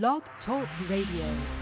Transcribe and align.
Blog 0.00 0.22
Talk 0.46 0.66
Radio. 0.88 1.61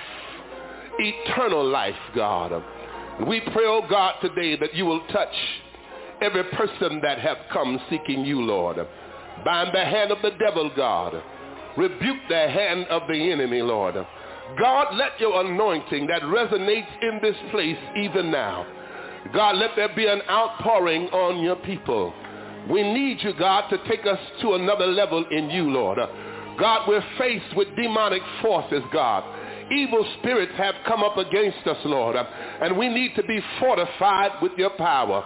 eternal 0.99 1.65
life, 1.65 1.95
God. 2.15 2.63
We 3.27 3.39
pray, 3.39 3.65
oh 3.65 3.85
God, 3.89 4.15
today 4.21 4.57
that 4.57 4.73
you 4.73 4.85
will 4.85 5.05
touch 5.07 5.33
every 6.21 6.43
person 6.45 6.99
that 7.01 7.19
have 7.19 7.37
come 7.51 7.79
seeking 7.89 8.25
you, 8.25 8.41
Lord. 8.41 8.77
Bind 9.43 9.73
the 9.73 9.83
hand 9.83 10.11
of 10.11 10.21
the 10.21 10.31
devil, 10.39 10.71
God. 10.75 11.21
Rebuke 11.77 12.17
the 12.29 12.49
hand 12.49 12.85
of 12.89 13.07
the 13.07 13.31
enemy, 13.31 13.61
Lord. 13.61 13.95
God, 14.59 14.95
let 14.95 15.19
your 15.19 15.41
anointing 15.45 16.07
that 16.07 16.21
resonates 16.23 17.01
in 17.01 17.19
this 17.21 17.35
place 17.51 17.77
even 17.97 18.31
now. 18.31 18.65
God, 19.33 19.55
let 19.55 19.71
there 19.75 19.95
be 19.95 20.07
an 20.07 20.21
outpouring 20.29 21.07
on 21.09 21.43
your 21.43 21.55
people. 21.57 22.13
We 22.69 22.83
need 22.83 23.19
you, 23.21 23.33
God, 23.37 23.69
to 23.69 23.77
take 23.87 24.05
us 24.05 24.19
to 24.41 24.53
another 24.53 24.87
level 24.87 25.25
in 25.31 25.49
you, 25.49 25.69
Lord. 25.71 25.99
God, 26.59 26.87
we're 26.87 27.03
faced 27.17 27.55
with 27.55 27.75
demonic 27.75 28.21
forces, 28.41 28.83
God. 28.91 29.23
Evil 29.71 30.05
spirits 30.19 30.51
have 30.57 30.75
come 30.85 31.01
up 31.01 31.17
against 31.17 31.65
us, 31.65 31.77
Lord, 31.85 32.15
and 32.17 32.77
we 32.77 32.89
need 32.89 33.15
to 33.15 33.23
be 33.23 33.39
fortified 33.59 34.41
with 34.41 34.51
your 34.57 34.71
power. 34.71 35.25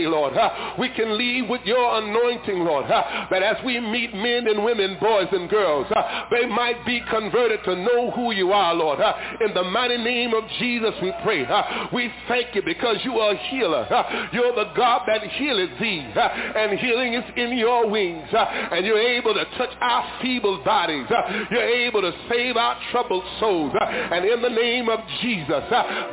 today, 0.00 0.08
Lord. 0.08 0.34
we 0.78 0.88
can 0.90 1.16
leave 1.16 1.48
with 1.48 1.62
your 1.64 1.98
anointing, 1.98 2.58
Lord, 2.60 2.86
that 2.88 3.42
as 3.42 3.56
we 3.64 3.80
meet 3.80 4.14
men 4.14 4.48
and 4.48 4.64
women, 4.64 4.96
boys 5.00 5.28
and 5.32 5.48
girls, 5.48 5.86
they 6.30 6.46
might 6.46 6.84
be 6.86 7.02
converted 7.10 7.60
to 7.64 7.76
know 7.76 8.10
who 8.12 8.32
you 8.32 8.52
are, 8.52 8.74
Lord. 8.74 9.00
in 9.40 9.54
the 9.54 9.64
mighty 9.64 9.98
name 9.98 10.34
of 10.34 10.44
Jesus, 10.58 10.94
we 11.02 11.12
pray. 11.22 11.46
we 11.92 12.10
thank 12.28 12.54
you 12.54 12.62
because 12.62 12.96
you 13.04 13.18
are 13.18 13.32
a 13.32 13.48
healer. 13.48 13.86
you're 14.32 14.54
the 14.54 14.72
God 14.76 15.02
that 15.06 15.22
healeth 15.22 15.78
thee, 15.80 16.06
and 16.14 16.78
healing 16.78 17.14
is 17.14 17.24
in 17.36 17.56
your 17.56 17.88
wings, 17.88 18.28
and 18.32 18.84
you're 18.84 18.98
able 18.98 19.34
to 19.34 19.44
touch 19.56 19.70
our 19.80 20.20
feeble 20.22 20.62
bodies. 20.64 21.06
you're 21.50 21.62
able 21.62 22.00
to 22.00 22.12
save 22.28 22.56
our 22.56 22.76
troubled 22.90 23.24
souls, 23.38 23.72
and 23.80 24.24
in 24.24 24.42
the 24.42 24.48
name 24.48 24.88
of 24.88 25.00
Jesus, 25.20 25.64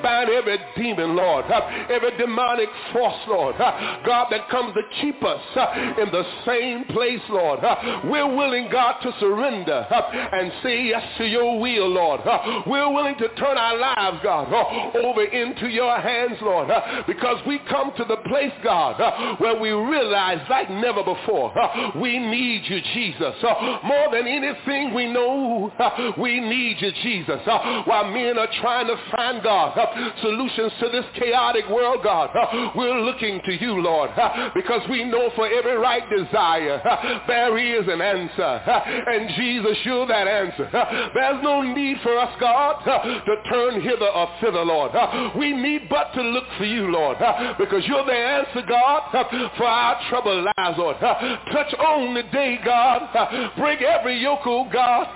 bind 0.01 0.29
every 0.29 0.57
demon, 0.75 1.15
Lord, 1.15 1.45
every 1.89 2.17
demonic 2.17 2.69
force, 2.93 3.15
Lord, 3.27 3.55
God, 4.05 4.27
that 4.31 4.49
comes 4.49 4.73
to 4.73 4.81
keep 5.01 5.23
us 5.23 5.41
uh, 5.55 5.95
in 6.01 6.11
the 6.11 6.23
same 6.45 6.83
place, 6.85 7.21
Lord. 7.29 7.63
Uh, 7.63 8.01
we're 8.05 8.35
willing, 8.35 8.69
God, 8.71 8.99
to 9.01 9.11
surrender 9.19 9.85
uh, 9.89 10.29
and 10.33 10.51
say 10.63 10.85
yes 10.85 11.03
to 11.17 11.25
your 11.25 11.59
will, 11.59 11.87
Lord. 11.89 12.21
Uh, 12.21 12.61
we're 12.67 12.91
willing 12.91 13.17
to 13.17 13.27
turn 13.35 13.57
our 13.57 13.77
lives, 13.77 14.19
God, 14.23 14.51
uh, 14.51 14.97
over 14.99 15.23
into 15.23 15.67
your 15.67 15.99
hands, 15.99 16.37
Lord, 16.41 16.69
uh, 16.69 17.03
because 17.07 17.37
we 17.45 17.59
come 17.69 17.91
to 17.97 18.05
the 18.05 18.17
place, 18.27 18.53
God, 18.63 19.39
where 19.39 19.59
we 19.59 19.71
realize 19.71 20.39
like 20.49 20.69
never 20.69 21.03
before, 21.03 21.53
we 21.95 22.19
need 22.19 22.63
you, 22.65 22.81
Jesus. 22.93 23.35
More 23.83 24.11
than 24.11 24.27
anything 24.27 24.93
we 24.93 25.11
know, 25.11 25.71
we 26.17 26.39
need 26.39 26.77
you, 26.81 26.91
Jesus. 27.03 27.41
While 27.45 28.11
men 28.11 28.37
are 28.37 28.49
trying 28.61 28.87
to 28.87 28.97
find, 29.15 29.43
God, 29.43 29.77
solutions 30.21 30.71
to 30.79 30.89
this 30.89 31.05
chaotic 31.15 31.67
world, 31.69 32.03
God, 32.03 32.29
we're 32.75 32.99
looking 33.01 33.41
to 33.45 33.53
you, 33.53 33.66
Lord, 33.75 34.11
because 34.55 34.81
we 34.89 35.03
know 35.03 35.29
for 35.35 35.47
every 35.47 35.77
right 35.77 36.03
desire, 36.09 36.81
there 37.27 37.57
is 37.57 37.87
an 37.87 38.01
answer. 38.01 38.61
And 39.07 39.29
Jesus, 39.35 39.77
you're 39.83 40.07
that 40.07 40.27
answer. 40.27 40.69
There's 41.13 41.43
no 41.43 41.61
need 41.61 41.97
for 42.03 42.17
us, 42.17 42.33
God, 42.39 42.83
to 42.83 43.35
turn 43.49 43.81
hither 43.81 44.07
or 44.07 44.29
thither, 44.41 44.63
Lord. 44.63 44.91
We 45.37 45.53
need 45.53 45.89
but 45.89 46.13
to 46.13 46.21
look 46.21 46.45
for 46.57 46.65
you, 46.65 46.91
Lord, 46.91 47.17
because 47.57 47.83
you're 47.85 48.05
the 48.05 48.13
answer, 48.13 48.61
God, 48.67 49.11
for 49.57 49.65
our 49.65 49.99
troubled 50.09 50.45
lives, 50.57 50.77
Lord. 50.77 50.97
Touch 50.99 51.73
on 51.79 52.13
the 52.13 52.23
day, 52.31 52.59
God. 52.63 53.53
Break 53.57 53.81
every 53.81 54.17
yoke, 54.21 54.41
oh 54.45 54.67
God. 54.71 55.07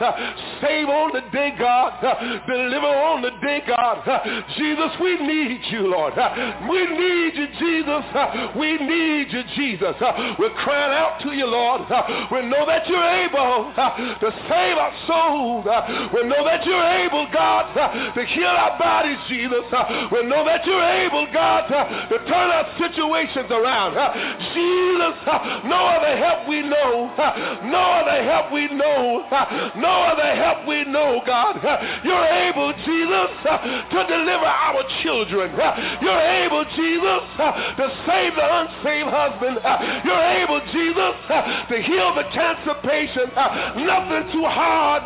Save 0.61 0.87
on 0.87 1.11
the 1.13 1.21
day, 1.31 1.53
God. 1.57 2.01
Deliver 2.47 2.87
on 2.87 3.21
the 3.21 3.31
day, 3.41 3.61
God. 3.67 4.03
Jesus, 4.57 4.91
we 5.01 5.17
need 5.25 5.61
you, 5.69 5.87
Lord. 5.87 6.13
We 6.69 6.87
need 6.87 7.35
you, 7.35 7.47
Jesus. 7.59 8.05
We 8.57 8.77
need 8.77 9.31
you, 9.31 9.43
Jesus. 9.55 9.95
Uh, 9.99 10.35
we're 10.39 10.53
crying 10.63 10.93
out 10.93 11.21
to 11.21 11.33
you, 11.33 11.45
Lord. 11.45 11.81
Uh, 11.89 12.27
we 12.31 12.41
know 12.47 12.65
that 12.65 12.87
you're 12.87 13.11
able 13.25 13.73
uh, 13.75 14.19
to 14.19 14.29
save 14.49 14.77
our 14.77 14.93
souls. 15.07 15.65
We 16.13 16.23
know 16.27 16.43
that 16.45 16.65
you're 16.65 16.91
able, 17.05 17.27
God, 17.31 17.73
to 18.13 18.25
heal 18.25 18.47
our 18.47 18.77
bodies, 18.77 19.17
Jesus. 19.27 19.65
We 20.11 20.23
know 20.25 20.45
that 20.45 20.65
you're 20.65 20.83
able, 20.83 21.27
God, 21.33 21.67
to 21.67 22.17
turn 22.25 22.49
our 22.51 22.67
situations 22.77 23.49
around. 23.51 23.93
Jesus, 24.53 25.15
no 25.65 25.79
other 25.91 26.17
help 26.17 26.47
we 26.47 26.61
know. 26.61 27.11
No 27.65 27.83
other 28.01 28.23
help 28.23 28.51
we 28.51 28.67
know. 28.73 29.25
No 29.77 29.93
other 30.11 30.35
help 30.35 30.67
we 30.67 30.85
know, 30.85 31.21
God. 31.25 31.61
You're 32.03 32.25
able, 32.25 32.73
Jesus, 32.85 33.29
to 33.43 33.99
deliver 34.07 34.45
our 34.45 34.83
children. 35.03 35.51
You're 36.01 36.25
able, 36.45 36.65
Jesus, 36.75 37.23
to 37.37 37.85
save 38.07 38.30
save 38.31 38.35
the 38.35 38.47
unsaved 38.47 39.09
husband. 39.09 39.57
Uh, 39.63 40.01
you're 40.05 40.27
able, 40.43 40.59
Jesus, 40.71 41.15
uh, 41.29 41.67
to 41.67 41.81
heal 41.81 42.15
the 42.15 42.23
cancer 42.33 42.75
patient. 42.83 43.31
Uh, 43.35 43.75
nothing 43.79 44.31
too 44.31 44.45
hard 44.45 45.03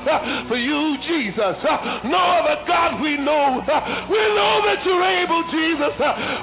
for 0.47 0.57
you, 0.57 0.97
Jesus. 1.07 1.57
No 2.05 2.17
other 2.17 2.63
God 2.67 3.01
we 3.01 3.17
know. 3.17 3.61
We 4.09 4.21
know 4.35 4.61
that 4.65 4.85
you're 4.85 5.03
able, 5.03 5.43
Jesus. 5.51 5.95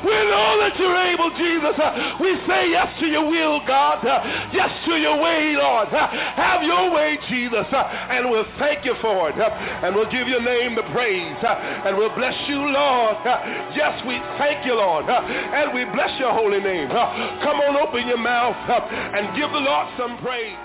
We 0.05 0.17
know 0.31 0.51
that 0.61 0.75
you're 0.79 0.97
able, 0.97 1.31
Jesus. 1.39 1.77
We 2.21 2.31
say 2.47 2.71
yes 2.71 2.89
to 3.01 3.07
your 3.07 3.29
will, 3.29 3.61
God. 3.67 4.03
Yes 4.53 4.71
to 4.87 4.97
your 4.97 5.21
way, 5.21 5.55
Lord. 5.57 5.89
Have 5.89 6.63
your 6.63 6.93
way, 6.93 7.19
Jesus. 7.29 7.67
And 7.73 8.31
we'll 8.31 8.49
thank 8.59 8.85
you 8.85 8.95
for 9.01 9.31
it. 9.31 9.37
And 9.39 9.95
we'll 9.95 10.11
give 10.11 10.29
your 10.29 10.43
name 10.43 10.75
the 10.75 10.87
praise. 10.93 11.37
And 11.43 11.97
we'll 11.97 12.15
bless 12.15 12.35
you, 12.49 12.59
Lord. 12.59 13.17
Yes, 13.75 14.03
we 14.07 14.19
thank 14.39 14.67
you, 14.67 14.75
Lord. 14.75 15.07
And 15.09 15.75
we 15.75 15.85
bless 15.93 16.19
your 16.19 16.33
holy 16.33 16.61
name. 16.61 16.72
Come 16.73 17.61
on, 17.61 17.77
open 17.77 18.09
your 18.09 18.17
mouth 18.17 18.57
and 18.57 19.37
give 19.37 19.51
the 19.53 19.59
Lord 19.59 19.89
some 19.99 20.17
praise. 20.25 20.57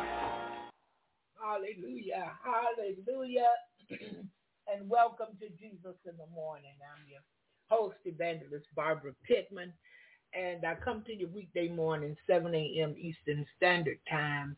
Hallelujah. 1.36 2.32
Hallelujah. 2.40 3.52
and 4.74 4.90
welcome 4.90 5.36
to 5.42 5.50
Jesus 5.60 5.98
in 6.06 6.16
the 6.16 6.34
morning. 6.34 6.72
I'm 6.80 7.04
your 7.10 7.20
host, 7.68 7.98
evangelist 8.06 8.68
Barbara 8.74 9.12
Pittman. 9.28 9.74
And 10.34 10.64
I 10.66 10.76
come 10.76 11.04
to 11.08 11.14
you 11.14 11.28
weekday 11.28 11.68
morning, 11.68 12.16
7 12.26 12.56
a.m. 12.56 12.96
Eastern 12.98 13.46
Standard 13.58 14.00
Time. 14.10 14.56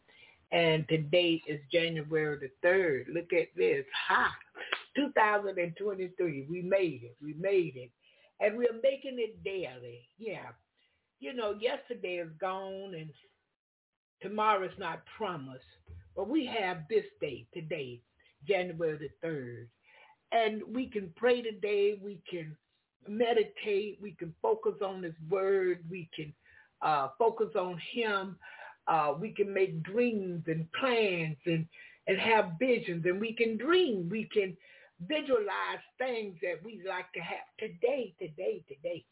And 0.52 0.88
today 0.88 1.42
is 1.48 1.60
January 1.72 2.38
the 2.38 2.68
3rd. 2.68 3.06
Look 3.12 3.34
at 3.34 3.48
this. 3.56 3.86
Ha! 4.08 4.32
2023. 4.96 6.46
We 6.48 6.62
made 6.62 7.02
it. 7.06 7.16
We 7.24 7.34
made 7.34 7.74
it. 7.76 7.90
And 8.40 8.56
we're 8.56 8.80
making 8.84 9.18
it 9.18 9.44
daily. 9.44 10.08
Yeah. 10.20 10.50
You 11.20 11.34
know, 11.34 11.56
yesterday 11.60 12.16
is 12.16 12.30
gone 12.40 12.94
and 12.96 13.10
tomorrow 14.22 14.66
is 14.66 14.78
not 14.78 15.02
promised. 15.18 15.64
But 16.16 16.30
we 16.30 16.46
have 16.46 16.80
this 16.90 17.06
day 17.22 17.46
today, 17.54 18.02
January 18.48 18.98
the 18.98 19.28
3rd. 19.28 19.68
And 20.32 20.62
we 20.74 20.88
can 20.88 21.12
pray 21.16 21.42
today. 21.42 22.00
We 22.02 22.22
can 22.30 22.56
meditate. 23.08 24.00
We 24.02 24.12
can 24.12 24.34
focus 24.42 24.76
on 24.86 25.04
his 25.04 25.14
word. 25.30 25.84
We 25.90 26.10
can 26.16 26.34
uh, 26.82 27.10
focus 27.18 27.50
on 27.56 27.80
him. 27.92 28.38
Uh, 28.88 29.14
we 29.20 29.32
can 29.32 29.54
make 29.54 29.84
dreams 29.84 30.44
and 30.48 30.72
plans 30.74 31.38
and, 31.46 31.66
and 32.08 32.18
have 32.18 32.52
visions. 32.60 33.06
And 33.06 33.20
we 33.20 33.34
can 33.34 33.58
dream. 33.58 34.08
We 34.10 34.30
can 34.32 34.56
visualize 35.08 35.84
things 35.98 36.36
that 36.42 36.64
we 36.64 36.82
like 36.88 37.12
to 37.14 37.20
have 37.20 37.46
today, 37.58 38.14
today, 38.20 38.64
today. 38.68 39.06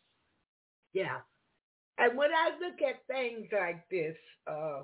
Yeah. 0.94 1.18
And 1.98 2.18
when 2.18 2.30
I 2.32 2.52
look 2.60 2.82
at 2.88 3.08
things 3.08 3.48
like 3.52 3.88
this, 3.90 4.16
uh, 4.46 4.82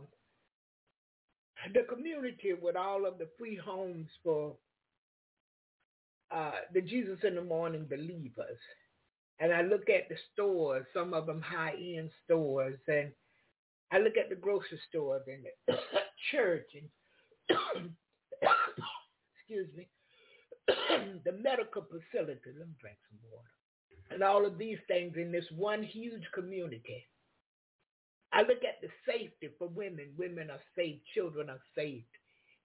the 1.73 1.83
community 1.83 2.53
with 2.59 2.75
all 2.75 3.05
of 3.05 3.17
the 3.17 3.29
free 3.37 3.55
homes 3.55 4.07
for 4.23 4.55
uh, 6.31 6.51
the 6.73 6.81
Jesus 6.81 7.19
in 7.23 7.35
the 7.35 7.43
Morning 7.43 7.85
believers, 7.87 8.57
and 9.39 9.53
I 9.53 9.61
look 9.61 9.89
at 9.89 10.09
the 10.09 10.15
stores, 10.33 10.85
some 10.93 11.13
of 11.13 11.25
them 11.27 11.41
high-end 11.41 12.09
stores, 12.23 12.79
and 12.87 13.11
I 13.91 13.99
look 13.99 14.17
at 14.17 14.29
the 14.29 14.35
grocery 14.35 14.79
stores 14.89 15.23
and 15.27 15.45
the 15.67 15.75
church 16.31 16.67
and 16.73 16.89
excuse 19.35 19.69
me, 19.75 19.87
the 21.25 21.31
medical 21.33 21.83
facility. 21.83 22.49
Let 22.57 22.67
me 22.67 22.73
drink 22.79 22.97
some 23.09 23.19
water. 23.31 23.62
And 24.11 24.23
all 24.23 24.45
of 24.45 24.57
these 24.57 24.77
things 24.87 25.13
in 25.17 25.31
this 25.31 25.45
one 25.55 25.83
huge 25.83 26.23
community. 26.33 27.07
I 28.31 28.41
look 28.41 28.63
at 28.63 28.81
the 28.81 28.89
safety 29.07 29.49
for 29.57 29.67
women. 29.67 30.13
Women 30.17 30.49
are 30.49 30.61
safe. 30.75 30.99
Children 31.13 31.49
are 31.49 31.61
saved. 31.75 32.05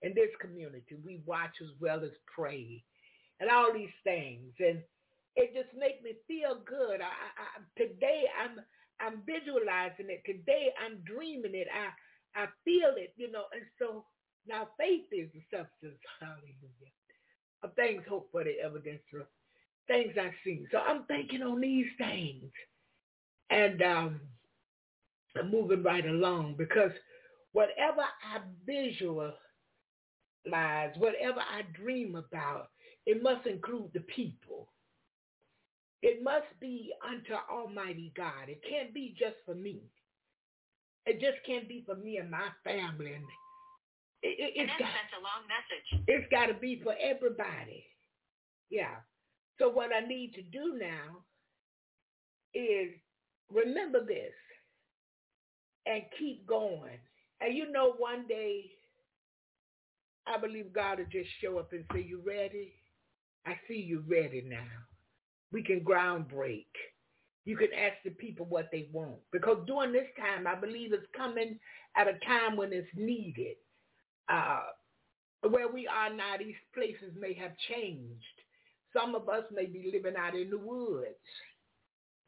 In 0.02 0.14
this 0.14 0.30
community, 0.40 0.97
we 1.04 1.20
watch 1.26 1.56
as 1.61 1.70
well 1.80 2.04
as 2.04 2.12
pray 2.35 2.85
and 3.40 3.50
all 3.50 3.73
these 3.73 3.94
things. 4.04 4.52
And 4.61 4.82
it 5.37 5.54
just 5.54 5.75
makes 5.78 6.02
me 6.02 6.14
feel 6.26 6.61
good. 6.66 7.00
I, 7.00 7.12
I, 7.12 7.49
today 7.76 8.25
I'm 8.35 8.61
I'm 9.00 9.23
visualizing 9.23 10.11
it. 10.11 10.23
Today 10.26 10.75
I'm 10.75 10.99
dreaming 11.06 11.54
it. 11.54 11.68
I 11.70 11.94
I 12.35 12.47
feel 12.64 12.94
it, 12.97 13.14
you 13.16 13.30
know. 13.30 13.44
And 13.54 13.62
so 13.78 14.04
now 14.47 14.68
faith 14.78 15.06
is 15.12 15.30
the 15.35 15.42
substance, 15.50 15.99
hallelujah, 16.20 16.94
of 17.62 17.75
things 17.75 18.02
hoped 18.08 18.32
for, 18.32 18.44
the 18.44 18.58
evidence 18.62 19.02
of 19.14 19.26
things 19.88 20.12
I've 20.21 20.33
seen. 20.45 20.66
So 20.71 20.78
I'm 20.78 21.04
thinking 21.04 21.42
on 21.42 21.61
these 21.61 21.87
things, 21.99 22.45
and 23.50 23.83
um, 23.83 24.21
I'm 25.37 25.50
moving 25.50 25.83
right 25.83 26.07
along 26.07 26.54
because 26.57 26.92
whatever 27.52 28.02
I 28.02 28.40
visualize, 28.66 29.35
whatever 30.99 31.40
I 31.40 31.62
dream 31.75 32.14
about, 32.14 32.68
it 33.07 33.23
must 33.23 33.47
include 33.47 33.90
the 33.95 34.00
people. 34.00 34.68
It 36.02 36.23
must 36.23 36.47
be 36.61 36.92
unto 37.04 37.35
Almighty 37.50 38.12
God. 38.16 38.49
It 38.49 38.61
can't 38.68 38.95
be 38.95 39.16
just 39.18 39.37
for 39.45 39.54
me. 39.54 39.80
It 41.07 41.21
just 41.21 41.38
can't 41.47 41.68
be 41.68 41.83
for 41.87 41.97
me 41.97 42.18
and 42.18 42.30
my 42.30 42.49
family. 42.62 43.14
And 43.14 43.25
it, 44.23 44.66
got, 44.66 44.78
a 44.80 45.23
long 45.23 45.47
message. 45.49 46.04
It's 46.07 46.30
got 46.30 46.47
to 46.47 46.54
be 46.54 46.80
for 46.83 46.95
everybody. 47.00 47.85
Yeah. 48.71 48.97
So 49.59 49.69
what 49.69 49.91
I 49.95 50.07
need 50.07 50.35
to 50.35 50.43
do 50.43 50.79
now 50.79 51.25
is 52.55 52.91
remember 53.50 54.05
this 54.05 54.33
and 55.87 56.03
keep 56.19 56.47
going. 56.47 56.99
And 57.41 57.57
you 57.57 57.71
know, 57.71 57.95
one 57.99 58.27
day, 58.29 58.71
I 60.27 60.38
believe 60.38 60.73
God 60.73 60.99
will 60.99 61.07
just 61.07 61.31
show 61.41 61.59
up 61.59 61.73
and 61.73 61.85
say, 61.93 62.05
you 62.07 62.23
ready? 62.25 62.73
I 63.47 63.55
see 63.67 63.81
you 63.81 64.05
ready 64.07 64.45
now. 64.47 64.67
We 65.53 65.62
can 65.62 65.83
ground 65.83 66.29
break. 66.29 66.69
You 67.47 67.57
can 67.57 67.69
ask 67.73 67.95
the 68.05 68.11
people 68.11 68.45
what 68.47 68.69
they 68.71 68.88
want. 68.93 69.17
Because 69.33 69.59
during 69.67 69.93
this 69.93 70.09
time, 70.19 70.47
I 70.47 70.55
believe 70.55 70.93
it's 70.93 71.07
coming 71.17 71.59
at 71.97 72.07
a 72.07 72.19
time 72.27 72.57
when 72.57 72.73
it's 72.75 72.88
needed. 72.95 73.57
Uh, 74.29 74.61
where 75.49 75.73
we 75.73 75.87
are 75.87 76.15
now, 76.15 76.35
these 76.38 76.55
places 76.75 77.15
may 77.19 77.33
have 77.35 77.53
changed. 77.71 78.38
Some 78.92 79.14
of 79.14 79.28
us 79.28 79.45
may 79.52 79.66
be 79.66 79.90
living 79.92 80.16
out 80.18 80.35
in 80.35 80.50
the 80.50 80.59
woods 80.59 81.16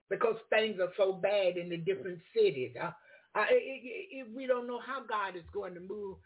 because 0.09 0.37
things 0.51 0.79
are 0.81 0.93
so 0.97 1.13
bad 1.13 1.57
in 1.57 1.69
the 1.69 1.77
different 1.77 2.19
cities. 2.37 2.73
Uh, 2.81 2.91
it, 3.51 4.09
it, 4.11 4.27
we 4.35 4.47
don't 4.47 4.67
know 4.67 4.81
how 4.85 5.03
God 5.09 5.37
is 5.37 5.45
going 5.55 5.75
to 5.75 5.81
move. 5.81 6.17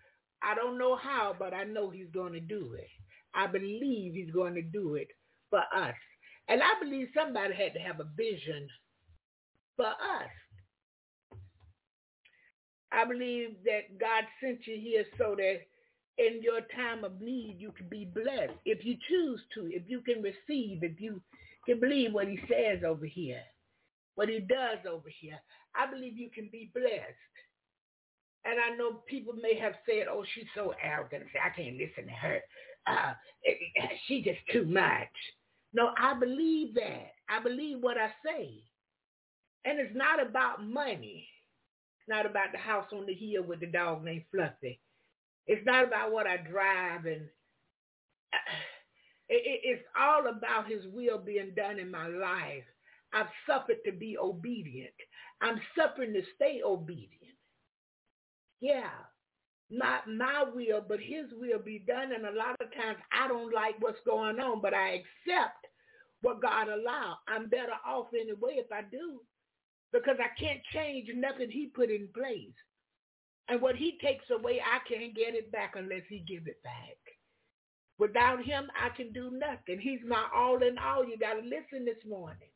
I 0.43 0.55
don't 0.55 0.79
know 0.79 0.97
how, 0.97 1.35
but 1.38 1.55
I 1.55 1.64
know 1.64 1.91
he's 1.91 2.11
going 2.12 2.33
to 2.33 2.41
do 2.41 2.75
it. 2.79 2.88
I 3.35 3.47
believe 3.47 4.14
he's 4.14 4.31
going 4.31 4.55
to 4.55 4.62
do 4.62 4.95
it 4.95 5.09
for 5.50 5.61
us. 5.61 5.95
And 6.49 6.62
I 6.62 6.83
believe 6.83 7.09
somebody 7.14 7.55
had 7.55 7.75
to 7.75 7.81
have 7.81 8.00
a 8.00 8.09
vision 8.17 8.69
for 9.76 9.87
us. 9.87 10.31
I 12.93 13.05
believe 13.05 13.57
that 13.64 13.99
God 13.99 14.25
sent 14.43 14.67
you 14.67 14.79
here 14.81 15.05
so 15.19 15.35
that 15.37 15.61
in 16.18 16.40
your 16.42 16.61
time 16.76 17.04
of 17.04 17.21
need 17.21 17.56
you 17.59 17.73
can 17.73 17.88
be 17.88 18.04
blessed. 18.04 18.54
If 18.64 18.85
you 18.85 18.97
choose 19.09 19.40
to, 19.54 19.66
if 19.73 19.83
you 19.88 20.00
can 20.00 20.23
receive, 20.23 20.83
if 20.83 21.00
you 21.00 21.21
can 21.66 21.80
believe 21.80 22.12
what 22.12 22.28
he 22.28 22.38
says 22.49 22.85
over 22.87 23.06
here, 23.06 23.42
what 24.14 24.28
he 24.28 24.40
does 24.40 24.78
over 24.88 25.09
here, 25.21 25.40
I 25.75 25.90
believe 25.90 26.16
you 26.16 26.30
can 26.30 26.49
be 26.52 26.71
blessed. 26.73 27.35
And 28.44 28.59
I 28.61 28.76
know 28.76 29.00
people 29.09 29.35
may 29.40 29.59
have 29.59 29.75
said, 29.87 30.06
oh, 30.11 30.25
she's 30.35 30.44
so 30.54 30.75
arrogant. 30.83 31.25
I 31.42 31.49
can't 31.49 31.78
listen 31.78 32.06
to 32.06 32.12
her. 32.12 32.40
Uh, 32.87 33.14
she's 34.06 34.25
just 34.25 34.40
too 34.52 34.66
much. 34.66 35.09
No, 35.73 35.90
I 35.99 36.14
believe 36.18 36.75
that. 36.75 37.12
I 37.28 37.42
believe 37.42 37.78
what 37.80 37.97
I 37.97 38.11
say. 38.25 38.50
And 39.64 39.80
it's 39.80 39.97
not 39.97 40.25
about 40.25 40.62
money. 40.62 41.26
It's 41.99 42.09
not 42.09 42.26
about 42.26 42.52
the 42.52 42.59
house 42.59 42.87
on 42.92 43.06
the 43.06 43.14
hill 43.14 43.42
with 43.42 43.61
the 43.61 43.66
dog 43.66 44.04
named 44.04 44.25
Fluffy. 44.30 44.78
It's 45.47 45.65
not 45.67 45.87
about 45.87 46.13
what 46.13 46.27
I 46.27 46.39
drive 46.39 47.07
and 47.07 47.29
it's 49.29 49.83
all 49.99 50.27
about 50.29 50.69
his 50.69 50.85
will 50.93 51.19
being 51.19 51.53
done 51.57 51.79
in 51.79 51.91
my 51.91 52.09
life. 52.09 52.65
I've 53.13 53.29
suffered 53.47 53.79
to 53.87 53.93
be 53.93 54.19
obedient. 54.19 54.95
I'm 55.41 55.61
suffering 55.77 56.13
to 56.15 56.23
stay 56.35 56.61
obedient. 56.65 57.37
Yeah. 58.61 58.91
Not 59.71 60.09
my 60.09 60.45
will, 60.55 60.83
but 60.87 61.01
his 61.01 61.27
will 61.33 61.59
be 61.59 61.85
done. 61.87 62.13
And 62.13 62.27
a 62.27 62.37
lot 62.37 62.61
of 62.61 62.73
times 62.75 62.99
I 63.13 63.29
don't 63.29 63.53
like 63.53 63.77
what's 63.81 63.99
going 64.07 64.41
on, 64.41 64.61
but 64.61 64.75
I 64.75 65.03
accept 65.03 65.67
what 66.23 66.43
God 66.43 66.69
allowed. 66.69 67.19
I'm 67.29 67.49
better 67.49 67.77
off 67.87 68.07
anyway 68.19 68.57
if 68.57 68.71
I 68.73 68.83
do 68.83 69.21
because 69.93 70.17
I 70.19 70.39
can't 70.39 70.61
change 70.73 71.09
nothing 71.15 71.51
he 71.51 71.67
put 71.67 71.91
in 71.91 72.09
place. 72.15 72.55
And 73.49 73.63
what 73.63 73.77
he 73.77 73.99
takes 74.03 74.25
away, 74.31 74.61
I 74.61 74.79
can't 74.89 75.15
get 75.15 75.35
it 75.35 75.53
back 75.53 75.75
unless 75.77 76.03
he 76.09 76.21
give 76.21 76.47
it 76.49 76.63
back. 76.65 76.97
Without 77.99 78.45
him, 78.45 78.69
I 78.81 78.91
can 78.97 79.13
do 79.13 79.31
nothing. 79.33 79.81
He's 79.81 80.01
my 80.07 80.25
all 80.35 80.63
in 80.63 80.79
all. 80.79 81.05
You 81.07 81.19
got 81.19 81.35
to 81.35 81.41
listen 81.43 81.85
this 81.85 82.05
morning. 82.09 82.49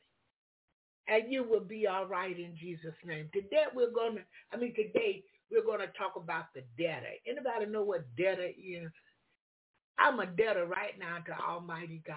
and 1.09 1.33
you 1.33 1.45
will 1.45 1.61
be 1.65 1.87
all 1.87 2.07
right 2.07 2.39
in 2.39 2.57
Jesus' 2.61 2.95
name. 3.05 3.29
Today 3.33 3.65
we're 3.75 3.91
gonna, 3.93 4.21
I 4.53 4.57
mean 4.57 4.75
today 4.75 5.25
we're 5.51 5.65
gonna 5.67 5.91
talk 5.99 6.15
about 6.17 6.47
the 6.55 6.63
debtor. 6.83 7.07
Anybody 7.27 7.67
know 7.71 7.83
what 7.85 8.07
debtor 8.17 8.51
is? 8.59 8.91
I'm 9.99 10.21
a 10.21 10.27
debtor 10.27 10.67
right 10.67 10.99
now 10.99 11.19
to 11.27 11.45
Almighty 11.45 12.03
God. 12.07 12.17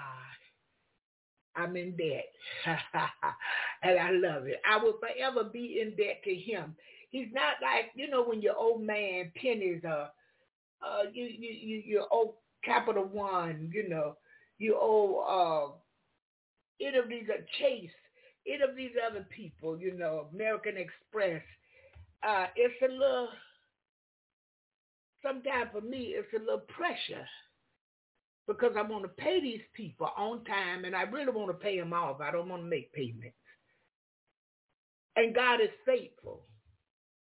I'm 1.55 1.75
in 1.77 1.97
debt. 1.97 2.27
and 3.83 3.99
I 3.99 4.11
love 4.11 4.47
it. 4.47 4.61
I 4.69 4.77
will 4.83 4.99
forever 4.99 5.49
be 5.49 5.81
in 5.81 5.91
debt 5.97 6.21
to 6.25 6.35
him. 6.35 6.75
He's 7.11 7.27
not 7.33 7.55
like, 7.61 7.91
you 7.95 8.09
know, 8.09 8.23
when 8.23 8.41
your 8.41 8.55
old 8.57 8.81
man 8.81 9.31
pennies 9.35 9.81
are 9.85 10.11
uh 10.85 11.03
you 11.13 11.25
you 11.25 11.51
you 11.51 11.83
you 11.85 12.05
owe 12.11 12.35
Capital 12.63 13.05
One, 13.05 13.71
you 13.73 13.87
know, 13.89 14.17
you 14.57 14.77
owe 14.79 15.75
uh 16.81 16.85
any 16.85 16.97
of 16.97 17.09
these 17.09 17.29
are 17.29 17.45
Chase, 17.59 17.91
any 18.47 18.63
of 18.63 18.75
these 18.75 18.91
other 19.07 19.25
people, 19.29 19.77
you 19.79 19.93
know, 19.97 20.27
American 20.33 20.77
Express. 20.77 21.43
Uh 22.23 22.47
it's 22.55 22.81
a 22.81 22.91
little 22.91 23.29
sometimes 25.23 25.69
for 25.73 25.81
me 25.81 26.15
it's 26.17 26.33
a 26.35 26.39
little 26.39 26.63
pressure 26.67 27.27
because 28.47 28.73
I 28.77 28.81
want 28.81 29.03
to 29.03 29.09
pay 29.09 29.39
these 29.41 29.61
people 29.75 30.09
on 30.17 30.43
time 30.45 30.85
and 30.85 30.95
I 30.95 31.03
really 31.03 31.31
want 31.31 31.49
to 31.49 31.53
pay 31.53 31.79
them 31.79 31.93
off. 31.93 32.21
I 32.21 32.31
don't 32.31 32.49
want 32.49 32.63
to 32.63 32.67
make 32.69 32.93
payments. 32.93 33.35
And 35.15 35.35
God 35.35 35.61
is 35.61 35.69
faithful. 35.85 36.43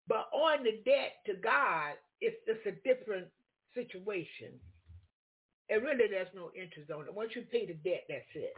But 0.09 0.29
on 0.33 0.65
the 0.65 0.81
debt 0.85 1.21
to 1.27 1.35
God, 1.35 1.95
it's, 2.21 2.37
a 2.67 2.73
different 2.88 3.29
situation. 3.75 4.53
And 5.71 5.83
really 5.83 6.09
there's 6.11 6.35
no 6.35 6.51
interest 6.57 6.90
on 6.90 7.07
it. 7.07 7.14
Once 7.14 7.33
you 7.37 7.42
pay 7.42 7.66
the 7.66 7.75
debt, 7.75 8.05
that's 8.09 8.25
it. 8.35 8.55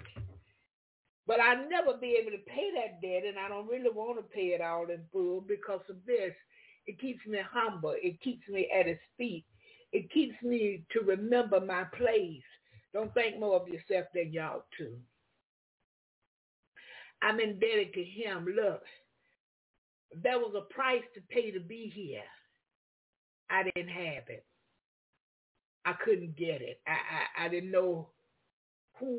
But 1.26 1.40
I'll 1.40 1.68
never 1.68 1.94
be 2.00 2.16
able 2.20 2.30
to 2.32 2.44
pay 2.46 2.70
that 2.74 3.02
debt 3.02 3.24
and 3.26 3.38
I 3.38 3.48
don't 3.48 3.68
really 3.68 3.90
want 3.90 4.18
to 4.18 4.22
pay 4.22 4.48
it 4.48 4.60
all 4.60 4.86
in 4.88 5.02
full 5.12 5.40
because 5.40 5.82
of 5.88 5.96
this. 6.06 6.32
It 6.86 7.00
keeps 7.00 7.26
me 7.26 7.38
humble. 7.52 7.94
It 7.96 8.20
keeps 8.20 8.48
me 8.48 8.68
at 8.76 8.86
his 8.86 8.98
feet. 9.18 9.44
It 9.92 10.10
keeps 10.12 10.40
me 10.42 10.84
to 10.92 11.00
remember 11.00 11.60
my 11.60 11.84
place. 11.84 12.42
Don't 12.92 13.12
think 13.14 13.38
more 13.38 13.56
of 13.60 13.68
yourself 13.68 14.06
than 14.14 14.32
y'all 14.32 14.64
too. 14.76 14.96
I'm 17.22 17.38
indebted 17.38 17.92
to 17.94 18.04
him. 18.04 18.46
Look, 18.46 18.82
there 20.22 20.38
was 20.38 20.54
a 20.56 20.72
price 20.72 21.02
to 21.14 21.20
pay 21.30 21.50
to 21.50 21.60
be 21.60 21.90
here. 21.94 22.22
I 23.50 23.64
didn't 23.64 23.90
have 23.90 24.24
it. 24.28 24.44
I 25.84 25.94
couldn't 26.04 26.36
get 26.36 26.60
it. 26.60 26.80
I, 26.86 27.42
I, 27.42 27.46
I 27.46 27.48
didn't 27.48 27.70
know 27.70 28.08
who 28.98 29.18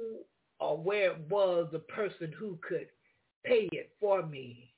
or 0.59 0.77
where 0.77 1.11
it 1.11 1.19
was 1.29 1.67
the 1.71 1.79
person 1.79 2.31
who 2.37 2.57
could 2.67 2.87
pay 3.43 3.67
it 3.71 3.91
for 3.99 4.25
me. 4.25 4.73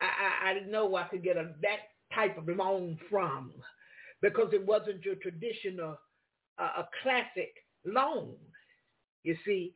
I, 0.00 0.06
I, 0.06 0.50
I 0.50 0.54
didn't 0.54 0.70
know 0.70 0.94
I 0.96 1.04
could 1.04 1.24
get 1.24 1.36
a, 1.36 1.50
that 1.62 1.78
type 2.14 2.38
of 2.38 2.48
loan 2.48 2.98
from 3.10 3.52
because 4.22 4.52
it 4.52 4.64
wasn't 4.64 5.04
your 5.04 5.16
traditional, 5.16 5.98
uh, 6.58 6.70
a 6.78 6.88
classic 7.02 7.52
loan. 7.84 8.34
You 9.24 9.36
see, 9.44 9.74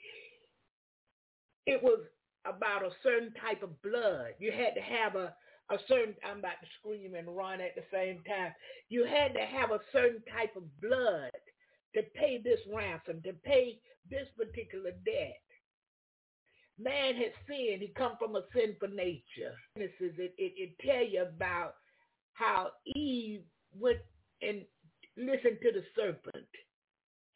it 1.67 1.83
was 1.83 2.01
about 2.47 2.85
a 2.85 2.91
certain 3.03 3.33
type 3.41 3.63
of 3.63 3.81
blood. 3.83 4.35
You 4.39 4.53
had 4.53 4.75
to 4.75 4.81
have 4.81 5.17
a, 5.17 5.35
a 5.71 5.77
certain, 5.89 6.15
I'm 6.25 6.39
about 6.39 6.61
to 6.61 6.69
scream 6.79 7.15
and 7.15 7.37
run 7.37 7.61
at 7.61 7.75
the 7.75 7.85
same 7.93 8.23
time. 8.25 8.53
You 8.89 9.05
had 9.05 9.33
to 9.35 9.41
have 9.41 9.71
a 9.71 9.81
certain 9.93 10.23
type 10.33 10.55
of 10.57 10.65
blood 10.81 11.31
to 11.95 12.03
pay 12.15 12.41
this 12.43 12.61
ransom, 12.73 13.23
to 13.25 13.33
pay 13.33 13.79
this 14.11 14.29
particular 14.37 14.91
debt. 15.05 15.41
Man 16.79 17.15
had 17.15 17.33
sinned. 17.47 17.83
He 17.83 17.93
come 17.97 18.17
from 18.19 18.37
a 18.37 18.43
sinful 18.55 18.89
nature. 18.89 19.55
This 19.77 19.93
is 20.01 20.13
it, 20.19 20.35
it, 20.37 20.53
it 20.57 20.79
tell 20.85 21.07
you 21.07 21.23
about 21.23 21.77
how 22.33 22.73
Eve 22.85 23.43
went 23.79 24.01
and 24.43 24.63
listened 25.17 25.59
to 25.63 25.73
the 25.73 25.85
serpent. 25.97 26.49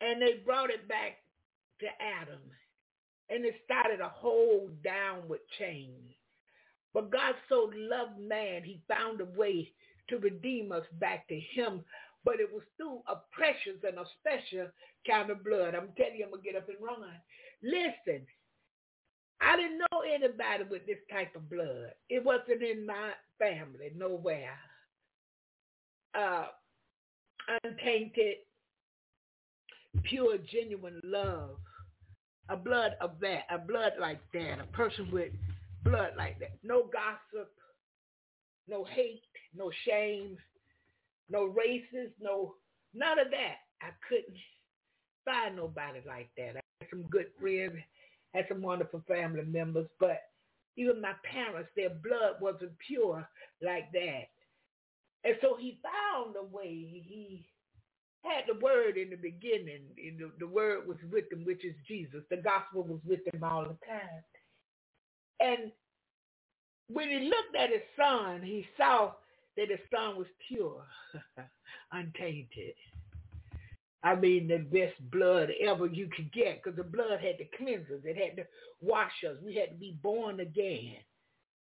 And 0.00 0.20
they 0.20 0.42
brought 0.44 0.70
it 0.70 0.88
back 0.88 1.18
to 1.80 1.86
Adam. 2.02 2.40
And 3.30 3.44
it 3.44 3.54
started 3.64 4.00
a 4.00 4.08
whole 4.08 4.70
downward 4.82 5.40
chain. 5.58 5.94
But 6.98 7.12
God 7.12 7.34
so 7.48 7.70
loved 7.76 8.18
man, 8.18 8.64
he 8.64 8.80
found 8.88 9.20
a 9.20 9.38
way 9.38 9.70
to 10.08 10.18
redeem 10.18 10.72
us 10.72 10.82
back 10.98 11.28
to 11.28 11.38
him. 11.38 11.84
But 12.24 12.40
it 12.40 12.52
was 12.52 12.64
through 12.76 13.02
a 13.06 13.14
precious 13.30 13.80
and 13.87 13.98
a 13.98 14.04
special 14.18 14.66
kind 15.06 15.30
of 15.30 15.44
blood. 15.44 15.76
I'm 15.76 15.90
telling 15.96 16.16
you, 16.16 16.24
I'm 16.24 16.30
going 16.32 16.42
to 16.42 16.50
get 16.50 16.56
up 16.56 16.68
and 16.68 16.78
run. 16.84 17.08
Listen, 17.62 18.26
I 19.40 19.54
didn't 19.54 19.78
know 19.78 20.00
anybody 20.12 20.64
with 20.68 20.87
this 20.87 20.98
type 21.08 21.37
of 21.37 21.48
blood. 21.48 21.92
It 22.11 22.24
wasn't 22.24 22.64
in 22.64 22.84
my 22.84 23.12
family, 23.38 23.92
nowhere. 23.96 24.58
Uh, 26.16 26.46
untainted, 27.62 28.38
pure, 30.02 30.38
genuine 30.50 31.00
love. 31.04 31.58
A 32.48 32.56
blood 32.56 32.96
of 33.00 33.12
that, 33.20 33.44
a 33.50 33.58
blood 33.58 33.92
like 34.00 34.18
that, 34.32 34.58
a 34.58 34.66
person 34.76 35.08
with 35.12 35.30
blood 35.88 36.12
like 36.16 36.38
that. 36.40 36.59
No 36.62 36.85
gossip, 36.85 37.51
no 38.68 38.85
hate, 38.85 39.22
no 39.55 39.70
shame, 39.85 40.37
no 41.31 41.48
racist, 41.48 42.12
no 42.20 42.55
none 42.94 43.18
of 43.18 43.31
that. 43.31 43.57
I 43.81 43.90
couldn't 44.09 44.37
find 45.24 45.57
nobody 45.57 46.01
like 46.07 46.31
that. 46.37 46.57
I 46.57 46.61
had 46.81 46.90
some 46.90 47.03
good 47.03 47.27
friends, 47.40 47.77
had 48.35 48.46
some 48.48 48.62
wonderful 48.62 49.03
family 49.07 49.44
members, 49.44 49.87
but 50.01 50.22
even 50.77 51.01
my 51.01 51.12
parents, 51.24 51.70
their 51.77 51.90
blood 51.90 52.37
wasn't 52.40 52.72
pure 52.87 53.29
like 53.62 53.90
that. 53.92 54.29
And 55.24 55.35
so 55.42 55.57
he 55.59 55.81
found 55.83 56.37
a 56.37 56.44
way. 56.44 57.03
He 57.05 57.46
had 58.22 58.44
the 58.46 58.59
word 58.64 58.96
in 58.96 59.11
the 59.11 59.16
beginning. 59.16 59.83
The, 59.96 60.31
the 60.38 60.46
word 60.46 60.87
was 60.87 60.98
with 61.11 61.31
him, 61.33 61.44
which 61.44 61.64
is 61.64 61.74
Jesus. 61.87 62.22
The 62.31 62.37
gospel 62.37 62.85
was 62.85 63.01
with 63.05 63.20
him 63.33 63.42
all 63.42 63.62
the 63.62 63.77
time. 63.87 64.22
And 65.40 65.72
when 66.88 67.09
he 67.09 67.20
looked 67.20 67.57
at 67.59 67.70
his 67.70 67.83
son, 67.96 68.42
he 68.42 68.66
saw 68.77 69.12
that 69.57 69.70
his 69.70 69.81
son 69.94 70.16
was 70.16 70.27
pure, 70.48 70.85
untainted. 71.92 72.74
I 74.05 74.14
mean, 74.14 74.48
the 74.48 74.59
best 74.59 74.94
blood 75.11 75.51
ever 75.61 75.87
you 75.87 76.09
could 76.14 76.33
get 76.33 76.62
because 76.62 76.77
the 76.77 76.85
blood 76.85 77.20
had 77.20 77.38
to 77.38 77.57
cleanse 77.57 77.90
us. 77.90 78.01
It 78.05 78.16
had 78.16 78.37
to 78.37 78.46
wash 78.81 79.24
us. 79.29 79.37
We 79.44 79.57
had 79.57 79.70
to 79.70 79.74
be 79.77 79.98
born 80.03 80.40
again. 80.40 80.96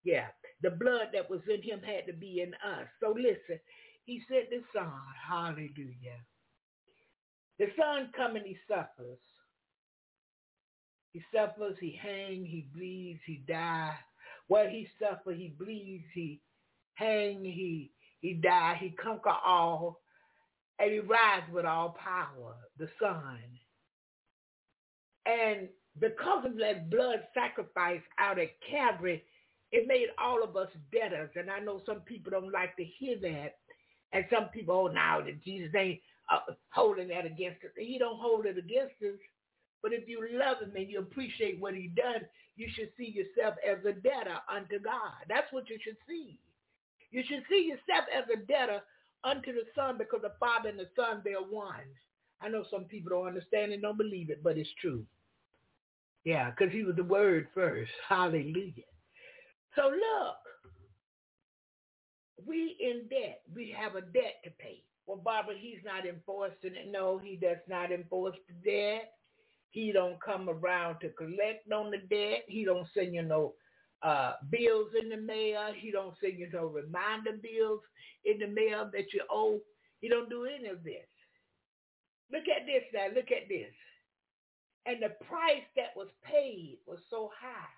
Yeah, 0.04 0.26
the 0.62 0.70
blood 0.70 1.08
that 1.14 1.28
was 1.30 1.40
in 1.52 1.62
him 1.62 1.80
had 1.82 2.06
to 2.06 2.12
be 2.12 2.42
in 2.42 2.54
us. 2.54 2.86
So 3.00 3.10
listen, 3.16 3.58
he 4.04 4.22
sent 4.30 4.50
the 4.50 4.62
son. 4.74 4.92
Hallelujah. 5.28 6.20
The 7.58 7.66
son 7.78 8.10
come 8.16 8.36
and 8.36 8.46
he 8.46 8.56
suffers. 8.68 9.18
He 11.12 11.22
suffers, 11.34 11.76
he 11.80 11.98
hang, 12.00 12.44
he 12.44 12.68
bleeds, 12.74 13.20
he 13.26 13.42
die. 13.48 13.94
Well, 14.48 14.68
he 14.68 14.88
suffer, 15.00 15.32
he 15.32 15.54
bleeds, 15.58 16.04
he 16.14 16.40
hang, 16.94 17.44
he 17.44 17.92
he 18.20 18.34
die, 18.34 18.76
he 18.80 18.90
conquer 18.90 19.34
all, 19.46 20.00
and 20.78 20.90
he 20.92 20.98
rise 20.98 21.42
with 21.52 21.64
all 21.64 21.96
power, 22.02 22.56
the 22.78 22.88
Son. 23.00 23.38
And 25.26 25.68
because 26.00 26.46
of 26.46 26.56
that 26.58 26.90
blood 26.90 27.20
sacrifice 27.34 28.00
out 28.18 28.38
at 28.38 28.50
Calvary, 28.68 29.22
it 29.70 29.86
made 29.86 30.08
all 30.18 30.42
of 30.42 30.56
us 30.56 30.68
debtors. 30.92 31.30
And 31.36 31.50
I 31.50 31.60
know 31.60 31.82
some 31.84 32.00
people 32.00 32.30
don't 32.30 32.52
like 32.52 32.76
to 32.76 32.84
hear 32.84 33.18
that. 33.20 33.58
And 34.12 34.24
some 34.32 34.46
people, 34.46 34.74
oh, 34.74 34.92
now 34.92 35.20
that 35.20 35.44
Jesus 35.44 35.74
ain't 35.76 36.00
uh, 36.32 36.52
holding 36.70 37.08
that 37.08 37.26
against 37.26 37.62
us. 37.64 37.70
He 37.76 37.98
don't 37.98 38.18
hold 38.18 38.46
it 38.46 38.58
against 38.58 38.94
us. 39.02 39.18
But 39.82 39.92
if 39.92 40.08
you 40.08 40.26
love 40.32 40.58
him 40.60 40.72
and 40.74 40.90
you 40.90 40.98
appreciate 40.98 41.60
what 41.60 41.74
he 41.74 41.88
done, 41.88 42.22
you 42.56 42.68
should 42.74 42.90
see 42.96 43.10
yourself 43.10 43.54
as 43.66 43.78
a 43.84 43.92
debtor 43.92 44.38
unto 44.52 44.80
God. 44.80 45.24
That's 45.28 45.52
what 45.52 45.70
you 45.70 45.78
should 45.82 45.96
see. 46.08 46.38
You 47.10 47.22
should 47.26 47.44
see 47.48 47.70
yourself 47.70 48.06
as 48.14 48.24
a 48.32 48.36
debtor 48.44 48.80
unto 49.24 49.52
the 49.52 49.64
Son 49.74 49.96
because 49.96 50.20
the 50.22 50.32
Father 50.40 50.68
and 50.68 50.78
the 50.78 50.88
Son, 50.96 51.22
they're 51.24 51.40
one. 51.40 51.86
I 52.40 52.48
know 52.48 52.64
some 52.70 52.84
people 52.84 53.10
don't 53.10 53.28
understand 53.28 53.72
and 53.72 53.82
don't 53.82 53.98
believe 53.98 54.30
it, 54.30 54.42
but 54.42 54.58
it's 54.58 54.68
true. 54.80 55.04
Yeah, 56.24 56.50
because 56.50 56.72
he 56.72 56.84
was 56.84 56.96
the 56.96 57.04
word 57.04 57.48
first. 57.54 57.90
Hallelujah. 58.08 58.84
So 59.76 59.84
look, 59.84 60.36
we 62.46 62.76
in 62.80 63.08
debt. 63.08 63.42
We 63.54 63.74
have 63.78 63.94
a 63.94 64.00
debt 64.00 64.42
to 64.44 64.50
pay. 64.50 64.82
Well, 65.06 65.16
Barbara, 65.16 65.54
he's 65.58 65.78
not 65.84 66.06
enforcing 66.06 66.74
it. 66.76 66.90
No, 66.90 67.18
he 67.18 67.36
does 67.36 67.56
not 67.68 67.90
enforce 67.90 68.36
the 68.46 68.70
debt. 68.70 69.12
He 69.70 69.92
don't 69.92 70.20
come 70.22 70.48
around 70.48 71.00
to 71.00 71.10
collect 71.10 71.70
on 71.72 71.90
the 71.90 71.98
debt. 71.98 72.44
He 72.48 72.64
don't 72.64 72.88
send 72.94 73.14
you 73.14 73.22
no 73.22 73.54
uh, 74.02 74.34
bills 74.50 74.90
in 75.00 75.08
the 75.10 75.16
mail. 75.16 75.72
He 75.76 75.90
don't 75.90 76.14
send 76.22 76.38
you 76.38 76.48
no 76.52 76.66
reminder 76.66 77.32
bills 77.42 77.80
in 78.24 78.38
the 78.38 78.46
mail 78.48 78.90
that 78.92 79.12
you 79.12 79.22
owe. 79.30 79.60
He 80.00 80.08
don't 80.08 80.30
do 80.30 80.44
any 80.46 80.68
of 80.68 80.84
this. 80.84 81.06
Look 82.32 82.44
at 82.48 82.66
this 82.66 82.84
now. 82.94 83.08
Look 83.14 83.30
at 83.30 83.48
this. 83.48 83.72
And 84.86 85.02
the 85.02 85.10
price 85.26 85.66
that 85.76 85.96
was 85.96 86.08
paid 86.24 86.78
was 86.86 86.98
so 87.10 87.30
high. 87.38 87.68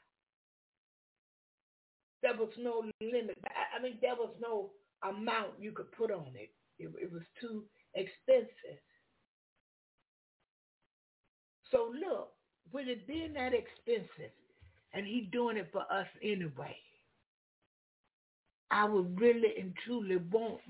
there 2.22 2.37
was 2.37 2.50
no 2.59 2.85
limit. 3.00 3.38
I 3.46 3.83
mean, 3.83 3.98
there 4.00 4.14
was 4.14 4.35
no 4.40 4.70
amount 5.03 5.53
you 5.59 5.72
could 5.72 5.90
put 5.92 6.11
on 6.11 6.33
it. 6.35 6.50
It, 6.79 6.90
it 7.00 7.12
was 7.12 7.22
too 7.40 7.64
expensive. 7.94 8.81
So 11.70 11.92
look, 11.94 12.33
with 12.72 12.88
it 12.88 13.06
being 13.06 13.33
that 13.35 13.52
expensive, 13.54 14.33
and 14.92 15.06
he 15.06 15.28
doing 15.33 15.56
it 15.56 15.68
for 15.72 15.83
us 15.90 16.06
anyway, 16.22 16.76
I 18.70 18.85
would 18.85 19.20
really 19.20 19.54
and 19.61 19.74
truly 19.85 20.16
want 20.16 20.61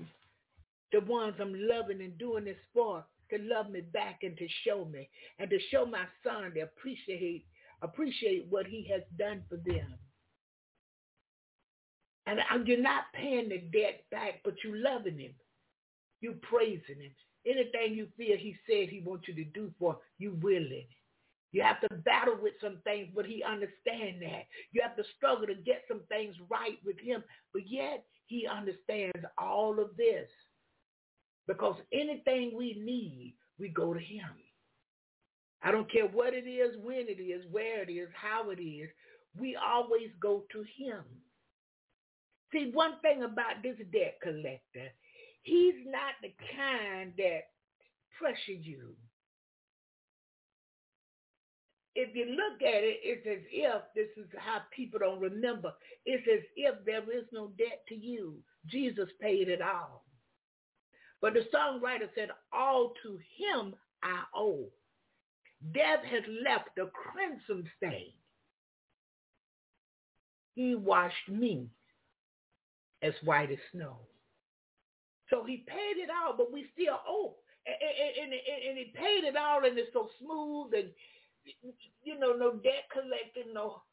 the 0.91 1.01
ones 1.01 1.35
I'm 1.39 1.53
loving 1.55 2.01
and 2.01 2.17
doing 2.17 2.45
this 2.45 2.57
for 2.73 3.05
to 3.31 3.37
love 3.39 3.69
me 3.69 3.81
back 3.81 4.19
and 4.23 4.37
to 4.37 4.47
show 4.65 4.85
me 4.85 5.09
and 5.39 5.49
to 5.49 5.57
show 5.71 5.85
my 5.85 6.03
son 6.23 6.53
to 6.53 6.61
appreciate 6.61 7.45
appreciate 7.81 8.45
what 8.49 8.67
he 8.67 8.87
has 8.91 9.01
done 9.17 9.43
for 9.49 9.57
them. 9.57 9.95
And 12.27 12.39
you're 12.67 12.81
not 12.81 13.05
paying 13.13 13.49
the 13.49 13.57
debt 13.57 14.03
back, 14.11 14.41
but 14.43 14.53
you 14.63 14.75
loving 14.75 15.17
him. 15.17 15.33
You 16.21 16.35
praising 16.41 17.01
him. 17.01 17.11
Anything 17.45 17.95
you 17.95 18.07
feel 18.17 18.37
he 18.37 18.55
said 18.67 18.89
he 18.89 19.01
wants 19.05 19.27
you 19.27 19.33
to 19.35 19.45
do 19.45 19.71
for, 19.79 19.97
you 20.19 20.37
willing. 20.41 20.85
You 21.51 21.63
have 21.63 21.81
to 21.81 21.95
battle 21.95 22.37
with 22.41 22.53
some 22.61 22.77
things, 22.83 23.09
but 23.13 23.25
he 23.25 23.43
understands 23.43 24.21
that. 24.21 24.45
You 24.71 24.81
have 24.81 24.95
to 24.95 25.03
struggle 25.17 25.47
to 25.47 25.55
get 25.55 25.83
some 25.87 26.01
things 26.07 26.35
right 26.49 26.77
with 26.85 26.97
him, 26.99 27.23
but 27.53 27.63
yet 27.67 28.05
he 28.27 28.47
understands 28.47 29.25
all 29.37 29.79
of 29.79 29.97
this. 29.97 30.29
Because 31.47 31.75
anything 31.91 32.53
we 32.55 32.81
need, 32.85 33.35
we 33.59 33.69
go 33.69 33.93
to 33.93 33.99
him. 33.99 34.29
I 35.63 35.71
don't 35.71 35.91
care 35.91 36.07
what 36.07 36.33
it 36.33 36.47
is, 36.47 36.75
when 36.81 37.07
it 37.07 37.21
is, 37.21 37.43
where 37.51 37.83
it 37.83 37.91
is, 37.91 38.07
how 38.13 38.49
it 38.49 38.61
is. 38.61 38.89
We 39.37 39.57
always 39.57 40.09
go 40.21 40.43
to 40.51 40.59
him. 40.77 41.03
See, 42.51 42.71
one 42.73 42.99
thing 43.01 43.23
about 43.23 43.61
this 43.63 43.77
debt 43.93 44.17
collector, 44.21 44.89
he's 45.43 45.75
not 45.85 46.13
the 46.21 46.33
kind 46.55 47.13
that 47.17 47.41
pressure 48.19 48.59
you. 48.59 48.95
If 51.93 52.15
you 52.15 52.25
look 52.25 52.61
at 52.61 52.83
it, 52.83 52.99
it's 53.03 53.27
as 53.27 53.45
if, 53.51 53.81
this 53.95 54.07
is 54.15 54.29
how 54.37 54.59
people 54.73 54.99
don't 54.99 55.19
remember, 55.19 55.73
it's 56.05 56.25
as 56.31 56.43
if 56.55 56.75
there 56.85 57.03
is 57.03 57.25
no 57.33 57.51
debt 57.57 57.81
to 57.89 57.95
you. 57.95 58.35
Jesus 58.67 59.09
paid 59.19 59.49
it 59.49 59.61
all. 59.61 60.05
But 61.21 61.33
the 61.33 61.41
songwriter 61.53 62.09
said, 62.15 62.29
all 62.53 62.93
to 63.03 63.19
him 63.37 63.75
I 64.03 64.23
owe. 64.35 64.67
Death 65.73 66.03
has 66.09 66.23
left 66.43 66.77
a 66.79 66.85
crimson 66.87 67.69
stain. 67.77 68.13
He 70.55 70.75
washed 70.75 71.29
me 71.29 71.67
as 73.03 73.13
white 73.23 73.51
as 73.51 73.59
snow. 73.71 73.97
So 75.31 75.45
he 75.45 75.65
paid 75.67 75.97
it 76.03 76.09
all, 76.11 76.37
but 76.37 76.53
we 76.53 76.67
still 76.73 76.99
owe. 77.07 77.35
And, 77.67 77.77
and, 77.79 78.33
and, 78.33 78.61
and 78.69 78.79
he 78.79 78.93
paid 78.95 79.25
it 79.25 79.37
all, 79.37 79.65
and 79.65 79.79
it's 79.79 79.93
so 79.93 80.09
smooth, 80.21 80.73
and 80.75 80.91
you 82.03 82.19
know, 82.19 82.33
no 82.33 82.53
debt 82.53 82.89
collecting, 82.93 83.53
no 83.53 83.83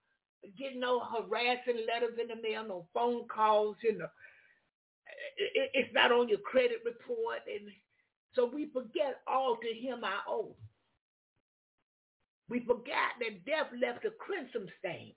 getting 0.59 0.81
no 0.81 1.01
harassing 1.01 1.87
letters 1.87 2.19
in 2.21 2.29
the 2.29 2.37
mail, 2.43 2.65
no 2.67 2.89
phone 2.95 3.27
calls, 3.29 3.77
you 3.85 3.99
know. 3.99 4.09
It, 5.39 5.71
it's 5.75 5.95
not 5.95 6.13
on 6.13 6.29
your 6.29 6.41
credit 6.41 6.79
report, 6.85 7.41
and 7.49 7.71
so 8.35 8.51
we 8.53 8.71
forget 8.73 9.21
all 9.29 9.57
to 9.63 9.69
him 9.69 10.05
I 10.05 10.21
owe. 10.29 10.57
We 12.49 12.61
forgot 12.61 13.19
that 13.21 13.45
death 13.47 13.69
left 13.81 14.07
a 14.07 14.11
crimson 14.11 14.69
stain. 14.81 15.15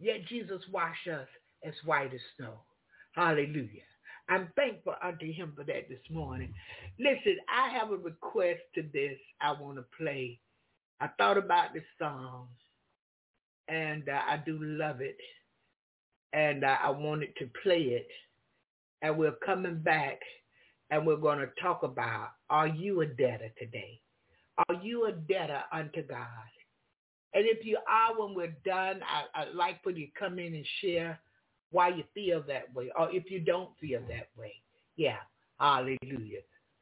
Yet 0.00 0.26
Jesus 0.28 0.62
washed 0.70 1.08
us 1.08 1.28
as 1.64 1.74
white 1.84 2.12
as 2.14 2.20
snow. 2.36 2.60
Hallelujah. 3.12 3.82
I'm 4.28 4.48
thankful 4.56 4.94
unto 5.02 5.32
him 5.32 5.52
for 5.56 5.64
that 5.64 5.88
this 5.88 5.98
morning. 6.10 6.54
Listen, 6.98 7.36
I 7.48 7.70
have 7.76 7.90
a 7.90 7.96
request 7.96 8.60
to 8.74 8.82
this 8.92 9.18
I 9.40 9.52
want 9.52 9.76
to 9.76 9.84
play. 9.98 10.38
I 11.00 11.08
thought 11.18 11.36
about 11.36 11.74
this 11.74 11.82
song, 11.98 12.46
and 13.68 14.08
uh, 14.08 14.20
I 14.28 14.36
do 14.36 14.58
love 14.62 15.00
it, 15.00 15.18
and 16.32 16.64
uh, 16.64 16.76
I 16.82 16.90
wanted 16.90 17.34
to 17.38 17.50
play 17.62 17.80
it. 17.80 18.08
And 19.02 19.18
we're 19.18 19.34
coming 19.44 19.80
back, 19.80 20.20
and 20.90 21.04
we're 21.04 21.16
going 21.16 21.40
to 21.40 21.48
talk 21.60 21.82
about, 21.82 22.28
are 22.48 22.68
you 22.68 23.00
a 23.00 23.06
debtor 23.06 23.52
today? 23.58 24.00
Are 24.68 24.76
you 24.76 25.06
a 25.06 25.12
debtor 25.12 25.62
unto 25.72 26.02
God? 26.02 26.18
And 27.34 27.46
if 27.46 27.64
you 27.64 27.78
are, 27.88 28.20
when 28.20 28.34
we're 28.34 28.54
done, 28.64 29.00
I, 29.02 29.42
I'd 29.42 29.54
like 29.54 29.82
for 29.82 29.90
you 29.90 30.06
to 30.06 30.12
come 30.18 30.38
in 30.38 30.54
and 30.54 30.66
share 30.80 31.18
why 31.72 31.88
you 31.88 32.04
feel 32.14 32.42
that 32.46 32.72
way, 32.74 32.92
or 32.96 33.10
if 33.10 33.30
you 33.30 33.40
don't 33.40 33.70
feel 33.80 34.00
that 34.08 34.28
way. 34.36 34.54
Yeah, 34.96 35.16
hallelujah. 35.58 36.40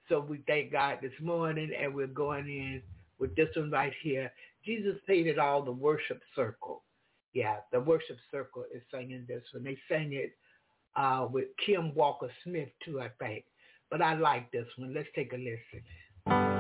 So 0.09 0.21
we 0.21 0.43
thank 0.47 0.73
God 0.73 0.99
this 1.01 1.13
morning, 1.23 1.71
and 1.81 1.95
we're 1.95 2.09
going 2.09 2.47
in 2.47 2.83
with 3.19 3.35
this 3.37 3.49
one 3.57 3.71
right 3.71 3.93
here. 4.03 4.33
Jesus 4.65 4.97
it 5.09 5.39
all, 5.39 5.63
the 5.63 5.73
worship 5.73 6.21
circle. 6.35 6.83
Yeah, 7.33 7.57
the 7.73 7.81
worship 7.81 8.19
circle 8.31 8.65
is 8.75 8.83
singing 8.93 9.25
this 9.29 9.43
one. 9.53 9.63
They 9.65 9.79
sang 9.89 10.13
it 10.13 10.33
uh, 10.97 11.29
with 11.31 11.47
Kim 11.65 11.95
Walker 11.95 12.31
Smith 12.45 12.69
too, 12.85 13.01
I 13.01 13.09
think. 13.21 13.45
But 13.91 14.03
I 14.03 14.15
like 14.15 14.51
this 14.51 14.67
one. 14.77 14.93
Let's 14.93 15.09
take 15.15 15.33
a 15.33 15.37
listen. 15.37 16.60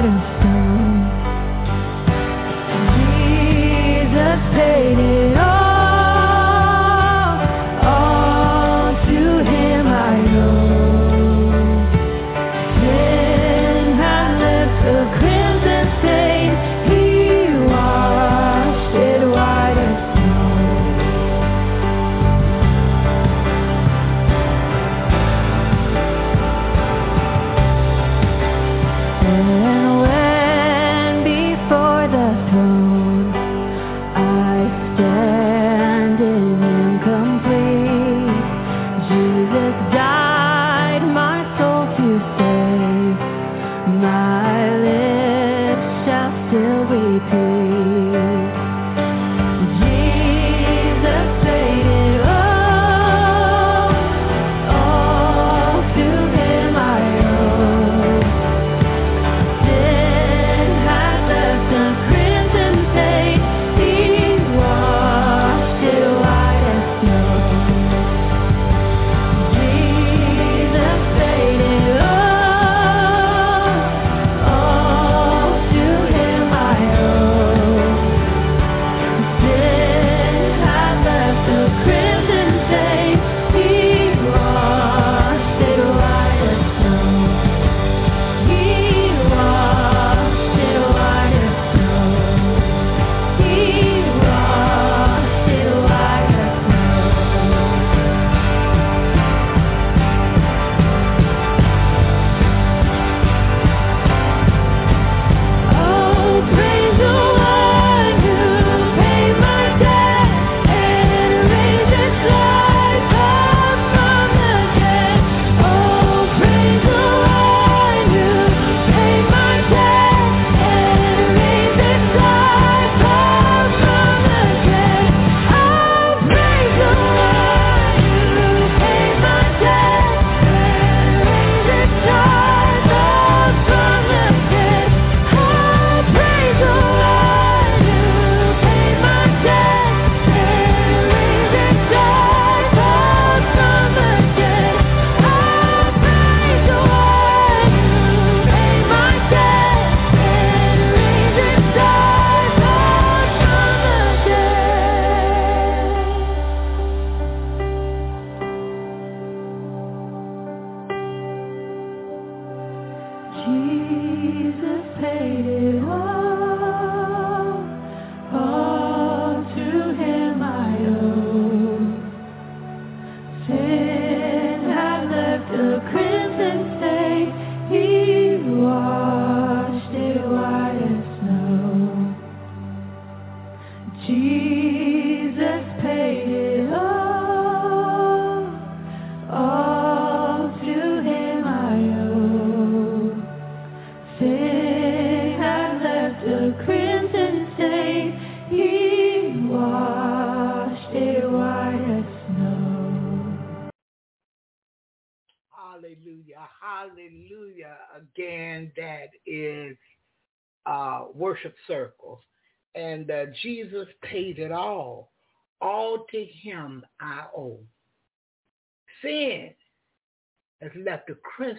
And 0.00 0.39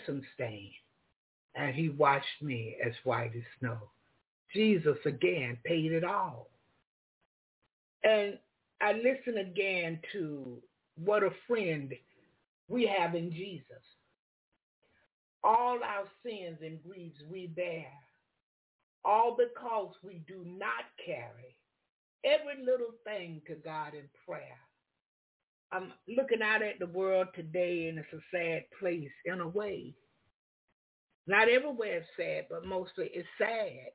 crimson 0.06 0.26
stain, 0.36 0.72
and 1.56 1.76
he 1.76 1.90
washed 1.90 2.42
me 2.42 2.78
as 2.86 2.94
white 3.04 3.32
as 3.36 3.44
snow. 3.60 3.78
Jesus 4.54 4.98
again 5.06 5.58
paid 5.64 5.92
it 5.92 6.04
all. 6.04 6.50
And 8.04 8.38
I 8.82 8.94
listen 8.94 9.38
again 9.38 10.00
to 10.14 10.58
what 10.96 11.24
a 11.24 11.30
friend 11.48 11.94
we 12.68 12.86
have 12.86 13.16
in 13.16 13.32
Jesus. 13.32 13.66
All 15.44 15.80
our 15.84 16.06
sins 16.24 16.58
and 16.62 16.82
griefs 16.84 17.20
we 17.30 17.48
bear 17.48 17.88
all 19.04 19.36
because 19.36 19.94
we 20.04 20.22
do 20.28 20.44
not 20.46 20.86
carry 21.04 21.56
every 22.24 22.64
little 22.64 22.94
thing 23.04 23.42
to 23.48 23.56
God 23.56 23.94
in 23.94 24.04
prayer. 24.28 24.60
I'm 25.72 25.94
looking 26.08 26.42
out 26.42 26.62
at 26.62 26.80
the 26.80 26.88
world 26.88 27.28
today 27.36 27.88
and 27.88 28.00
it's 28.00 28.14
a 28.14 28.20
sad 28.36 28.64
place 28.80 29.12
in 29.26 29.40
a 29.42 29.48
way. 29.48 29.96
Not 31.28 31.50
everywhere 31.50 32.00
is 32.00 32.06
sad, 32.18 32.46
but 32.50 32.66
mostly 32.66 33.10
it's 33.14 33.28
sad 33.38 33.92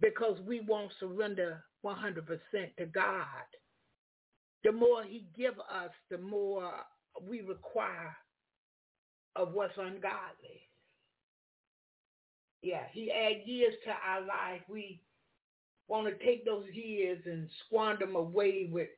because 0.00 0.38
we 0.46 0.60
won't 0.60 0.92
surrender 1.00 1.64
100% 1.84 2.26
to 2.78 2.86
God. 2.86 3.24
The 4.64 4.72
more 4.72 5.02
he 5.04 5.26
give 5.36 5.58
us, 5.58 5.90
the 6.10 6.18
more 6.18 6.72
we 7.22 7.40
require 7.40 8.16
of 9.36 9.52
what's 9.52 9.76
ungodly 9.78 10.66
yeah, 12.66 12.82
he 12.92 13.10
add 13.12 13.46
years 13.46 13.74
to 13.84 13.90
our 13.90 14.20
life. 14.22 14.62
We 14.68 15.02
want 15.88 16.06
to 16.08 16.24
take 16.24 16.44
those 16.44 16.66
years 16.72 17.20
and 17.26 17.48
squander 17.66 18.06
them 18.06 18.16
away 18.16 18.68
with 18.70 18.88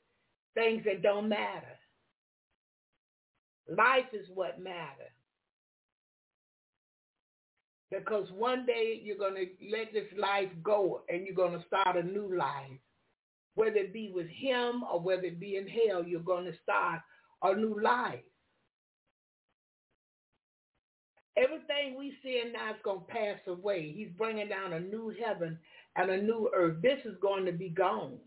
things 0.54 0.84
that 0.86 1.02
don't 1.02 1.28
matter. 1.28 1.77
Life 3.68 4.12
is 4.12 4.26
what 4.34 4.60
matters. 4.60 5.12
Because 7.90 8.28
one 8.36 8.66
day 8.66 9.00
you're 9.02 9.16
going 9.16 9.34
to 9.34 9.46
let 9.70 9.92
this 9.92 10.08
life 10.18 10.48
go 10.62 11.02
and 11.08 11.24
you're 11.24 11.34
going 11.34 11.58
to 11.58 11.66
start 11.66 11.96
a 11.96 12.02
new 12.02 12.36
life. 12.36 12.78
Whether 13.54 13.76
it 13.76 13.92
be 13.92 14.12
with 14.14 14.28
him 14.28 14.82
or 14.90 15.00
whether 15.00 15.24
it 15.24 15.40
be 15.40 15.56
in 15.56 15.66
hell, 15.66 16.04
you're 16.04 16.20
going 16.20 16.44
to 16.44 16.52
start 16.62 17.00
a 17.42 17.54
new 17.54 17.80
life. 17.82 18.20
Everything 21.36 21.96
we 21.96 22.14
see 22.22 22.42
now 22.52 22.70
is 22.70 22.76
going 22.84 23.00
to 23.00 23.06
pass 23.06 23.38
away. 23.46 23.92
He's 23.96 24.10
bringing 24.16 24.48
down 24.48 24.72
a 24.72 24.80
new 24.80 25.14
heaven 25.24 25.58
and 25.96 26.10
a 26.10 26.20
new 26.20 26.50
earth. 26.54 26.82
This 26.82 26.98
is 27.04 27.16
going 27.22 27.44
to 27.46 27.52
be 27.52 27.68
gone. 27.68 28.18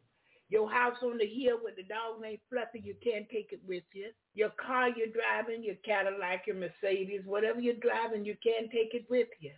Your 0.52 0.70
house 0.70 0.98
on 1.02 1.18
the 1.18 1.26
hill 1.26 1.60
with 1.64 1.78
the 1.78 1.84
dog 1.84 2.22
named 2.22 2.40
Fluffy, 2.50 2.82
you 2.84 2.94
can't 3.02 3.28
take 3.30 3.54
it 3.54 3.62
with 3.66 3.86
you. 3.94 4.10
Your 4.36 4.50
car 4.50 4.90
you're 4.90 5.08
driving, 5.08 5.64
your 5.64 5.76
Cadillac, 5.86 6.46
your 6.46 6.58
Mercedes, 6.58 7.22
whatever 7.26 7.62
you're 7.62 7.76
driving, 7.76 8.26
you 8.26 8.36
can't 8.44 8.70
take 8.70 8.94
it 8.94 9.06
with 9.10 9.30
you. 9.40 9.52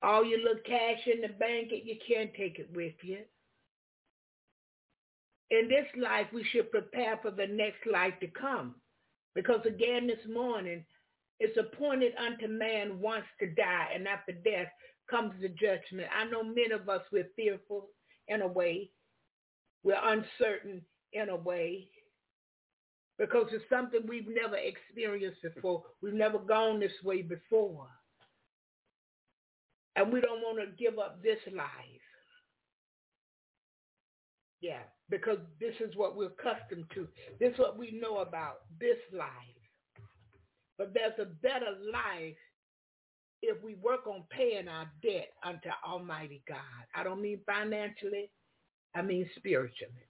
All 0.00 0.24
your 0.24 0.38
little 0.38 0.62
cash 0.64 1.00
in 1.12 1.22
the 1.22 1.28
bank, 1.28 1.70
you 1.72 1.96
can't 2.06 2.32
take 2.34 2.60
it 2.60 2.70
with 2.72 2.94
you. 3.02 3.18
In 5.50 5.68
this 5.68 5.86
life, 6.00 6.28
we 6.32 6.44
should 6.44 6.70
prepare 6.70 7.18
for 7.20 7.32
the 7.32 7.48
next 7.48 7.84
life 7.90 8.14
to 8.20 8.28
come. 8.28 8.76
Because 9.34 9.60
again 9.66 10.06
this 10.06 10.24
morning, 10.32 10.84
it's 11.40 11.58
appointed 11.58 12.12
unto 12.16 12.46
man 12.46 13.00
once 13.00 13.24
to 13.40 13.46
die, 13.54 13.88
and 13.92 14.06
after 14.06 14.32
death 14.32 14.68
comes 15.10 15.32
the 15.40 15.48
judgment. 15.48 16.08
I 16.16 16.24
know 16.24 16.42
many 16.42 16.72
of 16.72 16.88
us, 16.88 17.02
we're 17.12 17.28
fearful 17.36 17.88
in 18.28 18.42
a 18.42 18.46
way. 18.46 18.90
We're 19.82 20.00
uncertain 20.02 20.82
in 21.12 21.28
a 21.28 21.36
way 21.36 21.88
because 23.18 23.48
it's 23.52 23.64
something 23.68 24.00
we've 24.06 24.28
never 24.28 24.56
experienced 24.56 25.42
before. 25.42 25.82
We've 26.02 26.14
never 26.14 26.38
gone 26.38 26.80
this 26.80 26.92
way 27.04 27.22
before. 27.22 27.88
And 29.96 30.12
we 30.12 30.20
don't 30.20 30.40
want 30.40 30.58
to 30.58 30.82
give 30.82 30.98
up 30.98 31.22
this 31.22 31.38
life. 31.54 31.66
Yeah 34.60 34.82
because 35.10 35.38
this 35.58 35.74
is 35.80 35.94
what 35.96 36.16
we're 36.16 36.28
accustomed 36.28 36.86
to. 36.94 37.06
This 37.38 37.52
is 37.52 37.58
what 37.58 37.76
we 37.76 37.98
know 38.00 38.18
about 38.18 38.60
this 38.78 38.98
life. 39.12 39.28
But 40.78 40.94
there's 40.94 41.18
a 41.20 41.26
better 41.26 41.76
life 41.92 42.36
if 43.42 43.62
we 43.62 43.74
work 43.76 44.06
on 44.06 44.24
paying 44.30 44.68
our 44.68 44.90
debt 45.02 45.30
unto 45.44 45.68
Almighty 45.86 46.42
God. 46.48 46.58
I 46.94 47.02
don't 47.02 47.22
mean 47.22 47.40
financially. 47.46 48.30
I 48.94 49.02
mean 49.02 49.28
spiritually. 49.36 50.06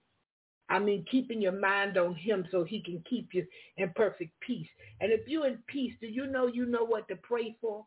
I 0.69 0.79
mean 0.79 1.05
keeping 1.11 1.43
your 1.43 1.59
mind 1.59 1.99
on 1.99 2.15
him 2.15 2.47
so 2.51 2.65
he 2.65 2.81
can 2.81 3.03
keep 3.09 3.31
you 3.33 3.45
in 3.77 3.93
perfect 3.97 4.33
peace. 4.41 4.69
And 5.01 5.13
if 5.13 5.27
you're 5.27 5.47
in 5.47 5.59
peace, 5.67 5.95
do 6.01 6.07
you 6.07 6.27
know 6.27 6.47
you 6.47 6.65
know 6.67 6.85
what 6.85 7.09
to 7.09 7.17
pray 7.17 7.57
for? 7.61 7.85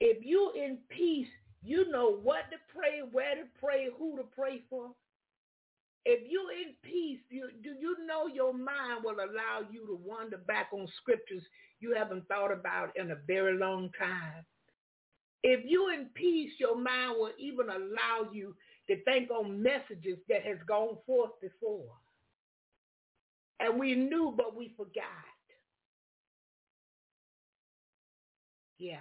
If 0.00 0.18
you're 0.24 0.56
in 0.56 0.78
peace, 0.88 1.28
you 1.62 1.90
know 1.90 2.16
what 2.22 2.50
to 2.50 2.56
pray, 2.74 3.00
where 3.10 3.34
to 3.36 3.42
pray, 3.60 3.88
who 3.96 4.16
to 4.16 4.24
pray 4.36 4.62
for. 4.68 4.90
If 6.04 6.20
you're 6.30 6.52
in 6.52 6.74
peace, 6.82 7.18
you, 7.28 7.48
do 7.62 7.70
you 7.78 7.96
know 8.06 8.26
your 8.26 8.54
mind 8.54 9.04
will 9.04 9.16
allow 9.16 9.66
you 9.70 9.86
to 9.86 9.98
wander 10.02 10.38
back 10.38 10.68
on 10.72 10.88
scriptures 11.00 11.42
you 11.80 11.94
haven't 11.94 12.26
thought 12.28 12.52
about 12.52 12.96
in 12.96 13.10
a 13.10 13.16
very 13.26 13.56
long 13.58 13.90
time? 13.98 14.44
If 15.42 15.64
you're 15.64 15.92
in 15.92 16.06
peace, 16.14 16.52
your 16.58 16.76
mind 16.76 17.14
will 17.18 17.32
even 17.38 17.68
allow 17.68 18.30
you 18.32 18.54
to 18.88 19.02
think 19.04 19.30
on 19.30 19.62
messages 19.62 20.18
that 20.28 20.44
has 20.44 20.58
gone 20.66 20.96
forth 21.06 21.30
before. 21.40 21.92
And 23.60 23.78
we 23.78 23.94
knew, 23.94 24.34
but 24.36 24.56
we 24.56 24.74
forgot. 24.76 25.04
Yeah. 28.78 29.00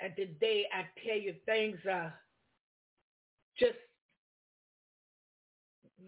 And 0.00 0.14
today 0.16 0.64
I 0.72 0.84
tell 1.06 1.18
you 1.18 1.34
things 1.46 1.78
are 1.88 2.12
just 3.58 3.76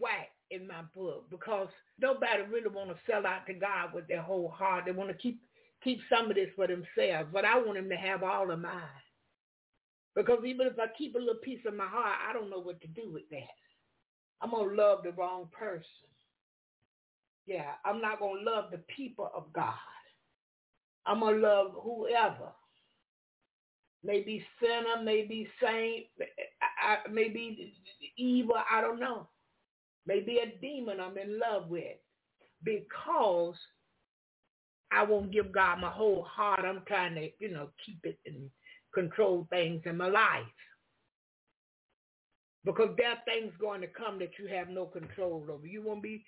whack 0.00 0.33
in 0.54 0.66
my 0.66 0.82
book 0.94 1.26
because 1.30 1.68
nobody 2.00 2.42
really 2.42 2.68
want 2.68 2.90
to 2.90 2.96
sell 3.10 3.26
out 3.26 3.46
to 3.46 3.54
God 3.54 3.94
with 3.94 4.06
their 4.08 4.22
whole 4.22 4.48
heart. 4.48 4.84
They 4.86 4.92
want 4.92 5.10
to 5.10 5.16
keep 5.16 5.40
keep 5.82 6.00
some 6.08 6.30
of 6.30 6.36
this 6.36 6.48
for 6.56 6.66
themselves, 6.66 7.28
but 7.32 7.44
I 7.44 7.56
want 7.58 7.74
them 7.74 7.90
to 7.90 7.96
have 7.96 8.22
all 8.22 8.50
of 8.50 8.60
mine. 8.60 8.82
Because 10.16 10.40
even 10.46 10.66
if 10.66 10.78
I 10.78 10.86
keep 10.96 11.14
a 11.14 11.18
little 11.18 11.40
piece 11.42 11.60
of 11.66 11.74
my 11.74 11.86
heart, 11.86 12.16
I 12.28 12.32
don't 12.32 12.50
know 12.50 12.60
what 12.60 12.80
to 12.82 12.88
do 12.88 13.10
with 13.12 13.28
that. 13.30 13.56
I'm 14.40 14.50
going 14.50 14.70
to 14.70 14.82
love 14.82 15.02
the 15.02 15.12
wrong 15.12 15.48
person. 15.52 15.84
Yeah, 17.46 17.72
I'm 17.84 18.00
not 18.00 18.20
going 18.20 18.44
to 18.44 18.50
love 18.50 18.70
the 18.70 18.78
people 18.96 19.30
of 19.34 19.52
God. 19.52 19.74
I'm 21.04 21.20
going 21.20 21.36
to 21.36 21.46
love 21.46 21.72
whoever. 21.82 22.52
Maybe 24.02 24.44
sinner, 24.60 25.02
maybe 25.02 25.48
saint, 25.62 26.06
maybe 27.10 27.74
evil, 28.16 28.56
I 28.70 28.80
don't 28.80 29.00
know 29.00 29.28
maybe 30.06 30.38
a 30.38 30.58
demon 30.60 31.00
I'm 31.00 31.18
in 31.18 31.38
love 31.38 31.68
with 31.68 31.98
because 32.62 33.56
I 34.92 35.02
won't 35.02 35.32
give 35.32 35.52
God 35.52 35.80
my 35.80 35.90
whole 35.90 36.22
heart. 36.22 36.64
I'm 36.64 36.82
trying 36.86 37.14
to, 37.16 37.28
you 37.38 37.50
know, 37.50 37.68
keep 37.84 37.98
it 38.04 38.18
and 38.26 38.50
control 38.94 39.46
things 39.50 39.82
in 39.86 39.96
my 39.96 40.08
life. 40.08 40.44
Because 42.64 42.90
there 42.96 43.10
are 43.10 43.18
things 43.26 43.52
going 43.60 43.80
to 43.82 43.88
come 43.88 44.18
that 44.20 44.38
you 44.38 44.46
have 44.48 44.68
no 44.68 44.86
control 44.86 45.44
over. 45.50 45.66
You 45.66 45.82
won't 45.82 46.02
be 46.02 46.24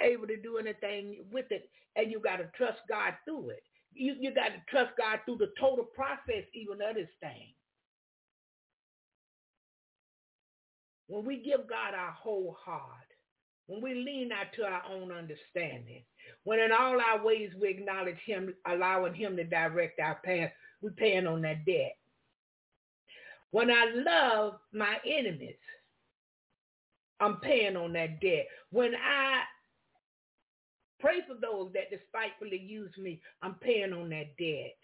able 0.00 0.26
to 0.26 0.40
do 0.40 0.56
anything 0.56 1.24
with 1.30 1.46
it, 1.50 1.68
and 1.96 2.10
you 2.10 2.20
got 2.20 2.36
to 2.36 2.50
trust 2.56 2.78
God 2.88 3.14
through 3.24 3.50
it. 3.50 3.62
You, 3.92 4.14
you 4.18 4.34
got 4.34 4.48
to 4.48 4.62
trust 4.70 4.92
God 4.96 5.20
through 5.24 5.38
the 5.38 5.52
total 5.60 5.84
process 5.84 6.44
even 6.54 6.80
of 6.80 6.94
this 6.94 7.08
thing. 7.20 7.52
When 11.06 11.24
we 11.24 11.36
give 11.42 11.68
God 11.68 11.94
our 11.94 12.12
whole 12.12 12.56
heart, 12.58 13.03
when 13.66 13.80
we 13.80 13.94
lean 13.94 14.28
not 14.28 14.52
to 14.56 14.64
our 14.64 14.82
own 14.90 15.10
understanding, 15.10 16.02
when 16.44 16.60
in 16.60 16.72
all 16.72 17.00
our 17.00 17.24
ways 17.24 17.50
we 17.60 17.68
acknowledge 17.68 18.18
him, 18.24 18.54
allowing 18.66 19.14
him 19.14 19.36
to 19.36 19.44
direct 19.44 20.00
our 20.00 20.18
path, 20.24 20.50
we're 20.82 20.90
paying 20.90 21.26
on 21.26 21.42
that 21.42 21.64
debt. 21.64 21.96
When 23.50 23.70
I 23.70 23.86
love 23.94 24.58
my 24.72 24.96
enemies, 25.06 25.56
I'm 27.20 27.36
paying 27.36 27.76
on 27.76 27.92
that 27.94 28.20
debt. 28.20 28.46
When 28.70 28.94
I 28.94 29.42
pray 31.00 31.20
for 31.26 31.34
those 31.40 31.72
that 31.72 31.90
despitefully 31.90 32.58
use 32.58 32.90
me, 32.98 33.22
I'm 33.42 33.54
paying 33.54 33.92
on 33.92 34.10
that 34.10 34.36
debt. 34.38 34.76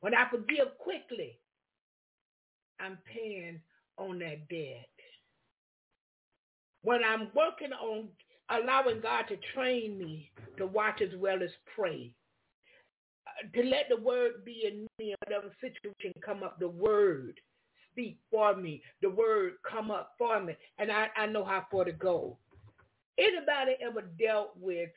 When 0.00 0.14
I 0.14 0.28
forgive 0.30 0.76
quickly, 0.78 1.38
I'm 2.80 2.98
paying 3.12 3.60
on 3.96 4.18
that 4.18 4.48
debt 4.48 4.88
when 6.82 7.00
I'm 7.04 7.28
working 7.34 7.72
on 7.72 8.08
allowing 8.50 9.00
God 9.00 9.24
to 9.28 9.36
train 9.54 9.98
me 9.98 10.30
to 10.56 10.66
watch 10.66 11.00
as 11.02 11.18
well 11.18 11.42
as 11.42 11.50
pray, 11.74 12.14
uh, 13.26 13.48
to 13.54 13.68
let 13.68 13.84
the 13.88 14.00
word 14.00 14.44
be 14.44 14.64
in 14.66 14.86
me, 14.98 15.14
whatever 15.24 15.52
situation 15.60 16.12
come 16.24 16.42
up, 16.42 16.58
the 16.58 16.68
word 16.68 17.40
speak 17.92 18.18
for 18.30 18.56
me, 18.56 18.82
the 19.02 19.10
word 19.10 19.54
come 19.68 19.90
up 19.90 20.12
for 20.18 20.42
me, 20.42 20.54
and 20.78 20.90
I, 20.90 21.08
I 21.16 21.26
know 21.26 21.44
how 21.44 21.66
far 21.70 21.84
to 21.84 21.92
go. 21.92 22.38
Anybody 23.18 23.76
ever 23.82 24.02
dealt 24.18 24.52
with, 24.58 24.90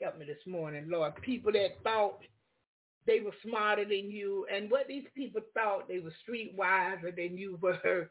help 0.00 0.18
me 0.18 0.26
this 0.26 0.46
morning, 0.46 0.86
Lord, 0.88 1.20
people 1.22 1.52
that 1.52 1.82
thought 1.82 2.20
they 3.06 3.20
were 3.20 3.34
smarter 3.44 3.84
than 3.84 4.10
you, 4.10 4.46
and 4.54 4.70
what 4.70 4.86
these 4.86 5.06
people 5.14 5.40
thought 5.52 5.88
they 5.88 5.98
were 5.98 6.12
street 6.22 6.54
wiser 6.56 7.10
than 7.10 7.36
you 7.36 7.58
were, 7.60 8.08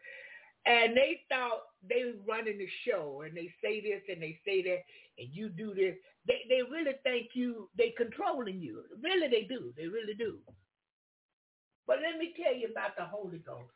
and 0.66 0.96
they 0.96 1.22
thought 1.30 1.62
they 1.88 2.04
were 2.06 2.34
running 2.34 2.58
the 2.58 2.68
show 2.86 3.24
and 3.26 3.36
they 3.36 3.52
say 3.64 3.82
this 3.82 4.02
and 4.10 4.22
they 4.22 4.38
say 4.46 4.62
that 4.64 4.80
and 5.18 5.30
you 5.32 5.50
do 5.50 5.74
this. 5.74 5.96
They 6.28 6.42
they 6.50 6.62
really 6.64 6.94
think 7.04 7.30
you 7.34 7.70
they 7.78 7.94
controlling 7.98 8.60
you. 8.62 8.84
Really 9.02 9.28
they 9.28 9.44
do. 9.44 9.74
They 9.78 9.88
really 9.88 10.14
do. 10.18 10.38
But 11.88 11.98
let 12.04 12.20
me 12.20 12.34
tell 12.42 12.56
you 12.56 12.68
about 12.72 12.96
the 12.98 13.06
Holy 13.06 13.40
Ghost. 13.40 13.74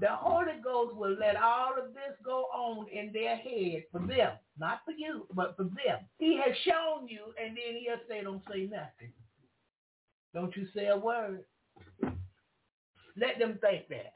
The 0.00 0.08
Holy 0.08 0.54
Ghost 0.64 0.96
will 0.96 1.16
let 1.20 1.36
all 1.36 1.72
of 1.78 1.92
this 1.92 2.16
go 2.24 2.44
on 2.54 2.86
in 2.88 3.12
their 3.12 3.36
head 3.36 3.82
for 3.92 4.00
them, 4.00 4.32
not 4.58 4.80
for 4.84 4.92
you, 4.92 5.26
but 5.34 5.56
for 5.56 5.64
them. 5.64 5.98
He 6.18 6.38
has 6.38 6.56
shown 6.64 7.06
you, 7.06 7.34
and 7.38 7.54
then 7.54 7.80
he'll 7.82 8.00
say, 8.08 8.22
don't 8.22 8.42
say 8.50 8.62
nothing. 8.62 9.12
Don't 10.32 10.56
you 10.56 10.66
say 10.74 10.86
a 10.86 10.96
word. 10.96 11.44
Let 13.20 13.38
them 13.38 13.58
think 13.60 13.88
that. 13.88 14.14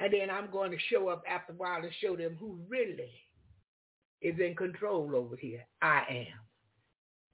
And 0.00 0.12
then 0.12 0.30
I'm 0.30 0.50
going 0.50 0.70
to 0.70 0.78
show 0.90 1.08
up 1.08 1.22
after 1.28 1.52
a 1.52 1.56
while 1.56 1.82
and 1.82 1.92
show 2.00 2.16
them 2.16 2.36
who 2.38 2.58
really 2.68 3.12
is 4.22 4.38
in 4.38 4.54
control 4.54 5.14
over 5.14 5.36
here. 5.36 5.66
I 5.82 6.02
am. 6.08 6.38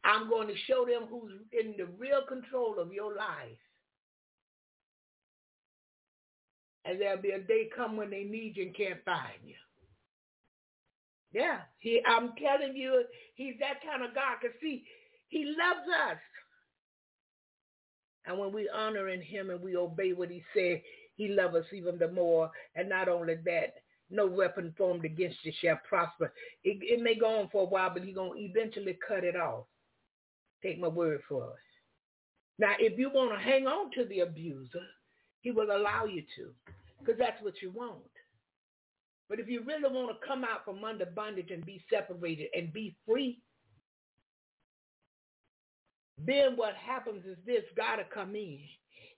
I'm 0.03 0.29
going 0.29 0.49
to 0.49 0.55
show 0.67 0.85
them 0.85 1.09
who's 1.09 1.33
in 1.53 1.75
the 1.79 1.87
real 1.99 2.23
control 2.29 2.79
of 2.79 2.93
your 2.93 3.15
life. 3.15 3.59
And 6.85 7.01
there'll 7.01 7.23
be 7.23 7.31
a 7.31 7.39
day 7.39 7.71
come 7.75 7.97
when 7.97 8.11
they 8.11 8.25
need 8.25 8.57
you 8.57 8.65
and 8.65 8.77
can't 8.77 9.05
find 9.05 9.41
you. 9.43 9.55
Yeah, 11.33 11.61
he. 11.79 12.01
I'm 12.07 12.33
telling 12.37 12.77
you, 12.77 13.05
he's 13.35 13.55
that 13.61 13.83
kind 13.83 14.05
of 14.05 14.15
God. 14.15 14.37
Cause 14.41 14.53
see, 14.61 14.85
he 15.29 15.45
loves 15.47 15.89
us. 16.11 16.19
And 18.27 18.39
when 18.39 18.53
we 18.53 18.69
honor 18.75 19.09
in 19.09 19.21
him 19.21 19.51
and 19.51 19.61
we 19.61 19.77
obey 19.77 20.13
what 20.13 20.31
he 20.31 20.43
said, 20.55 20.81
he 21.17 21.29
loves 21.29 21.57
us 21.57 21.65
even 21.73 21.99
the 21.99 22.11
more. 22.11 22.51
And 22.75 22.89
not 22.89 23.09
only 23.09 23.37
that, 23.45 23.75
no 24.11 24.27
weapon 24.27 24.75
formed 24.77 25.05
against 25.05 25.39
you 25.43 25.53
shall 25.61 25.79
prosper. 25.89 26.33
It, 26.63 26.79
it 26.83 27.03
may 27.03 27.15
go 27.15 27.41
on 27.41 27.49
for 27.51 27.63
a 27.63 27.67
while, 27.67 27.91
but 27.93 28.03
he's 28.03 28.15
going 28.15 28.39
to 28.39 28.45
eventually 28.45 28.99
cut 29.07 29.25
it 29.25 29.37
off. 29.37 29.65
Take 30.63 30.81
my 30.81 30.89
word 30.89 31.21
for 31.29 31.45
it. 31.45 31.57
Now, 32.59 32.75
if 32.79 32.99
you 32.99 33.11
want 33.11 33.33
to 33.33 33.39
hang 33.39 33.67
on 33.67 33.91
to 33.93 34.05
the 34.05 34.21
abuser, 34.21 34.87
he 35.41 35.51
will 35.51 35.77
allow 35.77 36.05
you 36.05 36.23
to 36.37 36.51
because 36.99 37.19
that's 37.19 37.43
what 37.43 37.61
you 37.61 37.71
want. 37.71 38.01
But 39.29 39.41
if 39.41 39.49
you 39.49 39.63
really 39.67 39.93
want 39.93 40.09
to 40.11 40.27
come 40.27 40.45
out 40.45 40.65
from 40.65 40.85
under 40.85 41.07
bondage 41.07 41.51
and 41.51 41.65
be 41.65 41.83
separated 41.91 42.49
and 42.55 42.73
be 42.73 42.95
free, 43.07 43.41
then 46.19 46.57
what 46.57 46.75
happens 46.75 47.25
is 47.27 47.37
this, 47.47 47.65
God 47.77 47.99
will 47.99 48.05
come 48.13 48.35
in. 48.37 48.61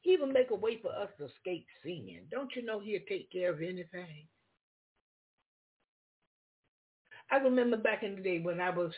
He 0.02 0.16
will 0.16 0.28
make 0.28 0.50
a 0.50 0.54
way 0.54 0.78
for 0.80 0.90
us 0.90 1.08
to 1.18 1.26
escape 1.26 1.66
sin. 1.82 2.20
Don't 2.30 2.54
you 2.54 2.62
know 2.64 2.78
he'll 2.78 3.00
take 3.08 3.30
care 3.30 3.50
of 3.50 3.60
anything? 3.60 4.26
I 7.30 7.36
remember 7.36 7.76
back 7.76 8.02
in 8.02 8.16
the 8.16 8.22
day 8.22 8.38
when 8.38 8.60
I 8.60 8.70
was 8.70 8.92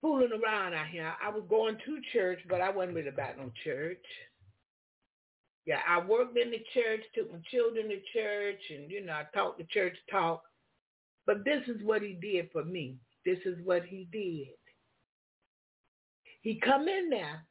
fooling 0.00 0.30
around 0.32 0.74
out 0.74 0.86
here. 0.86 1.12
I 1.20 1.30
was 1.30 1.42
going 1.48 1.76
to 1.84 2.00
church, 2.12 2.38
but 2.48 2.60
I 2.60 2.70
wasn't 2.70 2.94
really 2.94 3.08
about 3.08 3.38
no 3.38 3.50
church. 3.64 4.04
Yeah, 5.66 5.80
I 5.88 5.98
worked 5.98 6.38
in 6.38 6.52
the 6.52 6.62
church, 6.72 7.00
took 7.14 7.32
my 7.32 7.40
children 7.50 7.88
to 7.88 7.98
church, 8.12 8.60
and, 8.70 8.88
you 8.88 9.04
know, 9.04 9.14
I 9.14 9.24
talked 9.34 9.58
the 9.58 9.64
church 9.64 9.96
talk. 10.08 10.42
But 11.26 11.44
this 11.44 11.62
is 11.66 11.82
what 11.82 12.02
he 12.02 12.12
did 12.12 12.50
for 12.52 12.64
me. 12.64 12.98
This 13.24 13.38
is 13.44 13.58
what 13.64 13.84
he 13.84 14.06
did. 14.12 14.54
He 16.46 16.60
come 16.64 16.86
in 16.86 17.10
there 17.10 17.44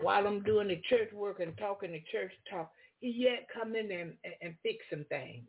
while 0.00 0.26
I'm 0.26 0.42
doing 0.42 0.68
the 0.68 0.80
church 0.88 1.12
work 1.12 1.40
and 1.40 1.54
talking 1.58 1.92
the 1.92 2.02
church 2.10 2.32
talk. 2.50 2.70
He 3.00 3.10
yet 3.10 3.46
come 3.52 3.76
in 3.76 3.88
there 3.88 4.00
and, 4.00 4.14
and 4.40 4.54
fix 4.62 4.78
some 4.88 5.04
things 5.10 5.44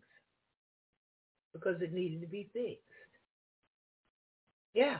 because 1.53 1.81
it 1.81 1.93
needed 1.93 2.19
to 2.19 2.27
be 2.27 2.49
fixed. 2.51 2.81
Yeah. 4.73 4.97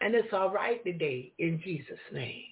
And 0.00 0.14
it's 0.14 0.32
all 0.32 0.52
right 0.52 0.84
today 0.84 1.32
in 1.40 1.60
Jesus' 1.64 1.98
name. 2.12 2.44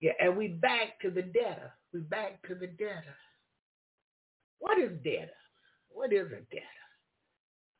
Yeah, 0.00 0.12
and 0.18 0.38
we 0.38 0.48
back 0.48 0.98
to 1.02 1.10
the 1.10 1.20
debtor. 1.20 1.70
We 1.92 2.00
back 2.00 2.40
to 2.48 2.54
the 2.54 2.68
debtor. 2.68 3.14
What 4.58 4.78
is 4.78 4.92
debtor? 5.04 5.28
What 5.90 6.14
is 6.14 6.28
a 6.28 6.40
debtor? 6.50 6.64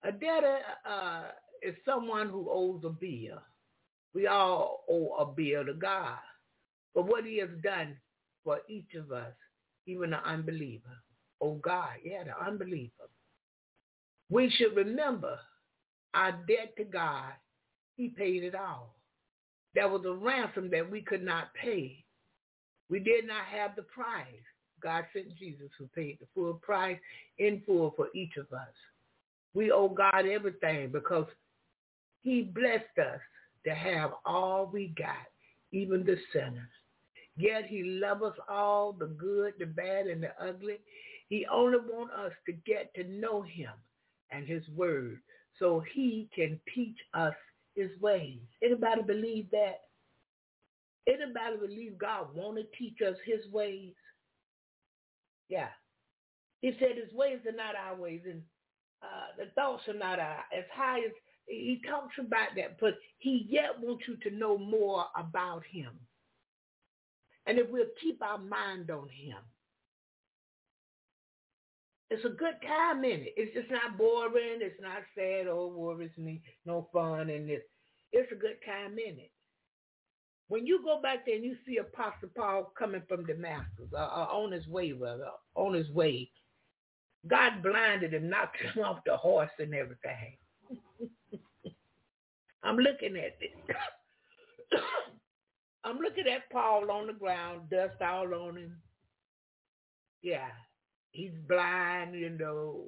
A 0.04 0.12
debtor 0.12 0.59
uh, 0.86 1.22
is 1.62 1.74
someone 1.84 2.28
who 2.28 2.48
owes 2.50 2.82
a 2.84 2.90
bill. 2.90 3.40
We 4.14 4.26
all 4.26 4.84
owe 4.88 5.14
a 5.18 5.26
bill 5.26 5.64
to 5.66 5.74
God. 5.74 6.18
But 6.94 7.07
what 7.07 7.24
he 7.24 7.38
has 7.38 7.50
done 7.62 7.96
for 8.44 8.61
each 8.68 8.94
of 8.94 9.12
us, 9.12 9.34
even 9.86 10.11
the 10.11 10.24
unbeliever. 10.24 10.96
Oh 11.40 11.54
God, 11.57 11.90
yeah, 12.02 12.24
the 12.24 12.44
unbeliever. 12.44 13.11
We 14.30 14.50
should 14.50 14.74
remember 14.74 15.38
our 16.14 16.32
debt 16.32 16.74
to 16.78 16.84
God. 16.84 17.32
He 17.96 18.09
paid 18.09 18.42
it 18.42 18.54
all. 18.54 18.94
There 19.74 19.88
was 19.88 20.04
a 20.07 20.12
ransom 20.12 20.70
that 20.70 20.90
we 20.90 21.02
could 21.02 21.22
not 21.22 21.52
pay. 21.54 22.04
We 22.88 23.00
did 23.00 23.26
not 23.26 23.44
have 23.46 23.76
the 23.76 23.82
price. 23.82 24.24
God 24.82 25.04
sent 25.12 25.36
Jesus 25.36 25.70
who 25.78 25.86
paid 25.94 26.18
the 26.20 26.26
full 26.34 26.54
price 26.54 26.98
in 27.38 27.62
full 27.66 27.92
for 27.96 28.09
each 28.14 28.36
of 28.36 28.50
us. 28.52 28.74
We 29.54 29.70
owe 29.70 29.88
God 29.88 30.26
everything 30.26 30.90
because 30.92 31.26
he 32.27 32.43
blessed 32.43 32.99
us 32.99 33.20
to 33.64 33.72
have 33.72 34.11
all 34.24 34.68
we 34.72 34.93
got, 34.99 35.14
even 35.70 36.05
the 36.05 36.16
sinners. 36.33 36.68
Yet 37.37 37.66
he 37.66 37.85
loves 37.85 38.22
us 38.24 38.37
all, 38.49 38.93
the 38.93 39.07
good, 39.07 39.55
the 39.61 39.66
bad, 39.66 40.09
and 40.09 40.20
the 40.20 40.31
ugly. 40.45 40.79
He 41.29 41.47
only 41.47 41.79
wants 41.79 42.12
us 42.18 42.33
to 42.47 42.53
get 42.53 42.93
to 42.97 43.05
know 43.05 43.43
him 43.43 43.70
and 44.33 44.45
his 44.45 44.64
word 44.74 45.20
so 45.61 45.85
he 45.95 46.29
can 46.35 46.59
teach 46.74 46.97
us 47.14 47.35
his 47.77 47.91
ways. 48.01 48.41
Anybody 48.61 49.03
believe 49.03 49.49
that? 49.53 49.83
Anybody 51.07 51.59
believe 51.64 51.97
God 51.97 52.35
want 52.35 52.57
to 52.57 52.64
teach 52.77 52.99
us 53.09 53.16
his 53.24 53.47
ways? 53.53 53.93
Yeah. 55.49 55.68
He 56.61 56.72
said 56.81 56.97
his 56.97 57.14
ways 57.14 57.39
are 57.47 57.53
not 57.53 57.77
our 57.77 57.95
ways 57.95 58.22
and 58.24 58.43
uh, 59.01 59.37
the 59.39 59.49
thoughts 59.55 59.85
are 59.87 59.95
not 59.95 60.18
our, 60.18 60.39
as 60.53 60.64
high 60.74 60.99
as 60.99 61.12
he 61.47 61.80
talks 61.88 62.14
about 62.18 62.49
that, 62.57 62.78
but 62.80 62.94
he 63.18 63.47
yet 63.49 63.80
wants 63.80 64.05
you 64.09 64.16
to 64.16 64.36
know 64.36 64.59
more 64.59 65.05
about 65.16 65.62
him. 65.70 65.92
And 67.47 67.59
if 67.59 67.70
we'll 67.70 67.86
keep 68.03 68.22
our 68.22 68.38
mind 68.38 68.90
on 68.90 69.09
him, 69.09 69.38
it's 72.11 72.24
a 72.24 72.28
good 72.28 72.55
time 72.66 73.05
in 73.05 73.20
it. 73.22 73.34
It's 73.36 73.55
just 73.55 73.70
not 73.70 73.99
boring. 73.99 74.61
It's 74.61 74.80
not 74.80 75.03
sad. 75.14 75.47
Oh, 75.49 75.72
worries 75.74 76.11
me. 76.16 76.40
No 76.64 76.88
fun 76.92 77.30
in 77.30 77.47
this. 77.47 77.62
It's 78.12 78.30
a 78.30 78.36
good 78.36 78.59
time 78.64 78.92
in 78.92 79.18
it. 79.18 79.30
When 80.49 80.64
you 80.66 80.80
go 80.84 81.03
back 81.03 81.26
there 81.26 81.34
and 81.34 81.44
you 81.44 81.57
see 81.66 81.78
Apostle 81.78 82.30
Paul 82.36 82.72
coming 82.78 83.03
from 83.09 83.26
Damascus, 83.26 83.88
uh, 83.92 83.97
uh, 83.97 84.28
on 84.30 84.53
his 84.53 84.66
way, 84.68 84.92
brother, 84.92 85.26
on 85.57 85.74
his 85.74 85.90
way, 85.90 86.30
God 87.26 87.62
blinded 87.64 88.14
him, 88.14 88.28
knocked 88.30 88.59
him 88.59 88.84
off 88.84 89.01
the 89.05 89.16
horse 89.16 89.51
and 89.59 89.74
everything. 89.74 90.36
I'm 92.67 92.77
looking 92.77 93.17
at 93.17 93.39
this. 93.39 93.77
I'm 95.85 95.99
looking 95.99 96.27
at 96.27 96.51
Paul 96.51 96.91
on 96.91 97.07
the 97.07 97.12
ground, 97.12 97.71
dust 97.71 98.03
all 98.03 98.35
on 98.35 98.57
him. 98.57 98.77
Yeah, 100.23 100.49
he's 101.12 101.31
blind, 101.49 102.17
you 102.17 102.31
know, 102.31 102.87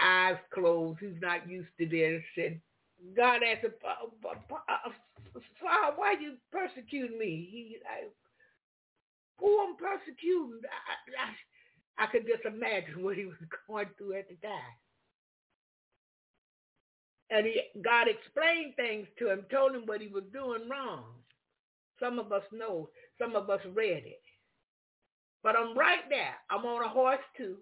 eyes 0.00 0.38
closed. 0.54 1.00
He's 1.00 1.20
not 1.20 1.48
used 1.48 1.68
to 1.78 1.86
this. 1.86 2.22
And 2.38 2.60
God 3.14 3.42
asked 3.42 3.64
him, 3.64 3.72
why 5.60 6.14
are 6.14 6.20
you 6.20 6.36
persecuting 6.50 7.18
me? 7.18 7.48
He, 7.50 7.76
I, 7.86 8.06
who 9.38 9.62
I'm 9.62 9.76
persecuting? 9.76 10.60
I, 10.64 12.02
I, 12.02 12.04
I 12.04 12.06
could 12.06 12.26
just 12.26 12.46
imagine 12.46 13.04
what 13.04 13.16
he 13.16 13.26
was 13.26 13.36
going 13.68 13.88
through 13.98 14.14
at 14.14 14.28
the 14.30 14.36
time. 14.36 14.85
And 17.30 17.46
he, 17.46 17.60
God 17.82 18.06
explained 18.08 18.74
things 18.76 19.06
to 19.18 19.30
him, 19.30 19.44
told 19.50 19.74
him 19.74 19.82
what 19.86 20.00
he 20.00 20.08
was 20.08 20.24
doing 20.32 20.68
wrong. 20.68 21.04
Some 22.00 22.18
of 22.18 22.32
us 22.32 22.44
know. 22.52 22.90
Some 23.20 23.34
of 23.34 23.50
us 23.50 23.60
read 23.74 24.04
it. 24.06 24.22
But 25.42 25.56
I'm 25.56 25.76
right 25.76 26.08
there. 26.08 26.34
I'm 26.50 26.64
on 26.66 26.84
a 26.84 26.88
horse 26.88 27.24
too. 27.36 27.56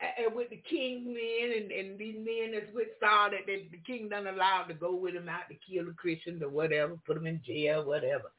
And 0.00 0.34
with 0.34 0.50
the 0.50 0.62
king 0.68 1.14
men 1.14 1.56
and, 1.56 1.70
and 1.70 1.98
these 1.98 2.16
men 2.16 2.52
that's 2.52 2.74
with 2.74 2.88
Saul 3.00 3.30
that, 3.30 3.46
that 3.46 3.70
the 3.70 3.80
king 3.86 4.08
done 4.08 4.26
allowed 4.26 4.64
to 4.64 4.74
go 4.74 4.94
with 4.94 5.14
him 5.14 5.28
out 5.28 5.48
to 5.48 5.54
kill 5.54 5.86
the 5.86 5.92
Christians 5.92 6.42
or 6.42 6.50
whatever, 6.50 6.98
put 7.06 7.14
them 7.14 7.26
in 7.26 7.40
jail, 7.46 7.84
whatever. 7.84 8.30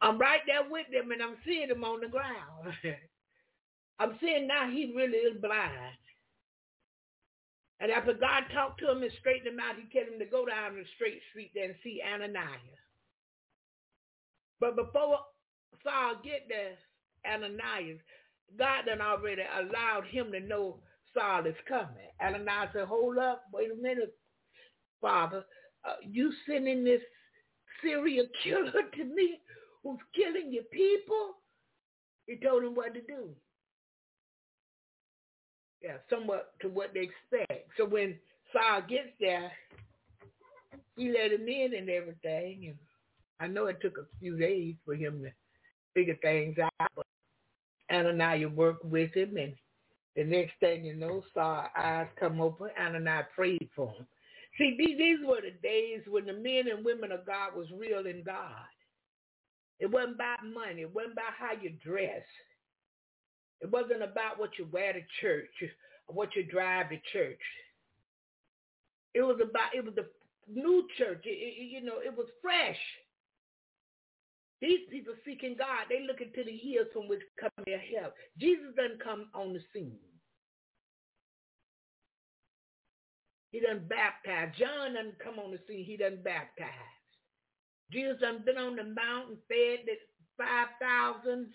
I'm 0.00 0.18
right 0.18 0.40
there 0.46 0.68
with 0.70 0.86
them 0.92 1.10
and 1.10 1.22
I'm 1.22 1.36
seeing 1.44 1.68
them 1.68 1.84
on 1.84 2.00
the 2.00 2.08
ground. 2.08 2.74
I'm 3.98 4.16
seeing 4.20 4.46
now 4.46 4.70
he 4.70 4.92
really 4.94 5.18
is 5.18 5.40
blind. 5.40 5.98
And 7.80 7.90
after 7.90 8.14
God 8.14 8.44
talked 8.54 8.80
to 8.80 8.90
him 8.90 9.02
and 9.02 9.12
straightened 9.20 9.48
him 9.48 9.60
out, 9.60 9.76
he 9.76 9.86
told 9.92 10.12
him 10.12 10.18
to 10.18 10.24
go 10.24 10.46
down 10.46 10.76
the 10.76 10.84
straight 10.96 11.20
street 11.30 11.50
there 11.54 11.66
and 11.66 11.74
see 11.84 12.00
Ananias. 12.02 12.80
But 14.60 14.76
before 14.76 15.18
Saul 15.84 16.14
get 16.24 16.48
there, 16.48 16.76
Ananias, 17.30 18.00
God 18.58 18.86
done 18.86 19.02
already 19.02 19.42
allowed 19.42 20.06
him 20.06 20.32
to 20.32 20.40
know 20.40 20.80
Saul 21.12 21.46
is 21.46 21.54
coming. 21.68 22.08
Ananias 22.22 22.70
said, 22.72 22.86
hold 22.88 23.18
up, 23.18 23.44
wait 23.52 23.70
a 23.70 23.82
minute, 23.82 24.16
Father. 25.00 25.44
Uh, 25.84 25.96
you 26.02 26.32
sending 26.48 26.82
this 26.82 27.02
serial 27.82 28.26
killer 28.42 28.72
to 28.96 29.04
me 29.04 29.38
who's 29.82 30.00
killing 30.14 30.52
your 30.52 30.64
people? 30.64 31.34
He 32.26 32.36
told 32.36 32.64
him 32.64 32.74
what 32.74 32.94
to 32.94 33.02
do. 33.02 33.30
Yeah, 35.86 35.98
somewhat 36.10 36.52
to 36.62 36.68
what 36.68 36.92
they 36.94 37.08
expect. 37.08 37.70
So 37.76 37.84
when 37.84 38.16
Saul 38.52 38.82
gets 38.88 39.10
there, 39.20 39.52
he 40.96 41.12
let 41.12 41.30
him 41.30 41.46
in 41.46 41.74
and 41.78 41.88
everything. 41.88 42.66
And 42.68 42.78
I 43.38 43.46
know 43.46 43.66
it 43.66 43.78
took 43.80 43.96
a 43.96 44.06
few 44.18 44.36
days 44.36 44.74
for 44.84 44.96
him 44.96 45.22
to 45.22 45.30
figure 45.94 46.18
things 46.20 46.56
out, 46.58 46.90
but 46.96 47.06
Ananias 47.92 48.50
worked 48.52 48.84
with 48.84 49.14
him, 49.14 49.36
and 49.36 49.54
the 50.16 50.24
next 50.24 50.54
thing 50.58 50.84
you 50.84 50.96
know, 50.96 51.22
Saul's 51.32 51.68
eyes 51.78 52.08
come 52.18 52.40
open. 52.40 52.70
Ananias 52.80 53.26
prayed 53.36 53.68
for 53.76 53.90
him. 53.92 54.08
See, 54.58 54.74
these 54.76 55.18
were 55.24 55.40
the 55.40 55.56
days 55.62 56.00
when 56.08 56.26
the 56.26 56.32
men 56.32 56.64
and 56.74 56.84
women 56.84 57.12
of 57.12 57.24
God 57.26 57.54
was 57.54 57.68
real 57.78 58.06
in 58.06 58.24
God. 58.24 58.66
It 59.78 59.88
wasn't 59.88 60.16
about 60.16 60.38
money. 60.52 60.82
It 60.82 60.92
wasn't 60.92 61.12
about 61.12 61.34
how 61.38 61.52
you 61.60 61.70
dress. 61.84 62.24
It 63.60 63.70
wasn't 63.70 64.02
about 64.02 64.38
what 64.38 64.58
you 64.58 64.68
wear 64.70 64.92
to 64.92 65.00
church 65.20 65.70
or 66.08 66.14
what 66.14 66.34
you 66.36 66.44
drive 66.44 66.90
to 66.90 66.96
church. 67.12 67.40
It 69.14 69.22
was 69.22 69.38
about, 69.42 69.74
it 69.74 69.84
was 69.84 69.94
the 69.94 70.06
new 70.52 70.86
church. 70.98 71.22
It, 71.24 71.30
it, 71.30 71.70
you 71.70 71.82
know, 71.82 71.98
it 72.04 72.16
was 72.16 72.26
fresh. 72.42 72.78
These 74.60 74.88
people 74.90 75.14
seeking 75.24 75.56
God, 75.58 75.88
they 75.88 76.06
looking 76.06 76.32
to 76.34 76.44
the 76.44 76.56
hills 76.56 76.88
from 76.92 77.08
which 77.08 77.20
come 77.40 77.50
their 77.66 77.78
help. 77.78 78.14
Jesus 78.38 78.74
doesn't 78.76 79.02
come 79.02 79.28
on 79.34 79.52
the 79.52 79.60
scene. 79.72 79.98
He 83.52 83.60
doesn't 83.60 83.88
baptize. 83.88 84.52
John 84.58 84.94
doesn't 84.94 85.18
come 85.18 85.38
on 85.38 85.50
the 85.50 85.58
scene. 85.66 85.84
He 85.84 85.96
doesn't 85.96 86.24
baptize. 86.24 86.68
Jesus 87.92 88.16
done 88.20 88.42
been 88.44 88.58
on 88.58 88.76
the 88.76 88.84
mountain, 88.84 89.38
fed 89.48 89.86
the 89.86 89.96
5,000. 90.36 91.46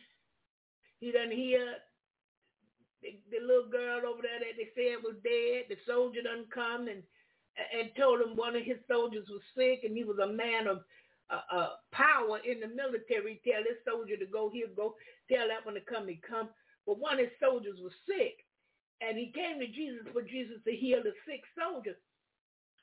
He 0.99 1.11
done 1.11 1.31
hear 1.31 1.75
the, 3.03 3.19
the 3.31 3.41
little 3.45 3.69
girl 3.69 4.01
over 4.07 4.21
there 4.21 4.39
that 4.41 4.57
they 4.57 4.69
said 4.75 5.03
was 5.03 5.17
dead. 5.23 5.69
The 5.69 5.77
soldier 5.87 6.23
done 6.23 6.45
come 6.53 6.87
and 6.87 7.03
and 7.57 7.91
told 7.99 8.21
him 8.21 8.35
one 8.37 8.55
of 8.55 8.63
his 8.63 8.79
soldiers 8.89 9.27
was 9.29 9.43
sick 9.57 9.81
and 9.83 9.95
he 9.97 10.03
was 10.05 10.19
a 10.19 10.27
man 10.31 10.67
of 10.67 10.81
uh, 11.29 11.43
uh, 11.51 11.69
power 11.91 12.39
in 12.45 12.59
the 12.61 12.67
military. 12.69 13.41
Tell 13.45 13.61
his 13.63 13.81
soldier 13.85 14.17
to 14.17 14.25
go 14.25 14.49
here, 14.49 14.67
go 14.75 14.95
tell 15.31 15.47
that 15.49 15.65
one 15.65 15.75
to 15.75 15.81
come, 15.81 16.07
he 16.07 16.21
come. 16.27 16.49
But 16.87 16.99
one 16.99 17.15
of 17.15 17.27
his 17.27 17.35
soldiers 17.41 17.77
was 17.83 17.93
sick 18.07 18.39
and 19.01 19.17
he 19.17 19.31
came 19.35 19.59
to 19.59 19.67
Jesus 19.67 20.07
for 20.13 20.21
Jesus 20.23 20.63
to 20.65 20.71
heal 20.75 21.03
the 21.03 21.13
sick 21.27 21.41
soldier. 21.57 21.97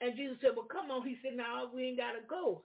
And 0.01 0.17
Jesus 0.17 0.39
said, 0.43 0.53
well, 0.57 0.67
come 0.71 0.91
on. 0.91 1.07
He 1.07 1.17
said, 1.23 1.37
no, 1.37 1.71
we 1.75 1.89
ain't 1.89 1.99
got 1.99 2.13
to 2.13 2.25
go. 2.29 2.65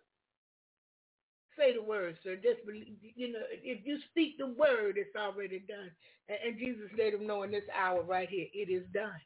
Say 1.58 1.74
the 1.76 1.84
word, 1.84 2.18
sir. 2.24 2.36
Just 2.38 2.66
believe, 2.66 2.97
you 3.16 3.34
know, 3.34 3.39
if 3.51 3.86
you 3.86 3.97
speak 4.12 4.38
the 4.39 4.47
word, 4.47 4.97
it's 4.97 5.16
already 5.16 5.60
done. 5.60 5.91
And, 6.30 6.39
and 6.45 6.60
Jesus 6.60 6.89
let 6.97 7.14
him 7.14 7.28
know 7.28 7.43
in 7.43 7.51
this 7.51 7.64
hour 7.78 8.04
right 8.04 8.30
here, 8.30 8.47
it 8.54 8.70
is 8.72 8.86
done. 8.93 9.22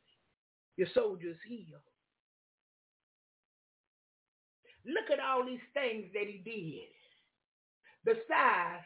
Your 0.78 0.88
soldier's 0.95 1.38
healed. 1.47 1.82
Look 4.86 5.11
at 5.11 5.19
all 5.23 5.45
these 5.45 5.59
things 5.73 6.07
that 6.13 6.28
he 6.28 6.39
did. 6.45 6.89
Besides, 8.05 8.86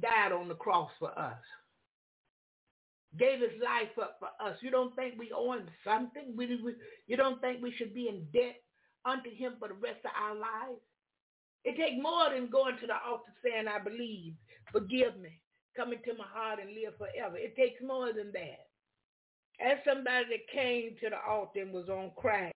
died 0.00 0.32
on 0.32 0.48
the 0.48 0.56
cross 0.56 0.90
for 0.98 1.18
us. 1.18 1.38
Gave 3.18 3.40
his 3.40 3.60
life 3.62 3.98
up 4.02 4.18
for 4.20 4.30
us. 4.46 4.58
You 4.62 4.70
don't 4.70 4.96
think 4.96 5.16
we 5.18 5.32
owe 5.34 5.52
him 5.54 5.68
something? 5.84 6.34
We, 6.36 6.46
we, 6.62 6.74
you 7.08 7.16
don't 7.16 7.40
think 7.40 7.62
we 7.62 7.72
should 7.78 7.94
be 7.94 8.08
in 8.08 8.26
debt 8.32 8.56
unto 9.06 9.30
him 9.34 9.54
for 9.58 9.68
the 9.68 9.74
rest 9.74 10.00
of 10.04 10.12
our 10.20 10.36
lives? 10.36 10.80
It 11.66 11.76
takes 11.76 12.00
more 12.00 12.30
than 12.30 12.48
going 12.48 12.78
to 12.78 12.86
the 12.86 12.94
altar 12.94 13.34
saying, 13.42 13.66
I 13.66 13.82
believe, 13.82 14.34
forgive 14.72 15.18
me, 15.18 15.40
come 15.76 15.92
into 15.92 16.14
my 16.16 16.30
heart 16.30 16.60
and 16.60 16.70
live 16.70 16.94
forever. 16.96 17.36
It 17.36 17.56
takes 17.56 17.82
more 17.82 18.12
than 18.12 18.30
that. 18.32 18.70
As 19.58 19.78
somebody 19.84 20.26
that 20.30 20.54
came 20.54 20.94
to 21.02 21.10
the 21.10 21.18
altar 21.28 21.62
and 21.62 21.72
was 21.72 21.88
on 21.88 22.12
crack, 22.16 22.54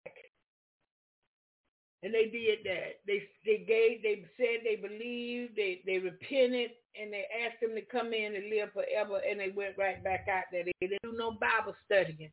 and 2.02 2.14
they 2.14 2.26
did 2.26 2.61
that. 2.64 3.00
They 3.06 3.22
they 3.44 3.64
gave, 3.66 4.02
they 4.02 4.24
said 4.36 4.64
they 4.64 4.76
believed, 4.76 5.56
they 5.56 5.82
they 5.84 5.98
repented, 5.98 6.70
and 7.00 7.12
they 7.12 7.26
asked 7.44 7.61
them 7.61 7.74
to 7.74 7.82
come 7.82 8.12
in 8.14 8.36
and 8.36 8.48
live 8.48 8.70
forever, 8.72 9.20
and 9.28 9.40
they 9.40 9.50
went 9.50 9.76
right 9.76 10.02
back 10.02 10.26
out 10.30 10.44
there. 10.52 10.64
They 10.64 10.86
didn't 10.86 11.02
do 11.02 11.14
no 11.16 11.32
Bible 11.32 11.74
studying. 11.84 12.30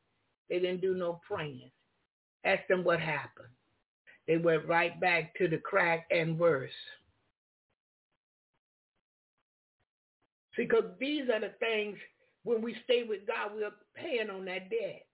They 0.49 0.59
didn't 0.59 0.81
do 0.81 0.95
no 0.95 1.19
praying. 1.27 1.71
Ask 2.45 2.67
them 2.67 2.83
what 2.83 2.99
happened. 3.01 3.49
They 4.27 4.37
went 4.37 4.67
right 4.67 4.99
back 4.99 5.35
to 5.35 5.47
the 5.47 5.57
crack 5.57 6.07
and 6.11 6.37
worse. 6.37 6.69
See, 10.55 10.63
because 10.63 10.85
these 10.99 11.29
are 11.33 11.39
the 11.39 11.53
things 11.59 11.97
when 12.43 12.61
we 12.61 12.75
stay 12.83 13.03
with 13.03 13.27
God, 13.27 13.51
we're 13.55 13.71
paying 13.95 14.29
on 14.29 14.45
that 14.45 14.69
debt. 14.69 15.05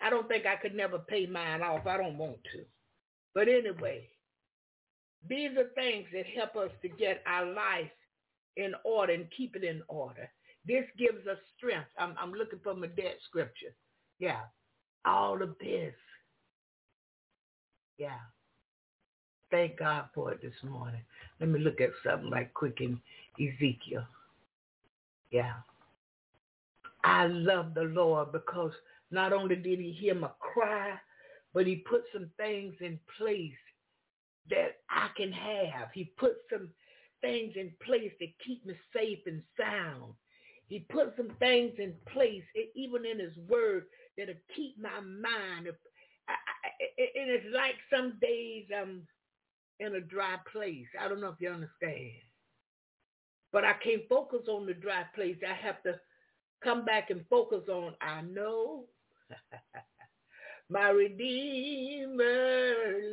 I 0.00 0.10
don't 0.10 0.26
think 0.26 0.46
I 0.46 0.56
could 0.56 0.74
never 0.74 0.98
pay 0.98 1.26
mine 1.26 1.62
off. 1.62 1.86
I 1.86 1.96
don't 1.96 2.18
want 2.18 2.38
to. 2.52 2.64
But 3.34 3.48
anyway, 3.48 4.08
these 5.28 5.50
are 5.56 5.70
things 5.74 6.06
that 6.12 6.26
help 6.26 6.56
us 6.56 6.70
to 6.82 6.88
get 6.88 7.22
our 7.26 7.46
life 7.46 7.90
in 8.56 8.72
order 8.84 9.12
and 9.12 9.26
keep 9.36 9.56
it 9.56 9.64
in 9.64 9.82
order. 9.88 10.28
This 10.66 10.84
gives 10.98 11.26
us 11.26 11.38
strength. 11.56 11.88
I'm, 11.98 12.14
I'm 12.18 12.32
looking 12.32 12.60
for 12.62 12.74
my 12.74 12.88
debt 12.88 13.16
scripture. 13.28 13.74
Yeah. 14.18 14.40
All 15.04 15.42
of 15.42 15.56
this 15.60 15.94
yeah. 18.02 18.18
Thank 19.52 19.78
God 19.78 20.06
for 20.12 20.32
it 20.32 20.42
this 20.42 20.68
morning. 20.68 21.02
Let 21.38 21.48
me 21.48 21.60
look 21.60 21.80
at 21.80 21.90
something 22.04 22.30
like 22.30 22.52
quick 22.52 22.80
in 22.80 23.00
Ezekiel. 23.38 24.04
Yeah. 25.30 25.54
I 27.04 27.26
love 27.26 27.74
the 27.74 27.82
Lord 27.82 28.32
because 28.32 28.72
not 29.12 29.32
only 29.32 29.54
did 29.54 29.78
he 29.78 29.92
hear 29.92 30.16
my 30.16 30.30
cry, 30.40 30.94
but 31.54 31.66
he 31.66 31.76
put 31.76 32.02
some 32.12 32.28
things 32.36 32.74
in 32.80 32.98
place 33.18 33.52
that 34.50 34.78
I 34.90 35.10
can 35.16 35.30
have. 35.30 35.90
He 35.94 36.06
put 36.18 36.38
some 36.50 36.70
things 37.20 37.52
in 37.54 37.70
place 37.86 38.10
that 38.18 38.28
keep 38.44 38.66
me 38.66 38.74
safe 38.92 39.20
and 39.26 39.42
sound. 39.56 40.14
He 40.66 40.80
put 40.90 41.14
some 41.16 41.30
things 41.38 41.74
in 41.78 41.94
place, 42.12 42.42
even 42.74 43.06
in 43.06 43.20
his 43.20 43.36
word, 43.48 43.84
that'll 44.18 44.34
keep 44.56 44.76
my 44.80 45.00
mind 45.00 45.68
it 46.96 47.44
is 47.44 47.52
like 47.54 47.76
some 47.90 48.18
days 48.20 48.66
I'm 48.76 49.06
in 49.80 49.94
a 49.94 50.00
dry 50.00 50.36
place. 50.50 50.86
I 51.00 51.08
don't 51.08 51.20
know 51.20 51.28
if 51.28 51.40
you 51.40 51.50
understand. 51.50 52.12
But 53.52 53.64
I 53.64 53.74
can't 53.84 54.08
focus 54.08 54.48
on 54.48 54.66
the 54.66 54.74
dry 54.74 55.04
place. 55.14 55.36
I 55.48 55.54
have 55.54 55.82
to 55.82 56.00
come 56.62 56.84
back 56.84 57.10
and 57.10 57.24
focus 57.28 57.68
on, 57.68 57.94
I 58.00 58.22
know 58.22 58.84
My 60.72 60.88
Redeemer 60.88 62.24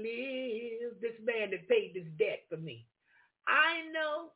lives. 0.02 0.96
This 1.02 1.20
man 1.24 1.52
that 1.52 1.68
paid 1.68 1.94
this 1.94 2.06
debt 2.18 2.44
for 2.50 2.56
me. 2.56 2.86
I 3.48 3.92
know 3.92 4.32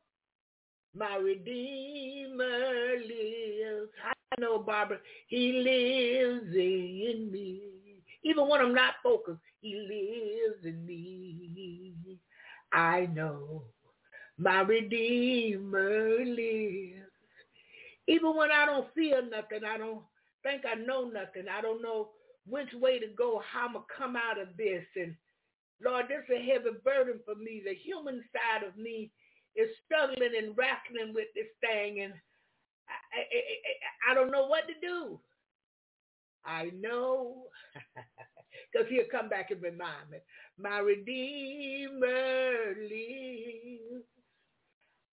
my 0.94 1.16
Redeemer 1.16 2.98
lives. 2.98 3.90
I 4.04 4.40
know, 4.40 4.58
Barbara, 4.58 4.98
he 5.28 5.52
lives 5.52 6.54
in 6.54 7.30
me. 7.32 7.83
Even 8.24 8.48
when 8.48 8.60
I'm 8.60 8.74
not 8.74 8.94
focused, 9.02 9.40
he 9.60 9.74
lives 9.74 10.64
in 10.64 10.84
me. 10.86 12.18
I 12.72 13.06
know 13.06 13.64
my 14.38 14.60
Redeemer 14.60 16.24
lives. 16.24 17.10
Even 18.06 18.36
when 18.36 18.50
I 18.50 18.66
don't 18.66 18.92
feel 18.94 19.22
nothing, 19.22 19.64
I 19.66 19.78
don't 19.78 20.02
think 20.42 20.62
I 20.66 20.74
know 20.74 21.04
nothing. 21.04 21.46
I 21.50 21.60
don't 21.60 21.82
know 21.82 22.10
which 22.46 22.68
way 22.74 22.98
to 22.98 23.06
go, 23.16 23.40
how 23.50 23.66
I'm 23.66 23.72
going 23.74 23.84
to 23.88 23.94
come 23.96 24.16
out 24.16 24.40
of 24.40 24.48
this. 24.58 24.84
And 24.96 25.14
Lord, 25.82 26.06
this 26.08 26.24
is 26.28 26.36
a 26.36 26.44
heavy 26.44 26.76
burden 26.84 27.20
for 27.24 27.34
me. 27.34 27.62
The 27.64 27.74
human 27.74 28.22
side 28.32 28.66
of 28.66 28.76
me 28.76 29.10
is 29.56 29.68
struggling 29.84 30.36
and 30.36 30.56
wrestling 30.56 31.14
with 31.14 31.28
this 31.34 31.48
thing. 31.60 32.02
And 32.02 32.12
I, 32.88 33.20
I, 33.20 34.10
I, 34.10 34.12
I 34.12 34.14
don't 34.14 34.32
know 34.32 34.46
what 34.46 34.66
to 34.68 34.74
do. 34.82 35.18
I 36.46 36.70
know, 36.78 37.44
because 38.72 38.88
he'll 38.88 39.04
come 39.10 39.28
back 39.28 39.50
and 39.50 39.62
remind 39.62 40.10
me, 40.10 40.18
my 40.58 40.78
Redeemer 40.78 42.74
lives. 42.78 44.04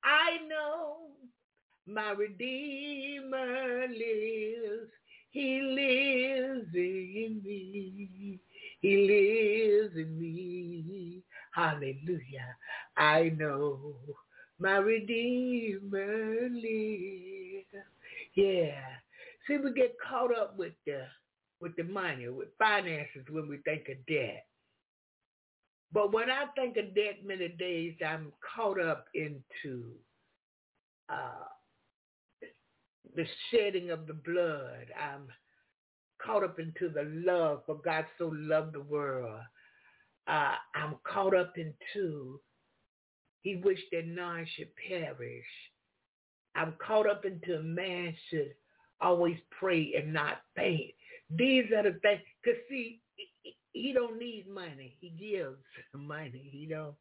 I 0.03 0.37
know 0.47 1.11
my 1.87 2.11
Redeemer 2.11 3.87
lives. 3.87 4.91
He 5.31 5.61
lives 5.61 6.67
in 6.75 7.41
me. 7.43 8.39
He 8.81 8.97
lives 9.07 9.95
in 9.95 10.19
me. 10.19 11.23
Hallelujah. 11.53 12.55
I 12.97 13.29
know 13.37 13.95
my 14.59 14.77
Redeemer 14.77 16.49
lives. 16.49 17.65
Yeah. 18.35 18.81
See, 19.47 19.57
we 19.57 19.73
get 19.73 19.95
caught 19.99 20.35
up 20.37 20.57
with 20.57 20.73
the 20.85 21.03
with 21.61 21.75
the 21.75 21.83
money, 21.83 22.27
with 22.29 22.49
finances 22.57 23.25
when 23.29 23.47
we 23.47 23.57
think 23.57 23.87
of 23.89 24.05
debt. 24.07 24.45
But 25.93 26.13
when 26.13 26.29
I 26.29 26.45
think 26.55 26.77
of 26.77 26.95
debt 26.95 27.25
many 27.25 27.49
days, 27.49 27.95
I'm 28.05 28.31
caught 28.55 28.79
up 28.81 29.05
into 29.13 29.91
uh, 31.09 31.45
the 33.15 33.25
shedding 33.49 33.91
of 33.91 34.07
the 34.07 34.13
blood. 34.13 34.87
I'm 34.97 35.27
caught 36.25 36.43
up 36.43 36.59
into 36.59 36.89
the 36.89 37.03
love, 37.25 37.63
for 37.65 37.75
God 37.75 38.05
so 38.17 38.31
loved 38.33 38.73
the 38.73 38.81
world. 38.81 39.41
Uh, 40.27 40.55
I'm 40.75 40.95
caught 41.03 41.35
up 41.35 41.53
into 41.57 42.39
he 43.41 43.55
wished 43.55 43.85
that 43.91 44.05
none 44.05 44.45
should 44.55 44.69
perish. 44.87 45.45
I'm 46.55 46.73
caught 46.85 47.09
up 47.09 47.25
into 47.25 47.61
man 47.63 48.15
should 48.29 48.53
always 49.01 49.37
pray 49.59 49.93
and 49.97 50.13
not 50.13 50.41
faint. 50.55 50.93
These 51.35 51.65
are 51.75 51.83
the 51.83 51.99
things, 52.01 52.21
because 52.43 52.59
see, 52.69 53.01
he 53.73 53.93
don't 53.93 54.19
need 54.19 54.47
money. 54.49 54.97
He 54.99 55.09
gives 55.09 55.57
money. 55.93 56.49
He 56.51 56.67
don't, 56.69 56.95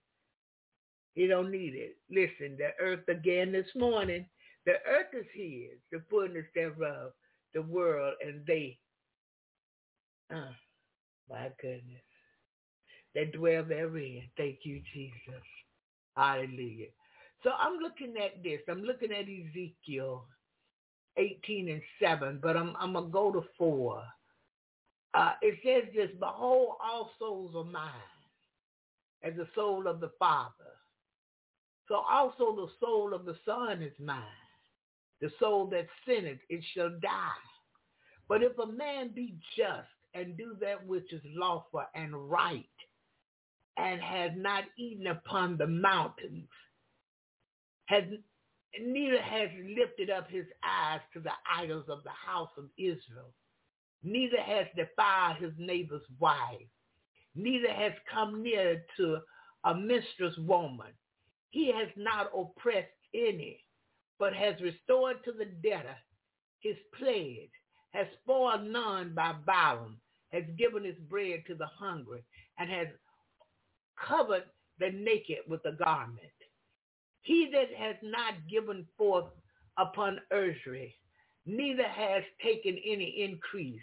he 1.15 1.27
don't 1.27 1.51
need 1.51 1.75
it. 1.75 1.97
Listen, 2.11 2.57
the 2.57 2.71
earth 2.81 3.09
again 3.09 3.53
this 3.53 3.69
morning, 3.75 4.27
the 4.67 4.75
earth 4.87 5.13
is 5.13 5.27
his, 5.35 5.79
the 5.91 6.03
fullness 6.09 6.47
thereof, 6.55 7.13
the 7.55 7.63
world, 7.63 8.15
and 8.25 8.45
they. 8.47 8.79
Oh, 10.33 10.55
my 11.29 11.49
goodness. 11.61 12.03
They 13.15 13.25
dwell 13.25 13.65
therein. 13.65 14.23
Thank 14.37 14.59
you, 14.63 14.81
Jesus. 14.95 15.43
Hallelujah. 16.17 16.87
So 17.43 17.51
I'm 17.59 17.79
looking 17.81 18.15
at 18.23 18.43
this. 18.43 18.61
I'm 18.69 18.83
looking 18.83 19.11
at 19.13 19.25
Ezekiel 19.25 20.27
18 21.17 21.69
and 21.69 21.83
7, 22.01 22.39
but 22.43 22.57
I'm, 22.57 22.77
I'm 22.79 22.93
going 22.93 23.07
to 23.07 23.11
go 23.11 23.33
to 23.33 23.43
4. 23.59 24.03
Uh, 25.15 25.33
it 25.43 25.59
says 25.65 25.93
this, 25.95 26.11
Behold, 26.19 26.77
all 26.83 27.11
souls 27.19 27.55
are 27.57 27.65
mine, 27.65 27.91
as 29.23 29.35
the 29.37 29.49
soul 29.55 29.87
of 29.87 30.01
the 30.01 30.13
Father. 30.19 30.53
So 31.89 31.97
also 31.97 32.55
the 32.55 32.69
soul 32.79 33.13
of 33.15 33.25
the 33.25 33.37
Son 33.45 33.83
is 33.83 33.93
mine. 33.99 34.23
The 35.21 35.31
soul 35.41 35.67
that 35.69 35.87
sinneth, 36.07 36.39
it 36.49 36.65
shall 36.75 36.91
die. 37.03 37.33
But 38.29 38.43
if 38.43 38.57
a 38.59 38.67
man 38.67 39.11
be 39.15 39.35
just 39.57 39.89
and 40.15 40.37
do 40.37 40.57
that 40.61 40.87
which 40.87 41.13
is 41.13 41.23
lawful 41.35 41.83
and 41.95 42.31
right, 42.31 42.65
and 43.77 44.01
has 44.01 44.33
not 44.37 44.65
eaten 44.79 45.07
upon 45.09 45.57
the 45.57 45.67
mountains, 45.67 46.49
has 47.87 48.05
neither 48.81 49.21
has 49.21 49.49
lifted 49.77 50.11
up 50.11 50.31
his 50.31 50.47
eyes 50.65 51.01
to 51.13 51.21
the 51.21 51.33
idols 51.59 51.87
of 51.89 52.05
the 52.05 52.11
house 52.11 52.51
of 52.57 52.67
Israel, 52.79 53.33
neither 54.03 54.41
has 54.41 54.67
defiled 54.77 55.39
his 55.39 55.53
neighbor's 55.59 56.05
wife, 56.19 56.69
neither 57.35 57.73
has 57.73 57.93
come 58.13 58.43
near 58.43 58.85
to 58.97 59.19
a 59.65 59.75
mistress 59.75 60.37
woman. 60.39 60.93
He 61.51 61.73
has 61.73 61.89
not 61.97 62.31
oppressed 62.37 62.89
any, 63.15 63.65
but 64.19 64.35
has 64.35 64.61
restored 64.61 65.25
to 65.25 65.33
the 65.33 65.47
debtor 65.47 65.97
his 66.61 66.77
pledge, 66.99 67.51
has 67.93 68.07
spoiled 68.23 68.65
none 68.65 69.15
by 69.15 69.35
violence, 69.45 70.01
has 70.33 70.45
given 70.59 70.85
his 70.85 70.99
bread 71.09 71.43
to 71.47 71.55
the 71.55 71.67
hungry, 71.67 72.23
and 72.59 72.71
has 72.71 72.89
covered 74.07 74.45
the 74.79 74.91
naked 74.91 75.39
with 75.49 75.65
a 75.65 75.73
garment. 75.73 76.21
He 77.23 77.51
that 77.53 77.75
has 77.77 77.97
not 78.03 78.35
given 78.51 78.87
forth 78.97 79.27
upon 79.79 80.21
usury, 80.33 80.97
neither 81.47 81.85
has 81.85 82.23
taken 82.43 82.79
any 82.87 83.23
increase, 83.25 83.81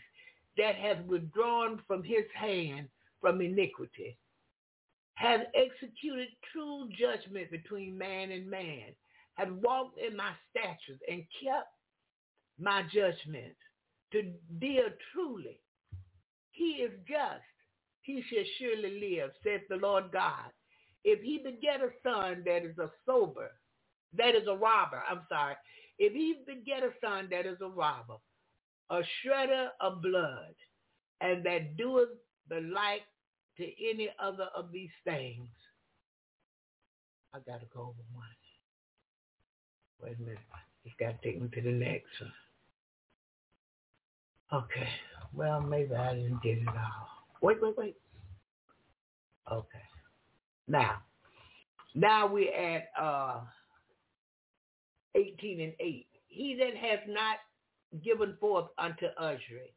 that 0.58 0.76
hath 0.76 1.04
withdrawn 1.06 1.82
from 1.88 2.04
his 2.04 2.26
hand 2.34 2.88
from 3.22 3.42
iniquity, 3.42 4.18
hath 5.16 5.42
executed 5.56 6.30
true 6.52 6.88
judgment 6.98 7.50
between 7.52 7.98
man 7.98 8.32
and 8.32 8.50
man, 8.50 8.94
hath 9.36 9.50
walked 9.50 10.00
in 10.00 10.16
my 10.16 10.32
statutes 10.50 11.02
and 11.10 11.24
kept 11.44 11.70
my 12.60 12.84
judgments 12.94 13.58
to 14.12 14.32
deal 14.60 14.86
truly. 15.14 15.60
He 16.52 16.82
is 16.84 16.92
just 17.08 17.44
he 18.08 18.24
shall 18.30 18.44
surely 18.58 19.02
live, 19.02 19.32
saith 19.44 19.68
the 19.70 19.76
Lord 19.76 20.06
God. 20.14 20.50
If 21.04 21.22
he 21.22 21.40
beget 21.40 21.82
a 21.82 21.90
son 22.02 22.42
that 22.46 22.64
is 22.64 22.78
a 22.78 22.90
sober, 23.06 23.52
that 24.18 24.34
is 24.34 24.48
a 24.48 24.56
robber, 24.56 25.04
I'm 25.10 25.22
sorry. 25.28 25.56
If 26.00 26.14
he 26.14 26.38
beget 26.48 26.84
a 26.84 26.92
son 27.04 27.28
that 27.32 27.46
is 27.46 27.58
a 27.62 27.68
robber, 27.68 28.16
a 28.90 29.00
shredder 29.00 29.70
of 29.82 30.02
blood, 30.02 30.56
and 31.22 31.46
that 31.46 31.78
doeth 31.78 32.10
the 32.50 32.62
like 32.74 33.02
to 33.58 33.64
any 33.90 34.10
other 34.20 34.48
of 34.56 34.72
these 34.72 34.90
things, 35.04 35.48
I 37.34 37.40
got 37.40 37.60
to 37.60 37.66
go 37.74 37.82
over 37.82 38.04
one. 38.14 38.26
Wait 40.02 40.18
a 40.18 40.22
minute. 40.22 40.38
Just 40.86 40.98
got 40.98 41.22
to 41.22 41.28
take 41.28 41.42
me 41.42 41.50
to 41.54 41.62
the 41.62 41.72
next 41.72 42.06
one. 42.22 44.64
Okay. 44.64 44.88
Well, 45.34 45.62
maybe 45.62 45.94
I 45.94 46.16
didn't 46.16 46.42
get 46.42 46.60
it 46.60 46.68
all. 46.68 47.08
Wait, 47.42 47.62
wait, 47.62 47.78
wait. 47.78 47.96
Okay. 49.52 49.82
Now, 50.68 50.98
now 51.96 52.28
we're 52.28 52.54
at 52.54 52.90
uh, 53.00 53.42
18 55.16 55.62
and 55.62 55.74
8. 55.80 56.08
He 56.28 56.56
that 56.56 56.76
hath 56.76 57.08
not 57.08 57.38
given 58.04 58.36
forth 58.40 58.68
unto 58.78 59.08
usury, 59.20 59.74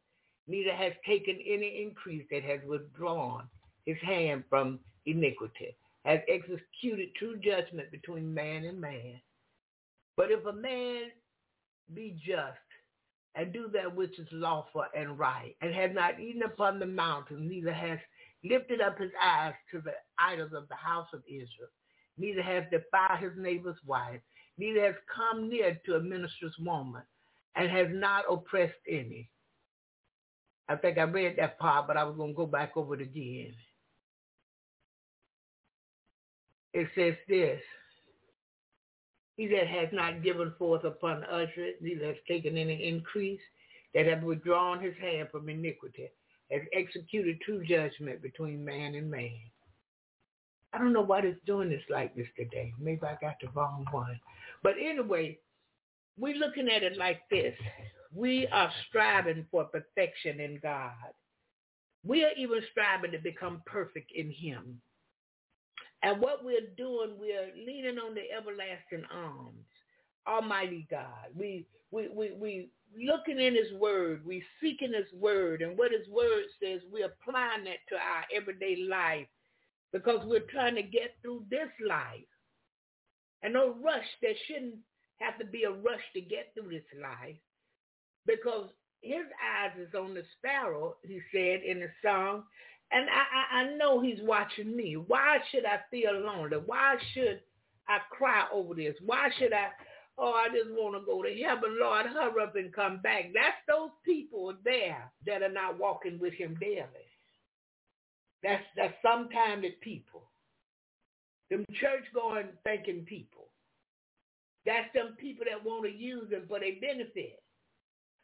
neither 0.47 0.73
has 0.73 0.93
taken 1.05 1.37
any 1.45 1.81
increase 1.81 2.25
that 2.31 2.43
has 2.43 2.59
withdrawn 2.67 3.47
his 3.85 3.97
hand 4.05 4.43
from 4.49 4.79
iniquity, 5.05 5.75
has 6.05 6.19
executed 6.27 7.15
true 7.15 7.37
judgment 7.37 7.91
between 7.91 8.33
man 8.33 8.65
and 8.65 8.79
man. 8.79 9.21
But 10.17 10.31
if 10.31 10.45
a 10.45 10.53
man 10.53 11.11
be 11.93 12.17
just 12.25 12.57
and 13.35 13.53
do 13.53 13.69
that 13.73 13.95
which 13.95 14.19
is 14.19 14.27
lawful 14.31 14.85
and 14.95 15.17
right, 15.17 15.55
and 15.61 15.73
has 15.73 15.91
not 15.93 16.19
eaten 16.19 16.43
upon 16.43 16.79
the 16.79 16.85
mountain, 16.85 17.47
neither 17.47 17.71
has 17.71 17.97
lifted 18.43 18.81
up 18.81 18.99
his 18.99 19.11
eyes 19.23 19.53
to 19.71 19.79
the 19.81 19.93
idols 20.19 20.51
of 20.53 20.67
the 20.67 20.75
house 20.75 21.07
of 21.13 21.21
Israel, 21.27 21.69
neither 22.17 22.41
has 22.41 22.63
defiled 22.71 23.19
his 23.19 23.31
neighbor's 23.37 23.77
wife, 23.85 24.19
neither 24.57 24.85
has 24.85 24.95
come 25.13 25.47
near 25.49 25.79
to 25.85 25.95
a 25.95 25.99
minister's 25.99 26.55
woman, 26.59 27.03
and 27.55 27.69
has 27.69 27.87
not 27.91 28.25
oppressed 28.29 28.73
any. 28.87 29.29
I 30.69 30.75
think 30.75 30.97
I 30.97 31.03
read 31.03 31.35
that 31.37 31.59
part, 31.59 31.87
but 31.87 31.97
I 31.97 32.03
was 32.03 32.15
going 32.15 32.31
to 32.31 32.37
go 32.37 32.45
back 32.45 32.71
over 32.75 32.95
it 32.95 33.01
again. 33.01 33.53
It 36.73 36.87
says 36.95 37.15
this, 37.27 37.59
he 39.35 39.47
that 39.47 39.67
has 39.67 39.89
not 39.91 40.23
given 40.23 40.53
forth 40.57 40.85
upon 40.85 41.25
utterance, 41.25 41.77
neither 41.81 42.07
has 42.07 42.15
taken 42.27 42.57
any 42.57 42.87
increase, 42.87 43.41
that 43.93 44.05
hath 44.05 44.23
withdrawn 44.23 44.81
his 44.81 44.95
hand 45.01 45.27
from 45.31 45.49
iniquity, 45.49 46.09
has 46.49 46.61
executed 46.73 47.41
true 47.41 47.65
judgment 47.65 48.21
between 48.21 48.63
man 48.63 48.95
and 48.95 49.11
man. 49.11 49.39
I 50.73 50.77
don't 50.77 50.93
know 50.93 51.01
why 51.01 51.19
it's 51.19 51.37
doing 51.45 51.69
this 51.69 51.83
like 51.89 52.15
this 52.15 52.27
today. 52.37 52.73
Maybe 52.79 53.01
I 53.03 53.17
got 53.19 53.35
the 53.41 53.49
wrong 53.53 53.85
one. 53.91 54.17
But 54.63 54.75
anyway, 54.81 55.37
we're 56.21 56.35
looking 56.35 56.69
at 56.69 56.83
it 56.83 56.97
like 56.97 57.21
this. 57.31 57.55
We 58.13 58.47
are 58.47 58.71
striving 58.87 59.45
for 59.49 59.65
perfection 59.65 60.39
in 60.39 60.59
God. 60.61 60.91
We 62.05 62.23
are 62.23 62.31
even 62.37 62.61
striving 62.71 63.11
to 63.11 63.17
become 63.17 63.63
perfect 63.65 64.11
in 64.13 64.31
him. 64.31 64.81
And 66.03 66.21
what 66.21 66.43
we're 66.43 66.67
doing, 66.77 67.15
we're 67.19 67.51
leaning 67.55 67.97
on 67.97 68.15
the 68.15 68.31
everlasting 68.35 69.05
arms, 69.11 69.65
Almighty 70.27 70.87
God. 70.89 71.29
We 71.35 71.65
we 71.91 72.07
we 72.07 72.31
we 72.31 72.69
looking 72.97 73.39
in 73.39 73.55
His 73.55 73.71
Word, 73.79 74.25
we 74.25 74.43
seeking 74.59 74.93
His 74.93 75.11
Word, 75.13 75.61
and 75.61 75.77
what 75.77 75.91
His 75.91 76.07
Word 76.09 76.45
says, 76.61 76.81
we're 76.91 77.05
applying 77.05 77.65
that 77.65 77.85
to 77.89 77.95
our 77.95 78.25
everyday 78.35 78.83
life 78.89 79.27
because 79.93 80.25
we're 80.25 80.47
trying 80.51 80.75
to 80.75 80.83
get 80.83 81.15
through 81.21 81.45
this 81.49 81.69
life. 81.87 82.25
And 83.43 83.53
no 83.53 83.75
rush. 83.83 84.05
There 84.21 84.33
shouldn't 84.47 84.75
have 85.21 85.37
to 85.39 85.45
be 85.45 85.63
a 85.63 85.71
rush 85.71 86.01
to 86.13 86.21
get 86.21 86.51
through 86.53 86.69
this 86.69 86.83
life 87.01 87.35
because 88.25 88.69
his 89.01 89.25
eyes 89.41 89.71
is 89.79 89.93
on 89.95 90.13
the 90.13 90.23
sparrow, 90.37 90.95
he 91.03 91.19
said 91.33 91.61
in 91.63 91.79
the 91.79 91.89
song, 92.03 92.43
and 92.91 93.07
I, 93.09 93.57
I, 93.57 93.61
I 93.61 93.77
know 93.77 94.01
he's 94.01 94.19
watching 94.21 94.75
me. 94.75 94.95
Why 94.95 95.37
should 95.51 95.65
I 95.65 95.79
feel 95.89 96.13
lonely? 96.13 96.57
Why 96.65 96.95
should 97.13 97.41
I 97.87 97.99
cry 98.11 98.45
over 98.51 98.75
this? 98.75 98.95
Why 99.05 99.29
should 99.39 99.53
I, 99.53 99.69
oh, 100.17 100.33
I 100.33 100.47
just 100.49 100.69
want 100.71 100.95
to 100.95 101.05
go 101.05 101.23
to 101.23 101.43
heaven. 101.43 101.77
Lord, 101.79 102.05
hurry 102.07 102.43
up 102.43 102.55
and 102.55 102.73
come 102.73 102.99
back. 103.01 103.31
That's 103.33 103.55
those 103.67 103.91
people 104.05 104.53
there 104.63 105.11
that 105.25 105.41
are 105.41 105.51
not 105.51 105.79
walking 105.79 106.19
with 106.19 106.33
him 106.33 106.57
daily. 106.59 106.85
That's, 108.43 108.63
that's 108.75 108.93
sometimes 109.01 109.61
the 109.61 109.71
people. 109.81 110.23
Them 111.49 111.65
church 111.79 112.05
going 112.13 112.47
thinking 112.63 113.05
people. 113.05 113.40
That's 114.65 114.93
them 114.93 115.15
people 115.19 115.45
that 115.49 115.63
want 115.63 115.85
to 115.85 115.91
use 115.91 116.29
them 116.29 116.43
for 116.47 116.59
their 116.59 116.79
benefit. 116.79 117.41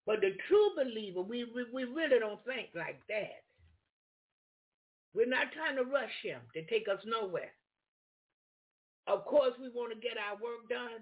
But 0.05 0.21
the 0.21 0.31
true 0.47 0.69
believer, 0.77 1.21
we, 1.21 1.45
we, 1.53 1.65
we 1.73 1.83
really 1.83 2.19
don't 2.19 2.43
think 2.45 2.69
like 2.75 3.01
that. 3.09 3.43
We're 5.13 5.25
not 5.25 5.51
trying 5.51 5.75
to 5.77 5.83
rush 5.83 6.13
him 6.23 6.39
to 6.53 6.63
take 6.65 6.87
us 6.87 7.01
nowhere. 7.05 7.51
Of 9.07 9.25
course, 9.25 9.53
we 9.59 9.69
want 9.69 9.93
to 9.93 9.99
get 9.99 10.17
our 10.17 10.35
work 10.35 10.69
done, 10.69 11.01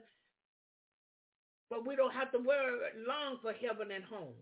but 1.70 1.86
we 1.86 1.96
don't 1.96 2.14
have 2.14 2.32
to 2.32 2.40
worry 2.40 2.80
long 3.08 3.38
for 3.42 3.52
heaven 3.54 3.92
and 3.92 4.04
home. 4.04 4.38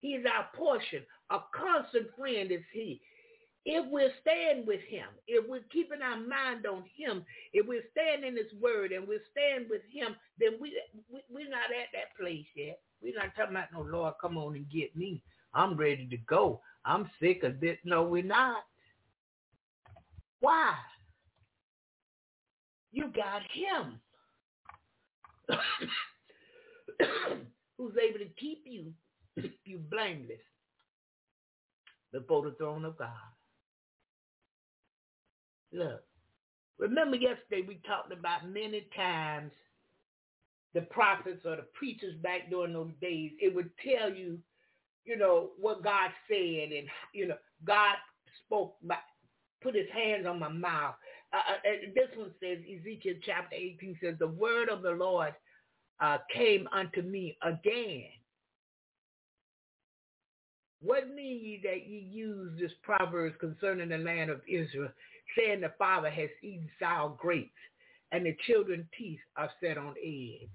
He's 0.00 0.24
our 0.26 0.48
portion. 0.54 1.02
A 1.30 1.38
constant 1.54 2.08
friend 2.18 2.50
is 2.50 2.64
he. 2.72 3.00
If 3.64 3.86
we're 3.90 4.12
staying 4.22 4.66
with 4.66 4.80
him, 4.88 5.06
if 5.28 5.48
we're 5.48 5.64
keeping 5.72 6.02
our 6.02 6.16
mind 6.16 6.66
on 6.66 6.82
him, 6.96 7.24
if 7.52 7.66
we're 7.66 7.84
staying 7.92 8.26
in 8.26 8.36
his 8.36 8.52
word 8.60 8.90
and 8.90 9.06
we're 9.06 9.22
staying 9.30 9.68
with 9.70 9.82
him, 9.92 10.16
then 10.38 10.58
we, 10.60 10.76
we, 11.12 11.20
we're 11.30 11.48
not 11.48 11.70
at 11.70 11.92
that 11.92 12.16
place 12.18 12.46
yet. 12.56 12.80
We're 13.00 13.14
not 13.14 13.36
talking 13.36 13.54
about 13.54 13.72
no 13.72 13.82
Lord, 13.82 14.14
come 14.20 14.36
on 14.36 14.56
and 14.56 14.68
get 14.68 14.96
me. 14.96 15.22
I'm 15.54 15.76
ready 15.76 16.06
to 16.08 16.16
go. 16.16 16.60
I'm 16.84 17.08
sick 17.20 17.44
of 17.44 17.60
this. 17.60 17.78
No, 17.84 18.02
we're 18.02 18.24
not. 18.24 18.64
Why? 20.40 20.74
You 22.90 23.12
got 23.14 23.42
him. 23.52 24.00
Who's 27.78 27.94
able 27.96 28.18
to 28.18 28.28
keep 28.38 28.64
you, 28.64 28.92
you 29.64 29.78
blameless 29.90 30.40
before 32.12 32.42
the 32.42 32.50
throne 32.52 32.84
of 32.84 32.98
God. 32.98 33.08
Look, 35.72 36.02
remember 36.78 37.16
yesterday 37.16 37.64
we 37.66 37.80
talked 37.86 38.12
about 38.12 38.48
many 38.48 38.86
times 38.94 39.52
the 40.74 40.82
prophets 40.82 41.44
or 41.44 41.56
the 41.56 41.66
preachers 41.74 42.14
back 42.22 42.50
during 42.50 42.72
those 42.72 42.92
days, 43.00 43.32
it 43.40 43.54
would 43.54 43.70
tell 43.78 44.10
you, 44.10 44.38
you 45.04 45.16
know, 45.16 45.50
what 45.60 45.84
God 45.84 46.10
said 46.28 46.72
and, 46.72 46.88
you 47.12 47.28
know, 47.28 47.36
God 47.64 47.96
spoke 48.44 48.76
by, 48.82 48.96
put 49.62 49.74
his 49.74 49.88
hands 49.92 50.26
on 50.26 50.38
my 50.38 50.48
mouth. 50.48 50.94
Uh, 51.32 51.36
uh 51.36 51.70
this 51.94 52.08
one 52.16 52.30
says, 52.40 52.58
Ezekiel 52.64 53.14
chapter 53.24 53.56
18 53.56 53.98
says, 54.02 54.14
the 54.18 54.28
word 54.28 54.68
of 54.68 54.82
the 54.82 54.90
Lord 54.90 55.34
uh, 56.00 56.18
came 56.34 56.68
unto 56.72 57.02
me 57.02 57.36
again. 57.42 58.04
What 60.80 61.14
mean 61.14 61.40
ye 61.44 61.60
that 61.62 61.86
ye 61.86 61.98
use 61.98 62.58
this 62.58 62.72
proverb 62.82 63.38
concerning 63.38 63.90
the 63.90 63.98
land 63.98 64.30
of 64.30 64.40
Israel, 64.48 64.90
saying 65.36 65.60
the 65.60 65.72
father 65.78 66.10
has 66.10 66.30
eaten 66.42 66.68
sour 66.78 67.16
grapes, 67.18 67.50
and 68.10 68.26
the 68.26 68.36
children's 68.46 68.86
teeth 68.96 69.20
are 69.36 69.50
set 69.60 69.78
on 69.78 69.94
edge? 70.02 70.48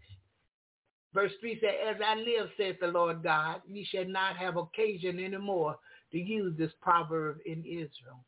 Verse 1.14 1.32
3 1.40 1.60
says, 1.60 1.96
As 1.96 2.02
I 2.06 2.16
live, 2.16 2.50
saith 2.58 2.80
the 2.80 2.88
Lord 2.88 3.24
God, 3.24 3.62
ye 3.68 3.86
shall 3.86 4.06
not 4.06 4.38
have 4.38 4.58
occasion 4.58 5.20
anymore 5.20 5.78
to 6.12 6.18
use 6.20 6.56
this 6.58 6.72
proverb 6.82 7.38
in 7.46 7.64
Israel. 7.66 8.24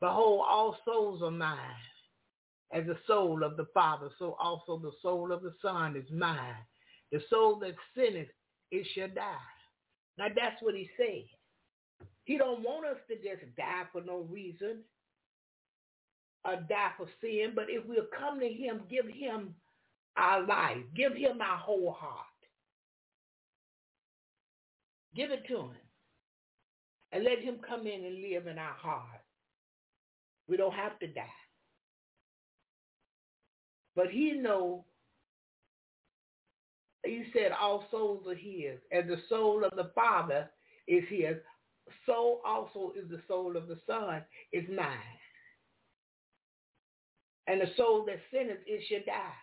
Behold, 0.00 0.44
all 0.48 0.76
souls 0.84 1.22
are 1.22 1.30
mine. 1.30 1.58
As 2.72 2.86
the 2.86 2.96
soul 3.06 3.44
of 3.44 3.56
the 3.56 3.66
Father, 3.74 4.08
so 4.18 4.36
also 4.40 4.78
the 4.78 4.92
soul 5.02 5.30
of 5.30 5.42
the 5.42 5.52
Son 5.60 5.94
is 5.94 6.10
mine. 6.10 6.56
The 7.12 7.20
soul 7.28 7.60
that 7.60 7.74
sinneth, 7.94 8.28
it 8.70 8.86
shall 8.94 9.08
die. 9.08 9.36
Now 10.18 10.28
that's 10.34 10.60
what 10.62 10.74
he 10.74 10.88
said. 10.96 11.26
He 12.24 12.38
don't 12.38 12.62
want 12.62 12.86
us 12.86 12.96
to 13.08 13.16
just 13.16 13.44
die 13.56 13.84
for 13.92 14.00
no 14.00 14.26
reason 14.30 14.78
or 16.44 16.56
die 16.68 16.90
for 16.96 17.06
sin, 17.20 17.52
but 17.54 17.66
if 17.68 17.84
we'll 17.86 18.06
come 18.18 18.40
to 18.40 18.48
him, 18.48 18.82
give 18.90 19.06
him 19.06 19.54
our 20.16 20.44
life, 20.46 20.82
give 20.94 21.14
him 21.14 21.40
our 21.40 21.56
whole 21.56 21.92
heart. 21.92 22.26
Give 25.14 25.30
it 25.30 25.46
to 25.48 25.58
him. 25.58 25.70
And 27.12 27.24
let 27.24 27.40
him 27.40 27.56
come 27.66 27.86
in 27.86 28.04
and 28.04 28.22
live 28.22 28.46
in 28.46 28.58
our 28.58 28.74
heart. 28.74 29.20
We 30.48 30.56
don't 30.56 30.74
have 30.74 30.98
to 31.00 31.06
die. 31.06 31.24
But 33.94 34.10
he 34.10 34.32
know, 34.32 34.86
he 37.04 37.24
said 37.32 37.52
all 37.52 37.84
souls 37.90 38.26
are 38.26 38.34
his. 38.34 38.78
And 38.90 39.08
the 39.08 39.18
soul 39.28 39.64
of 39.64 39.76
the 39.76 39.90
Father 39.94 40.50
is 40.88 41.04
his. 41.08 41.36
So 42.06 42.40
also 42.44 42.92
is 42.96 43.10
the 43.10 43.20
soul 43.28 43.56
of 43.56 43.68
the 43.68 43.78
Son 43.86 44.22
is 44.52 44.64
mine. 44.74 45.21
And 47.52 47.60
the 47.60 47.66
soul 47.76 48.06
that 48.06 48.16
sinneth, 48.32 48.60
it 48.66 48.82
shall 48.88 49.04
die. 49.04 49.34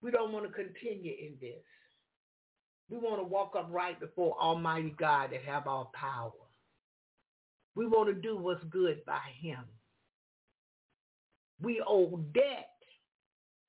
We 0.00 0.10
don't 0.10 0.32
want 0.32 0.46
to 0.46 0.50
continue 0.52 1.12
in 1.12 1.34
this. 1.42 1.62
We 2.88 2.96
want 2.96 3.20
to 3.20 3.24
walk 3.24 3.52
upright 3.54 4.00
before 4.00 4.34
Almighty 4.40 4.94
God 4.98 5.28
that 5.32 5.42
have 5.42 5.66
all 5.66 5.92
power. 5.94 6.32
We 7.74 7.86
want 7.86 8.08
to 8.08 8.14
do 8.14 8.38
what's 8.38 8.64
good 8.70 9.04
by 9.04 9.20
him. 9.42 9.58
We 11.60 11.82
owe 11.86 12.16
debt. 12.32 12.70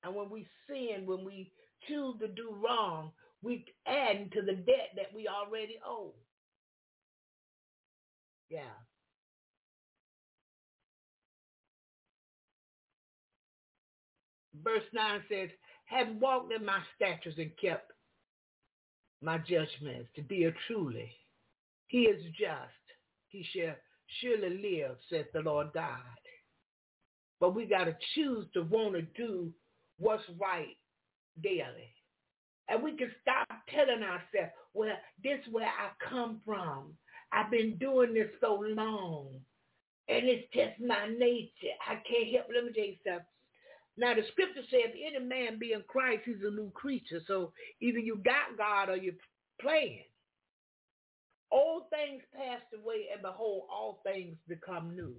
And 0.02 0.14
when 0.14 0.30
we 0.30 0.46
sin, 0.66 1.04
when 1.04 1.22
we 1.22 1.52
choose 1.86 2.18
to 2.20 2.28
do 2.28 2.56
wrong, 2.64 3.10
we 3.42 3.66
add 3.86 4.32
to 4.32 4.40
the 4.40 4.54
debt 4.54 4.92
that 4.96 5.14
we 5.14 5.28
already 5.28 5.78
owe. 5.86 6.14
Yeah. 8.48 8.62
Verse 14.64 14.82
9 14.92 15.22
says, 15.28 15.50
have 15.84 16.08
walked 16.18 16.52
in 16.52 16.64
my 16.64 16.78
statutes 16.96 17.36
and 17.38 17.50
kept 17.60 17.92
my 19.22 19.38
judgments 19.38 20.08
to 20.16 20.22
deal 20.22 20.50
truly. 20.66 21.10
He 21.88 22.02
is 22.02 22.22
just. 22.38 22.72
He 23.28 23.44
shall 23.54 23.74
surely 24.20 24.58
live, 24.62 24.96
saith 25.10 25.26
the 25.32 25.40
Lord 25.40 25.68
God. 25.74 25.98
But 27.40 27.54
we 27.54 27.66
got 27.66 27.84
to 27.84 27.96
choose 28.14 28.46
to 28.54 28.62
want 28.62 28.94
to 28.94 29.02
do 29.02 29.52
what's 29.98 30.22
right 30.40 30.76
daily. 31.42 31.92
And 32.68 32.82
we 32.82 32.96
can 32.96 33.10
stop 33.20 33.48
telling 33.68 34.02
ourselves, 34.02 34.54
well, 34.72 34.96
this 35.22 35.38
is 35.46 35.52
where 35.52 35.66
I 35.66 35.90
come 36.08 36.40
from. 36.46 36.94
I've 37.32 37.50
been 37.50 37.76
doing 37.76 38.14
this 38.14 38.30
so 38.40 38.64
long. 38.66 39.28
And 40.08 40.26
it's 40.26 40.46
just 40.54 40.80
my 40.80 41.06
nature. 41.08 41.74
I 41.86 41.94
can't 42.08 42.34
help. 42.34 42.46
Let 42.54 42.64
me 42.64 42.72
tell 42.72 42.84
you 42.84 42.96
something. 43.04 43.26
Now 43.96 44.14
the 44.14 44.22
scripture 44.32 44.62
says, 44.70 44.92
any 44.94 45.24
man 45.24 45.58
be 45.58 45.72
in 45.72 45.82
Christ, 45.86 46.22
he's 46.24 46.42
a 46.44 46.50
new 46.50 46.70
creature. 46.70 47.20
So 47.26 47.52
either 47.80 47.98
you 47.98 48.16
got 48.16 48.58
God 48.58 48.90
or 48.90 48.96
you're 48.96 49.14
playing. 49.60 50.04
Old 51.52 51.84
things 51.90 52.22
passed 52.34 52.66
away 52.74 53.06
and 53.12 53.22
behold, 53.22 53.64
all 53.70 54.00
things 54.04 54.36
become 54.48 54.96
new. 54.96 55.14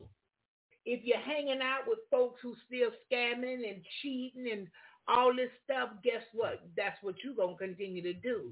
If 0.86 1.04
you're 1.04 1.20
hanging 1.20 1.62
out 1.62 1.88
with 1.88 2.00
folks 2.12 2.42
who 2.44 2.56
still 2.68 2.92
scamming 3.12 3.68
and 3.68 3.82
cheating 4.02 4.50
and 4.52 4.68
all 5.08 5.34
this 5.36 5.50
stuff, 5.64 5.90
guess 6.04 6.24
what? 6.34 6.62
That's 6.76 7.02
what 7.02 7.16
you're 7.24 7.36
going 7.36 7.58
to 7.58 7.66
continue 7.66 8.04
to 8.04 8.14
do. 8.14 8.52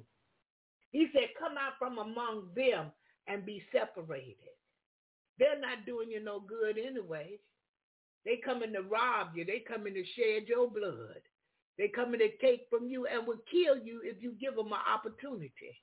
He 0.91 1.07
said, 1.13 1.29
come 1.37 1.57
out 1.57 1.73
from 1.77 1.97
among 1.97 2.49
them 2.55 2.91
and 3.27 3.45
be 3.45 3.63
separated. 3.71 4.37
They're 5.37 5.59
not 5.59 5.85
doing 5.85 6.09
you 6.11 6.23
no 6.23 6.39
good 6.39 6.77
anyway. 6.77 7.39
They 8.25 8.37
coming 8.37 8.73
to 8.73 8.81
rob 8.81 9.35
you. 9.35 9.45
They 9.45 9.63
coming 9.67 9.93
to 9.93 10.03
shed 10.15 10.47
your 10.47 10.69
blood. 10.69 11.21
They 11.77 11.87
coming 11.87 12.19
to 12.19 12.29
take 12.37 12.67
from 12.69 12.87
you 12.87 13.07
and 13.07 13.27
will 13.27 13.41
kill 13.51 13.77
you 13.77 14.01
if 14.03 14.21
you 14.21 14.33
give 14.39 14.55
them 14.55 14.67
an 14.67 14.79
opportunity. 14.93 15.75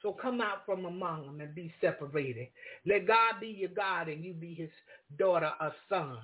So 0.00 0.12
come 0.12 0.40
out 0.40 0.64
from 0.64 0.84
among 0.84 1.26
them 1.26 1.40
and 1.40 1.54
be 1.54 1.72
separated. 1.80 2.48
Let 2.86 3.06
God 3.06 3.40
be 3.40 3.48
your 3.48 3.70
God 3.70 4.08
and 4.08 4.24
you 4.24 4.32
be 4.32 4.54
his 4.54 4.70
daughter 5.18 5.50
or 5.60 5.72
son. 5.88 6.18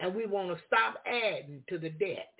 And 0.00 0.14
we 0.14 0.26
want 0.26 0.56
to 0.56 0.62
stop 0.66 1.02
adding 1.06 1.62
to 1.68 1.78
the 1.78 1.88
debt. 1.88 2.32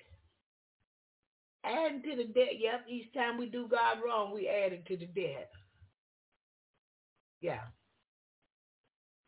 Adding 1.64 2.02
to 2.02 2.16
the 2.16 2.24
debt, 2.24 2.60
yep. 2.60 2.84
Each 2.88 3.10
time 3.14 3.38
we 3.38 3.46
do 3.46 3.66
God 3.68 3.98
wrong, 4.04 4.34
we 4.34 4.46
add 4.46 4.74
it 4.74 4.84
to 4.86 4.96
the 4.96 5.06
debt. 5.06 5.50
Yeah. 7.40 7.60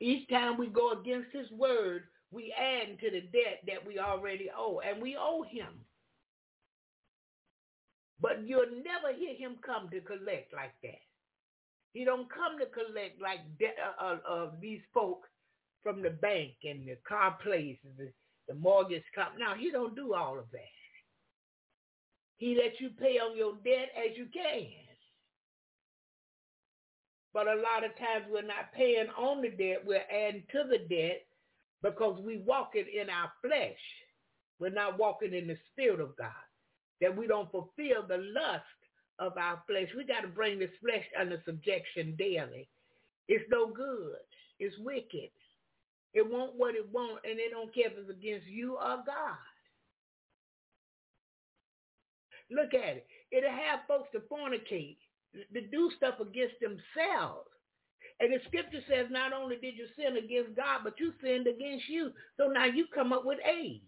Each 0.00 0.28
time 0.28 0.58
we 0.58 0.68
go 0.68 0.92
against 0.92 1.32
his 1.32 1.50
word, 1.50 2.04
we 2.30 2.54
add 2.56 3.00
to 3.00 3.10
the 3.10 3.22
debt 3.22 3.62
that 3.66 3.86
we 3.86 3.98
already 3.98 4.48
owe. 4.56 4.80
And 4.80 5.02
we 5.02 5.16
owe 5.18 5.42
him. 5.42 5.84
But 8.20 8.46
you'll 8.46 8.82
never 8.84 9.16
hear 9.16 9.34
him 9.34 9.56
come 9.64 9.88
to 9.90 10.00
collect 10.00 10.52
like 10.54 10.74
that. 10.82 11.00
He 11.92 12.04
don't 12.04 12.28
come 12.30 12.58
to 12.58 12.66
collect 12.66 13.20
like 13.20 13.40
de- 13.58 13.66
uh, 13.66 14.04
uh, 14.04 14.18
uh, 14.30 14.50
these 14.60 14.80
folk 14.92 15.26
from 15.82 16.02
the 16.02 16.10
bank 16.10 16.52
and 16.64 16.86
the 16.86 16.96
car 17.08 17.38
places, 17.42 17.78
the, 17.96 18.12
the 18.48 18.54
mortgage 18.54 19.04
company. 19.14 19.44
Now, 19.44 19.54
he 19.54 19.70
don't 19.70 19.96
do 19.96 20.14
all 20.14 20.38
of 20.38 20.50
that. 20.52 20.74
He 22.36 22.54
lets 22.54 22.80
you 22.80 22.90
pay 22.90 23.18
on 23.18 23.36
your 23.36 23.54
debt 23.64 23.90
as 23.96 24.16
you 24.16 24.26
can. 24.32 24.87
But 27.34 27.46
a 27.46 27.54
lot 27.54 27.84
of 27.84 27.96
times 27.96 28.26
we're 28.30 28.42
not 28.42 28.72
paying 28.74 29.08
on 29.16 29.42
the 29.42 29.50
debt. 29.50 29.82
We're 29.84 30.04
adding 30.10 30.44
to 30.52 30.64
the 30.68 30.78
debt 30.78 31.26
because 31.82 32.20
we 32.24 32.38
walk 32.38 32.70
it 32.74 32.86
in 32.88 33.10
our 33.10 33.30
flesh. 33.42 33.78
We're 34.58 34.70
not 34.70 34.98
walking 34.98 35.34
in 35.34 35.46
the 35.46 35.56
spirit 35.72 36.00
of 36.00 36.16
God 36.16 36.32
that 37.00 37.16
we 37.16 37.26
don't 37.26 37.50
fulfill 37.50 38.06
the 38.08 38.18
lust 38.18 38.64
of 39.18 39.36
our 39.36 39.62
flesh. 39.66 39.88
We 39.96 40.04
got 40.04 40.22
to 40.22 40.28
bring 40.28 40.58
this 40.58 40.70
flesh 40.80 41.04
under 41.20 41.40
subjection 41.44 42.16
daily. 42.18 42.68
It's 43.28 43.44
no 43.50 43.68
good. 43.68 44.16
It's 44.58 44.74
wicked. 44.78 45.30
It 46.14 46.28
won't 46.28 46.56
what 46.56 46.74
it 46.74 46.86
won't, 46.92 47.20
and 47.24 47.38
it 47.38 47.50
don't 47.50 47.72
care 47.74 47.86
if 47.86 47.92
it's 47.98 48.10
against 48.10 48.46
you 48.46 48.74
or 48.74 49.02
God. 49.06 49.38
Look 52.50 52.74
at 52.74 52.96
it. 52.96 53.06
It'll 53.30 53.50
have 53.50 53.80
folks 53.86 54.08
to 54.12 54.20
fornicate, 54.20 54.96
to 55.34 55.60
do 55.60 55.90
stuff 55.96 56.14
against 56.20 56.54
themselves. 56.60 57.48
And 58.20 58.32
the 58.32 58.38
scripture 58.46 58.80
says 58.88 59.06
not 59.10 59.32
only 59.32 59.56
did 59.56 59.76
you 59.76 59.86
sin 59.96 60.16
against 60.16 60.56
God, 60.56 60.80
but 60.82 60.98
you 60.98 61.12
sinned 61.22 61.46
against 61.46 61.88
you. 61.88 62.10
So 62.36 62.48
now 62.48 62.64
you 62.64 62.86
come 62.92 63.12
up 63.12 63.24
with 63.24 63.38
AIDS. 63.46 63.84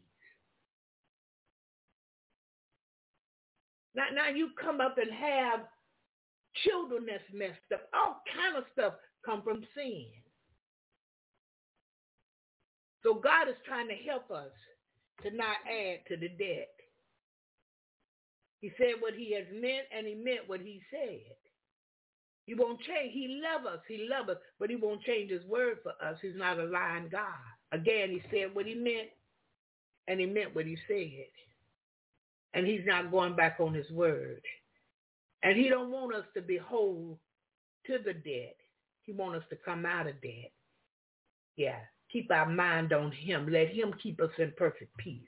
Now, 3.95 4.05
now 4.15 4.29
you 4.29 4.51
come 4.61 4.81
up 4.81 4.97
and 4.99 5.11
have 5.11 5.61
children 6.65 7.07
that's 7.07 7.25
messed 7.33 7.73
up. 7.75 7.89
All 7.93 8.23
kind 8.37 8.57
of 8.57 8.65
stuff 8.73 8.95
come 9.25 9.43
from 9.43 9.65
sin. 9.75 10.07
So 13.03 13.15
God 13.15 13.49
is 13.49 13.57
trying 13.67 13.89
to 13.89 13.95
help 13.95 14.31
us 14.31 14.53
to 15.23 15.31
not 15.35 15.57
add 15.67 16.01
to 16.09 16.17
the 16.17 16.29
debt. 16.29 16.69
He 18.61 18.73
said 18.79 18.95
what 19.01 19.15
he 19.15 19.35
has 19.35 19.47
meant 19.53 19.87
and 19.97 20.07
he 20.07 20.15
meant 20.15 20.49
what 20.49 20.61
he 20.61 20.83
said. 20.91 21.37
He 22.47 22.55
won't 22.55 22.81
change. 22.81 23.13
He 23.15 23.41
love 23.43 23.67
us. 23.67 23.81
He 23.89 24.09
love 24.11 24.29
us, 24.29 24.39
but 24.59 24.71
he 24.71 24.77
won't 24.77 25.03
change 25.05 25.31
his 25.31 25.45
word 25.47 25.79
for 25.83 25.93
us. 26.05 26.19
He's 26.23 26.37
not 26.37 26.59
a 26.59 26.65
lying 26.65 27.09
God. 27.11 27.25
Again, 27.73 28.11
he 28.11 28.23
said 28.31 28.55
what 28.55 28.67
he 28.67 28.75
meant 28.75 29.09
and 30.09 30.21
he 30.21 30.27
meant 30.27 30.55
what 30.55 30.67
he 30.67 30.77
said 30.89 31.29
and 32.55 32.67
he's 32.67 32.85
not 32.87 33.11
going 33.11 33.37
back 33.37 33.59
on 33.61 33.75
his 33.75 33.91
word. 33.91 34.43
And 35.43 35.57
he 35.59 35.69
don't 35.69 35.91
want 35.91 36.15
us 36.15 36.25
to 36.35 36.43
be 36.43 36.57
whole 36.59 37.19
to 37.87 37.99
the 38.05 38.15
dead. 38.15 38.55
He 39.03 39.13
want 39.13 39.37
us 39.37 39.45
to 39.51 39.57
come 39.57 39.87
out 39.87 40.07
of 40.09 40.21
debt. 40.23 40.53
Yeah. 41.57 41.81
Keep 42.13 42.31
our 42.33 42.49
mind 42.49 42.93
on 42.93 43.13
him. 43.13 43.49
Let 43.51 43.69
him 43.71 43.95
keep 44.03 44.21
us 44.21 44.31
in 44.39 44.53
perfect 44.57 44.97
peace. 44.99 45.23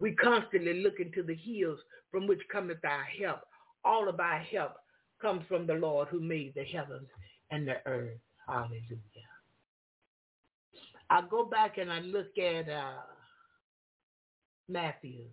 We 0.00 0.12
constantly 0.12 0.82
look 0.82 1.00
into 1.00 1.22
the 1.22 1.34
hills 1.34 1.78
from 2.10 2.26
which 2.26 2.40
cometh 2.50 2.84
our 2.84 3.04
help. 3.04 3.40
All 3.84 4.08
of 4.08 4.20
our 4.20 4.38
help 4.38 4.72
comes 5.20 5.44
from 5.48 5.66
the 5.66 5.74
Lord 5.74 6.08
who 6.08 6.20
made 6.20 6.54
the 6.54 6.64
heavens 6.64 7.08
and 7.50 7.66
the 7.66 7.76
earth. 7.86 8.18
Hallelujah. 8.46 9.00
I 11.10 11.22
go 11.30 11.44
back 11.44 11.78
and 11.78 11.92
I 11.92 12.00
look 12.00 12.36
at 12.38 12.68
uh, 12.68 13.00
Matthew 14.68 15.26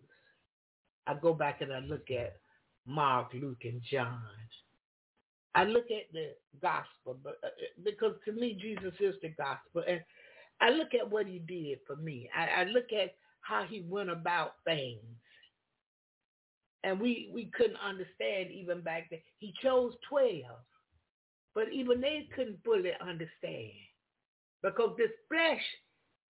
I 1.08 1.16
go 1.16 1.34
back 1.34 1.62
and 1.62 1.74
I 1.74 1.80
look 1.80 2.10
at 2.12 2.38
Mark, 2.86 3.32
Luke, 3.34 3.64
and 3.64 3.82
John. 3.92 4.22
I 5.54 5.66
look 5.66 5.86
at 5.92 6.12
the 6.14 6.30
gospel, 6.62 7.18
but 7.22 7.38
uh, 7.44 7.50
because 7.84 8.14
to 8.26 8.32
me 8.32 8.58
Jesus 8.60 8.94
is 9.00 9.16
the 9.22 9.30
gospel, 9.30 9.84
and 9.88 10.00
I 10.62 10.70
look 10.70 10.94
at 10.94 11.10
what 11.10 11.28
he 11.28 11.40
did 11.40 11.80
for 11.86 11.98
me. 11.98 12.30
I, 12.36 12.62
I 12.62 12.64
look 12.66 12.94
at 12.94 13.16
how 13.42 13.64
he 13.64 13.86
went 13.88 14.10
about 14.10 14.56
things, 14.66 15.02
and 16.84 17.00
we 17.00 17.30
we 17.34 17.52
couldn't 17.56 17.78
understand 17.78 18.52
even 18.52 18.82
back 18.82 19.10
then. 19.10 19.20
He 19.38 19.54
chose 19.62 19.94
twelve, 20.08 20.60
but 21.54 21.72
even 21.72 22.02
they 22.02 22.28
couldn't 22.36 22.64
fully 22.64 22.92
understand 23.02 23.72
because 24.64 24.96
this 24.98 25.12
flesh 25.28 25.62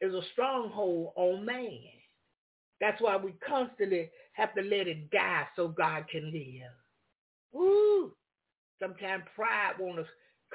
is 0.01 0.13
a 0.13 0.21
stronghold 0.33 1.13
on 1.15 1.45
man. 1.45 1.79
That's 2.79 2.99
why 3.01 3.15
we 3.17 3.33
constantly 3.47 4.09
have 4.33 4.53
to 4.55 4.61
let 4.61 4.87
it 4.87 5.11
die 5.11 5.45
so 5.55 5.67
God 5.67 6.05
can 6.09 6.31
live. 6.31 6.71
Woo! 7.53 8.11
Sometimes 8.81 9.23
pride 9.35 9.73
want 9.79 9.97
to 9.97 10.05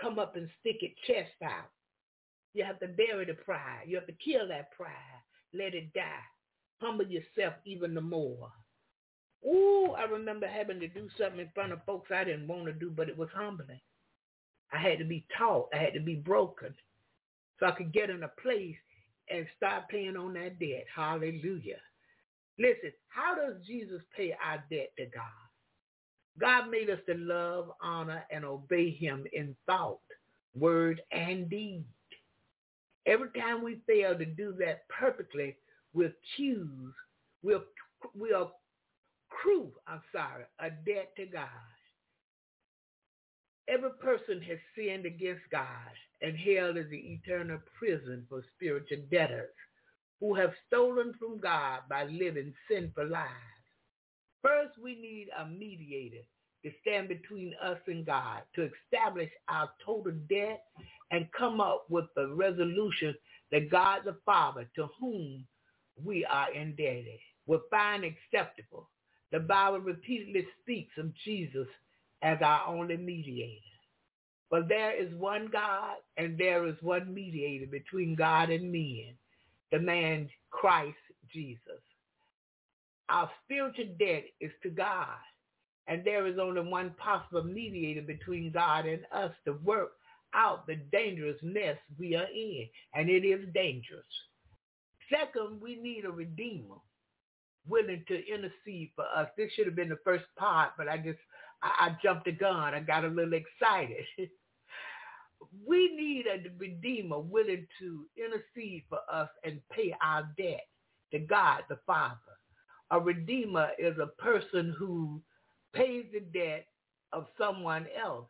come 0.01 0.19
up 0.19 0.35
and 0.35 0.49
stick 0.61 0.79
its 0.81 0.97
chest 1.07 1.31
out. 1.45 1.71
You 2.55 2.65
have 2.65 2.81
to 2.81 2.89
bury 2.89 3.27
the 3.27 3.35
pride. 3.35 3.85
You 3.87 3.97
have 3.97 4.07
to 4.07 4.15
kill 4.15 4.49
that 4.49 4.73
pride. 4.73 4.91
Let 5.55 5.75
it 5.75 5.93
die. 5.93 6.27
Humble 6.81 7.07
yourself 7.07 7.55
even 7.64 7.95
the 7.95 8.01
more. 8.01 8.51
Ooh, 9.47 9.93
I 9.97 10.05
remember 10.05 10.47
having 10.47 10.81
to 10.81 10.89
do 10.89 11.09
something 11.18 11.41
in 11.41 11.51
front 11.55 11.72
of 11.72 11.85
folks 11.85 12.11
I 12.11 12.24
didn't 12.24 12.49
want 12.49 12.66
to 12.66 12.72
do, 12.72 12.91
but 12.91 13.09
it 13.09 13.16
was 13.16 13.29
humbling. 13.35 13.81
I 14.72 14.79
had 14.79 14.99
to 14.99 15.05
be 15.05 15.24
taught. 15.39 15.68
I 15.72 15.79
had 15.79 15.95
to 15.95 16.01
be 16.01 16.16
broken 16.16 16.74
so 17.59 17.66
I 17.66 17.70
could 17.72 17.93
get 17.93 18.11
in 18.11 18.22
a 18.22 18.31
place 18.43 18.77
and 19.31 19.47
start 19.57 19.89
paying 19.89 20.16
on 20.16 20.35
that 20.35 20.59
debt. 20.59 20.85
Hallelujah. 20.95 21.81
Listen, 22.59 22.93
how 23.09 23.35
does 23.35 23.55
Jesus 23.66 24.03
pay 24.16 24.35
our 24.45 24.62
debt 24.70 24.93
to 24.99 25.07
God? 25.07 25.22
God 26.39 26.70
made 26.70 26.91
us 26.91 27.01
to 27.07 27.14
love, 27.14 27.70
honor, 27.83 28.24
and 28.31 28.45
obey 28.45 28.91
him 28.91 29.24
in 29.33 29.57
thought, 29.66 30.01
word, 30.55 31.01
and 31.12 31.49
deed. 31.49 31.85
Every 33.07 33.31
time 33.31 33.62
we 33.62 33.81
fail 33.87 34.16
to 34.16 34.24
do 34.24 34.55
that 34.59 34.89
perfectly, 34.89 35.57
we'll 35.97 36.12
choose, 36.36 36.94
we'll, 37.42 37.64
we'll 38.14 38.53
accrue, 39.30 39.72
I'm 39.86 40.03
sorry, 40.12 40.44
a 40.61 40.70
debt 40.70 41.12
to 41.16 41.26
God. 41.26 41.49
Every 43.68 43.90
person 44.01 44.40
has 44.42 44.59
sinned 44.76 45.07
against 45.07 45.42
God 45.51 45.64
and 46.22 46.36
held 46.36 46.76
in 46.76 46.88
the 46.90 47.18
eternal 47.24 47.59
prison 47.78 48.24
for 48.28 48.44
spiritual 48.55 48.99
debtors 49.11 49.51
who 50.20 50.34
have 50.34 50.53
stolen 50.66 51.14
from 51.18 51.40
God 51.40 51.80
by 51.90 52.05
living 52.05 52.55
sinful 52.70 53.09
lives. 53.09 53.32
First, 54.42 54.78
we 54.82 54.94
need 54.94 55.28
a 55.38 55.49
mediator 55.49 56.22
to 56.64 56.70
stand 56.82 57.09
between 57.09 57.55
us 57.62 57.78
and 57.86 58.07
God 58.07 58.42
to 58.55 58.68
establish 58.84 59.30
our 59.49 59.68
total 59.84 60.12
debt 60.28 60.62
and 61.11 61.28
come 61.36 61.61
up 61.61 61.86
with 61.90 62.07
the 62.14 62.28
resolution 62.28 63.14
that 63.51 63.70
God 63.70 64.03
the 64.05 64.16
Father, 64.24 64.68
to 64.76 64.88
whom 65.01 65.44
we 66.03 66.24
are 66.24 66.53
indebted, 66.53 67.18
will 67.47 67.62
find 67.70 68.05
acceptable. 68.05 68.88
The 69.32 69.40
Bible 69.40 69.80
repeatedly 69.80 70.47
speaks 70.62 70.92
of 70.99 71.14
Jesus 71.24 71.68
as 72.22 72.38
our 72.42 72.66
only 72.66 72.97
mediator. 72.97 73.61
But 74.51 74.68
there 74.68 74.92
is 74.92 75.12
one 75.14 75.49
God 75.53 75.97
and 76.16 76.38
there 76.38 76.66
is 76.66 76.76
one 76.80 77.12
mediator 77.12 77.66
between 77.66 78.14
God 78.14 78.51
and 78.51 78.70
men, 78.70 79.14
the 79.72 79.80
man 79.80 80.28
Christ 80.51 80.97
Jesus. 81.32 81.82
Our 83.09 83.30
spiritual 83.44 83.86
debt 83.99 84.24
is 84.40 84.53
to 84.62 84.70
God. 84.70 85.18
And 85.88 86.05
there 86.05 86.26
is 86.26 86.38
only 86.38 86.62
one 86.62 86.94
possible 86.99 87.44
mediator 87.44 88.03
between 88.03 88.51
God 88.51 88.86
and 88.86 89.03
us 89.12 89.32
to 89.44 89.53
work 89.64 89.92
out 90.34 90.66
the 90.66 90.76
dangerous 90.76 91.38
mess 91.42 91.76
we 91.99 92.16
are 92.16 92.26
in. 92.34 92.68
And 92.94 93.09
it 93.09 93.24
is 93.24 93.47
dangerous. 93.55 94.05
Second, 95.11 95.61
we 95.61 95.77
need 95.77 96.05
a 96.05 96.11
redeemer 96.11 96.77
willing 97.69 98.05
to 98.09 98.15
intercede 98.27 98.91
for 98.95 99.05
us. 99.15 99.29
This 99.37 99.51
should 99.53 99.67
have 99.67 99.77
been 99.77 99.89
the 99.89 99.99
first 100.05 100.25
part, 100.39 100.73
but 100.77 100.89
I 100.89 100.99
just 100.99 101.19
I, 101.63 101.89
I 101.89 101.97
jumped 102.03 102.25
the 102.27 102.33
gun. 102.33 102.75
I 102.75 102.81
got 102.81 103.05
a 103.05 103.09
little 103.09 103.35
excited. 103.35 104.05
we 105.67 105.95
need 105.95 106.27
a 106.27 106.49
redeemer 106.59 107.19
willing 107.19 107.67
to 107.79 108.05
intercede 108.17 108.85
for 108.89 109.01
us 109.11 109.29
and 109.45 109.61
pay 109.73 109.95
our 110.03 110.29
debt 110.37 110.67
to 111.13 111.19
God 111.19 111.63
the 111.69 111.79
Father. 111.87 112.17
A 112.91 113.01
redeemer 113.01 113.71
is 113.79 113.97
a 113.99 114.23
person 114.23 114.75
who 114.79 115.21
pays 115.75 116.07
the 116.13 116.21
debt 116.21 116.67
of 117.13 117.27
someone 117.39 117.87
else. 118.03 118.27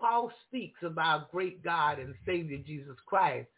Paul 0.00 0.30
speaks 0.46 0.82
of 0.82 0.98
our 0.98 1.26
great 1.30 1.62
God 1.62 1.98
and 1.98 2.14
Savior 2.24 2.58
Jesus 2.58 2.96
Christ, 3.06 3.48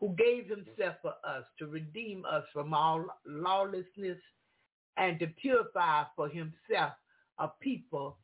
who 0.00 0.14
gave 0.16 0.46
himself 0.48 0.96
for 1.02 1.14
us 1.24 1.44
to 1.58 1.66
redeem 1.66 2.24
us 2.24 2.44
from 2.52 2.74
all 2.74 3.06
lawlessness 3.26 4.18
and 4.96 5.18
to 5.18 5.26
purify 5.40 6.04
for 6.14 6.28
himself 6.28 6.92
a 7.38 7.48
people 7.60 8.16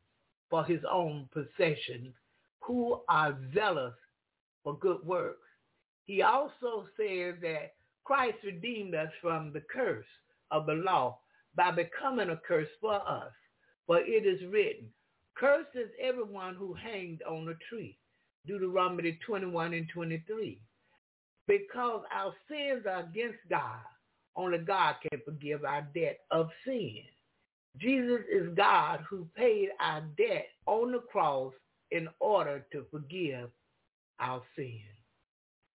for 0.51 0.65
his 0.65 0.81
own 0.91 1.29
possession 1.33 2.13
who 2.61 3.01
are 3.09 3.37
zealous 3.55 3.95
for 4.63 4.79
good 4.79 5.05
works. 5.05 5.49
He 6.05 6.23
also 6.23 6.87
says 6.97 7.35
that 7.43 7.75
Christ 8.05 8.39
redeemed 8.45 8.95
us 8.95 9.11
from 9.21 9.53
the 9.53 9.63
curse 9.73 10.07
of 10.51 10.67
the 10.67 10.75
law 10.75 11.19
by 11.55 11.71
becoming 11.71 12.31
a 12.31 12.37
curse 12.37 12.69
for 12.81 12.95
us. 13.09 13.33
For 13.87 13.99
it 13.99 14.27
is 14.27 14.41
written, 14.51 14.89
Cursed 15.35 15.75
is 15.75 15.91
everyone 16.01 16.55
who 16.55 16.75
hanged 16.75 17.23
on 17.23 17.49
a 17.49 17.55
tree. 17.69 17.99
Deuteronomy 18.47 19.19
21 19.25 19.73
and 19.73 19.89
23. 19.89 20.61
Because 21.47 22.03
our 22.15 22.33
sins 22.49 22.87
are 22.87 23.01
against 23.01 23.39
God, 23.51 23.81
only 24.37 24.59
God 24.59 24.97
can 25.03 25.21
forgive 25.25 25.65
our 25.65 25.87
debt 25.95 26.21
of 26.31 26.49
sin. 26.65 27.03
Jesus 27.79 28.21
is 28.31 28.55
God 28.55 29.01
who 29.09 29.27
paid 29.37 29.71
our 29.81 30.03
debt 30.17 30.47
on 30.67 30.93
the 30.93 30.99
cross 30.99 31.53
in 31.91 32.09
order 32.21 32.65
to 32.73 32.85
forgive 32.91 33.51
our 34.21 34.43
sin. 34.57 34.81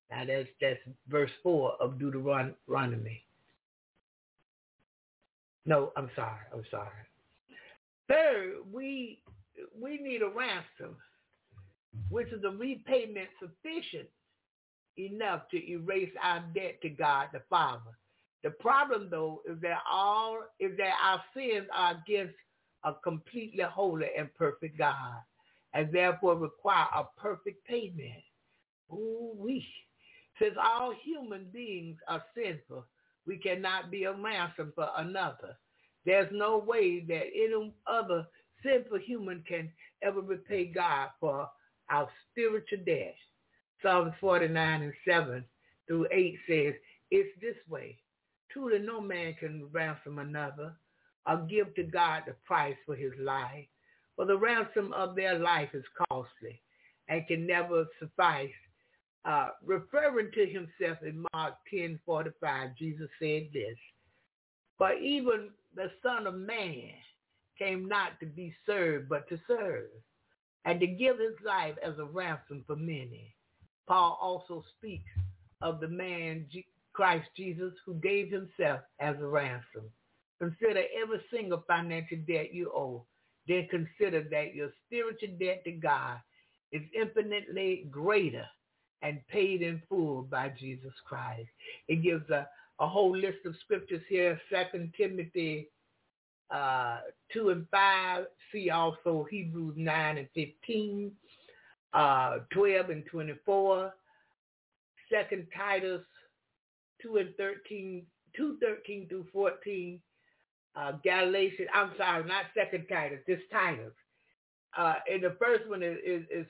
Now 0.09 0.25
that's 0.25 0.47
that's 0.61 0.79
verse 1.09 1.31
four 1.43 1.73
of 1.81 1.99
Deuteronomy. 1.99 3.23
No, 5.65 5.91
I'm 5.97 6.09
sorry. 6.15 6.39
I'm 6.53 6.63
sorry. 6.71 6.87
Third, 8.07 8.53
we 8.71 9.21
we 9.79 9.99
need 10.01 10.21
a 10.21 10.29
ransom, 10.29 10.95
which 12.09 12.27
is 12.29 12.43
a 12.45 12.49
repayment 12.49 13.27
sufficient 13.39 14.07
enough 14.99 15.49
to 15.51 15.71
erase 15.71 16.11
our 16.23 16.43
debt 16.53 16.81
to 16.81 16.89
God 16.89 17.27
the 17.33 17.41
Father. 17.49 17.97
The 18.43 18.51
problem 18.51 19.09
though 19.09 19.41
is 19.49 19.59
that 19.61 19.79
all 19.89 20.39
is 20.59 20.77
that 20.77 20.93
our 21.03 21.21
sins 21.35 21.67
are 21.75 21.97
against 22.05 22.35
a 22.83 22.93
completely 23.03 23.63
holy 23.63 24.07
and 24.17 24.33
perfect 24.35 24.77
God 24.77 25.17
and 25.73 25.91
therefore 25.91 26.35
require 26.37 26.87
a 26.95 27.05
perfect 27.19 27.65
payment. 27.65 28.23
Ooh 28.91 29.33
we. 29.37 29.65
Since 30.39 30.55
all 30.61 30.93
human 31.03 31.45
beings 31.51 31.97
are 32.07 32.23
sinful, 32.35 32.85
we 33.25 33.37
cannot 33.37 33.91
be 33.91 34.05
a 34.05 34.13
ransom 34.13 34.71
for 34.75 34.89
another. 34.97 35.57
There's 36.05 36.31
no 36.31 36.59
way 36.59 37.01
that 37.01 37.23
any 37.35 37.73
other 37.87 38.27
sinful 38.63 38.99
human 38.99 39.43
can 39.47 39.71
ever 40.01 40.21
repay 40.21 40.65
God 40.65 41.09
for 41.19 41.49
our 41.89 42.09
spiritual 42.31 42.79
debt. 42.85 43.15
Psalms 43.81 44.13
49 44.19 44.81
and 44.81 44.93
7 45.07 45.43
through 45.87 46.07
8 46.11 46.37
says, 46.47 46.73
it's 47.11 47.29
this 47.41 47.55
way. 47.69 47.97
Truly 48.51 48.79
no 48.79 48.99
man 49.01 49.35
can 49.39 49.69
ransom 49.71 50.19
another 50.19 50.73
or 51.27 51.45
give 51.49 51.73
to 51.75 51.83
God 51.83 52.23
the 52.25 52.35
price 52.45 52.75
for 52.85 52.95
his 52.95 53.13
life. 53.19 53.65
For 54.15 54.25
the 54.25 54.37
ransom 54.37 54.93
of 54.93 55.15
their 55.15 55.37
life 55.37 55.69
is 55.73 55.83
costly 56.09 56.61
and 57.07 57.27
can 57.27 57.45
never 57.45 57.85
suffice. 57.99 58.49
Uh, 59.25 59.49
referring 59.63 60.31
to 60.33 60.45
himself 60.45 60.97
in 61.03 61.25
Mark 61.33 61.55
10, 61.69 61.99
45, 62.05 62.75
Jesus 62.77 63.09
said 63.19 63.49
this, 63.53 63.77
But 64.79 65.01
even 65.01 65.49
the 65.75 65.91
Son 66.01 66.27
of 66.27 66.35
Man 66.35 66.91
came 67.59 67.87
not 67.87 68.19
to 68.21 68.25
be 68.25 68.53
served, 68.65 69.09
but 69.09 69.27
to 69.29 69.37
serve, 69.47 69.89
and 70.65 70.79
to 70.79 70.87
give 70.87 71.19
his 71.19 71.35
life 71.45 71.75
as 71.83 71.97
a 71.99 72.05
ransom 72.05 72.63
for 72.65 72.75
many. 72.75 73.35
Paul 73.87 74.17
also 74.21 74.63
speaks 74.77 75.09
of 75.61 75.79
the 75.79 75.87
man 75.87 76.45
Christ 76.93 77.29
Jesus 77.37 77.73
who 77.85 77.93
gave 77.95 78.31
himself 78.31 78.81
as 78.99 79.15
a 79.19 79.27
ransom. 79.27 79.83
Consider 80.39 80.83
every 81.01 81.21
single 81.31 81.63
financial 81.67 82.17
debt 82.27 82.53
you 82.53 82.71
owe. 82.73 83.05
Then 83.47 83.67
consider 83.69 84.23
that 84.31 84.53
your 84.53 84.69
spiritual 84.85 85.37
debt 85.39 85.63
to 85.65 85.71
God 85.71 86.17
is 86.71 86.81
infinitely 86.99 87.87
greater 87.89 88.45
and 89.01 89.25
paid 89.27 89.61
in 89.61 89.81
full 89.87 90.23
by 90.23 90.49
Jesus 90.59 90.93
Christ. 91.05 91.47
It 91.87 92.03
gives 92.03 92.29
a, 92.29 92.47
a 92.79 92.87
whole 92.87 93.15
list 93.15 93.45
of 93.45 93.55
scriptures 93.63 94.01
here, 94.09 94.39
Second 94.51 94.93
Timothy 94.97 95.69
uh, 96.49 96.99
2 97.33 97.49
and 97.49 97.67
5. 97.69 98.25
See 98.51 98.69
also 98.69 99.27
Hebrews 99.29 99.75
9 99.77 100.17
and 100.17 100.27
15, 100.33 101.11
uh, 101.93 102.39
12 102.51 102.89
and 102.89 103.05
24. 103.05 103.93
Second 105.11 105.47
Titus 105.55 106.01
2 107.01 107.17
and 107.17 107.29
13, 107.37 108.05
2, 108.35 108.57
13 108.61 109.07
through 109.07 109.25
14. 109.31 109.99
Uh, 110.75 110.91
Galatians, 111.03 111.69
I'm 111.73 111.91
sorry, 111.97 112.23
not 112.25 112.45
Second 112.55 112.85
Titus, 112.87 113.19
this 113.25 113.39
Titus. 113.51 113.93
Uh, 114.77 114.95
and 115.11 115.23
the 115.23 115.35
first 115.39 115.67
one 115.67 115.81
is, 115.81 115.97
is, 116.05 116.23
is 116.29 116.45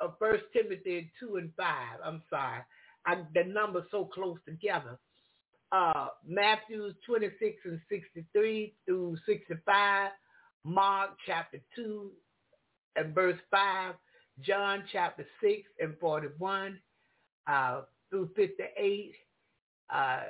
uh, 0.00 0.08
First 0.18 0.44
Timothy 0.52 1.10
2 1.18 1.36
and 1.36 1.50
5. 1.56 1.66
I'm 2.04 2.22
sorry. 2.30 2.60
I, 3.06 3.16
the 3.34 3.44
numbers 3.44 3.84
so 3.90 4.04
close 4.04 4.38
together 4.46 4.98
uh, 5.72 6.08
Matthew 6.26 6.92
26 7.06 7.56
and 7.64 7.80
63 7.88 8.74
through 8.84 9.16
65, 9.26 10.10
Mark 10.64 11.10
chapter 11.26 11.58
2 11.74 12.10
and 12.96 13.14
verse 13.14 13.38
5, 13.50 13.94
John 14.40 14.84
chapter 14.90 15.26
6 15.42 15.62
and 15.80 15.94
41 16.00 16.78
uh, 17.46 17.82
through 18.10 18.30
58, 18.34 19.14
uh, 19.92 20.20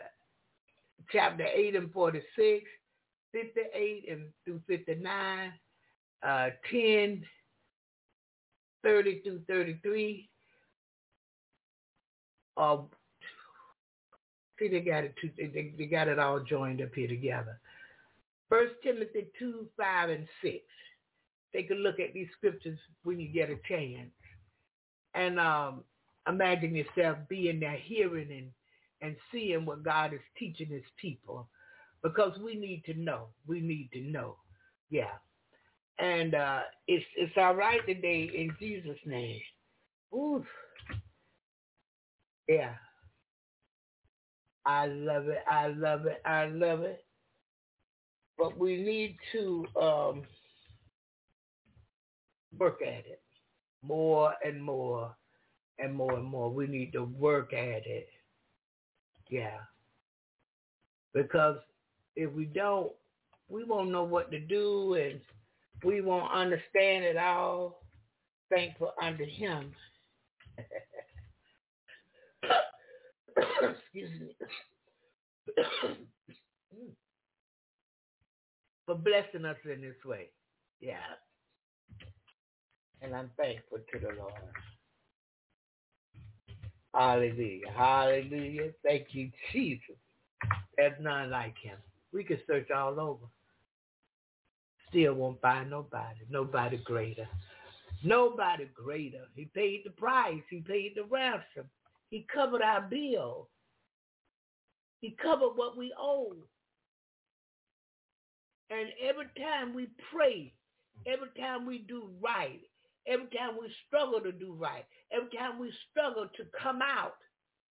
chapter 1.11 1.45
8 1.45 1.77
and 1.77 1.93
46, 1.93 2.65
58 3.33 4.05
and 4.11 4.23
through 4.45 4.61
59, 4.67 5.53
uh, 6.23 6.49
10, 6.71 7.25
30 8.83 9.23
through 9.23 9.41
33, 9.49 10.29
uh, 12.57 12.77
See, 14.63 14.69
they 14.69 14.81
got 14.81 15.05
it. 15.05 15.15
They, 15.37 15.73
they 15.77 15.87
got 15.87 16.09
it 16.09 16.19
all 16.19 16.39
joined 16.41 16.83
up 16.83 16.95
here 16.95 17.09
together. 17.09 17.59
First 18.49 18.75
Timothy 18.83 19.27
two, 19.39 19.67
five, 19.77 20.11
and 20.11 20.29
six. 20.43 20.61
Take 21.55 21.71
a 21.71 21.75
look 21.75 22.01
at 22.01 22.15
these 22.15 22.29
scriptures 22.37 22.79
when 23.05 23.21
you 23.21 23.29
get 23.29 23.51
a 23.51 23.57
chance, 23.69 24.11
and 25.15 25.39
um, 25.39 25.85
imagine 26.29 26.75
yourself 26.75 27.19
being 27.29 27.61
there, 27.61 27.77
hearing 27.77 28.31
and 28.31 28.51
and 29.01 29.17
seeing 29.33 29.67
what 29.67 29.83
God 29.83 30.15
is 30.15 30.21
teaching 30.39 30.69
His 30.69 30.85
people, 31.01 31.49
because 32.03 32.39
we 32.39 32.55
need 32.55 32.85
to 32.87 32.95
know. 32.95 33.27
We 33.47 33.61
need 33.61 33.91
to 33.93 34.01
know. 34.01 34.37
Yeah, 34.91 35.15
and 35.99 36.35
uh, 36.35 36.61
it's 36.89 37.05
it's 37.17 37.37
all 37.37 37.55
right 37.55 37.85
today 37.87 38.31
in 38.35 38.55
Jesus' 38.59 38.99
name. 39.05 39.41
Ooh. 40.15 40.45
Yeah. 42.49 42.75
I 44.65 44.87
love 44.87 45.29
it. 45.29 45.43
I 45.51 45.69
love 45.69 46.07
it. 46.07 46.21
I 46.25 46.47
love 46.47 46.83
it. 46.83 47.05
But 48.39 48.59
we 48.59 48.77
need 48.77 49.17
to 49.33 49.67
um, 49.81 50.23
work 52.59 52.81
at 52.83 53.07
it 53.07 53.23
more 53.83 54.35
and 54.45 54.63
more 54.63 55.15
and 55.79 55.95
more 55.95 56.15
and 56.15 56.25
more. 56.25 56.51
We 56.51 56.67
need 56.67 56.93
to 56.93 57.05
work 57.05 57.53
at 57.53 57.87
it. 57.87 58.09
Yeah. 59.29 59.59
Because 61.15 61.59
if 62.17 62.33
we 62.33 62.47
don't, 62.47 62.93
we 63.49 63.65
won't 63.65 63.91
know 63.91 64.05
what 64.05 64.31
to 64.31 64.39
do 64.41 64.95
and 64.95 65.21
we 65.85 66.01
won't 66.01 66.33
understand 66.33 67.05
it 67.05 67.17
all. 67.17 67.83
Thankful 68.51 68.93
unto 69.03 69.25
him. 69.25 69.73
excuse 73.37 74.11
me, 74.21 74.37
for 78.87 78.95
blessing 78.95 79.45
us 79.47 79.57
in 79.65 79.81
this 79.81 80.05
way. 80.05 80.29
Yeah. 80.81 80.97
And 83.03 83.15
I'm 83.15 83.31
thankful 83.37 83.79
to 83.93 83.99
the 83.99 84.15
Lord. 84.19 84.33
Hallelujah. 86.95 87.73
Hallelujah. 87.75 88.71
Thank 88.85 89.09
you, 89.11 89.31
Jesus. 89.53 89.97
There's 90.77 90.93
none 91.01 91.31
like 91.31 91.57
him. 91.63 91.79
We 92.13 92.25
could 92.25 92.41
search 92.47 92.71
all 92.71 93.01
over. 93.01 93.25
still 94.91 95.15
won't 95.15 95.41
find 95.41 95.71
nobody, 95.71 96.21
nobody 96.31 96.77
greater. 96.85 97.29
Nobody 98.05 98.69
greater. 98.75 99.25
He 99.35 99.47
paid 99.47 99.83
the 99.85 99.91
price. 99.91 100.43
He 100.51 100.61
paid 100.61 100.93
the 100.97 101.05
ransom. 101.05 101.69
He 102.11 102.27
covered 102.33 102.63
our 102.63 102.83
bill. 102.83 103.49
He 105.01 105.17
covered 105.23 105.53
what 105.57 105.77
we 105.77 105.93
owe. 105.99 106.35
And 108.71 108.89
every 109.03 109.27
time 109.39 109.75
we 109.75 109.89
pray, 110.13 110.53
every 111.07 111.29
time 111.39 111.65
we 111.65 111.79
do 111.79 112.09
right, 112.21 112.61
every 113.07 113.27
time 113.37 113.57
we 113.61 113.73
struggle 113.87 114.21
to 114.21 114.33
do 114.33 114.55
right, 114.55 114.85
every 115.13 115.31
time 115.37 115.59
we 115.59 115.73
struggle 115.91 116.29
to 116.37 116.45
come 116.61 116.81
out 116.83 117.15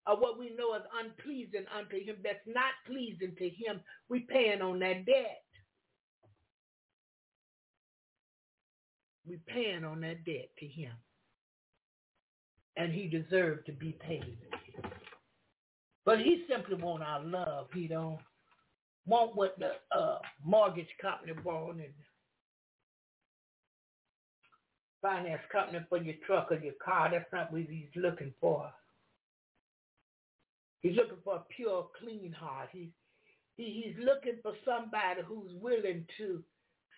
of 0.06 0.18
what 0.18 0.38
we 0.38 0.54
know 0.56 0.74
is 0.74 0.82
unpleasing 0.98 1.66
unto 1.76 2.02
him, 2.04 2.16
that's 2.24 2.38
not 2.46 2.72
pleasing 2.86 3.34
to 3.38 3.48
him, 3.48 3.80
we 4.08 4.20
paying 4.20 4.62
on 4.62 4.78
that 4.80 5.06
debt. 5.06 5.42
We 9.28 9.38
paying 9.46 9.84
on 9.84 10.00
that 10.00 10.24
debt 10.24 10.50
to 10.58 10.66
him. 10.66 10.92
And 12.76 12.92
he 12.92 13.08
deserved 13.08 13.66
to 13.66 13.72
be 13.72 13.96
paid. 14.00 14.38
But 16.04 16.18
he 16.20 16.44
simply 16.48 16.76
want 16.76 17.02
our 17.02 17.22
love. 17.22 17.66
He 17.74 17.86
don't 17.86 18.18
want 19.06 19.36
what 19.36 19.58
the 19.58 19.72
uh, 19.96 20.18
mortgage 20.44 20.88
company 21.00 21.34
want 21.44 21.76
and 21.78 21.92
finance 25.02 25.42
company 25.50 25.80
for 25.88 25.98
your 25.98 26.14
truck 26.26 26.50
or 26.50 26.58
your 26.58 26.74
car. 26.84 27.10
That's 27.10 27.32
not 27.32 27.52
what 27.52 27.62
he's 27.62 27.88
looking 27.96 28.32
for. 28.40 28.70
He's 30.80 30.96
looking 30.96 31.18
for 31.24 31.36
a 31.36 31.44
pure, 31.54 31.88
clean 32.00 32.32
heart. 32.32 32.70
He's 32.72 32.88
he, 33.56 33.84
he's 33.84 34.04
looking 34.04 34.38
for 34.42 34.54
somebody 34.64 35.20
who's 35.26 35.52
willing 35.60 36.06
to 36.16 36.42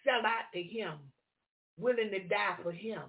sell 0.04 0.24
out 0.24 0.46
to 0.54 0.62
him, 0.62 0.94
willing 1.76 2.10
to 2.10 2.20
die 2.28 2.56
for 2.62 2.72
him. 2.72 3.02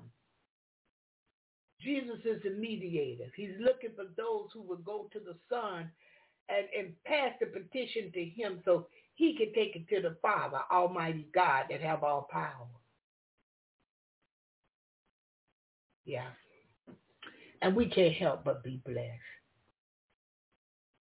Jesus 1.81 2.19
is 2.25 2.41
the 2.43 2.51
mediator. 2.51 3.25
He's 3.35 3.53
looking 3.59 3.91
for 3.95 4.05
those 4.15 4.47
who 4.53 4.61
will 4.61 4.77
go 4.77 5.09
to 5.11 5.19
the 5.19 5.35
Son 5.49 5.91
and, 6.49 6.65
and 6.77 7.03
pass 7.03 7.33
the 7.39 7.47
petition 7.47 8.11
to 8.13 8.23
him 8.23 8.61
so 8.65 8.87
he 9.15 9.35
can 9.35 9.53
take 9.53 9.75
it 9.75 9.87
to 9.89 10.01
the 10.01 10.15
Father, 10.21 10.59
Almighty 10.71 11.27
God 11.33 11.65
that 11.69 11.81
have 11.81 12.03
all 12.03 12.27
power. 12.31 12.67
Yeah. 16.05 16.27
And 17.61 17.75
we 17.75 17.87
can't 17.87 18.13
help 18.13 18.43
but 18.43 18.63
be 18.63 18.81
blessed. 18.85 19.19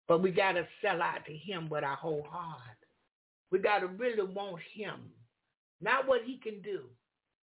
But 0.09 0.23
we 0.23 0.31
got 0.31 0.53
to 0.53 0.67
sell 0.83 1.01
out 1.01 1.25
to 1.27 1.33
him 1.33 1.69
with 1.69 1.85
our 1.85 1.97
whole 1.97 2.27
heart. 2.29 2.77
We 3.51 3.59
got 3.59 3.81
to 3.81 3.87
really 3.87 4.25
want 4.25 4.61
him, 4.75 5.01
not 5.81 6.07
what 6.07 6.23
he 6.25 6.39
can 6.39 6.61
do. 6.63 6.83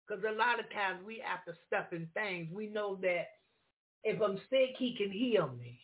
Because 0.07 0.23
a 0.23 0.31
lot 0.31 0.59
of 0.59 0.71
times 0.71 0.99
we 1.05 1.21
after 1.21 1.55
stuff 1.67 1.85
and 1.91 2.07
things, 2.13 2.47
we 2.53 2.67
know 2.67 2.97
that 3.01 3.27
if 4.03 4.21
I'm 4.21 4.37
sick, 4.49 4.75
he 4.77 4.95
can 4.95 5.11
heal 5.11 5.49
me. 5.59 5.79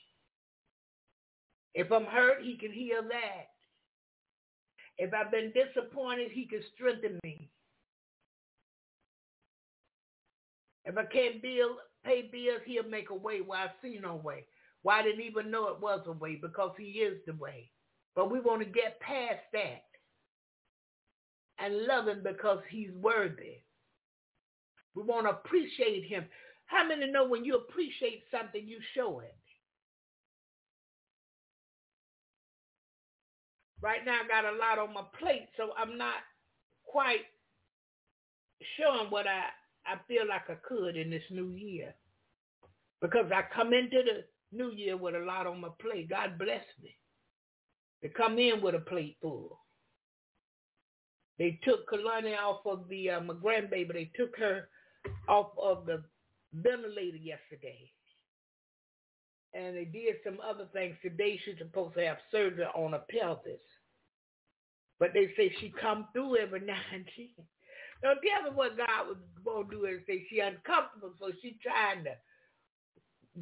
If 1.73 1.91
I'm 1.91 2.05
hurt, 2.05 2.43
he 2.43 2.55
can 2.55 2.71
heal 2.71 3.01
that. 3.01 3.47
If 4.97 5.13
I've 5.13 5.31
been 5.31 5.51
disappointed, 5.53 6.31
he 6.31 6.45
can 6.45 6.61
strengthen 6.75 7.19
me. 7.23 7.49
If 10.85 10.97
I 10.97 11.05
can't 11.05 11.41
bill, 11.41 11.77
pay 12.03 12.29
bills, 12.31 12.61
he'll 12.65 12.89
make 12.89 13.09
a 13.09 13.15
way 13.15 13.41
where 13.41 13.59
I 13.59 13.67
see 13.81 13.99
no 14.01 14.15
way. 14.15 14.45
Why 14.81 14.99
I 14.99 15.03
didn't 15.03 15.21
even 15.21 15.51
know 15.51 15.67
it 15.67 15.79
was 15.79 16.01
a 16.07 16.11
way 16.11 16.39
because 16.41 16.71
he 16.77 16.99
is 17.01 17.19
the 17.25 17.33
way. 17.33 17.69
But 18.15 18.31
we 18.31 18.39
want 18.39 18.61
to 18.61 18.65
get 18.65 18.99
past 18.99 19.41
that 19.53 19.83
and 21.59 21.85
love 21.85 22.07
him 22.07 22.23
because 22.23 22.59
he's 22.69 22.91
worthy. 22.93 23.57
We 24.95 25.03
want 25.03 25.25
to 25.27 25.31
appreciate 25.31 26.05
him. 26.05 26.25
How 26.65 26.87
many 26.87 27.09
know 27.11 27.27
when 27.27 27.45
you 27.45 27.55
appreciate 27.55 28.23
something, 28.31 28.67
you 28.67 28.79
show 28.95 29.19
it? 29.19 29.35
Right 33.81 34.05
now, 34.05 34.19
I 34.23 34.27
got 34.27 34.45
a 34.45 34.57
lot 34.57 34.79
on 34.79 34.93
my 34.93 35.03
plate, 35.19 35.47
so 35.57 35.71
I'm 35.77 35.97
not 35.97 36.15
quite 36.85 37.21
showing 38.77 39.09
what 39.09 39.27
I, 39.27 39.45
I 39.85 39.95
feel 40.07 40.27
like 40.27 40.49
I 40.49 40.55
could 40.67 40.95
in 40.95 41.09
this 41.09 41.23
new 41.29 41.53
year. 41.53 41.93
Because 43.01 43.31
I 43.33 43.43
come 43.53 43.73
into 43.73 44.01
the 44.03 44.23
new 44.55 44.71
year 44.71 44.97
with 44.97 45.15
a 45.15 45.19
lot 45.19 45.47
on 45.47 45.61
my 45.61 45.69
plate. 45.81 46.09
God 46.09 46.37
bless 46.37 46.63
me. 46.81 46.95
To 48.03 48.09
come 48.09 48.37
in 48.39 48.61
with 48.61 48.75
a 48.75 48.79
plate 48.79 49.17
full. 49.21 49.59
They 51.37 51.59
took 51.63 51.89
Kalani 51.89 52.37
off 52.37 52.65
of 52.65 52.87
the, 52.89 53.09
uh, 53.11 53.21
my 53.21 53.33
grandbaby, 53.33 53.93
they 53.93 54.11
took 54.15 54.37
her 54.37 54.67
off 55.27 55.51
of 55.61 55.85
the 55.85 56.03
ventilator 56.53 57.17
yesterday. 57.17 57.91
And 59.53 59.75
they 59.75 59.85
did 59.85 60.15
some 60.23 60.37
other 60.47 60.67
things. 60.71 60.95
Today 61.01 61.39
she's 61.43 61.57
supposed 61.57 61.95
to 61.95 62.05
have 62.05 62.17
surgery 62.31 62.65
on 62.75 62.91
her 62.93 63.03
pelvis. 63.09 63.59
But 64.99 65.13
they 65.13 65.33
say 65.35 65.53
she 65.59 65.73
come 65.81 66.07
through 66.13 66.37
every 66.37 66.59
now 66.65 66.77
and 66.93 67.05
then. 67.17 67.45
Now 68.03 68.13
tell 68.13 68.49
me 68.49 68.55
what 68.55 68.77
God 68.77 69.07
was 69.07 69.17
going 69.45 69.69
to 69.69 69.75
do 69.75 69.85
and 69.85 70.01
say 70.07 70.25
she 70.29 70.39
uncomfortable, 70.39 71.13
so 71.19 71.31
she 71.41 71.57
trying 71.61 72.03
to 72.05 72.13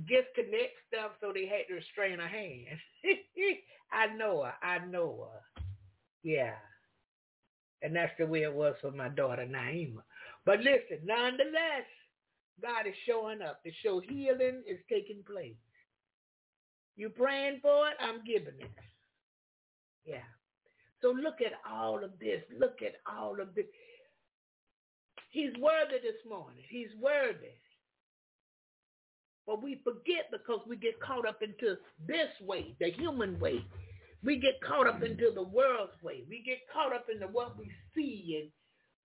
disconnect 0.06 0.76
stuff 0.88 1.12
so 1.22 1.32
they 1.34 1.48
had 1.48 1.68
to 1.68 1.76
restrain 1.76 2.20
her 2.20 2.28
hand. 2.28 2.78
I 3.92 4.16
know 4.16 4.44
her. 4.44 4.54
I 4.62 4.86
know 4.86 5.30
her. 5.32 5.64
Yeah. 6.24 6.54
And 7.82 7.96
that's 7.96 8.12
the 8.20 8.26
way 8.28 8.44
it 8.44 8.54
was 8.54 8.76
for 8.82 8.92
my 8.92 9.10
daughter 9.10 9.48
Naima. 9.50 10.04
But 10.46 10.60
listen, 10.60 11.00
nonetheless, 11.06 11.88
God 12.62 12.88
is 12.88 12.96
showing 13.08 13.42
up 13.42 13.64
to 13.64 13.72
show 13.84 14.02
healing 14.02 14.64
is 14.68 14.80
taking 14.90 15.24
place. 15.24 15.56
You 16.98 17.10
praying 17.10 17.60
for 17.62 17.88
it? 17.88 17.96
I'm 18.02 18.24
giving 18.26 18.60
it. 18.60 18.72
Yeah. 20.06 20.28
So 21.02 21.12
look 21.12 21.40
at 21.40 21.54
all 21.70 22.04
of 22.04 22.12
this. 22.20 22.44
Look 22.58 22.80
at 22.86 22.96
all 23.10 23.40
of 23.40 23.56
this. 23.56 23.66
He's 25.30 25.54
worthy 25.60 26.00
this 26.02 26.22
morning. 26.28 26.64
He's 26.70 26.90
worthy. 27.00 27.54
But 29.46 29.64
we 29.64 29.82
forget 29.84 30.30
because 30.32 30.62
we 30.68 30.76
get 30.78 31.00
caught 31.00 31.28
up 31.28 31.42
into 31.42 31.76
this 32.08 32.30
way, 32.42 32.76
the 32.80 32.92
human 32.92 33.40
way. 33.40 33.66
We 34.24 34.38
get 34.38 34.62
caught 34.62 34.88
up 34.88 35.02
into 35.04 35.32
the 35.34 35.44
world's 35.44 36.02
way. 36.04 36.24
We 36.30 36.44
get 36.46 36.60
caught 36.74 36.94
up 36.94 37.08
into 37.12 37.28
what 37.28 37.58
we 37.58 37.72
see 37.96 38.42
and 38.42 38.52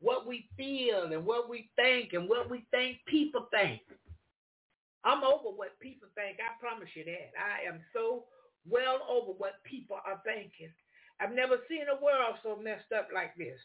what 0.01 0.27
we 0.27 0.49
feel 0.57 1.13
and 1.13 1.25
what 1.25 1.49
we 1.49 1.71
think 1.77 2.13
and 2.13 2.29
what 2.29 2.51
we 2.51 2.67
think 2.71 2.99
people 3.07 3.47
think. 3.51 3.81
I'm 5.05 5.23
over 5.23 5.55
what 5.55 5.79
people 5.81 6.09
think. 6.15 6.39
I 6.41 6.59
promise 6.61 6.89
you 6.95 7.05
that. 7.05 7.33
I 7.39 7.69
am 7.69 7.81
so 7.95 8.25
well 8.69 9.01
over 9.09 9.33
what 9.33 9.63
people 9.65 9.97
are 10.05 10.21
thinking. 10.25 10.73
I've 11.21 11.35
never 11.35 11.57
seen 11.69 11.85
a 11.89 12.03
world 12.03 12.37
so 12.43 12.57
messed 12.57 12.93
up 12.97 13.09
like 13.15 13.37
this. 13.37 13.61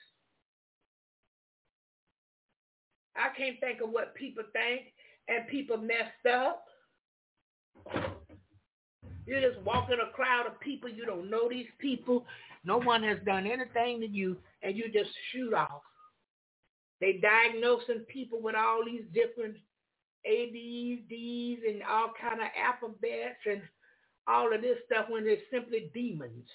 I 3.20 3.36
can't 3.38 3.59
think 3.59 3.82
of 3.82 3.89
what 3.89 4.15
people 4.15 4.43
think 4.53 4.93
and 5.28 5.47
people 5.47 5.78
messed 5.78 6.26
up. 6.32 6.65
You 9.26 9.39
just 9.41 9.61
walk 9.63 9.89
in 9.91 9.99
a 9.99 10.11
crowd 10.11 10.47
of 10.47 10.59
people. 10.59 10.89
You 10.89 11.05
don't 11.05 11.30
know 11.30 11.47
these 11.49 11.70
people. 11.80 12.26
No 12.63 12.80
one 12.80 13.03
has 13.03 13.20
done 13.26 13.45
anything 13.45 14.01
to 14.01 14.07
you, 14.07 14.38
and 14.63 14.76
you 14.76 14.86
just 14.91 15.11
shoot 15.32 15.53
off. 15.53 15.84
They 16.99 17.22
diagnosing 17.22 18.05
people 18.07 18.41
with 18.41 18.55
all 18.55 18.84
these 18.84 19.03
different 19.13 19.55
ADs, 20.26 21.07
Ds, 21.07 21.59
and 21.67 21.84
all 21.89 22.11
kind 22.20 22.41
of 22.41 22.47
alphabets 22.57 23.39
and 23.49 23.61
all 24.28 24.53
of 24.53 24.61
this 24.61 24.78
stuff 24.86 25.05
when 25.09 25.26
they're 25.26 25.38
simply 25.51 25.91
demons. 25.93 26.47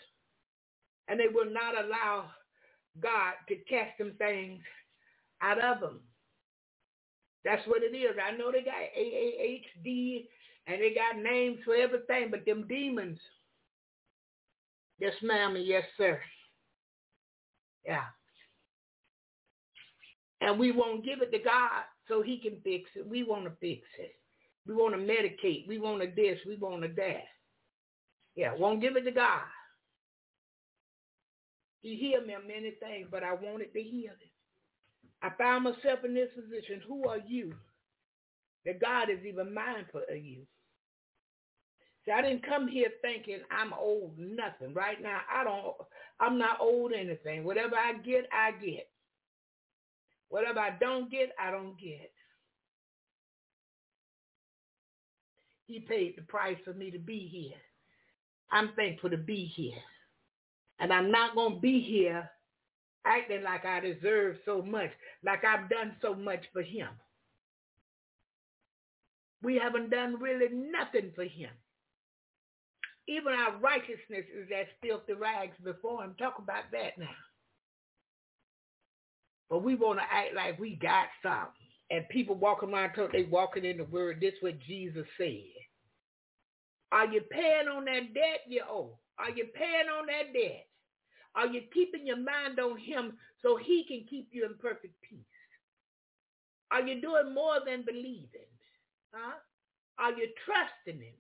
And 1.09 1.19
they 1.19 1.29
will 1.33 1.51
not 1.51 1.83
allow 1.83 2.31
God 3.01 3.35
to 3.49 3.57
cast 3.69 3.97
them 3.99 4.13
things 4.19 4.63
out 5.41 5.63
of 5.63 5.81
them. 5.81 6.01
That's 7.45 7.67
what 7.67 7.83
it 7.83 7.95
is. 7.95 8.17
I 8.23 8.37
know 8.37 8.51
they 8.51 8.63
got 8.63 8.75
AAHD 8.99 10.27
and 10.67 10.81
they 10.81 10.95
got 10.95 11.23
names 11.23 11.59
for 11.65 11.75
everything, 11.75 12.31
but 12.31 12.47
them 12.47 12.67
demons, 12.69 13.19
yes 14.99 15.13
ma'am 15.23 15.57
and 15.57 15.67
yes 15.67 15.85
sir. 15.99 16.21
Yeah. 17.87 18.05
And 20.41 20.59
we 20.59 20.73
won't 20.73 21.05
give 21.05 21.21
it 21.23 21.31
to 21.33 21.39
God 21.39 21.85
so 22.09 22.23
he 22.23 22.39
can 22.39 22.57
fix 22.65 22.91
it. 22.97 23.07
We 23.07 23.23
want 23.23 23.45
to 23.45 23.53
fix 23.61 23.83
it. 23.99 24.17
We 24.67 24.75
want 24.75 24.95
to 24.95 25.01
medicate. 25.01 25.69
We 25.69 25.79
want 25.79 26.01
to 26.01 26.09
this. 26.15 26.39
We 26.47 26.57
want 26.57 26.83
to 26.83 26.89
that. 26.97 27.25
Yeah, 28.35 28.55
won't 28.59 28.81
give 28.81 28.97
it 28.97 29.03
to 29.03 29.13
God. 29.13 29.43
He 31.83 31.97
healed 31.97 32.27
me 32.27 32.35
of 32.35 32.47
many 32.47 32.73
things, 32.81 33.09
but 33.11 33.23
I 33.23 33.35
wanted 33.35 33.73
to 33.75 33.83
heal 33.83 34.13
it. 34.13 34.34
I 35.25 35.31
found 35.39 35.65
myself 35.65 36.05
in 36.05 36.13
this 36.13 36.29
position. 36.35 36.83
Who 36.87 37.09
are 37.09 37.19
you? 37.27 37.55
That 38.67 38.81
God 38.81 39.09
is 39.09 39.25
even 39.27 39.55
mindful 39.55 40.03
of 40.09 40.17
you. 40.19 40.43
See, 42.05 42.13
I 42.13 42.21
didn't 42.21 42.47
come 42.47 42.69
here 42.69 42.91
thinking 43.01 43.39
I'm 43.51 43.73
old 43.73 44.19
nothing. 44.19 44.75
Right 44.75 45.03
now, 45.03 45.21
I 45.35 45.45
don't. 45.45 45.75
I'm 46.21 46.39
not 46.39 46.61
old 46.61 46.93
anything. 46.93 47.45
Whatever 47.45 47.75
I 47.75 47.95
get, 47.95 48.29
I 48.33 48.51
get. 48.63 48.87
Whatever 50.29 50.61
I 50.61 50.77
don't 50.79 51.11
get, 51.11 51.31
I 51.43 51.51
don't 51.51 51.81
get. 51.81 52.13
He 55.67 55.81
paid 55.81 56.17
the 56.19 56.23
price 56.23 56.59
for 56.67 56.75
me 56.75 56.91
to 56.91 56.99
be 56.99 57.27
here. 57.27 57.59
I'm 58.53 58.73
thankful 58.77 59.09
to 59.09 59.17
be 59.17 59.47
here. 59.47 59.81
And 60.81 60.93
I'm 60.93 61.11
not 61.11 61.35
going 61.35 61.55
to 61.55 61.61
be 61.61 61.81
here 61.81 62.29
acting 63.07 63.43
like 63.43 63.65
I 63.65 63.81
deserve 63.81 64.37
so 64.45 64.63
much, 64.63 64.91
like 65.25 65.45
I've 65.45 65.69
done 65.69 65.97
so 66.01 66.15
much 66.15 66.45
for 66.53 66.63
him. 66.63 66.89
We 69.43 69.57
haven't 69.57 69.91
done 69.91 70.21
really 70.21 70.49
nothing 70.51 71.13
for 71.15 71.25
him. 71.25 71.51
Even 73.07 73.35
our 73.35 73.59
righteousness 73.59 74.25
is 74.35 74.49
as 74.59 74.67
filthy 74.83 75.13
rags 75.13 75.57
before 75.63 76.03
him. 76.03 76.15
Talk 76.19 76.37
about 76.39 76.65
that 76.73 76.97
now. 76.99 77.07
But 79.51 79.63
we 79.63 79.75
want 79.75 79.99
to 79.99 80.05
act 80.05 80.35
like 80.35 80.59
we 80.59 80.77
got 80.77 81.09
something. 81.23 81.53
And 81.91 82.09
people 82.09 82.35
walking 82.35 82.73
around 82.73 82.95
talking 82.95 83.11
they 83.13 83.29
walking 83.31 83.67
in 83.67 83.77
the 83.77 83.85
word. 83.85 84.19
This 84.21 84.33
what 84.41 84.59
Jesus 84.61 85.07
said. 85.19 85.43
Are 86.93 87.07
you 87.07 87.21
paying 87.31 87.69
on 87.69 87.85
that 87.85 88.15
debt 88.15 88.41
you 88.49 88.63
owe? 88.67 88.93
Oh. 88.93 88.99
Are 89.19 89.31
you 89.31 89.47
paying 89.55 89.89
on 89.89 90.07
that 90.07 90.33
debt? 90.33 90.67
Are 91.37 91.47
you 91.47 91.63
keeping 91.73 92.07
your 92.07 92.19
mind 92.19 92.59
on 92.61 92.79
him 92.79 93.15
so 93.43 93.57
he 93.57 93.85
can 93.85 94.05
keep 94.09 94.29
you 94.31 94.45
in 94.45 94.55
perfect 94.61 94.95
peace? 95.03 95.19
Are 96.71 96.83
you 96.83 97.01
doing 97.01 97.35
more 97.35 97.57
than 97.65 97.85
believing? 97.85 98.51
Huh? 99.13 99.37
Are 99.99 100.13
you 100.13 100.29
trusting 100.45 101.01
him? 101.01 101.15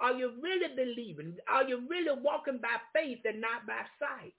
Are 0.00 0.12
you 0.12 0.32
really 0.40 0.74
believing? 0.74 1.36
Are 1.48 1.64
you 1.64 1.82
really 1.88 2.18
walking 2.22 2.58
by 2.58 2.76
faith 2.94 3.20
and 3.24 3.40
not 3.40 3.66
by 3.66 3.82
sight? 3.98 4.32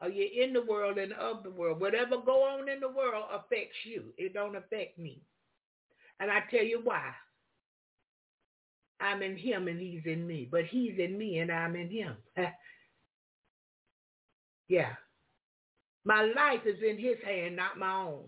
Are 0.00 0.10
you 0.10 0.44
in 0.44 0.52
the 0.52 0.62
world 0.62 0.98
and 0.98 1.12
of 1.14 1.42
the 1.42 1.50
world? 1.50 1.80
Whatever 1.80 2.18
go 2.24 2.44
on 2.44 2.68
in 2.68 2.80
the 2.80 2.88
world 2.88 3.24
affects 3.32 3.76
you. 3.84 4.04
It 4.16 4.32
don't 4.32 4.54
affect 4.54 4.98
me. 4.98 5.20
And 6.20 6.30
I 6.30 6.40
tell 6.50 6.62
you 6.64 6.80
why. 6.84 7.12
I'm 9.00 9.22
in 9.22 9.36
him 9.36 9.68
and 9.68 9.80
he's 9.80 10.02
in 10.04 10.26
me. 10.26 10.48
But 10.50 10.64
he's 10.64 10.98
in 10.98 11.16
me 11.16 11.38
and 11.38 11.50
I'm 11.50 11.76
in 11.76 11.90
him. 11.90 12.16
yeah. 14.68 14.92
My 16.04 16.22
life 16.22 16.66
is 16.66 16.82
in 16.82 16.98
his 16.98 17.16
hand, 17.24 17.56
not 17.56 17.78
my 17.78 17.92
own. 17.92 18.24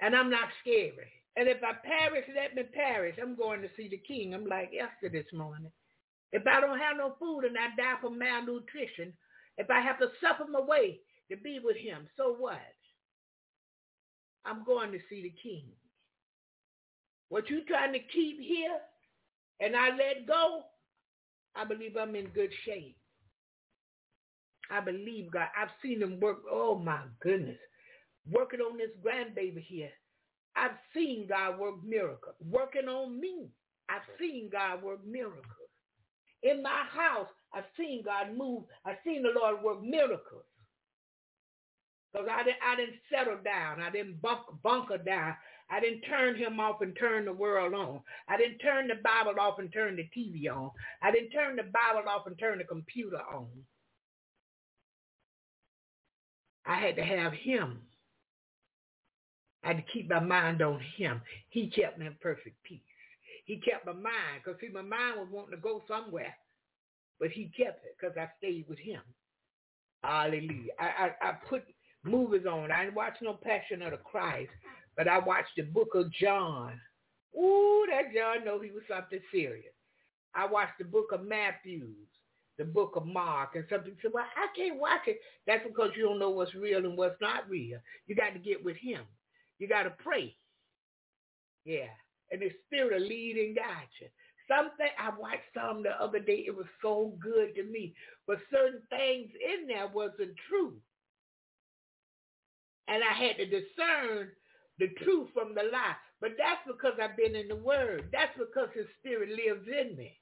And 0.00 0.14
I'm 0.14 0.30
not 0.30 0.48
scary. 0.60 1.12
And 1.36 1.48
if 1.48 1.58
I 1.62 1.72
perish, 1.84 2.24
let 2.34 2.54
me 2.54 2.62
perish. 2.62 3.16
I'm 3.20 3.36
going 3.36 3.60
to 3.62 3.68
see 3.76 3.88
the 3.88 3.96
king. 3.98 4.34
I'm 4.34 4.46
like 4.46 4.72
Esther 4.78 5.08
this 5.10 5.26
morning. 5.32 5.70
If 6.32 6.46
I 6.46 6.60
don't 6.60 6.78
have 6.78 6.96
no 6.96 7.14
food 7.18 7.44
and 7.44 7.56
I 7.56 7.74
die 7.76 8.00
from 8.00 8.18
malnutrition, 8.18 9.12
if 9.58 9.70
I 9.70 9.80
have 9.80 9.98
to 9.98 10.08
suffer 10.20 10.50
my 10.50 10.60
way 10.60 11.00
to 11.30 11.36
be 11.36 11.60
with 11.62 11.76
him, 11.76 12.06
so 12.16 12.34
what? 12.38 12.58
I'm 14.44 14.64
going 14.64 14.92
to 14.92 14.98
see 15.08 15.22
the 15.22 15.34
king. 15.42 15.64
What 17.28 17.48
you 17.50 17.64
trying 17.64 17.92
to 17.92 17.98
keep 17.98 18.40
here 18.40 18.78
and 19.60 19.76
I 19.76 19.88
let 19.90 20.26
go, 20.26 20.62
I 21.54 21.64
believe 21.64 21.96
I'm 21.96 22.16
in 22.16 22.26
good 22.28 22.50
shape. 22.64 22.96
I 24.70 24.80
believe 24.80 25.30
God. 25.30 25.48
I've 25.56 25.68
seen 25.82 26.02
him 26.02 26.20
work. 26.20 26.38
Oh 26.50 26.76
my 26.76 27.00
goodness. 27.20 27.58
Working 28.30 28.60
on 28.60 28.78
this 28.78 28.90
grandbaby 29.04 29.62
here. 29.62 29.90
I've 30.56 30.78
seen 30.94 31.26
God 31.28 31.58
work 31.58 31.84
miracles. 31.84 32.36
Working 32.50 32.88
on 32.88 33.20
me. 33.20 33.48
I've 33.88 34.02
seen 34.18 34.48
God 34.50 34.82
work 34.82 35.04
miracles. 35.06 35.44
In 36.42 36.62
my 36.62 36.84
house, 36.90 37.28
I've 37.52 37.64
seen 37.76 38.02
God 38.04 38.36
move. 38.36 38.64
I've 38.84 38.96
seen 39.04 39.22
the 39.22 39.30
Lord 39.38 39.62
work 39.62 39.82
miracles. 39.82 40.44
Because 42.12 42.28
I 42.30 42.44
didn't, 42.44 42.58
I 42.64 42.76
didn't 42.76 42.96
settle 43.10 43.38
down. 43.44 43.82
I 43.82 43.90
didn't 43.90 44.22
bunk, 44.22 44.42
bunker 44.62 44.98
down. 44.98 45.34
I 45.70 45.80
didn't 45.80 46.02
turn 46.02 46.36
him 46.36 46.60
off 46.60 46.82
and 46.82 46.96
turn 46.96 47.24
the 47.24 47.32
world 47.32 47.74
on. 47.74 48.00
I 48.28 48.36
didn't 48.36 48.58
turn 48.58 48.86
the 48.86 48.96
Bible 48.96 49.40
off 49.40 49.58
and 49.58 49.72
turn 49.72 49.96
the 49.96 50.08
TV 50.16 50.48
on. 50.54 50.70
I 51.02 51.10
didn't 51.10 51.30
turn 51.30 51.56
the 51.56 51.62
Bible 51.62 52.08
off 52.08 52.26
and 52.26 52.38
turn 52.38 52.58
the 52.58 52.64
computer 52.64 53.20
on. 53.32 53.46
I 56.66 56.80
had 56.80 56.96
to 56.96 57.04
have 57.04 57.32
him. 57.32 57.80
I 59.62 59.68
had 59.68 59.76
to 59.78 59.92
keep 59.92 60.10
my 60.10 60.20
mind 60.20 60.60
on 60.62 60.80
him. 60.96 61.20
He 61.48 61.68
kept 61.70 61.98
me 61.98 62.06
in 62.06 62.14
perfect 62.20 62.62
peace. 62.62 62.80
He 63.46 63.56
kept 63.56 63.86
my 63.86 63.92
mind 63.92 64.42
because 64.42 64.60
see, 64.60 64.68
my 64.68 64.82
mind 64.82 65.16
was 65.18 65.28
wanting 65.30 65.52
to 65.52 65.62
go 65.62 65.82
somewhere, 65.88 66.34
but 67.18 67.30
he 67.30 67.50
kept 67.56 67.84
it 67.84 67.96
because 67.98 68.16
I 68.16 68.28
stayed 68.38 68.66
with 68.68 68.78
him. 68.78 69.00
Hallelujah. 70.02 70.72
I, 70.78 70.84
I, 71.22 71.28
I 71.28 71.32
put 71.48 71.64
movies 72.04 72.46
on. 72.50 72.70
I 72.70 72.84
didn't 72.84 72.94
watch 72.94 73.14
no 73.22 73.34
Passion 73.34 73.82
of 73.82 73.92
the 73.92 73.98
Christ. 73.98 74.50
But 74.96 75.08
I 75.08 75.18
watched 75.18 75.56
the 75.56 75.62
book 75.62 75.94
of 75.94 76.12
John. 76.12 76.80
Ooh, 77.36 77.84
that 77.90 78.14
John 78.14 78.44
know 78.44 78.60
he 78.60 78.70
was 78.70 78.84
something 78.88 79.20
serious. 79.32 79.72
I 80.34 80.46
watched 80.46 80.78
the 80.78 80.84
book 80.84 81.10
of 81.12 81.24
Matthews, 81.24 82.08
the 82.58 82.64
book 82.64 82.92
of 82.96 83.06
Mark, 83.06 83.56
and 83.56 83.64
something 83.70 83.96
said, 84.02 84.12
well, 84.14 84.24
I 84.36 84.46
can't 84.56 84.78
watch 84.78 85.02
it. 85.06 85.18
That's 85.46 85.66
because 85.66 85.90
you 85.96 86.04
don't 86.04 86.18
know 86.18 86.30
what's 86.30 86.54
real 86.54 86.84
and 86.84 86.96
what's 86.96 87.20
not 87.20 87.48
real. 87.48 87.78
You 88.06 88.14
got 88.14 88.32
to 88.34 88.38
get 88.38 88.64
with 88.64 88.76
him. 88.76 89.02
You 89.58 89.68
got 89.68 89.84
to 89.84 89.90
pray. 89.90 90.36
Yeah. 91.64 91.90
And 92.30 92.40
the 92.40 92.50
spirit 92.66 93.00
of 93.00 93.08
leading 93.08 93.54
guide 93.54 93.88
you. 94.00 94.08
Something 94.48 94.88
I 94.98 95.10
watched 95.18 95.48
some 95.54 95.82
the 95.82 95.90
other 96.02 96.18
day. 96.18 96.44
It 96.46 96.54
was 96.54 96.66
so 96.82 97.16
good 97.22 97.54
to 97.54 97.64
me. 97.64 97.94
But 98.26 98.38
certain 98.52 98.82
things 98.90 99.30
in 99.34 99.66
there 99.66 99.88
wasn't 99.88 100.36
true. 100.48 100.74
And 102.88 103.02
I 103.02 103.14
had 103.14 103.36
to 103.36 103.46
discern 103.46 104.28
the 104.78 104.88
truth 105.04 105.28
from 105.32 105.54
the 105.54 105.62
lie. 105.62 105.96
But 106.20 106.32
that's 106.38 106.62
because 106.66 106.94
I've 107.02 107.16
been 107.16 107.36
in 107.36 107.48
the 107.48 107.56
word. 107.56 108.08
That's 108.12 108.36
because 108.38 108.68
his 108.74 108.86
spirit 108.98 109.30
lives 109.30 109.68
in 109.68 109.96
me. 109.96 110.18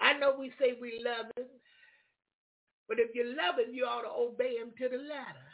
I 0.00 0.18
know 0.18 0.36
we 0.38 0.52
say 0.60 0.76
we 0.80 1.00
love 1.04 1.26
him, 1.36 1.46
but 2.88 2.98
if 2.98 3.14
you 3.14 3.24
love 3.24 3.58
him, 3.58 3.72
you 3.72 3.84
ought 3.84 4.02
to 4.02 4.12
obey 4.12 4.56
him 4.56 4.72
to 4.78 4.88
the 4.88 5.02
letter. 5.02 5.48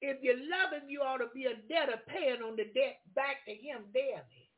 If 0.00 0.18
you 0.22 0.34
love 0.34 0.72
him, 0.72 0.88
you 0.88 1.00
ought 1.00 1.18
to 1.18 1.32
be 1.34 1.46
a 1.46 1.56
debtor 1.68 2.02
paying 2.06 2.42
on 2.42 2.56
the 2.56 2.64
debt 2.74 3.00
back 3.14 3.44
to 3.46 3.52
him 3.52 3.88
daily. 3.94 4.50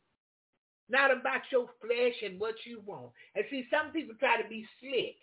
Not 0.88 1.10
about 1.10 1.42
your 1.52 1.66
flesh 1.80 2.22
and 2.24 2.40
what 2.40 2.54
you 2.64 2.82
want. 2.84 3.12
And 3.34 3.44
see, 3.50 3.66
some 3.70 3.92
people 3.92 4.14
try 4.18 4.40
to 4.42 4.48
be 4.48 4.66
slick. 4.80 5.16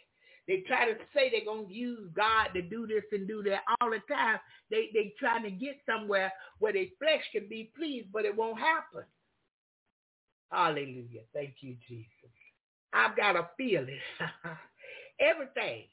They 0.48 0.64
try 0.68 0.86
to 0.86 0.98
say 1.14 1.30
they're 1.30 1.46
going 1.46 1.68
to 1.68 1.74
use 1.74 2.10
God 2.16 2.50
to 2.54 2.62
do 2.62 2.86
this 2.86 3.04
and 3.12 3.28
do 3.28 3.44
that 3.44 3.62
all 3.80 3.90
the 3.90 4.02
time. 4.14 4.40
They 4.70 4.90
they 4.94 5.14
trying 5.18 5.44
to 5.44 5.52
get 5.52 5.78
somewhere 5.86 6.32
where 6.60 6.74
their 6.74 6.88
flesh 7.00 7.24
can 7.32 7.48
be 7.48 7.72
pleased, 7.76 8.08
but 8.12 8.26
it 8.26 8.36
won't 8.36 8.60
happen. 8.60 9.04
Hallelujah. 10.52 11.22
Thank 11.34 11.56
you, 11.62 11.76
Jesus. 11.88 12.10
I've 12.94 13.16
got 13.16 13.36
a 13.36 13.50
feeling. 13.58 14.00
Everything 15.20 15.86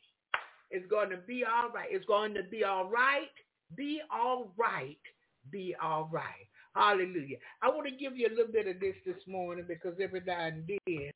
is 0.70 0.82
going 0.90 1.10
to 1.10 1.16
be 1.16 1.44
all 1.44 1.70
right. 1.70 1.89
It's 1.90 2.05
going 2.05 2.35
to 2.35 2.43
be 2.43 2.64
all 2.64 2.89
right. 2.89 3.31
Be 3.77 4.01
all 4.12 4.52
right. 4.56 4.98
Be 5.51 5.74
all 5.82 6.10
right. 6.12 6.47
Hallelujah. 6.74 7.36
I 7.62 7.68
want 7.68 7.89
to 7.89 7.94
give 7.94 8.16
you 8.16 8.28
a 8.28 8.35
little 8.35 8.52
bit 8.52 8.68
of 8.68 8.81
this 8.81 8.94
this 9.06 9.27
morning 9.27 9.64
because 9.66 9.94
every 10.01 10.22
now 10.27 10.47
and 10.47 10.64
then 10.86 11.10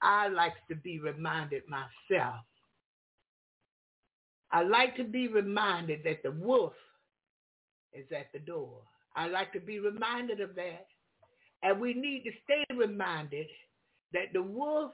I 0.00 0.28
like 0.28 0.54
to 0.68 0.76
be 0.76 1.00
reminded 1.00 1.62
myself 1.68 2.36
I 4.50 4.62
like 4.62 4.96
to 4.96 5.04
be 5.04 5.28
reminded 5.28 6.00
that 6.04 6.22
the 6.22 6.30
wolf 6.30 6.72
is 7.92 8.06
at 8.16 8.32
the 8.32 8.38
door. 8.38 8.80
I 9.16 9.26
like 9.26 9.52
to 9.52 9.60
be 9.60 9.78
reminded 9.78 10.40
of 10.40 10.54
that. 10.54 10.86
And 11.62 11.80
we 11.80 11.92
need 11.92 12.22
to 12.24 12.30
stay 12.44 12.64
reminded 12.74 13.46
that 14.12 14.32
the 14.32 14.42
wolf 14.42 14.92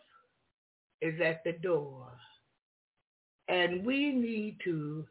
is 1.00 1.20
at 1.20 1.44
the 1.44 1.52
door. 1.52 2.08
And 3.48 3.84
we 3.84 4.12
need 4.12 4.58
to 4.64 5.06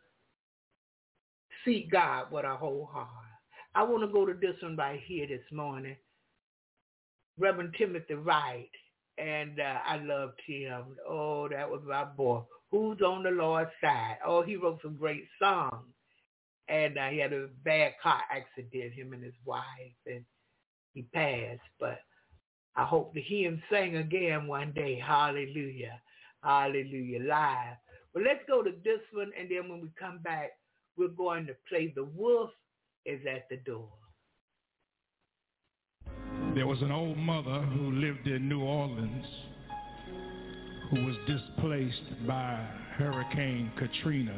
seek 1.64 1.92
God 1.92 2.32
with 2.32 2.46
our 2.46 2.58
whole 2.58 2.90
heart. 2.92 3.08
I 3.76 3.84
want 3.84 4.04
to 4.04 4.12
go 4.12 4.26
to 4.26 4.34
this 4.34 4.62
one 4.62 4.76
right 4.76 5.00
here 5.06 5.28
this 5.28 5.46
morning. 5.52 5.96
Reverend 7.38 7.76
Timothy 7.78 8.16
Wright. 8.16 8.70
And 9.20 9.60
uh, 9.60 9.78
I 9.86 9.98
loved 9.98 10.40
him. 10.46 10.84
Oh, 11.08 11.48
that 11.50 11.70
was 11.70 11.82
my 11.88 12.04
boy. 12.04 12.42
Who's 12.74 13.02
on 13.02 13.22
the 13.22 13.30
Lord's 13.30 13.70
side? 13.80 14.18
Oh, 14.26 14.42
he 14.42 14.56
wrote 14.56 14.80
some 14.82 14.96
great 14.96 15.26
songs. 15.40 15.94
And 16.68 16.98
uh, 16.98 17.10
he 17.10 17.20
had 17.20 17.32
a 17.32 17.50
bad 17.64 17.92
car 18.02 18.22
accident, 18.32 18.94
him 18.94 19.14
and 19.14 19.24
his 19.24 19.36
wife, 19.46 19.62
and 20.08 20.26
he 20.96 21.04
passed. 21.14 21.62
But 21.80 22.00
I 22.76 22.84
hope 22.84 23.14
to 23.14 23.22
hear 23.22 23.50
him 23.50 23.62
sing 23.72 23.98
again 23.98 24.48
one 24.48 24.72
day. 24.72 25.00
Hallelujah. 25.00 26.02
Hallelujah. 26.44 27.20
Live. 27.20 27.78
But 28.12 28.24
let's 28.24 28.42
go 28.48 28.64
to 28.64 28.72
this 28.84 29.02
one, 29.14 29.30
and 29.40 29.52
then 29.52 29.70
when 29.70 29.80
we 29.80 29.90
come 30.00 30.18
back, 30.24 30.54
we're 30.98 31.10
going 31.10 31.46
to 31.46 31.56
play 31.70 31.94
The 31.96 32.06
Wolf 32.06 32.50
is 33.06 33.20
at 33.32 33.48
the 33.52 33.58
Door. 33.58 33.92
There 36.56 36.66
was 36.66 36.82
an 36.82 36.92
old 36.92 37.18
mother 37.18 37.62
who 37.62 37.92
lived 37.92 38.26
in 38.26 38.50
New 38.50 38.62
Orleans 38.62 39.28
who 40.94 41.06
was 41.06 41.16
displaced 41.26 42.28
by 42.28 42.64
Hurricane 42.98 43.72
Katrina. 43.78 44.38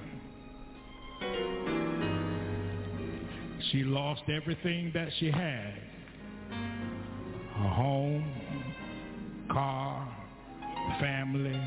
She 3.71 3.83
lost 3.83 4.21
everything 4.29 4.91
that 4.93 5.09
she 5.19 5.31
had. 5.31 5.73
Her 6.49 7.69
home, 7.69 8.63
car, 9.51 10.07
family. 10.99 11.59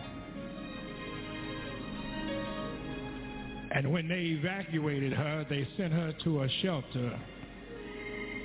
And 3.72 3.92
when 3.92 4.08
they 4.08 4.38
evacuated 4.38 5.12
her, 5.12 5.46
they 5.50 5.68
sent 5.76 5.92
her 5.92 6.14
to 6.24 6.44
a 6.44 6.48
shelter 6.62 7.18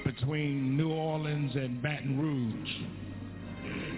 between 0.04 0.76
New 0.76 0.92
Orleans 0.92 1.56
and 1.56 1.82
Baton 1.82 2.20
Rouge. 2.20 3.93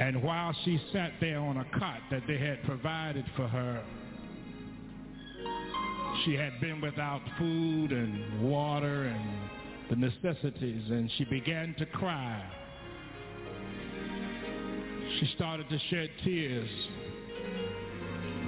And 0.00 0.22
while 0.22 0.56
she 0.64 0.80
sat 0.94 1.12
there 1.20 1.38
on 1.38 1.58
a 1.58 1.78
cot 1.78 2.00
that 2.10 2.22
they 2.26 2.38
had 2.38 2.62
provided 2.64 3.24
for 3.36 3.46
her, 3.46 3.84
she 6.24 6.34
had 6.34 6.58
been 6.58 6.80
without 6.80 7.20
food 7.38 7.92
and 7.92 8.50
water 8.50 9.04
and 9.04 9.50
the 9.90 9.96
necessities, 9.96 10.90
and 10.90 11.10
she 11.18 11.24
began 11.24 11.74
to 11.78 11.84
cry. 11.84 12.42
She 15.18 15.26
started 15.36 15.68
to 15.68 15.78
shed 15.90 16.08
tears. 16.24 16.70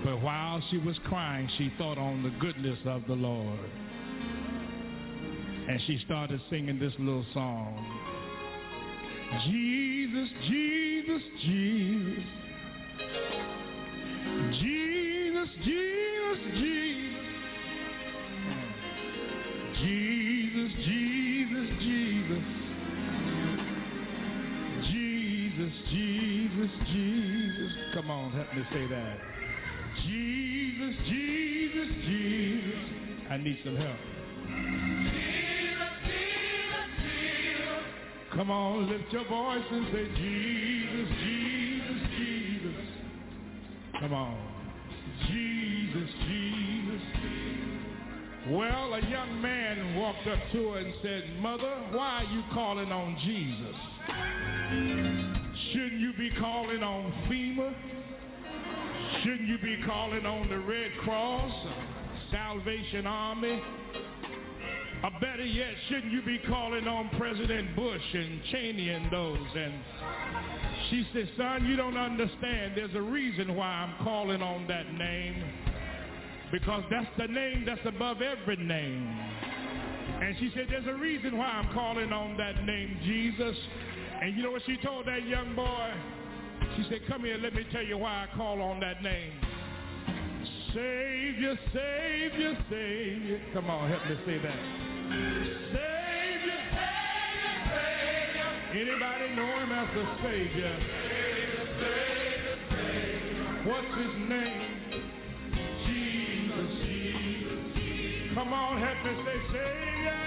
But 0.04 0.22
while 0.22 0.62
she 0.70 0.78
was 0.78 0.96
crying, 1.04 1.50
she 1.58 1.70
thought 1.76 1.98
on 1.98 2.22
the 2.22 2.30
goodness 2.40 2.78
of 2.86 3.02
the 3.06 3.14
Lord. 3.14 3.70
And 5.68 5.80
she 5.86 6.00
started 6.06 6.40
singing 6.48 6.78
this 6.78 6.94
little 6.98 7.26
song. 7.34 8.01
Jesus, 9.40 10.28
Jesus, 10.46 11.22
Jesus. 11.42 12.24
Jesus, 14.52 15.48
Jesus, 15.64 16.38
Jesus. 16.54 17.12
Jesus, 19.80 20.72
Jesus, 20.84 21.68
Jesus. 21.80 22.44
Jesus, 24.90 25.72
Jesus, 25.90 26.70
Jesus. 26.92 27.72
Come 27.94 28.10
on, 28.10 28.32
help 28.32 28.54
me 28.54 28.62
say 28.70 28.86
that. 28.86 29.18
Jesus, 30.04 30.94
Jesus, 31.08 31.88
Jesus. 32.06 33.30
I 33.30 33.38
need 33.38 33.58
some 33.64 33.76
help. 33.76 34.11
Come 38.42 38.50
on, 38.50 38.90
lift 38.90 39.12
your 39.12 39.24
voice 39.28 39.62
and 39.70 39.86
say, 39.92 40.04
Jesus, 40.16 41.08
Jesus, 41.22 42.08
Jesus. 42.18 42.74
Come 44.00 44.12
on. 44.12 44.36
Jesus, 45.28 46.10
Jesus. 46.26 47.02
Well, 48.48 48.94
a 48.94 49.00
young 49.08 49.40
man 49.40 49.94
walked 49.94 50.26
up 50.26 50.40
to 50.54 50.70
her 50.70 50.78
and 50.78 50.92
said, 51.02 51.38
Mother, 51.38 51.72
why 51.92 52.24
are 52.24 52.34
you 52.34 52.42
calling 52.52 52.90
on 52.90 53.16
Jesus? 53.24 53.76
Shouldn't 55.72 56.00
you 56.00 56.12
be 56.18 56.30
calling 56.40 56.82
on 56.82 57.12
FEMA? 57.30 57.72
Shouldn't 59.22 59.48
you 59.48 59.58
be 59.58 59.86
calling 59.86 60.26
on 60.26 60.48
the 60.48 60.58
Red 60.58 60.90
Cross, 61.04 61.52
Salvation 62.32 63.06
Army? 63.06 63.62
Or 65.04 65.10
better 65.20 65.44
yet, 65.44 65.74
shouldn't 65.88 66.12
you 66.12 66.22
be 66.22 66.38
calling 66.48 66.86
on 66.86 67.10
President 67.18 67.74
Bush 67.74 68.02
and 68.14 68.40
Cheney 68.52 68.90
and 68.90 69.10
those? 69.10 69.48
And 69.56 69.74
she 70.90 71.06
said, 71.12 71.28
son, 71.36 71.66
you 71.66 71.74
don't 71.74 71.96
understand. 71.96 72.74
There's 72.76 72.94
a 72.94 73.02
reason 73.02 73.56
why 73.56 73.66
I'm 73.66 74.04
calling 74.04 74.40
on 74.40 74.68
that 74.68 74.92
name. 74.94 75.44
Because 76.52 76.84
that's 76.88 77.10
the 77.18 77.26
name 77.26 77.64
that's 77.66 77.80
above 77.84 78.18
every 78.22 78.56
name. 78.56 79.08
And 80.22 80.36
she 80.38 80.52
said, 80.54 80.66
there's 80.70 80.86
a 80.86 80.94
reason 80.94 81.36
why 81.36 81.46
I'm 81.46 81.72
calling 81.72 82.12
on 82.12 82.36
that 82.36 82.64
name, 82.64 83.00
Jesus. 83.02 83.56
And 84.20 84.36
you 84.36 84.44
know 84.44 84.52
what 84.52 84.62
she 84.66 84.76
told 84.84 85.06
that 85.06 85.26
young 85.26 85.56
boy? 85.56 85.90
She 86.76 86.86
said, 86.88 87.00
come 87.08 87.22
here, 87.22 87.38
let 87.38 87.54
me 87.54 87.64
tell 87.72 87.82
you 87.82 87.98
why 87.98 88.28
I 88.30 88.36
call 88.36 88.62
on 88.62 88.78
that 88.80 89.02
name. 89.02 89.32
Savior, 90.72 91.58
Savior, 91.74 92.56
Savior. 92.70 93.40
Come 93.52 93.68
on, 93.68 93.90
help 93.90 94.06
me 94.06 94.16
say 94.24 94.38
that. 94.38 94.91
Anybody 98.72 99.34
know 99.36 99.50
him 99.60 99.72
as 99.72 99.88
the 99.94 100.04
Savior. 100.22 100.74
What's 103.64 103.94
his 103.98 104.14
name? 104.28 104.72
Jesus, 105.86 106.68
Jesus, 106.82 107.60
Jesus. 107.76 108.34
Come 108.34 108.52
on, 108.52 108.80
help 108.80 108.98
me 109.04 109.12
say 109.24 109.38
Savior, 109.52 110.22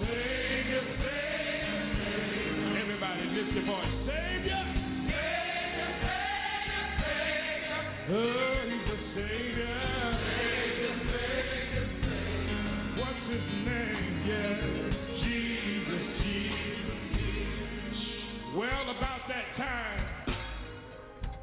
Savior, 0.00 0.84
Savior, 0.98 1.76
Savior. 2.00 2.80
Everybody 2.82 3.22
lift 3.30 3.52
your 3.52 3.64
voice. 3.66 3.94
Savior, 4.08 4.64
Savior, 5.06 5.90
Savior, 6.02 6.84
Savior. 6.98 7.82
Oh, 8.10 8.93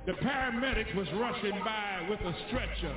the 0.05 0.13
paramedics 0.13 0.95
was 0.95 1.07
rushing 1.13 1.59
by 1.63 2.07
with 2.09 2.19
a 2.21 2.35
stretcher. 2.47 2.95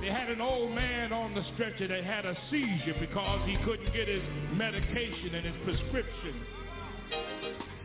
They 0.00 0.10
had 0.10 0.28
an 0.28 0.40
old 0.40 0.74
man 0.74 1.12
on 1.12 1.34
the 1.34 1.44
stretcher 1.54 1.88
that 1.88 2.04
had 2.04 2.26
a 2.26 2.36
seizure 2.50 2.96
because 2.98 3.48
he 3.48 3.56
couldn't 3.64 3.92
get 3.94 4.08
his 4.08 4.22
medication 4.52 5.34
and 5.34 5.46
his 5.46 5.54
prescription. 5.64 6.34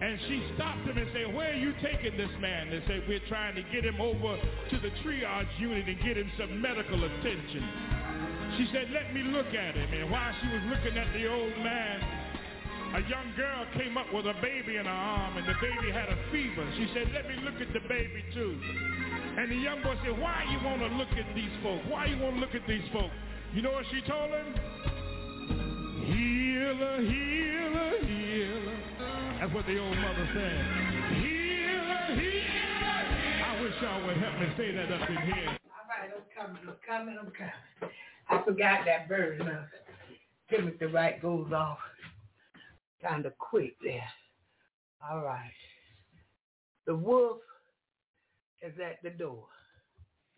And 0.01 0.19
she 0.27 0.43
stopped 0.55 0.87
him 0.87 0.97
and 0.97 1.07
said, 1.13 1.33
where 1.35 1.51
are 1.51 1.59
you 1.59 1.73
taking 1.83 2.17
this 2.17 2.31
man? 2.39 2.71
They 2.71 2.81
said, 2.87 3.03
we're 3.07 3.23
trying 3.27 3.55
to 3.55 3.63
get 3.71 3.85
him 3.85 4.01
over 4.01 4.35
to 4.35 4.77
the 4.79 4.89
triage 5.03 5.59
unit 5.59 5.87
and 5.87 5.99
get 5.99 6.17
him 6.17 6.31
some 6.37 6.61
medical 6.61 7.03
attention. 7.03 7.67
She 8.57 8.67
said, 8.73 8.89
let 8.91 9.13
me 9.13 9.23
look 9.23 9.53
at 9.53 9.75
him. 9.75 9.93
And 9.93 10.09
while 10.09 10.33
she 10.41 10.47
was 10.47 10.63
looking 10.71 10.97
at 10.97 11.13
the 11.13 11.27
old 11.27 11.55
man, 11.63 12.01
a 12.95 13.01
young 13.05 13.29
girl 13.37 13.65
came 13.77 13.97
up 13.97 14.11
with 14.13 14.25
a 14.25 14.33
baby 14.41 14.77
in 14.77 14.85
her 14.85 14.91
arm, 14.91 15.37
and 15.37 15.45
the 15.45 15.53
baby 15.61 15.91
had 15.91 16.09
a 16.09 16.17
fever. 16.31 16.65
She 16.75 16.89
said, 16.93 17.11
let 17.13 17.27
me 17.27 17.35
look 17.45 17.61
at 17.61 17.71
the 17.73 17.81
baby 17.87 18.23
too. 18.33 18.57
And 19.37 19.51
the 19.51 19.55
young 19.55 19.83
boy 19.83 19.95
said, 20.03 20.17
why 20.17 20.43
you 20.49 20.57
want 20.65 20.81
to 20.81 20.87
look 20.97 21.13
at 21.13 21.35
these 21.35 21.53
folk? 21.61 21.81
Why 21.87 22.05
you 22.07 22.17
want 22.17 22.35
to 22.35 22.41
look 22.41 22.55
at 22.55 22.65
these 22.67 22.83
folk? 22.91 23.11
You 23.53 23.61
know 23.61 23.71
what 23.71 23.85
she 23.91 24.01
told 24.09 24.31
him? 24.31 24.53
Healer, 26.01 26.97
healer, 27.05 27.93
healer. 28.01 28.77
That's 29.39 29.53
what 29.53 29.65
the 29.67 29.77
old 29.77 29.97
mother 29.97 30.27
said. 30.33 30.65
Healer, 31.21 32.05
healer, 32.17 33.01
healer. 33.05 33.45
I 33.45 33.61
wish 33.61 33.73
y'all 33.81 34.05
would 34.05 34.17
help 34.17 34.39
me 34.39 34.47
say 34.57 34.73
that 34.73 34.91
up 34.91 35.09
in 35.09 35.17
here. 35.29 35.57
All 35.69 35.85
right, 35.85 36.09
I'm 36.09 36.25
coming, 36.33 36.61
I'm 36.65 36.75
coming, 36.85 37.17
I'm 37.21 37.31
coming. 37.31 37.93
I 38.29 38.41
forgot 38.43 38.85
that 38.85 39.09
of 39.11 39.65
Timothy 40.49 40.85
Wright 40.85 41.21
goes 41.21 41.51
off 41.53 41.77
kind 43.01 43.25
of 43.25 43.37
quick 43.37 43.75
there. 43.83 44.09
All 45.09 45.21
right. 45.21 45.51
The 46.85 46.95
wolf 46.95 47.37
is 48.61 48.73
at 48.83 49.01
the 49.03 49.11
door. 49.11 49.45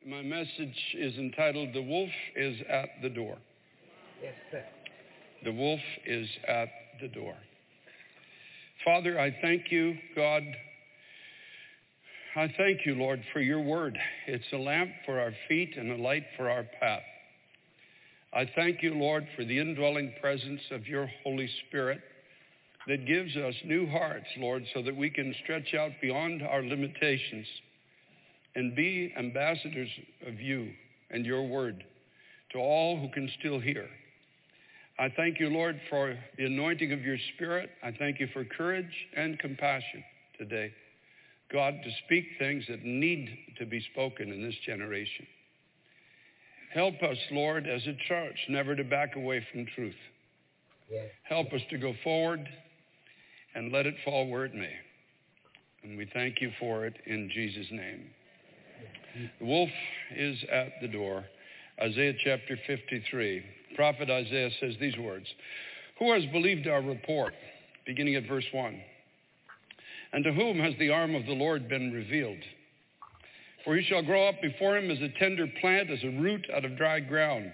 My 0.05 0.21
message 0.21 0.95
is 0.97 1.15
entitled 1.17 1.69
The 1.73 1.81
Wolf 1.81 2.09
is 2.35 2.57
at 2.69 2.89
the 3.01 3.09
Door. 3.09 3.38
Yes, 4.21 4.33
sir. 4.51 4.63
The 5.43 5.51
wolf 5.51 5.79
is 6.05 6.27
at 6.47 6.69
the 6.99 7.07
door. 7.07 7.35
Father, 8.83 9.19
I 9.19 9.35
thank 9.41 9.71
you, 9.71 9.95
God. 10.15 10.43
I 12.35 12.51
thank 12.57 12.85
you, 12.85 12.95
Lord, 12.95 13.21
for 13.33 13.41
your 13.41 13.61
word. 13.61 13.97
It's 14.27 14.45
a 14.53 14.57
lamp 14.57 14.89
for 15.05 15.19
our 15.19 15.33
feet 15.47 15.75
and 15.77 15.91
a 15.91 16.01
light 16.01 16.23
for 16.38 16.49
our 16.49 16.65
path. 16.79 17.01
I 18.33 18.49
thank 18.55 18.81
you, 18.81 18.93
Lord, 18.93 19.27
for 19.35 19.43
the 19.43 19.59
indwelling 19.59 20.13
presence 20.21 20.61
of 20.71 20.88
your 20.88 21.09
Holy 21.23 21.49
Spirit 21.67 22.01
that 22.88 23.06
gives 23.06 23.36
us 23.36 23.53
new 23.64 23.88
hearts, 23.88 24.26
Lord, 24.38 24.64
so 24.74 24.82
that 24.82 24.95
we 24.95 25.10
can 25.10 25.36
stretch 25.44 25.74
out 25.74 25.91
beyond 26.02 26.41
our 26.41 26.64
limitations 26.64 27.45
and 28.56 28.76
be 28.76 29.14
ambassadors 29.18 29.90
of 30.28 30.40
you 30.40 30.72
and 31.12 31.26
your 31.26 31.48
word 31.48 31.84
to 32.52 32.58
all 32.58 32.99
who 32.99 33.10
can 33.10 33.30
still 33.40 33.60
hear. 33.60 33.88
I 34.99 35.10
thank 35.16 35.40
you, 35.40 35.49
Lord, 35.49 35.80
for 35.90 36.18
the 36.38 36.45
anointing 36.45 36.91
of 36.91 37.02
your 37.02 37.18
spirit. 37.36 37.70
I 37.84 37.91
thank 37.91 38.20
you 38.20 38.28
for 38.34 38.44
courage 38.45 38.91
and 39.16 39.40
compassion 39.40 40.03
today. 40.38 40.72
God, 41.52 41.76
to 41.84 41.91
speak 42.06 42.26
things 42.40 42.64
that 42.70 42.84
need 42.84 43.30
to 43.60 43.66
be 43.66 43.84
spoken 43.94 44.32
in 44.32 44.41
this 44.41 44.56
generation. 44.66 45.26
Help 46.74 47.02
us, 47.03 47.18
Lord, 47.32 47.68
as 47.68 47.82
a 47.88 47.95
church, 48.08 48.38
never 48.48 48.76
to 48.76 48.84
back 48.84 49.16
away 49.16 49.45
from 49.52 49.66
truth. 49.76 49.95
Help 51.24 51.52
us 51.53 51.62
to 51.70 51.78
go 51.78 51.94
forward 52.03 52.48
and 53.56 53.72
let 53.72 53.86
it 53.86 53.95
fall 54.06 54.28
where 54.28 54.45
it 54.45 54.53
may. 54.53 54.73
And 55.84 55.98
we 55.98 56.07
thank 56.14 56.41
you 56.41 56.52
for 56.60 56.86
it 56.86 56.95
in 57.06 57.30
Jesus' 57.34 57.68
name. 57.72 58.06
The 59.40 59.45
wolf 59.45 59.69
is 60.15 60.38
at 60.52 60.73
the 60.82 60.88
door. 60.88 61.26
Isaiah 61.82 62.14
chapter 62.23 62.57
53. 62.68 63.44
Prophet 63.76 64.10
Isaiah 64.10 64.52
says 64.60 64.76
these 64.80 64.98
words 64.98 65.26
Who 65.99 66.11
has 66.14 66.23
believed 66.32 66.68
our 66.68 66.82
report? 66.82 67.34
Beginning 67.86 68.15
at 68.15 68.28
verse 68.28 68.45
1. 68.52 68.80
And 70.14 70.23
to 70.23 70.34
whom 70.34 70.60
has 70.60 70.73
the 70.78 70.90
arm 70.90 71.15
of 71.15 71.26
the 71.26 71.34
Lord 71.34 71.68
been 71.68 71.91
revealed? 71.91 72.44
For 73.64 73.76
he 73.76 73.84
shall 73.84 74.03
grow 74.03 74.28
up 74.28 74.41
before 74.41 74.78
him 74.78 74.91
as 74.91 74.99
a 75.02 75.19
tender 75.19 75.48
plant, 75.60 75.90
as 75.90 76.03
a 76.03 76.19
root 76.22 76.48
out 76.53 76.65
of 76.65 76.78
dry 76.78 76.99
ground. 76.99 77.52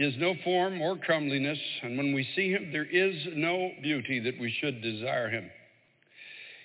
He 0.00 0.06
has 0.06 0.16
no 0.16 0.34
form 0.44 0.80
or 0.80 0.96
comeliness, 0.96 1.58
and 1.82 1.98
when 1.98 2.14
we 2.14 2.26
see 2.34 2.50
him, 2.50 2.72
there 2.72 2.86
is 2.86 3.14
no 3.34 3.70
beauty 3.82 4.18
that 4.20 4.40
we 4.40 4.50
should 4.50 4.80
desire 4.80 5.28
him. 5.28 5.50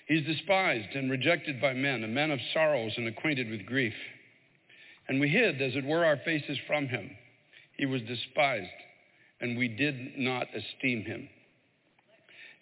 He's 0.08 0.24
despised 0.24 0.96
and 0.96 1.10
rejected 1.10 1.60
by 1.60 1.74
men, 1.74 2.02
a 2.02 2.08
man 2.08 2.30
of 2.30 2.38
sorrows 2.54 2.94
and 2.96 3.06
acquainted 3.06 3.50
with 3.50 3.66
grief. 3.66 3.92
And 5.06 5.20
we 5.20 5.28
hid, 5.28 5.60
as 5.60 5.76
it 5.76 5.84
were, 5.84 6.02
our 6.02 6.16
faces 6.24 6.56
from 6.66 6.88
him. 6.88 7.10
He 7.76 7.84
was 7.84 8.00
despised, 8.08 8.70
and 9.42 9.58
we 9.58 9.68
did 9.68 10.16
not 10.16 10.46
esteem 10.56 11.04
him. 11.04 11.28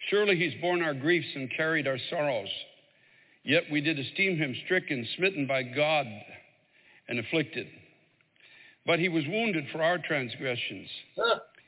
Surely 0.09 0.35
he's 0.35 0.59
borne 0.59 0.81
our 0.81 0.93
griefs 0.93 1.29
and 1.35 1.49
carried 1.55 1.87
our 1.87 1.99
sorrows. 2.09 2.49
Yet 3.45 3.63
we 3.71 3.79
did 3.79 3.97
esteem 3.97 4.35
him 4.35 4.53
stricken, 4.65 5.07
smitten 5.15 5.47
by 5.47 5.63
God, 5.63 6.05
and 7.07 7.17
afflicted. 7.17 7.67
But 8.85 8.99
he 8.99 9.09
was 9.09 9.25
wounded 9.27 9.65
for 9.71 9.81
our 9.81 9.97
transgressions. 9.97 10.89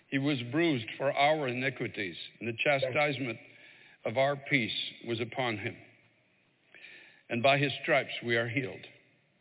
He 0.09 0.19
was 0.19 0.37
bruised 0.51 0.85
for 0.97 1.11
our 1.11 1.47
iniquities, 1.47 2.15
and 2.39 2.47
the 2.47 2.57
chastisement 2.63 3.37
of 4.05 4.17
our 4.17 4.35
peace 4.35 4.71
was 5.05 5.19
upon 5.19 5.57
him. 5.57 5.75
And 7.29 7.43
by 7.43 7.57
his 7.57 7.71
stripes 7.81 8.13
we 8.23 8.35
are 8.37 8.47
healed. 8.47 8.85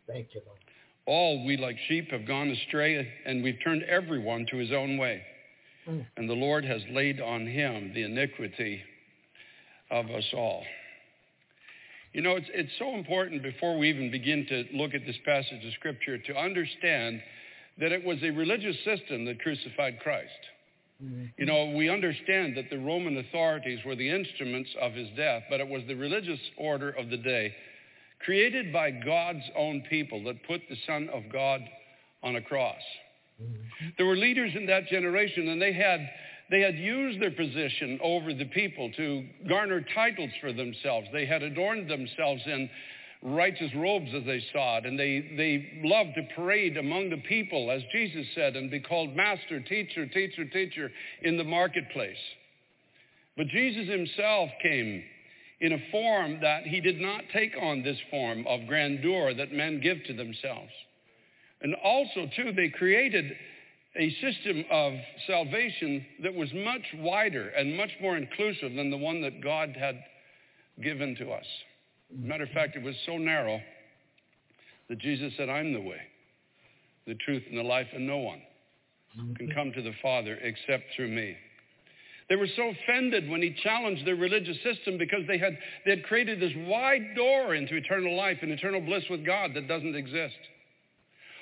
Thank 0.09 0.28
you, 0.35 0.40
Lord. 0.47 0.59
All 1.07 1.44
we 1.44 1.57
like 1.57 1.77
sheep 1.86 2.11
have 2.11 2.27
gone 2.27 2.48
astray, 2.51 3.09
and 3.24 3.44
we've 3.44 3.59
turned 3.62 3.85
everyone 3.85 4.47
to 4.51 4.57
his 4.57 4.73
own 4.73 4.98
way. 4.98 5.23
Mm. 5.89 6.05
And 6.16 6.28
the 6.28 6.35
Lord 6.35 6.65
has 6.65 6.82
laid 6.90 7.20
on 7.20 7.47
him 7.47 7.93
the 7.94 8.03
iniquity 8.03 8.82
of 9.90 10.07
us 10.11 10.24
all. 10.32 10.65
You 12.12 12.23
know, 12.23 12.36
it's, 12.36 12.48
it's 12.53 12.73
so 12.78 12.97
important 12.97 13.43
before 13.43 13.78
we 13.78 13.89
even 13.89 14.11
begin 14.11 14.47
to 14.48 14.65
look 14.73 14.94
at 14.94 15.07
this 15.07 15.19
passage 15.24 15.65
of 15.65 15.73
Scripture 15.74 16.19
to 16.19 16.36
understand 16.36 17.20
that 17.78 17.93
it 17.93 18.05
was 18.05 18.19
a 18.23 18.31
religious 18.31 18.77
system 18.85 19.24
that 19.27 19.40
crucified 19.40 20.01
Christ. 20.01 20.31
Mm-hmm. 21.03 21.24
You 21.36 21.47
know, 21.47 21.77
we 21.77 21.90
understand 21.90 22.57
that 22.57 22.70
the 22.70 22.78
Roman 22.78 23.19
authorities 23.19 23.81
were 23.85 23.97
the 23.97 24.09
instruments 24.09 24.70
of 24.81 24.94
his 24.94 25.09
death, 25.16 25.43
but 25.51 25.61
it 25.61 25.69
was 25.69 25.82
the 25.86 25.94
religious 25.94 26.40
order 26.57 26.90
of 26.90 27.11
the 27.11 27.19
day, 27.19 27.55
created 28.24 28.73
by 28.73 28.90
God's 28.90 29.44
own 29.57 29.82
people, 29.90 30.24
that 30.24 30.43
put 30.47 30.62
the 30.70 30.77
Son 30.86 31.11
of 31.12 31.24
God 31.31 31.61
on 32.23 32.36
a 32.36 32.40
cross. 32.40 32.81
Mm-hmm. 33.43 33.89
There 33.98 34.07
were 34.07 34.16
leaders 34.16 34.53
in 34.55 34.66
that 34.66 34.86
generation, 34.86 35.48
and 35.48 35.61
they 35.61 35.74
had, 35.74 36.01
they 36.51 36.62
had 36.62 36.77
used 36.77 37.20
their 37.20 37.31
position 37.31 37.98
over 38.03 38.32
the 38.32 38.47
people 38.47 38.90
to 38.97 39.27
garner 39.47 39.85
titles 39.94 40.31
for 40.40 40.55
themselves. 40.55 41.09
They 41.12 41.27
had 41.27 41.43
adorned 41.43 41.90
themselves 41.90 42.40
in 42.47 42.70
righteous 43.22 43.70
robes 43.74 44.10
as 44.14 44.24
they 44.24 44.43
saw 44.52 44.78
it, 44.78 44.86
and 44.86 44.98
they, 44.98 45.32
they 45.36 45.80
loved 45.84 46.14
to 46.16 46.34
parade 46.34 46.76
among 46.76 47.10
the 47.10 47.22
people, 47.28 47.70
as 47.70 47.82
Jesus 47.93 48.26
said, 48.34 48.56
and 48.56 48.70
be 48.70 48.80
called 48.80 49.16
master, 49.16 49.60
teacher, 49.60 50.06
teacher, 50.06 50.44
teacher 50.44 50.90
in 51.22 51.36
the 51.36 51.44
marketplace. 51.44 52.16
But 53.36 53.48
Jesus 53.48 53.88
himself 53.88 54.51
came 54.62 55.02
in 55.60 55.72
a 55.72 55.90
form 55.90 56.40
that 56.43 56.64
he 56.64 56.80
did 56.80 57.01
not 57.01 57.22
take 57.32 57.52
on 57.60 57.82
this 57.82 57.98
form 58.10 58.47
of 58.47 58.66
grandeur 58.66 59.34
that 59.34 59.52
men 59.52 59.80
give 59.80 59.98
to 60.06 60.14
themselves. 60.14 60.70
And 61.62 61.74
also, 61.82 62.28
too, 62.36 62.52
they 62.52 62.68
created 62.68 63.32
a 63.98 64.10
system 64.20 64.64
of 64.70 64.93
salvation 65.26 66.05
that 66.22 66.34
was 66.34 66.52
much 66.52 66.82
wider 66.97 67.48
and 67.48 67.76
much 67.76 67.90
more 68.01 68.16
inclusive 68.16 68.74
than 68.74 68.90
the 68.90 68.97
one 68.97 69.22
that 69.22 69.43
God 69.43 69.74
had 69.78 69.98
given 70.82 71.16
to 71.16 71.30
us. 71.30 71.47
Matter 72.15 72.45
of 72.45 72.51
fact, 72.51 72.77
it 72.77 72.83
was 72.83 72.95
so 73.05 73.19
narrow 73.19 73.61
that 74.89 74.99
Jesus 74.99 75.33
said, 75.37 75.49
I'm 75.49 75.73
the 75.73 75.81
way, 75.81 76.01
the 77.07 77.15
truth, 77.15 77.43
and 77.49 77.59
the 77.59 77.62
life, 77.62 77.89
and 77.93 78.07
no 78.07 78.19
one 78.19 78.41
can 79.37 79.51
come 79.51 79.73
to 79.73 79.83
the 79.83 79.95
Father 80.03 80.39
except 80.43 80.85
through 80.95 81.09
me. 81.09 81.37
They 82.28 82.37
were 82.37 82.49
so 82.57 82.70
offended 82.70 83.31
when 83.31 83.41
he 83.41 83.57
challenged 83.62 84.07
their 84.07 84.16
religious 84.16 84.57
system 84.62 84.99
because 84.99 85.23
they 85.28 85.39
had, 85.39 85.57
they 85.85 85.93
had 85.93 86.05
created 86.05 86.41
this 86.41 86.53
wide 86.66 87.15
door 87.15 87.55
into 87.55 87.77
eternal 87.77 88.16
life 88.16 88.39
and 88.43 88.51
eternal 88.51 88.81
bliss 88.81 89.05
with 89.09 89.24
God 89.24 89.53
that 89.55 89.69
doesn't 89.69 89.95
exist. 89.95 90.37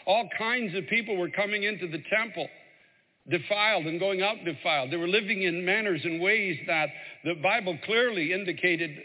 All 0.07 0.29
kinds 0.37 0.77
of 0.77 0.87
people 0.89 1.17
were 1.17 1.31
coming 1.31 1.63
into 1.63 1.89
the 1.89 2.03
temple 2.15 2.49
defiled 3.31 3.87
and 3.87 3.99
going 3.99 4.21
out 4.23 4.45
defiled. 4.45 4.91
They 4.91 4.99
were 4.99 5.09
living 5.09 5.43
in 5.43 5.65
manners 5.65 6.03
and 6.05 6.21
ways 6.21 6.59
that 6.67 6.91
the 7.25 7.35
Bible 7.43 7.79
clearly 7.87 8.35
indicated 8.35 8.99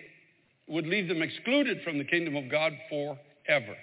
would 0.69 0.87
leave 0.87 1.07
them 1.07 1.21
excluded 1.21 1.81
from 1.83 1.97
the 1.97 2.03
kingdom 2.03 2.35
of 2.35 2.49
God 2.49 2.73
forever. 2.89 3.75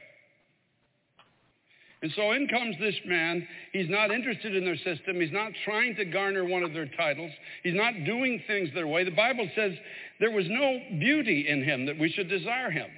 And 2.03 2.13
so 2.15 2.33
in 2.33 2.47
comes 2.47 2.77
this 2.79 2.95
man. 3.07 3.47
He's 3.73 3.89
not 3.89 4.11
interested 4.11 4.55
in 4.55 4.65
their 4.65 4.77
system. 4.77 5.21
He's 5.21 5.33
not 5.33 5.53
trying 5.65 5.97
to 5.97 6.05
garner 6.05 6.45
one 6.45 6.63
of 6.63 6.73
their 6.73 6.89
titles. 6.97 7.31
He's 7.63 7.75
not 7.75 7.93
doing 8.05 8.43
things 8.47 8.69
their 8.75 8.87
way. 8.87 9.03
The 9.05 9.11
Bible 9.11 9.49
says 9.57 9.73
there 10.21 10.31
was 10.31 10.45
no 10.49 10.79
beauty 11.01 11.47
in 11.49 11.65
him 11.65 11.87
that 11.87 11.99
we 11.99 12.11
should 12.11 12.29
desire 12.29 12.71
him. 12.71 12.89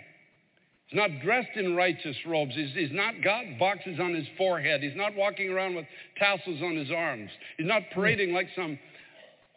He's 0.88 0.98
not 0.98 1.20
dressed 1.22 1.56
in 1.56 1.76
righteous 1.76 2.16
robes. 2.26 2.54
He's, 2.54 2.72
he's, 2.74 2.92
not 2.92 3.22
got 3.22 3.44
boxes 3.58 4.00
on 4.00 4.14
his 4.14 4.26
forehead. 4.36 4.82
He's 4.82 4.96
not 4.96 5.14
walking 5.14 5.50
around 5.50 5.74
with 5.74 5.84
tassels 6.16 6.60
on 6.62 6.76
his 6.76 6.90
arms. 6.90 7.30
He's 7.56 7.66
not 7.66 7.82
parading 7.94 8.32
like 8.32 8.48
some 8.56 8.78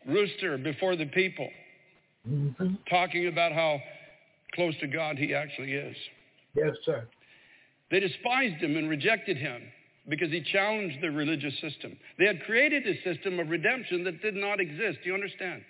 rooster 0.08 0.58
before 0.58 0.96
the 0.96 1.06
people, 1.08 1.50
Mm-hmm. 2.30 2.76
talking 2.88 3.26
about 3.26 3.52
how 3.52 3.82
close 4.54 4.76
to 4.80 4.88
God 4.88 5.18
he 5.18 5.34
actually 5.34 5.74
is. 5.74 5.96
Yes, 6.56 6.76
sir. 6.86 7.08
They 7.90 8.00
despised 8.00 8.62
him 8.64 8.78
and 8.78 8.90
rejected 8.90 9.38
him 9.38 9.62
because 10.10 10.32
he 10.32 10.42
challenged 10.42 11.02
their 11.02 11.12
religious 11.12 11.54
system. 11.62 11.98
They 12.18 12.26
had 12.26 12.44
created 12.44 12.88
a 12.88 13.02
system 13.04 13.40
of 13.40 13.50
redemption 13.50 14.04
that 14.06 14.22
did 14.22 14.36
not 14.36 14.60
exist. 14.60 15.00
Do 15.04 15.10
you 15.10 15.14
understand? 15.14 15.62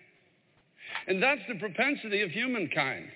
And 1.07 1.21
that's 1.21 1.41
the 1.47 1.55
propensity 1.55 2.21
of 2.21 2.31
humankind. 2.31 3.09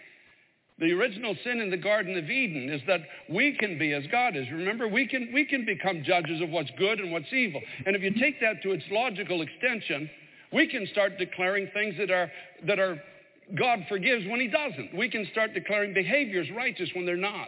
The 0.77 0.91
original 0.91 1.35
sin 1.43 1.61
in 1.61 1.69
the 1.69 1.77
Garden 1.77 2.17
of 2.17 2.29
Eden 2.29 2.69
is 2.69 2.81
that 2.87 2.99
we 3.29 3.55
can 3.57 3.77
be 3.79 3.93
as 3.93 4.03
God 4.11 4.35
is. 4.35 4.45
Remember, 4.51 4.89
we 4.89 5.07
can, 5.07 5.31
we 5.33 5.45
can 5.45 5.65
become 5.65 6.03
judges 6.03 6.41
of 6.41 6.49
what's 6.49 6.71
good 6.77 6.99
and 6.99 7.13
what's 7.13 7.31
evil. 7.31 7.61
And 7.85 7.95
if 7.95 8.01
you 8.01 8.11
take 8.19 8.41
that 8.41 8.61
to 8.63 8.71
its 8.71 8.83
logical 8.91 9.41
extension, 9.41 10.09
we 10.51 10.67
can 10.67 10.85
start 10.91 11.17
declaring 11.17 11.69
things 11.73 11.95
that 11.97 12.11
are, 12.11 12.29
that 12.67 12.79
are 12.79 13.01
God 13.53 13.85
forgives 13.89 14.25
when 14.27 14.39
he 14.39 14.47
doesn't. 14.47 14.95
We 14.95 15.09
can 15.09 15.27
start 15.31 15.53
declaring 15.53 15.93
behaviors 15.93 16.47
righteous 16.55 16.89
when 16.95 17.05
they're 17.05 17.15
not. 17.15 17.47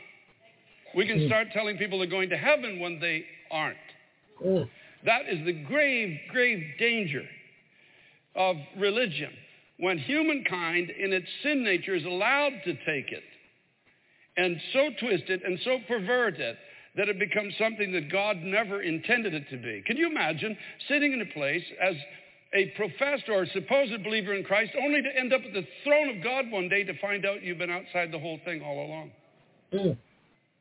We 0.95 1.07
can 1.07 1.27
start 1.27 1.47
telling 1.53 1.77
people 1.77 1.99
they're 1.99 2.07
going 2.07 2.29
to 2.29 2.37
heaven 2.37 2.79
when 2.79 2.99
they 2.99 3.25
aren't. 3.51 3.77
Mm. 4.43 4.69
That 5.05 5.21
is 5.29 5.45
the 5.45 5.53
grave, 5.53 6.17
grave 6.31 6.63
danger 6.79 7.23
of 8.35 8.55
religion. 8.77 9.31
When 9.79 9.97
humankind 9.97 10.89
in 10.89 11.13
its 11.13 11.27
sin 11.43 11.63
nature 11.63 11.95
is 11.95 12.05
allowed 12.05 12.53
to 12.65 12.73
take 12.73 13.11
it 13.11 13.23
and 14.37 14.57
so 14.73 14.89
twist 14.99 15.23
it 15.27 15.41
and 15.43 15.59
so 15.63 15.79
pervert 15.87 16.39
it 16.39 16.57
that 16.95 17.09
it 17.09 17.19
becomes 17.19 17.53
something 17.59 17.91
that 17.91 18.11
God 18.11 18.37
never 18.37 18.81
intended 18.81 19.33
it 19.33 19.49
to 19.51 19.57
be. 19.57 19.83
Can 19.85 19.97
you 19.97 20.07
imagine 20.07 20.57
sitting 20.87 21.13
in 21.13 21.21
a 21.21 21.25
place 21.25 21.63
as 21.81 21.95
a 22.53 22.67
professed 22.75 23.29
or 23.29 23.43
a 23.43 23.47
supposed 23.47 24.03
believer 24.03 24.33
in 24.33 24.43
Christ 24.43 24.71
only 24.81 25.01
to 25.01 25.09
end 25.17 25.33
up 25.33 25.41
at 25.45 25.53
the 25.53 25.67
throne 25.83 26.15
of 26.15 26.23
God 26.23 26.49
one 26.49 26.69
day 26.69 26.83
to 26.83 26.97
find 26.99 27.25
out 27.25 27.43
you've 27.43 27.57
been 27.57 27.69
outside 27.69 28.11
the 28.11 28.19
whole 28.19 28.39
thing 28.45 28.61
all 28.61 28.85
along? 28.85 29.11
Mm. 29.73 29.97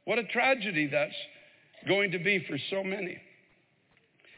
What 0.04 0.18
a 0.18 0.24
tragedy 0.24 0.88
that's 0.88 1.14
going 1.88 2.10
to 2.12 2.18
be 2.18 2.44
for 2.48 2.58
so 2.70 2.82
many. 2.82 3.18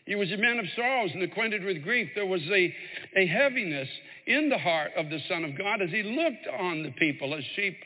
He 0.04 0.14
was 0.14 0.32
a 0.32 0.38
man 0.38 0.58
of 0.58 0.64
sorrows 0.74 1.10
and 1.12 1.22
acquainted 1.22 1.62
with 1.62 1.82
grief. 1.82 2.08
There 2.14 2.26
was 2.26 2.40
a, 2.50 2.74
a 3.16 3.26
heaviness 3.26 3.88
in 4.26 4.48
the 4.48 4.56
heart 4.56 4.92
of 4.96 5.10
the 5.10 5.20
Son 5.28 5.44
of 5.44 5.56
God 5.56 5.82
as 5.82 5.90
he 5.90 6.02
looked 6.02 6.46
on 6.58 6.82
the 6.82 6.92
people 6.92 7.34
as 7.34 7.44
sheep 7.56 7.76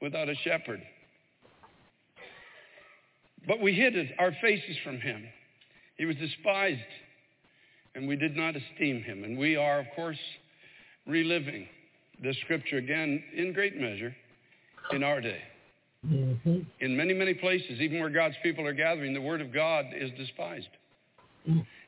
without 0.00 0.30
a 0.30 0.34
shepherd. 0.36 0.80
But 3.46 3.60
we 3.60 3.74
hid 3.74 3.94
our 4.18 4.32
faces 4.40 4.76
from 4.82 4.98
him. 4.98 5.24
He 5.98 6.06
was 6.06 6.16
despised, 6.16 6.80
and 7.98 8.08
we 8.08 8.16
did 8.16 8.36
not 8.36 8.54
esteem 8.56 9.02
him. 9.02 9.24
And 9.24 9.36
we 9.36 9.56
are, 9.56 9.80
of 9.80 9.86
course, 9.94 10.18
reliving 11.06 11.66
this 12.22 12.36
scripture 12.44 12.76
again 12.78 13.22
in 13.36 13.52
great 13.52 13.76
measure 13.76 14.14
in 14.92 15.02
our 15.02 15.20
day. 15.20 15.40
Mm-hmm. 16.06 16.60
In 16.80 16.96
many, 16.96 17.12
many 17.12 17.34
places, 17.34 17.80
even 17.80 17.98
where 17.98 18.08
God's 18.08 18.36
people 18.42 18.64
are 18.66 18.72
gathering, 18.72 19.14
the 19.14 19.20
word 19.20 19.40
of 19.40 19.52
God 19.52 19.86
is 19.92 20.10
despised. 20.16 20.68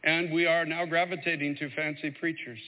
And 0.05 0.33
we 0.33 0.47
are 0.47 0.65
now 0.65 0.85
gravitating 0.85 1.57
to 1.57 1.71
fancy 1.77 2.11
preachers 2.11 2.59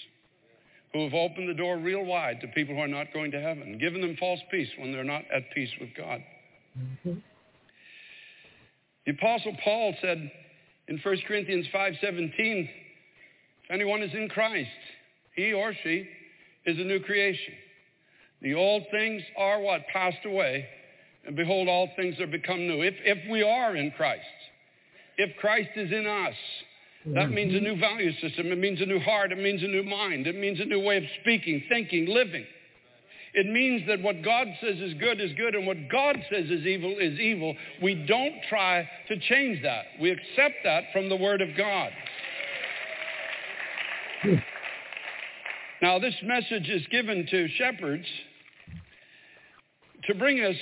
who 0.92 1.04
have 1.04 1.14
opened 1.14 1.48
the 1.48 1.54
door 1.54 1.78
real 1.78 2.04
wide 2.04 2.40
to 2.42 2.48
people 2.48 2.74
who 2.74 2.80
are 2.80 2.88
not 2.88 3.12
going 3.12 3.30
to 3.32 3.40
heaven, 3.40 3.78
giving 3.80 4.02
them 4.02 4.16
false 4.20 4.40
peace 4.50 4.68
when 4.78 4.92
they're 4.92 5.02
not 5.02 5.22
at 5.34 5.50
peace 5.54 5.70
with 5.80 5.88
God. 5.96 6.20
Mm-hmm. 6.78 7.14
The 9.06 9.12
Apostle 9.12 9.56
Paul 9.64 9.94
said 10.00 10.30
In 10.88 10.98
1 10.98 11.16
Corinthians 11.26 11.66
5:17, 11.74 11.94
if 12.02 12.81
anyone 13.72 14.02
is 14.02 14.12
in 14.14 14.28
Christ, 14.28 14.68
he 15.34 15.52
or 15.52 15.72
she 15.82 16.08
is 16.66 16.78
a 16.78 16.84
new 16.84 17.00
creation. 17.00 17.54
The 18.42 18.54
old 18.54 18.82
things 18.90 19.22
are 19.38 19.60
what? 19.60 19.82
Passed 19.92 20.24
away. 20.24 20.66
And 21.24 21.36
behold, 21.36 21.68
all 21.68 21.88
things 21.96 22.18
are 22.20 22.26
become 22.26 22.66
new. 22.66 22.82
If, 22.82 22.94
if 23.04 23.30
we 23.30 23.42
are 23.42 23.76
in 23.76 23.92
Christ, 23.92 24.24
if 25.16 25.36
Christ 25.38 25.70
is 25.76 25.92
in 25.92 26.06
us, 26.06 26.34
that 27.06 27.14
mm-hmm. 27.14 27.34
means 27.34 27.54
a 27.54 27.60
new 27.60 27.78
value 27.78 28.12
system. 28.20 28.46
It 28.52 28.58
means 28.58 28.80
a 28.80 28.86
new 28.86 29.00
heart. 29.00 29.32
It 29.32 29.38
means 29.38 29.62
a 29.62 29.66
new 29.66 29.82
mind. 29.82 30.26
It 30.26 30.36
means 30.36 30.60
a 30.60 30.64
new 30.64 30.80
way 30.80 30.98
of 30.98 31.04
speaking, 31.20 31.62
thinking, 31.68 32.06
living. 32.06 32.44
It 33.34 33.46
means 33.46 33.86
that 33.88 34.02
what 34.02 34.22
God 34.22 34.46
says 34.60 34.76
is 34.76 34.94
good 34.94 35.20
is 35.20 35.32
good 35.36 35.54
and 35.54 35.66
what 35.66 35.88
God 35.90 36.16
says 36.30 36.50
is 36.50 36.66
evil 36.66 36.94
is 37.00 37.18
evil. 37.18 37.56
We 37.82 37.94
don't 38.06 38.34
try 38.48 38.88
to 39.08 39.18
change 39.18 39.62
that. 39.62 39.84
We 40.00 40.10
accept 40.10 40.56
that 40.64 40.84
from 40.92 41.08
the 41.08 41.16
Word 41.16 41.40
of 41.40 41.48
God. 41.56 41.90
Now, 45.80 45.98
this 45.98 46.14
message 46.22 46.68
is 46.68 46.86
given 46.90 47.26
to 47.30 47.48
shepherds 47.56 48.06
to 50.04 50.14
bring 50.14 50.40
us 50.40 50.56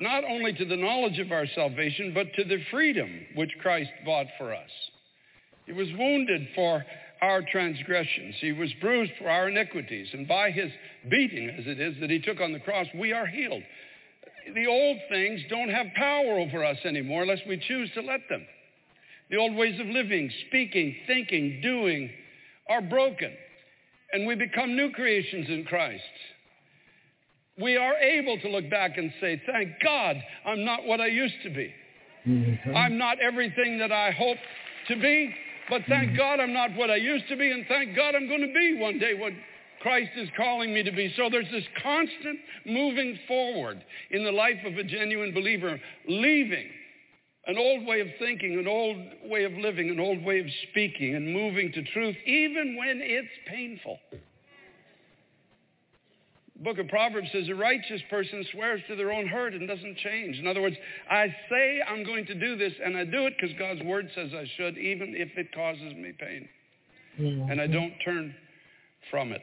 not 0.00 0.24
only 0.24 0.52
to 0.54 0.64
the 0.64 0.76
knowledge 0.76 1.18
of 1.18 1.32
our 1.32 1.46
salvation, 1.54 2.12
but 2.14 2.26
to 2.34 2.44
the 2.44 2.58
freedom 2.70 3.10
which 3.34 3.50
Christ 3.60 3.90
bought 4.04 4.26
for 4.38 4.54
us. 4.54 4.70
He 5.66 5.72
was 5.72 5.88
wounded 5.98 6.48
for 6.54 6.84
our 7.22 7.42
transgressions. 7.50 8.36
He 8.40 8.52
was 8.52 8.72
bruised 8.80 9.12
for 9.18 9.28
our 9.28 9.48
iniquities. 9.48 10.08
And 10.12 10.28
by 10.28 10.50
his 10.50 10.70
beating, 11.10 11.50
as 11.50 11.66
it 11.66 11.80
is, 11.80 11.96
that 12.00 12.10
he 12.10 12.20
took 12.20 12.40
on 12.40 12.52
the 12.52 12.60
cross, 12.60 12.86
we 12.94 13.12
are 13.12 13.26
healed. 13.26 13.62
The 14.54 14.66
old 14.66 14.98
things 15.08 15.40
don't 15.50 15.70
have 15.70 15.86
power 15.96 16.38
over 16.38 16.64
us 16.64 16.78
anymore 16.84 17.22
unless 17.22 17.40
we 17.48 17.56
choose 17.56 17.90
to 17.94 18.02
let 18.02 18.20
them. 18.28 18.46
The 19.30 19.38
old 19.38 19.56
ways 19.56 19.80
of 19.80 19.86
living, 19.86 20.30
speaking, 20.48 20.94
thinking, 21.06 21.60
doing 21.62 22.10
are 22.68 22.82
broken. 22.82 23.32
And 24.12 24.26
we 24.26 24.34
become 24.34 24.76
new 24.76 24.90
creations 24.92 25.48
in 25.48 25.64
Christ 25.64 26.02
we 27.60 27.76
are 27.76 27.94
able 27.94 28.38
to 28.38 28.48
look 28.48 28.68
back 28.70 28.98
and 28.98 29.10
say, 29.20 29.40
thank 29.46 29.70
God 29.82 30.16
I'm 30.44 30.64
not 30.64 30.84
what 30.84 31.00
I 31.00 31.06
used 31.06 31.36
to 31.44 31.50
be. 31.50 31.72
Mm-hmm. 32.26 32.76
I'm 32.76 32.98
not 32.98 33.18
everything 33.20 33.78
that 33.78 33.92
I 33.92 34.10
hope 34.10 34.38
to 34.88 34.96
be, 34.96 35.34
but 35.70 35.82
thank 35.88 36.08
mm-hmm. 36.08 36.18
God 36.18 36.40
I'm 36.40 36.52
not 36.52 36.74
what 36.76 36.90
I 36.90 36.96
used 36.96 37.28
to 37.28 37.36
be, 37.36 37.50
and 37.50 37.64
thank 37.68 37.96
God 37.96 38.14
I'm 38.14 38.28
going 38.28 38.42
to 38.42 38.52
be 38.52 38.78
one 38.78 38.98
day 38.98 39.14
what 39.14 39.32
Christ 39.80 40.10
is 40.16 40.28
calling 40.36 40.74
me 40.74 40.82
to 40.82 40.92
be. 40.92 41.12
So 41.16 41.30
there's 41.30 41.50
this 41.50 41.64
constant 41.82 42.38
moving 42.66 43.18
forward 43.26 43.82
in 44.10 44.24
the 44.24 44.32
life 44.32 44.58
of 44.66 44.76
a 44.76 44.84
genuine 44.84 45.32
believer, 45.32 45.80
leaving 46.08 46.68
an 47.46 47.56
old 47.58 47.86
way 47.86 48.00
of 48.00 48.08
thinking, 48.18 48.58
an 48.58 48.66
old 48.66 48.96
way 49.30 49.44
of 49.44 49.52
living, 49.52 49.88
an 49.90 50.00
old 50.00 50.22
way 50.24 50.40
of 50.40 50.46
speaking, 50.70 51.14
and 51.14 51.32
moving 51.32 51.72
to 51.72 51.82
truth, 51.92 52.16
even 52.26 52.76
when 52.76 53.00
it's 53.00 53.28
painful 53.46 53.98
The 56.56 56.64
book 56.64 56.78
of 56.78 56.88
Proverbs 56.88 57.28
says 57.32 57.48
a 57.48 57.54
righteous 57.54 58.00
person 58.10 58.44
swears 58.52 58.80
to 58.88 58.96
their 58.96 59.12
own 59.12 59.28
hurt 59.28 59.54
and 59.54 59.68
doesn't 59.68 59.96
change. 59.98 60.38
In 60.38 60.46
other 60.46 60.62
words, 60.62 60.76
I 61.10 61.28
say 61.50 61.80
I'm 61.88 62.04
going 62.04 62.26
to 62.26 62.34
do 62.34 62.56
this 62.56 62.72
and 62.84 62.96
I 62.96 63.04
do 63.04 63.26
it 63.26 63.34
because 63.38 63.56
God's 63.58 63.82
word 63.82 64.10
says 64.14 64.30
I 64.34 64.50
should, 64.56 64.76
even 64.78 65.14
if 65.16 65.28
it 65.36 65.54
causes 65.54 65.94
me 65.94 66.12
pain. 66.18 66.48
Mm-hmm. 67.20 67.50
And 67.50 67.60
I 67.60 67.66
don't 67.66 67.94
turn 68.04 68.34
from 69.10 69.32
it. 69.32 69.42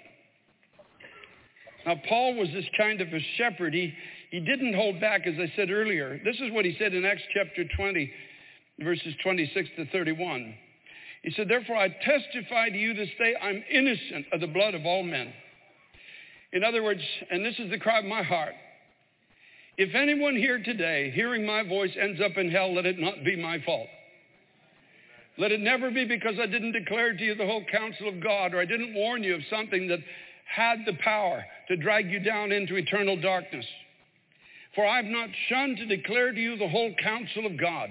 Now, 1.86 2.00
Paul 2.08 2.36
was 2.36 2.48
this 2.54 2.66
kind 2.78 3.02
of 3.02 3.08
a 3.10 3.20
shepherd. 3.38 3.74
He, 3.74 3.94
he 4.34 4.40
didn't 4.40 4.74
hold 4.74 5.00
back, 5.00 5.28
as 5.28 5.36
I 5.38 5.54
said 5.56 5.70
earlier. 5.70 6.20
This 6.26 6.38
is 6.38 6.52
what 6.52 6.66
he 6.66 6.76
said 6.80 6.96
in 6.96 7.06
Acts 7.06 7.22
chapter 7.36 7.66
20, 7.78 8.12
verses 8.80 9.14
26 9.22 9.70
to 9.78 9.86
31. 9.92 10.56
He 11.22 11.32
said, 11.34 11.48
Therefore 11.48 11.76
I 11.76 11.90
testify 11.90 12.70
to 12.70 12.76
you 12.76 12.96
this 12.96 13.10
day, 13.20 13.36
I'm 13.40 13.64
innocent 13.70 14.26
of 14.34 14.40
the 14.42 14.48
blood 14.48 14.74
of 14.74 14.88
all 14.88 15.04
men. 15.04 15.32
In 16.52 16.64
other 16.64 16.82
words, 16.82 17.02
and 17.30 17.46
this 17.46 17.54
is 17.60 17.70
the 17.70 17.78
cry 17.78 18.00
of 18.00 18.06
my 18.06 18.24
heart, 18.24 18.56
if 19.78 19.94
anyone 19.94 20.36
here 20.36 20.64
today, 20.64 21.12
hearing 21.14 21.46
my 21.46 21.62
voice, 21.62 21.92
ends 22.02 22.20
up 22.20 22.36
in 22.36 22.50
hell, 22.50 22.74
let 22.74 22.88
it 22.88 22.98
not 22.98 23.24
be 23.24 23.40
my 23.40 23.62
fault. 23.64 23.88
Let 25.38 25.52
it 25.52 25.60
never 25.60 25.92
be 25.92 26.06
because 26.06 26.40
I 26.42 26.48
didn't 26.48 26.72
declare 26.72 27.16
to 27.16 27.24
you 27.24 27.36
the 27.36 27.46
whole 27.46 27.66
counsel 27.72 28.10
of 28.10 28.20
God 28.20 28.56
or 28.56 28.60
I 28.60 28.66
didn't 28.66 28.96
warn 28.96 29.22
you 29.22 29.36
of 29.36 29.42
something 29.52 29.90
that 29.90 30.00
had 30.48 30.80
the 30.88 30.98
power 31.04 31.46
to 31.68 31.78
drag 31.78 32.10
you 32.10 32.20
down 32.20 32.52
into 32.52 32.78
eternal 32.78 33.22
darkness. 33.22 33.66
For 34.76 34.86
I 34.86 34.98
have 34.98 35.06
not 35.06 35.30
shunned 35.50 35.78
to 35.78 35.86
declare 35.86 36.32
to 36.32 36.40
you 36.40 36.58
the 36.58 36.68
whole 36.68 36.94
counsel 37.02 37.46
of 37.46 37.60
God. 37.60 37.90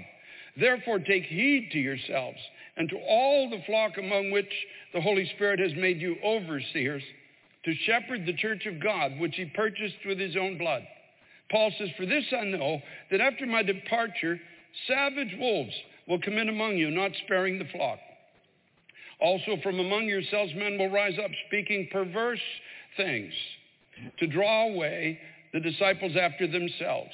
Therefore 0.59 0.99
take 0.99 1.25
heed 1.25 1.71
to 1.73 1.79
yourselves 1.79 2.39
and 2.77 2.89
to 2.89 2.97
all 2.97 3.49
the 3.49 3.63
flock 3.67 3.93
among 3.99 4.31
which 4.31 4.53
the 4.93 5.01
Holy 5.01 5.31
Spirit 5.35 5.61
has 5.61 5.73
made 5.77 6.01
you 6.01 6.17
overseers 6.25 7.03
to 7.65 7.75
shepherd 7.87 8.27
the 8.27 8.37
church 8.37 8.67
of 8.67 8.83
God, 8.83 9.19
which 9.19 9.37
he 9.37 9.45
purchased 9.45 10.05
with 10.07 10.19
his 10.19 10.37
own 10.37 10.59
blood. 10.59 10.83
Paul 11.51 11.73
says, 11.79 11.89
For 11.97 12.07
this 12.07 12.25
I 12.37 12.45
know, 12.45 12.81
that 13.11 13.21
after 13.21 13.47
my 13.47 13.63
departure, 13.63 14.41
savage 14.89 15.37
wolves 15.39 15.75
will 16.09 16.21
come 16.21 16.39
in 16.39 16.49
among 16.49 16.77
you, 16.77 16.91
not 16.91 17.13
sparing 17.25 17.59
the 17.59 17.69
flock. 17.73 17.99
Also 19.21 19.57
from 19.63 19.79
among 19.79 20.07
yourselves 20.07 20.53
men 20.57 20.79
will 20.79 20.91
rise 20.91 21.19
up, 21.23 21.31
speaking 21.47 21.89
perverse 21.93 22.41
things, 22.97 23.33
to 24.19 24.27
draw 24.27 24.69
away 24.69 25.21
the 25.53 25.61
disciples 25.61 26.13
after 26.17 26.47
themselves. 26.47 27.11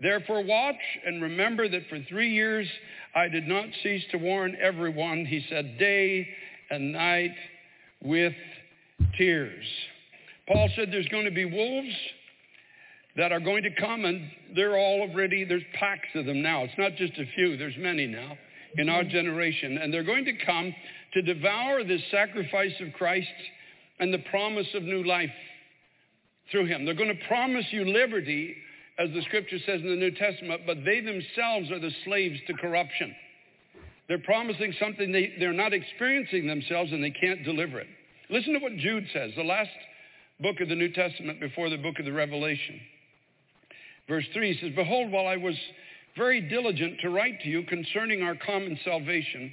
Therefore 0.00 0.44
watch 0.44 0.76
and 1.06 1.22
remember 1.22 1.68
that 1.68 1.88
for 1.88 1.98
three 2.08 2.32
years 2.32 2.68
I 3.14 3.28
did 3.28 3.48
not 3.48 3.64
cease 3.82 4.04
to 4.10 4.18
warn 4.18 4.56
everyone, 4.60 5.24
he 5.24 5.44
said, 5.48 5.78
day 5.78 6.28
and 6.70 6.92
night 6.92 7.34
with 8.02 8.34
tears. 9.16 9.64
Paul 10.48 10.68
said 10.76 10.88
there's 10.92 11.08
going 11.08 11.24
to 11.24 11.30
be 11.30 11.44
wolves 11.44 11.94
that 13.16 13.32
are 13.32 13.40
going 13.40 13.62
to 13.62 13.70
come, 13.80 14.04
and 14.04 14.30
they're 14.54 14.76
all 14.76 15.08
already, 15.08 15.44
there's 15.44 15.62
packs 15.74 16.08
of 16.14 16.26
them 16.26 16.42
now. 16.42 16.64
It's 16.64 16.78
not 16.78 16.96
just 16.96 17.14
a 17.14 17.24
few, 17.34 17.56
there's 17.56 17.76
many 17.78 18.06
now 18.06 18.36
in 18.76 18.88
our 18.90 19.04
generation. 19.04 19.78
And 19.78 19.92
they're 19.92 20.04
going 20.04 20.26
to 20.26 20.44
come 20.44 20.74
to 21.14 21.22
devour 21.22 21.82
the 21.82 21.98
sacrifice 22.10 22.74
of 22.80 22.92
Christ 22.92 23.28
and 23.98 24.12
the 24.12 24.22
promise 24.30 24.66
of 24.74 24.82
new 24.82 25.02
life 25.04 25.30
through 26.50 26.66
him. 26.66 26.84
They're 26.84 26.94
going 26.94 27.14
to 27.14 27.26
promise 27.28 27.64
you 27.70 27.84
liberty, 27.84 28.56
as 28.98 29.10
the 29.12 29.22
scripture 29.22 29.58
says 29.66 29.80
in 29.80 29.88
the 29.88 29.96
New 29.96 30.12
Testament, 30.12 30.62
but 30.66 30.78
they 30.84 31.00
themselves 31.00 31.70
are 31.70 31.80
the 31.80 31.90
slaves 32.04 32.38
to 32.46 32.54
corruption. 32.54 33.14
They're 34.08 34.18
promising 34.18 34.72
something 34.78 35.10
they, 35.10 35.34
they're 35.38 35.52
not 35.52 35.72
experiencing 35.72 36.46
themselves 36.46 36.92
and 36.92 37.02
they 37.02 37.10
can't 37.10 37.44
deliver 37.44 37.80
it. 37.80 37.88
Listen 38.30 38.54
to 38.54 38.60
what 38.60 38.76
Jude 38.76 39.06
says, 39.12 39.32
the 39.36 39.42
last 39.42 39.70
book 40.40 40.60
of 40.60 40.68
the 40.68 40.74
New 40.74 40.92
Testament 40.92 41.40
before 41.40 41.70
the 41.70 41.78
book 41.78 41.98
of 41.98 42.04
the 42.04 42.12
Revelation. 42.12 42.80
Verse 44.08 44.24
3 44.32 44.58
says, 44.60 44.72
Behold, 44.76 45.10
while 45.10 45.26
I 45.26 45.36
was 45.36 45.56
very 46.16 46.40
diligent 46.40 47.00
to 47.00 47.10
write 47.10 47.40
to 47.42 47.48
you 47.48 47.64
concerning 47.64 48.22
our 48.22 48.36
common 48.36 48.78
salvation, 48.84 49.52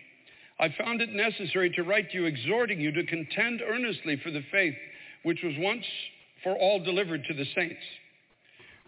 I 0.60 0.70
found 0.78 1.02
it 1.02 1.10
necessary 1.10 1.72
to 1.72 1.84
write 1.84 2.12
to 2.12 2.18
you, 2.18 2.26
exhorting 2.26 2.80
you 2.80 2.92
to 2.92 3.06
contend 3.06 3.62
earnestly 3.62 4.22
for 4.24 4.30
the 4.30 4.44
faith 4.52 4.76
which 5.24 5.40
was 5.44 5.54
once 5.58 5.86
for 6.44 6.56
all 6.56 6.84
delivered 6.84 7.26
to 7.26 7.34
the 7.34 7.46
saints. 7.56 7.82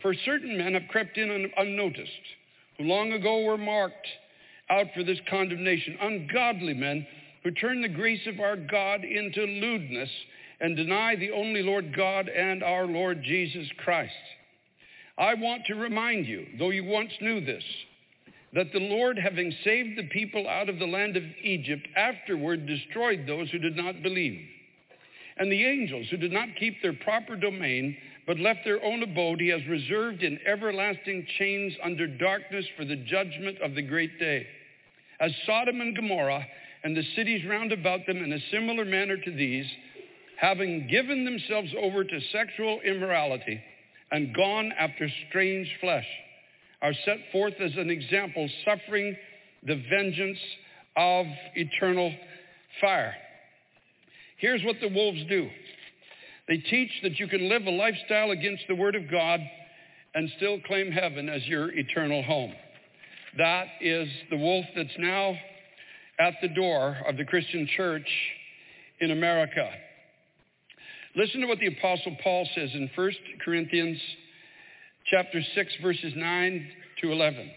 For 0.02 0.14
certain 0.14 0.58
men 0.58 0.74
have 0.74 0.90
crept 0.90 1.18
in 1.18 1.52
unnoticed, 1.58 2.12
who 2.78 2.84
long 2.84 3.14
ago 3.14 3.44
were 3.44 3.58
marked 3.58 4.08
out 4.70 4.88
for 4.96 5.04
this 5.04 5.20
condemnation, 5.30 5.98
ungodly 6.02 6.74
men 6.74 7.08
who 7.44 7.52
turn 7.52 7.82
the 7.82 7.90
grace 7.90 8.26
of 8.28 8.40
our 8.40 8.58
God 8.58 9.04
into 9.04 9.42
lewdness 9.42 10.10
and 10.60 10.76
deny 10.76 11.16
the 11.16 11.32
only 11.32 11.62
Lord 11.62 11.96
God 11.96 12.28
and 12.28 12.64
our 12.64 12.86
Lord 12.86 13.22
Jesus 13.24 13.68
Christ. 13.84 14.14
I 15.18 15.34
want 15.36 15.66
to 15.68 15.76
remind 15.76 16.26
you, 16.26 16.46
though 16.58 16.72
you 16.72 16.84
once 16.84 17.12
knew 17.22 17.44
this, 17.44 17.64
that 18.54 18.72
the 18.74 18.80
Lord, 18.80 19.18
having 19.18 19.54
saved 19.64 19.98
the 19.98 20.10
people 20.10 20.48
out 20.48 20.70
of 20.70 20.80
the 20.80 20.88
land 20.88 21.18
of 21.18 21.24
Egypt, 21.44 21.88
afterward 21.96 22.66
destroyed 22.66 23.26
those 23.28 23.50
who 23.50 23.60
did 23.60 23.76
not 23.76 24.02
believe. 24.02 24.42
And 25.38 25.52
the 25.52 25.66
angels 25.66 26.08
who 26.10 26.18
did 26.18 26.32
not 26.32 26.56
keep 26.60 26.82
their 26.82 26.94
proper 26.94 27.36
domain, 27.36 27.98
but 28.26 28.40
left 28.40 28.62
their 28.64 28.84
own 28.84 29.04
abode, 29.04 29.42
he 29.42 29.50
has 29.50 29.66
reserved 29.68 30.24
in 30.24 30.40
everlasting 30.46 31.28
chains 31.38 31.74
under 31.84 32.08
darkness 32.08 32.66
for 32.78 32.86
the 32.86 32.96
judgment 32.96 33.60
of 33.62 33.76
the 33.76 33.82
great 33.82 34.18
day. 34.20 34.48
As 35.20 35.32
Sodom 35.46 35.82
and 35.82 35.96
Gomorrah 35.96 36.46
and 36.84 36.96
the 36.96 37.04
cities 37.16 37.46
round 37.48 37.72
about 37.72 38.06
them 38.08 38.24
in 38.24 38.32
a 38.32 38.40
similar 38.52 38.86
manner 38.86 39.18
to 39.18 39.32
these, 39.32 39.66
having 40.38 40.88
given 40.88 41.26
themselves 41.26 41.70
over 41.82 42.04
to 42.04 42.20
sexual 42.32 42.80
immorality 42.82 43.62
and 44.12 44.36
gone 44.36 44.72
after 44.78 45.10
strange 45.30 45.70
flesh, 45.82 46.08
are 46.82 46.94
set 47.06 47.18
forth 47.32 47.54
as 47.60 47.72
an 47.78 47.90
example, 47.90 48.50
suffering 48.64 49.16
the 49.64 49.82
vengeance 49.90 50.38
of 50.96 51.26
eternal 51.56 52.14
fire. 52.80 53.16
Here's 54.46 54.64
what 54.64 54.76
the 54.80 54.90
wolves 54.90 55.24
do. 55.28 55.50
They 56.48 56.58
teach 56.58 56.92
that 57.02 57.18
you 57.18 57.28
can 57.28 57.50
live 57.50 57.66
a 57.66 57.72
lifestyle 57.72 58.30
against 58.30 58.62
the 58.68 58.76
Word 58.76 58.96
of 58.96 59.10
God 59.10 59.40
and 60.14 60.30
still 60.38 60.60
claim 60.68 60.92
heaven 60.92 61.30
as 61.30 61.44
your 61.48 61.72
eternal 61.72 62.22
home. 62.22 62.54
That 63.40 63.66
is 63.82 64.08
the 64.30 64.38
wolf 64.38 64.66
that's 64.76 65.00
now 65.00 65.34
at 66.20 66.36
the 66.44 66.50
door 66.50 66.96
of 67.08 67.18
the 67.18 67.26
Christian 67.26 67.68
church 67.76 68.08
in 69.02 69.10
America. 69.10 69.68
Listen 71.16 71.42
to 71.42 71.48
what 71.48 71.58
the 71.58 71.76
apostle 71.80 72.16
Paul 72.24 72.48
says 72.54 72.70
in 72.76 72.88
1 72.94 73.12
Corinthians 73.44 73.98
chapter 75.08 75.42
6 75.56 75.74
verses 75.82 76.14
9 76.16 76.68
to 77.02 77.12
11. 77.12 77.50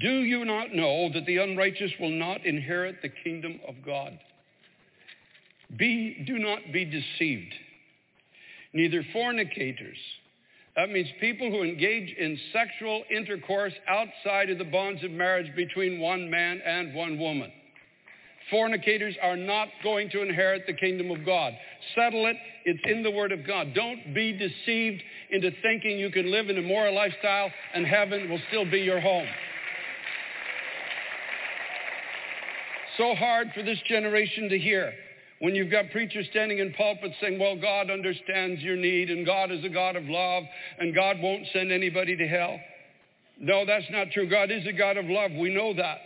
Do 0.00 0.20
you 0.20 0.44
not 0.44 0.72
know 0.72 1.10
that 1.12 1.26
the 1.26 1.38
unrighteous 1.38 1.90
will 1.98 2.10
not 2.10 2.46
inherit 2.46 3.02
the 3.02 3.10
kingdom 3.24 3.58
of 3.66 3.74
God? 3.84 4.20
Be, 5.76 6.24
do 6.26 6.38
not 6.38 6.60
be 6.72 6.84
deceived. 6.84 7.54
Neither 8.74 9.04
fornicators, 9.12 9.98
that 10.76 10.90
means 10.90 11.08
people 11.20 11.50
who 11.50 11.62
engage 11.62 12.14
in 12.16 12.38
sexual 12.52 13.02
intercourse 13.14 13.74
outside 13.88 14.48
of 14.50 14.58
the 14.58 14.64
bonds 14.64 15.04
of 15.04 15.10
marriage 15.10 15.54
between 15.54 16.00
one 16.00 16.30
man 16.30 16.60
and 16.64 16.94
one 16.94 17.18
woman. 17.18 17.52
Fornicators 18.50 19.14
are 19.22 19.36
not 19.36 19.68
going 19.82 20.10
to 20.10 20.22
inherit 20.22 20.66
the 20.66 20.72
kingdom 20.72 21.10
of 21.10 21.24
God. 21.24 21.52
Settle 21.94 22.26
it. 22.26 22.36
It's 22.64 22.80
in 22.84 23.02
the 23.02 23.10
Word 23.10 23.32
of 23.32 23.46
God. 23.46 23.72
Don't 23.74 24.14
be 24.14 24.32
deceived 24.32 25.02
into 25.30 25.50
thinking 25.62 25.98
you 25.98 26.10
can 26.10 26.30
live 26.30 26.50
in 26.50 26.58
a 26.58 26.62
moral 26.62 26.94
lifestyle 26.94 27.50
and 27.74 27.86
heaven 27.86 28.28
will 28.28 28.40
still 28.48 28.70
be 28.70 28.80
your 28.80 29.00
home. 29.00 29.26
So 32.98 33.14
hard 33.14 33.48
for 33.54 33.62
this 33.62 33.78
generation 33.88 34.48
to 34.50 34.58
hear 34.58 34.92
when 35.42 35.56
you've 35.56 35.72
got 35.72 35.90
preachers 35.90 36.24
standing 36.30 36.60
in 36.60 36.72
pulpits 36.74 37.16
saying, 37.20 37.36
well, 37.36 37.56
God 37.60 37.90
understands 37.90 38.62
your 38.62 38.76
need 38.76 39.10
and 39.10 39.26
God 39.26 39.50
is 39.50 39.64
a 39.64 39.68
God 39.68 39.96
of 39.96 40.04
love 40.04 40.44
and 40.78 40.94
God 40.94 41.16
won't 41.20 41.44
send 41.52 41.72
anybody 41.72 42.16
to 42.16 42.28
hell. 42.28 42.60
No, 43.40 43.66
that's 43.66 43.90
not 43.90 44.12
true. 44.12 44.30
God 44.30 44.52
is 44.52 44.64
a 44.68 44.72
God 44.72 44.96
of 44.96 45.06
love. 45.06 45.32
We 45.32 45.52
know 45.52 45.74
that. 45.74 45.98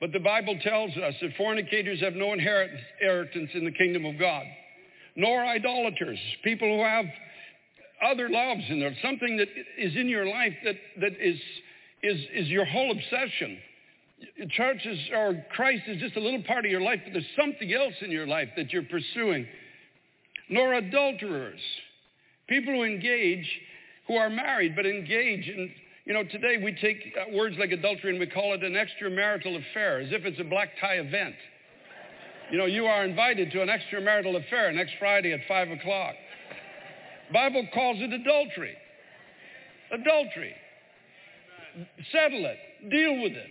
But 0.00 0.10
the 0.10 0.18
Bible 0.18 0.58
tells 0.60 0.90
us 0.96 1.14
that 1.20 1.30
fornicators 1.36 2.00
have 2.00 2.14
no 2.14 2.32
inheritance 2.32 3.50
in 3.54 3.64
the 3.64 3.70
kingdom 3.70 4.04
of 4.04 4.18
God, 4.18 4.42
nor 5.14 5.44
idolaters, 5.46 6.18
people 6.42 6.66
who 6.66 6.82
have 6.82 7.04
other 8.04 8.28
loves 8.28 8.62
in 8.68 8.80
there, 8.80 8.92
something 9.04 9.36
that 9.36 9.48
is 9.78 9.94
in 9.94 10.08
your 10.08 10.26
life 10.26 10.54
that, 10.64 10.74
that 11.00 11.12
is, 11.20 11.38
is, 12.02 12.20
is 12.34 12.48
your 12.48 12.64
whole 12.64 12.90
obsession. 12.90 13.56
Churches 14.50 14.98
or 15.14 15.44
Christ 15.54 15.82
is 15.86 16.00
just 16.00 16.16
a 16.16 16.20
little 16.20 16.42
part 16.42 16.64
of 16.64 16.70
your 16.70 16.80
life, 16.80 17.00
but 17.04 17.12
there's 17.12 17.24
something 17.38 17.72
else 17.72 17.94
in 18.00 18.10
your 18.10 18.26
life 18.26 18.48
that 18.56 18.72
you're 18.72 18.82
pursuing. 18.84 19.46
Nor 20.48 20.74
adulterers, 20.74 21.60
people 22.48 22.74
who 22.74 22.82
engage, 22.82 23.48
who 24.06 24.16
are 24.16 24.30
married, 24.30 24.74
but 24.76 24.86
engage 24.86 25.48
in 25.48 25.70
you 26.04 26.14
know, 26.14 26.24
today 26.24 26.56
we 26.62 26.76
take 26.80 27.14
uh, 27.16 27.36
words 27.36 27.54
like 27.60 27.70
adultery 27.70 28.10
and 28.10 28.18
we 28.18 28.26
call 28.26 28.54
it 28.54 28.62
an 28.64 28.72
extramarital 28.72 29.56
affair, 29.70 30.00
as 30.00 30.08
if 30.10 30.24
it's 30.24 30.40
a 30.40 30.44
black 30.44 30.70
tie 30.80 30.96
event. 30.96 31.36
You 32.50 32.58
know, 32.58 32.66
you 32.66 32.86
are 32.86 33.04
invited 33.04 33.52
to 33.52 33.62
an 33.62 33.68
extramarital 33.68 34.36
affair 34.44 34.72
next 34.72 34.92
Friday 34.98 35.32
at 35.32 35.40
5 35.46 35.70
o'clock. 35.70 36.14
Bible 37.32 37.66
calls 37.72 37.98
it 38.00 38.12
adultery. 38.12 38.74
Adultery. 39.92 40.54
Settle 42.10 42.46
it. 42.46 42.58
Deal 42.90 43.22
with 43.22 43.32
it. 43.32 43.50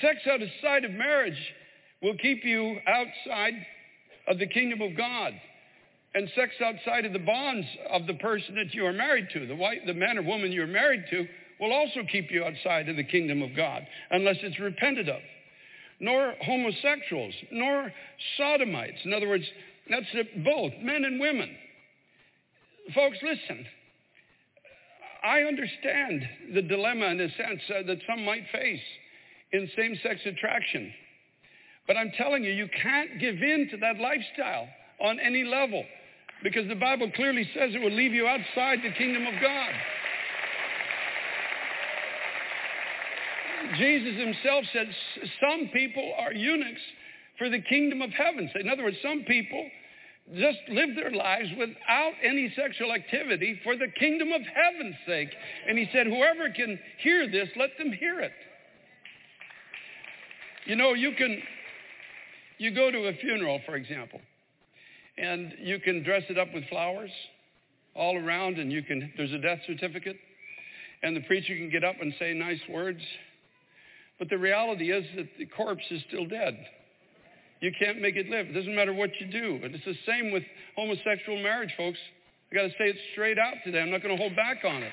Sex 0.00 0.18
outside 0.26 0.84
of 0.84 0.90
marriage 0.92 1.38
will 2.02 2.16
keep 2.18 2.44
you 2.44 2.78
outside 2.86 3.54
of 4.26 4.38
the 4.38 4.46
kingdom 4.46 4.80
of 4.82 4.96
God 4.96 5.32
and 6.14 6.28
sex 6.34 6.52
outside 6.64 7.04
of 7.04 7.12
the 7.12 7.18
bonds 7.18 7.66
of 7.90 8.06
the 8.06 8.14
person 8.14 8.54
that 8.54 8.74
you 8.74 8.84
are 8.84 8.92
married 8.92 9.28
to, 9.32 9.46
the, 9.46 9.54
white, 9.54 9.86
the 9.86 9.94
man 9.94 10.18
or 10.18 10.22
woman 10.22 10.50
you're 10.50 10.66
married 10.66 11.04
to, 11.10 11.26
will 11.60 11.72
also 11.72 12.00
keep 12.10 12.30
you 12.30 12.44
outside 12.44 12.88
of 12.88 12.96
the 12.96 13.04
kingdom 13.04 13.42
of 13.42 13.54
God 13.54 13.86
unless 14.10 14.36
it's 14.42 14.58
repented 14.58 15.08
of. 15.08 15.20
Nor 16.00 16.34
homosexuals, 16.42 17.34
nor 17.52 17.92
sodomites. 18.36 18.98
In 19.04 19.12
other 19.12 19.28
words, 19.28 19.44
that's 19.90 20.06
both 20.44 20.72
men 20.80 21.04
and 21.04 21.20
women. 21.20 21.54
Folks, 22.94 23.18
listen. 23.22 23.66
I 25.22 25.40
understand 25.40 26.22
the 26.54 26.62
dilemma 26.62 27.06
in 27.06 27.20
a 27.20 27.28
sense 27.30 27.60
uh, 27.70 27.82
that 27.86 27.98
some 28.08 28.24
might 28.24 28.44
face 28.52 28.80
in 29.52 29.68
same-sex 29.76 30.20
attraction. 30.26 30.92
But 31.86 31.96
I'm 31.96 32.12
telling 32.18 32.44
you, 32.44 32.52
you 32.52 32.68
can't 32.82 33.18
give 33.18 33.36
in 33.36 33.68
to 33.70 33.76
that 33.78 33.98
lifestyle 33.98 34.68
on 35.00 35.18
any 35.20 35.44
level 35.44 35.84
because 36.42 36.68
the 36.68 36.74
Bible 36.74 37.10
clearly 37.16 37.48
says 37.54 37.74
it 37.74 37.80
will 37.80 37.90
leave 37.90 38.12
you 38.12 38.26
outside 38.26 38.78
the 38.82 38.92
kingdom 38.96 39.26
of 39.26 39.34
God. 39.40 39.70
Jesus 43.76 44.18
himself 44.18 44.64
said 44.72 44.86
some 45.40 45.68
people 45.72 46.12
are 46.18 46.32
eunuchs 46.32 46.80
for 47.38 47.48
the 47.48 47.60
kingdom 47.60 48.02
of 48.02 48.10
heaven. 48.10 48.50
In 48.60 48.68
other 48.68 48.84
words, 48.84 48.96
some 49.02 49.24
people 49.24 49.68
just 50.36 50.58
live 50.68 50.90
their 50.94 51.10
lives 51.10 51.48
without 51.58 52.12
any 52.22 52.52
sexual 52.54 52.92
activity 52.92 53.58
for 53.64 53.76
the 53.76 53.88
kingdom 53.98 54.28
of 54.32 54.42
heaven's 54.42 54.96
sake. 55.06 55.30
And 55.66 55.78
he 55.78 55.88
said, 55.92 56.06
whoever 56.06 56.50
can 56.54 56.78
hear 56.98 57.30
this, 57.30 57.48
let 57.56 57.70
them 57.78 57.92
hear 57.92 58.20
it. 58.20 58.32
You 60.68 60.76
know, 60.76 60.92
you 60.92 61.12
can, 61.16 61.40
you 62.58 62.74
go 62.74 62.90
to 62.90 63.08
a 63.08 63.14
funeral, 63.14 63.58
for 63.64 63.74
example, 63.74 64.20
and 65.16 65.54
you 65.62 65.78
can 65.78 66.02
dress 66.02 66.24
it 66.28 66.36
up 66.36 66.48
with 66.52 66.62
flowers 66.68 67.10
all 67.96 68.18
around 68.18 68.58
and 68.58 68.70
you 68.70 68.82
can 68.82 69.10
there's 69.16 69.32
a 69.32 69.38
death 69.38 69.60
certificate 69.66 70.18
and 71.02 71.16
the 71.16 71.22
preacher 71.22 71.56
can 71.56 71.70
get 71.70 71.84
up 71.84 71.96
and 72.02 72.12
say 72.18 72.34
nice 72.34 72.60
words. 72.68 73.00
But 74.18 74.28
the 74.28 74.36
reality 74.36 74.92
is 74.92 75.06
that 75.16 75.28
the 75.38 75.46
corpse 75.46 75.84
is 75.90 76.02
still 76.08 76.26
dead. 76.26 76.54
You 77.62 77.72
can't 77.78 78.02
make 78.02 78.16
it 78.16 78.28
live. 78.28 78.48
It 78.48 78.52
doesn't 78.52 78.76
matter 78.76 78.92
what 78.92 79.10
you 79.20 79.26
do. 79.26 79.64
And 79.64 79.74
it's 79.74 79.86
the 79.86 79.96
same 80.06 80.32
with 80.32 80.42
homosexual 80.76 81.42
marriage 81.42 81.72
folks. 81.78 81.98
I 82.52 82.54
got 82.54 82.62
to 82.64 82.70
say 82.72 82.90
it 82.90 82.96
straight 83.12 83.38
out 83.38 83.54
today. 83.64 83.80
I'm 83.80 83.90
not 83.90 84.02
going 84.02 84.14
to 84.14 84.22
hold 84.22 84.36
back 84.36 84.58
on 84.66 84.82
it 84.82 84.92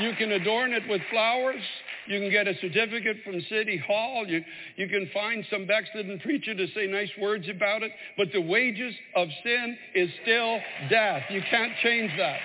you 0.00 0.12
can 0.14 0.32
adorn 0.32 0.72
it 0.72 0.82
with 0.88 1.02
flowers 1.10 1.62
you 2.06 2.18
can 2.18 2.30
get 2.30 2.48
a 2.48 2.54
certificate 2.60 3.18
from 3.24 3.40
City 3.48 3.76
Hall. 3.78 4.26
You, 4.26 4.42
you 4.76 4.88
can 4.88 5.08
find 5.14 5.44
some 5.50 5.66
backslidden 5.66 6.18
preacher 6.20 6.54
to 6.54 6.66
say 6.74 6.86
nice 6.86 7.10
words 7.20 7.48
about 7.48 7.82
it. 7.82 7.92
But 8.16 8.28
the 8.32 8.40
wages 8.40 8.94
of 9.14 9.28
sin 9.44 9.76
is 9.94 10.10
still 10.22 10.58
death. 10.90 11.22
You 11.30 11.42
can't 11.48 11.72
change 11.82 12.10
that. 12.18 12.38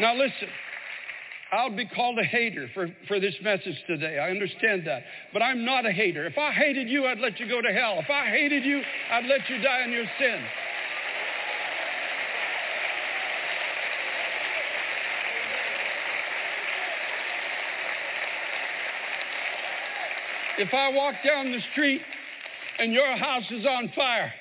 Now 0.00 0.14
listen. 0.14 0.48
I'll 1.52 1.76
be 1.76 1.86
called 1.86 2.18
a 2.18 2.24
hater 2.24 2.70
for, 2.72 2.88
for 3.06 3.20
this 3.20 3.34
message 3.42 3.76
today. 3.86 4.18
I 4.18 4.30
understand 4.30 4.86
that. 4.86 5.02
But 5.34 5.42
I'm 5.42 5.66
not 5.66 5.84
a 5.84 5.92
hater. 5.92 6.24
If 6.24 6.38
I 6.38 6.50
hated 6.50 6.88
you, 6.88 7.04
I'd 7.04 7.18
let 7.18 7.38
you 7.38 7.46
go 7.46 7.60
to 7.60 7.68
hell. 7.68 7.98
If 7.98 8.08
I 8.08 8.30
hated 8.30 8.64
you, 8.64 8.80
I'd 9.10 9.26
let 9.26 9.48
you 9.50 9.58
die 9.58 9.84
in 9.84 9.92
your 9.92 10.06
sin. 10.18 10.42
If 20.58 20.74
I 20.74 20.90
walk 20.90 21.14
down 21.24 21.50
the 21.50 21.60
street 21.72 22.00
and 22.78 22.92
your 22.92 23.16
house 23.16 23.44
is 23.50 23.64
on 23.64 23.90
fire 23.96 24.32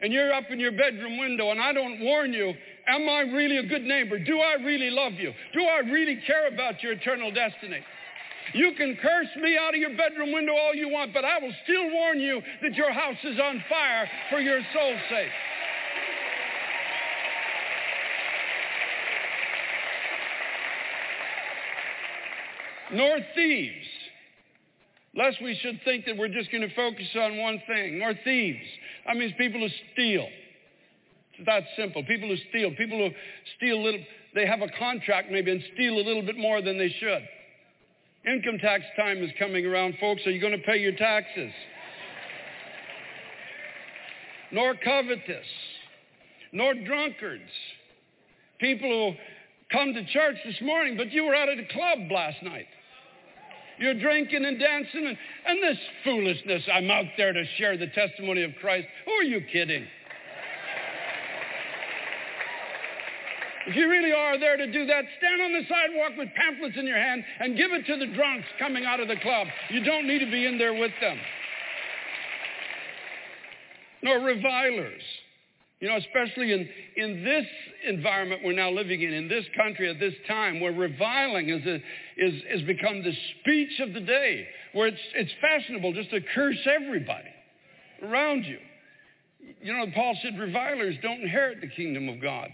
and 0.00 0.12
you're 0.12 0.32
up 0.32 0.44
in 0.50 0.60
your 0.60 0.72
bedroom 0.72 1.18
window 1.18 1.50
and 1.50 1.60
I 1.60 1.72
don't 1.72 2.00
warn 2.00 2.32
you, 2.32 2.52
am 2.86 3.08
I 3.08 3.20
really 3.20 3.56
a 3.56 3.62
good 3.62 3.82
neighbor? 3.82 4.18
Do 4.18 4.38
I 4.38 4.54
really 4.62 4.90
love 4.90 5.14
you? 5.14 5.32
Do 5.54 5.62
I 5.62 5.78
really 5.78 6.20
care 6.26 6.48
about 6.48 6.82
your 6.82 6.92
eternal 6.92 7.32
destiny? 7.32 7.80
You 8.54 8.72
can 8.76 8.96
curse 9.00 9.28
me 9.40 9.56
out 9.58 9.74
of 9.74 9.80
your 9.80 9.96
bedroom 9.96 10.32
window 10.32 10.54
all 10.54 10.74
you 10.74 10.88
want, 10.88 11.12
but 11.12 11.24
I 11.24 11.38
will 11.38 11.52
still 11.64 11.90
warn 11.90 12.20
you 12.20 12.40
that 12.62 12.74
your 12.74 12.92
house 12.92 13.16
is 13.24 13.38
on 13.38 13.62
fire 13.68 14.08
for 14.30 14.40
your 14.40 14.60
soul's 14.72 15.00
sake. 15.10 15.28
Nor 22.90 23.18
thieves 23.34 23.86
Lest 25.16 25.42
we 25.42 25.58
should 25.62 25.80
think 25.84 26.04
that 26.06 26.16
we're 26.16 26.28
just 26.28 26.50
going 26.52 26.68
to 26.68 26.74
focus 26.74 27.06
on 27.16 27.38
one 27.38 27.60
thing. 27.66 28.02
Or 28.02 28.14
thieves. 28.24 28.66
I 29.06 29.14
mean, 29.14 29.34
people 29.38 29.60
who 29.60 29.68
steal. 29.92 30.26
It's 31.38 31.46
that 31.46 31.64
simple. 31.76 32.04
People 32.04 32.28
who 32.28 32.36
steal. 32.50 32.70
People 32.76 32.98
who 32.98 33.10
steal 33.56 33.78
a 33.78 33.82
little, 33.82 34.00
they 34.34 34.46
have 34.46 34.60
a 34.60 34.68
contract 34.78 35.30
maybe 35.30 35.50
and 35.50 35.62
steal 35.74 35.94
a 35.94 36.04
little 36.04 36.22
bit 36.22 36.36
more 36.36 36.60
than 36.62 36.78
they 36.78 36.94
should. 37.00 37.22
Income 38.26 38.58
tax 38.58 38.84
time 38.96 39.22
is 39.22 39.30
coming 39.38 39.64
around, 39.64 39.94
folks. 40.00 40.26
Are 40.26 40.30
you 40.30 40.40
going 40.40 40.52
to 40.52 40.64
pay 40.66 40.78
your 40.78 40.96
taxes? 40.96 41.52
nor 44.50 44.74
covetous, 44.74 45.46
nor 46.52 46.74
drunkards. 46.74 47.50
People 48.60 48.88
who 48.88 49.76
come 49.76 49.94
to 49.94 50.04
church 50.06 50.36
this 50.44 50.60
morning, 50.62 50.96
but 50.96 51.12
you 51.12 51.24
were 51.24 51.34
out 51.34 51.48
at 51.48 51.58
a 51.58 51.66
club 51.72 52.10
last 52.10 52.42
night. 52.42 52.66
You're 53.78 53.98
drinking 53.98 54.44
and 54.44 54.58
dancing 54.58 55.06
and, 55.06 55.18
and 55.46 55.62
this 55.62 55.78
foolishness. 56.04 56.62
I'm 56.72 56.90
out 56.90 57.06
there 57.16 57.32
to 57.32 57.44
share 57.56 57.76
the 57.76 57.86
testimony 57.88 58.42
of 58.42 58.50
Christ. 58.60 58.86
Who 59.04 59.12
are 59.12 59.24
you 59.24 59.40
kidding? 59.52 59.86
If 63.68 63.76
you 63.76 63.88
really 63.88 64.12
are 64.12 64.38
there 64.38 64.56
to 64.56 64.66
do 64.72 64.86
that, 64.86 65.04
stand 65.18 65.42
on 65.42 65.52
the 65.52 65.62
sidewalk 65.68 66.12
with 66.16 66.28
pamphlets 66.34 66.76
in 66.78 66.86
your 66.86 66.96
hand 66.96 67.22
and 67.38 67.54
give 67.54 67.70
it 67.72 67.84
to 67.86 67.98
the 67.98 68.06
drunks 68.14 68.46
coming 68.58 68.86
out 68.86 68.98
of 68.98 69.08
the 69.08 69.16
club. 69.16 69.46
You 69.68 69.84
don't 69.84 70.06
need 70.06 70.20
to 70.20 70.30
be 70.30 70.46
in 70.46 70.56
there 70.56 70.72
with 70.72 70.92
them. 71.02 71.18
Nor 74.02 74.20
revilers. 74.20 75.02
You 75.80 75.88
know, 75.88 75.96
especially 75.96 76.52
in, 76.52 76.68
in 76.96 77.22
this 77.22 77.46
environment 77.86 78.42
we're 78.44 78.52
now 78.52 78.70
living 78.70 79.00
in, 79.00 79.12
in 79.12 79.28
this 79.28 79.44
country 79.56 79.88
at 79.88 80.00
this 80.00 80.14
time, 80.26 80.58
where 80.58 80.72
reviling 80.72 81.50
is, 81.50 81.64
is, 82.16 82.42
is 82.50 82.62
become 82.66 83.02
the 83.04 83.12
speech 83.40 83.78
of 83.80 83.94
the 83.94 84.00
day, 84.00 84.46
where 84.72 84.88
it's, 84.88 85.00
it's 85.14 85.30
fashionable 85.40 85.92
just 85.92 86.10
to 86.10 86.20
curse 86.34 86.58
everybody 86.66 87.28
around 88.02 88.44
you. 88.44 88.58
You 89.62 89.72
know, 89.72 89.86
Paul 89.94 90.18
said 90.22 90.36
revilers 90.38 90.96
don't 91.00 91.20
inherit 91.20 91.60
the 91.60 91.68
kingdom 91.68 92.08
of 92.08 92.20
God. 92.20 92.48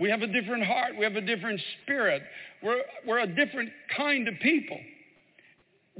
We 0.00 0.10
have 0.10 0.22
a 0.22 0.26
different 0.26 0.64
heart. 0.64 0.92
We 0.98 1.04
have 1.04 1.16
a 1.16 1.20
different 1.20 1.60
spirit. 1.82 2.22
We're, 2.62 2.82
we're 3.06 3.20
a 3.20 3.26
different 3.26 3.70
kind 3.96 4.26
of 4.28 4.34
people. 4.42 4.78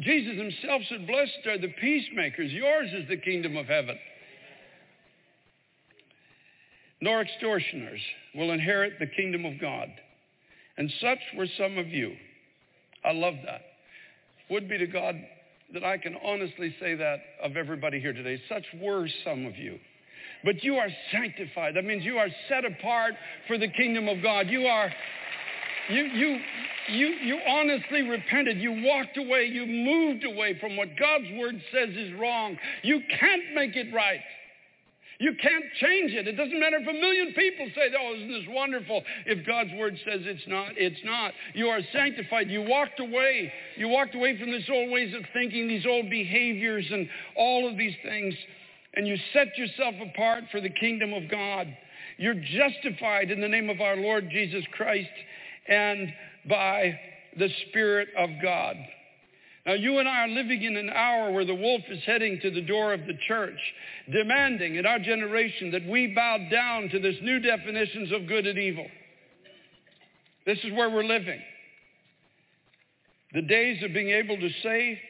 Jesus 0.01 0.37
himself 0.37 0.83
said, 0.89 1.07
Blessed 1.07 1.47
are 1.47 1.59
the 1.59 1.73
peacemakers. 1.81 2.53
Yours 2.53 2.91
is 2.93 3.09
the 3.09 3.17
kingdom 3.17 3.57
of 3.57 3.67
heaven. 3.67 3.97
Nor 7.01 7.23
extortioners 7.23 8.01
will 8.35 8.53
inherit 8.53 8.95
the 8.99 9.07
kingdom 9.07 9.45
of 9.45 9.61
God. 9.61 9.89
And 10.79 10.93
such 11.01 11.19
were 11.37 11.47
some 11.59 11.79
of 11.79 11.89
you. 11.89 12.13
I 13.05 13.13
love 13.13 13.35
that. 13.45 13.63
Would 14.51 14.69
be 14.69 14.79
to 14.79 14.87
God 14.87 15.17
that 15.75 15.85
I 15.85 15.99
can 15.99 16.17
honestly 16.25 16.75
say 16.81 16.95
that 16.95 17.19
of 17.43 17.57
everybody 17.57 18.01
here 18.01 18.13
today. 18.13 18.41
Such 18.49 18.65
were 18.81 19.09
some 19.25 19.47
of 19.47 19.57
you. 19.57 19.79
But 20.45 20.63
you 20.63 20.77
are 20.77 20.89
sanctified. 21.11 21.75
That 21.75 21.85
means 21.85 22.05
you 22.05 22.19
are 22.19 22.29
set 22.49 22.65
apart 22.65 23.15
for 23.49 23.59
the 23.59 23.69
kingdom 23.69 24.09
of 24.09 24.23
God. 24.23 24.49
You 24.49 24.67
are, 24.67 24.93
you, 25.91 26.05
you, 26.05 26.39
you, 26.91 27.07
you 27.07 27.39
honestly 27.49 28.03
repented. 28.03 28.59
You 28.59 28.83
walked 28.85 29.17
away. 29.17 29.47
You 29.47 29.67
moved 29.67 30.25
away 30.25 30.59
from 30.61 30.77
what 30.77 30.89
God's 30.99 31.27
word 31.37 31.61
says 31.73 31.89
is 31.97 32.13
wrong. 32.15 32.57
You 32.83 33.01
can't 33.19 33.55
make 33.55 33.75
it 33.75 33.93
right. 33.93 34.21
You 35.19 35.33
can't 35.41 35.65
change 35.81 36.13
it. 36.13 36.29
It 36.29 36.37
doesn't 36.37 36.59
matter 36.59 36.77
if 36.77 36.87
a 36.87 36.93
million 36.93 37.33
people 37.35 37.67
say, 37.75 37.89
oh, 37.99 38.15
isn't 38.17 38.29
this 38.29 38.49
wonderful? 38.49 39.03
If 39.25 39.47
God's 39.47 39.71
word 39.79 39.97
says 40.05 40.21
it's 40.25 40.47
not, 40.47 40.73
it's 40.77 41.01
not. 41.05 41.33
You 41.55 41.69
are 41.69 41.81
sanctified. 41.93 42.51
You 42.51 42.63
walked 42.63 43.01
away. 43.01 43.53
You 43.77 43.89
walked 43.89 44.15
away 44.15 44.39
from 44.39 44.53
these 44.53 44.69
old 44.71 44.91
ways 44.91 45.15
of 45.15 45.23
thinking, 45.33 45.69
these 45.69 45.87
old 45.87 46.11
behaviors, 46.11 46.87
and 46.91 47.09
all 47.37 47.69
of 47.69 47.77
these 47.77 47.95
things 48.03 48.35
and 48.97 49.07
you 49.07 49.17
set 49.33 49.57
yourself 49.59 49.95
apart 50.03 50.45
for 50.51 50.61
the 50.61 50.71
kingdom 50.71 51.13
of 51.13 51.31
God. 51.31 51.69
You're 52.17 52.35
justified 52.35 53.31
in 53.31 53.41
the 53.41 53.49
name 53.49 53.69
of 53.69 53.81
our 53.81 53.97
Lord 53.97 54.29
Jesus 54.31 54.65
Christ 54.73 55.09
and 55.69 56.09
by 56.49 56.99
the 57.39 57.51
Spirit 57.69 58.09
of 58.19 58.31
God. 58.43 58.77
Now, 59.67 59.73
you 59.73 59.99
and 59.99 60.09
I 60.09 60.27
are 60.27 60.29
living 60.29 60.63
in 60.63 60.77
an 60.77 60.91
hour 60.91 61.33
where 61.33 61.45
the 61.45 61.55
wolf 61.55 61.83
is 61.91 61.99
heading 62.07 62.39
to 62.41 62.53
the 62.53 62.61
door 62.61 62.95
of 62.95 63.01
the 63.01 63.19
church, 63.27 63.59
demanding 64.13 64.77
in 64.77 64.87
our 64.87 65.01
generation 65.01 65.73
that 65.73 65.85
we 65.85 66.07
bow 66.15 66.39
down 66.49 66.89
to 66.91 67.01
this 67.01 67.17
new 67.21 67.41
definitions 67.41 68.13
of 68.13 68.29
good 68.29 68.47
and 68.47 68.57
evil. 68.57 68.87
This 70.47 70.59
is 70.63 70.73
where 70.73 70.89
we're 70.89 71.03
living. 71.03 71.41
The 73.35 73.43
days 73.43 73.83
of 73.83 73.93
being 73.93 74.11
able 74.11 74.37
to 74.37 74.49
say 74.63 75.01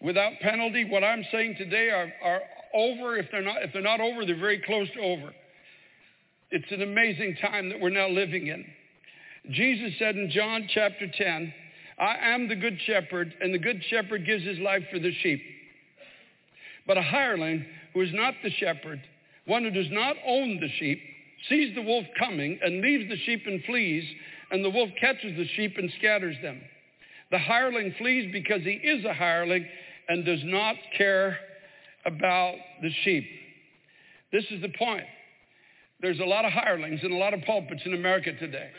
without 0.00 0.32
penalty 0.40 0.88
what 0.88 1.04
I'm 1.04 1.22
saying 1.30 1.56
today 1.58 1.90
are, 1.90 2.10
are 2.24 2.40
over. 2.72 3.18
If 3.18 3.26
they're 3.30 3.42
not, 3.42 3.62
if 3.62 3.74
they're 3.74 3.82
not 3.82 4.00
over, 4.00 4.24
they're 4.24 4.40
very 4.40 4.62
close 4.64 4.88
to 4.94 5.00
over. 5.00 5.32
It's 6.50 6.72
an 6.72 6.80
amazing 6.80 7.36
time 7.42 7.68
that 7.68 7.78
we're 7.78 7.90
now 7.90 8.08
living 8.08 8.46
in. 8.46 8.64
Jesus 9.50 9.92
said 9.98 10.16
in 10.16 10.30
John 10.30 10.66
chapter 10.72 11.06
10, 11.06 11.52
I 11.98 12.34
am 12.34 12.48
the 12.48 12.56
good 12.56 12.78
shepherd, 12.86 13.34
and 13.40 13.54
the 13.54 13.58
good 13.58 13.82
shepherd 13.88 14.26
gives 14.26 14.44
his 14.44 14.58
life 14.58 14.82
for 14.92 14.98
the 14.98 15.12
sheep. 15.22 15.42
But 16.86 16.98
a 16.98 17.02
hireling 17.02 17.64
who 17.94 18.02
is 18.02 18.10
not 18.12 18.34
the 18.42 18.50
shepherd, 18.50 19.00
one 19.46 19.64
who 19.64 19.70
does 19.70 19.90
not 19.90 20.16
own 20.26 20.60
the 20.60 20.68
sheep, 20.78 21.00
sees 21.48 21.74
the 21.74 21.82
wolf 21.82 22.04
coming 22.18 22.58
and 22.62 22.82
leaves 22.82 23.08
the 23.08 23.18
sheep 23.24 23.42
and 23.46 23.62
flees, 23.64 24.04
and 24.50 24.64
the 24.64 24.70
wolf 24.70 24.90
catches 25.00 25.36
the 25.36 25.48
sheep 25.56 25.74
and 25.78 25.90
scatters 25.98 26.36
them. 26.42 26.60
The 27.30 27.38
hireling 27.38 27.94
flees 27.98 28.30
because 28.32 28.62
he 28.62 28.72
is 28.72 29.04
a 29.04 29.14
hireling 29.14 29.66
and 30.08 30.24
does 30.24 30.42
not 30.44 30.76
care 30.96 31.38
about 32.04 32.54
the 32.82 32.90
sheep. 33.04 33.24
This 34.32 34.44
is 34.50 34.62
the 34.62 34.72
point. 34.78 35.04
There's 36.00 36.20
a 36.20 36.24
lot 36.24 36.44
of 36.44 36.52
hirelings 36.52 37.00
in 37.02 37.10
a 37.10 37.16
lot 37.16 37.34
of 37.34 37.40
pulpits 37.42 37.82
in 37.84 37.94
America 37.94 38.32
today. 38.38 38.70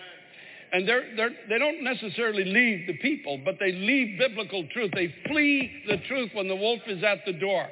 And 0.72 0.88
they're, 0.88 1.16
they're, 1.16 1.32
they 1.50 1.58
don't 1.58 1.84
necessarily 1.84 2.44
leave 2.44 2.88
the 2.88 2.98
people, 2.98 3.40
but 3.44 3.56
they 3.60 3.72
leave 3.72 4.20
biblical 4.20 4.68
truth. 4.74 4.92
They 4.94 5.14
flee 5.28 5.72
the 5.88 5.98
truth 6.08 6.32
when 6.34 6.48
the 6.48 6.56
wolf 6.56 6.82
is 6.88 7.04
at 7.04 7.20
the 7.26 7.34
door. 7.34 7.68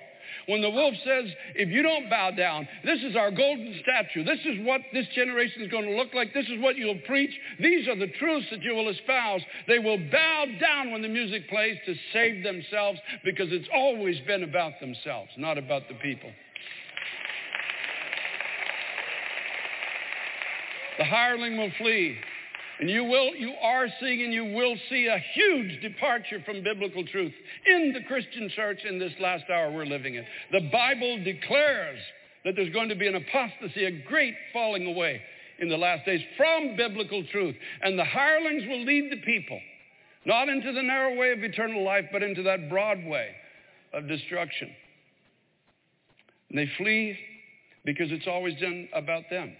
When 0.47 0.61
the 0.61 0.69
wolf 0.69 0.93
says, 1.03 1.25
if 1.55 1.69
you 1.69 1.81
don't 1.81 2.09
bow 2.09 2.31
down, 2.31 2.67
this 2.83 2.99
is 3.01 3.15
our 3.15 3.31
golden 3.31 3.79
statue. 3.81 4.23
This 4.23 4.39
is 4.45 4.63
what 4.65 4.81
this 4.93 5.07
generation 5.15 5.63
is 5.63 5.71
going 5.71 5.85
to 5.85 5.95
look 5.95 6.13
like. 6.13 6.33
This 6.33 6.45
is 6.45 6.61
what 6.61 6.75
you'll 6.75 6.99
preach. 7.07 7.31
These 7.59 7.87
are 7.87 7.95
the 7.95 8.11
truths 8.19 8.45
that 8.51 8.61
you 8.61 8.75
will 8.75 8.89
espouse. 8.89 9.41
They 9.67 9.79
will 9.79 9.97
bow 9.97 10.45
down 10.61 10.91
when 10.91 11.01
the 11.01 11.09
music 11.09 11.49
plays 11.49 11.77
to 11.87 11.95
save 12.13 12.43
themselves 12.43 12.99
because 13.23 13.47
it's 13.51 13.67
always 13.73 14.19
been 14.27 14.43
about 14.43 14.79
themselves, 14.79 15.31
not 15.37 15.57
about 15.57 15.87
the 15.87 15.95
people. 15.95 16.29
The 20.99 21.05
hireling 21.05 21.57
will 21.57 21.71
flee. 21.77 22.17
And 22.79 22.89
you 22.89 23.05
will, 23.05 23.33
you 23.35 23.53
are 23.61 23.87
seeing 23.99 24.23
and 24.23 24.33
you 24.33 24.45
will 24.45 24.75
see 24.89 25.07
a 25.07 25.17
huge 25.33 25.81
departure 25.81 26.41
from 26.45 26.63
biblical 26.63 27.05
truth 27.05 27.33
in 27.65 27.93
the 27.93 28.03
Christian 28.03 28.49
church 28.55 28.79
in 28.87 28.99
this 28.99 29.13
last 29.19 29.45
hour 29.49 29.71
we're 29.71 29.85
living 29.85 30.15
in. 30.15 30.25
The 30.51 30.69
Bible 30.71 31.23
declares 31.23 31.99
that 32.43 32.55
there's 32.55 32.73
going 32.73 32.89
to 32.89 32.95
be 32.95 33.07
an 33.07 33.15
apostasy, 33.15 33.85
a 33.85 34.03
great 34.07 34.35
falling 34.51 34.87
away 34.87 35.21
in 35.59 35.69
the 35.69 35.77
last 35.77 36.05
days 36.05 36.21
from 36.35 36.75
biblical 36.75 37.23
truth. 37.31 37.55
And 37.81 37.97
the 37.97 38.03
hirelings 38.03 38.63
will 38.67 38.83
lead 38.83 39.11
the 39.11 39.21
people, 39.21 39.59
not 40.25 40.49
into 40.49 40.73
the 40.73 40.83
narrow 40.83 41.15
way 41.15 41.31
of 41.31 41.43
eternal 41.43 41.83
life, 41.83 42.05
but 42.11 42.23
into 42.23 42.43
that 42.43 42.69
broad 42.69 43.03
way 43.05 43.29
of 43.93 44.07
destruction. 44.07 44.69
And 46.49 46.59
they 46.59 46.69
flee 46.77 47.17
because 47.85 48.11
it's 48.11 48.27
always 48.27 48.59
done 48.59 48.89
about 48.93 49.23
them. 49.29 49.55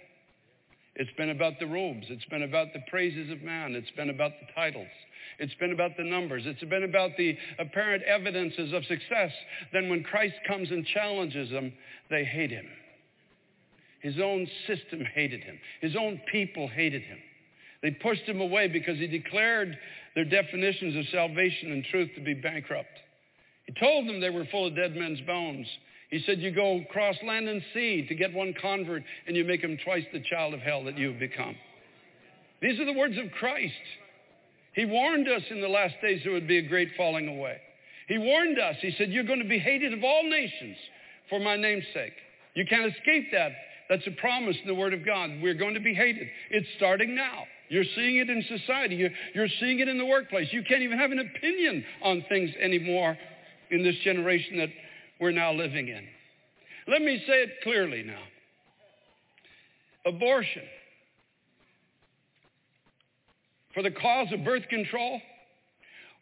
It's 0.96 1.12
been 1.16 1.30
about 1.30 1.58
the 1.60 1.66
robes. 1.66 2.06
It's 2.08 2.24
been 2.26 2.42
about 2.42 2.72
the 2.72 2.80
praises 2.90 3.30
of 3.30 3.42
man. 3.42 3.74
It's 3.74 3.90
been 3.92 4.10
about 4.10 4.32
the 4.40 4.52
titles. 4.54 4.88
It's 5.38 5.54
been 5.54 5.72
about 5.72 5.96
the 5.98 6.04
numbers. 6.04 6.44
It's 6.46 6.64
been 6.64 6.84
about 6.84 7.10
the 7.18 7.36
apparent 7.58 8.02
evidences 8.04 8.72
of 8.72 8.82
success. 8.86 9.30
Then 9.72 9.90
when 9.90 10.02
Christ 10.02 10.34
comes 10.48 10.70
and 10.70 10.86
challenges 10.86 11.50
them, 11.50 11.72
they 12.08 12.24
hate 12.24 12.50
him. 12.50 12.66
His 14.00 14.16
own 14.22 14.46
system 14.66 15.02
hated 15.14 15.42
him. 15.42 15.58
His 15.82 15.96
own 15.96 16.20
people 16.32 16.68
hated 16.68 17.02
him. 17.02 17.18
They 17.82 17.90
pushed 17.90 18.22
him 18.22 18.40
away 18.40 18.68
because 18.68 18.98
he 18.98 19.06
declared 19.06 19.76
their 20.14 20.24
definitions 20.24 20.96
of 20.96 21.04
salvation 21.12 21.72
and 21.72 21.84
truth 21.84 22.10
to 22.14 22.22
be 22.22 22.34
bankrupt. 22.34 22.88
He 23.66 23.74
told 23.78 24.08
them 24.08 24.20
they 24.20 24.30
were 24.30 24.46
full 24.46 24.66
of 24.66 24.76
dead 24.76 24.96
men's 24.96 25.20
bones. 25.22 25.66
He 26.10 26.22
said, 26.24 26.40
You 26.40 26.52
go 26.52 26.82
cross 26.90 27.16
land 27.24 27.48
and 27.48 27.62
sea 27.74 28.06
to 28.08 28.14
get 28.14 28.32
one 28.32 28.54
convert, 28.60 29.02
and 29.26 29.36
you 29.36 29.44
make 29.44 29.62
him 29.62 29.78
twice 29.84 30.04
the 30.12 30.20
child 30.20 30.54
of 30.54 30.60
hell 30.60 30.84
that 30.84 30.98
you 30.98 31.10
have 31.10 31.18
become. 31.18 31.56
These 32.62 32.78
are 32.80 32.84
the 32.84 32.92
words 32.92 33.16
of 33.18 33.30
Christ. 33.38 33.74
He 34.74 34.84
warned 34.84 35.28
us 35.28 35.42
in 35.50 35.60
the 35.60 35.68
last 35.68 35.94
days 36.02 36.20
there 36.22 36.32
would 36.32 36.48
be 36.48 36.58
a 36.58 36.68
great 36.68 36.90
falling 36.96 37.28
away. 37.28 37.58
He 38.08 38.18
warned 38.18 38.58
us. 38.58 38.76
He 38.80 38.94
said, 38.96 39.10
You're 39.10 39.24
going 39.24 39.42
to 39.42 39.48
be 39.48 39.58
hated 39.58 39.92
of 39.92 40.04
all 40.04 40.22
nations 40.28 40.76
for 41.28 41.40
my 41.40 41.56
name's 41.56 41.86
sake. 41.92 42.12
You 42.54 42.64
can't 42.66 42.92
escape 42.94 43.28
that. 43.32 43.52
That's 43.88 44.06
a 44.06 44.12
promise 44.12 44.56
in 44.60 44.66
the 44.66 44.74
Word 44.74 44.94
of 44.94 45.04
God. 45.04 45.30
We're 45.42 45.54
going 45.54 45.74
to 45.74 45.80
be 45.80 45.94
hated. 45.94 46.28
It's 46.50 46.66
starting 46.76 47.14
now. 47.14 47.44
You're 47.68 47.84
seeing 47.94 48.18
it 48.18 48.30
in 48.30 48.44
society. 48.48 48.96
You're, 48.96 49.10
you're 49.34 49.48
seeing 49.60 49.80
it 49.80 49.88
in 49.88 49.98
the 49.98 50.06
workplace. 50.06 50.48
You 50.52 50.62
can't 50.68 50.82
even 50.82 50.98
have 50.98 51.10
an 51.10 51.18
opinion 51.18 51.84
on 52.02 52.24
things 52.28 52.50
anymore 52.60 53.16
in 53.70 53.82
this 53.82 53.96
generation 54.04 54.58
that 54.58 54.68
we're 55.20 55.32
now 55.32 55.52
living 55.52 55.88
in. 55.88 56.04
Let 56.88 57.02
me 57.02 57.22
say 57.26 57.42
it 57.42 57.50
clearly 57.62 58.02
now. 58.02 58.22
Abortion 60.06 60.62
for 63.74 63.82
the 63.82 63.90
cause 63.90 64.28
of 64.32 64.44
birth 64.44 64.62
control 64.70 65.20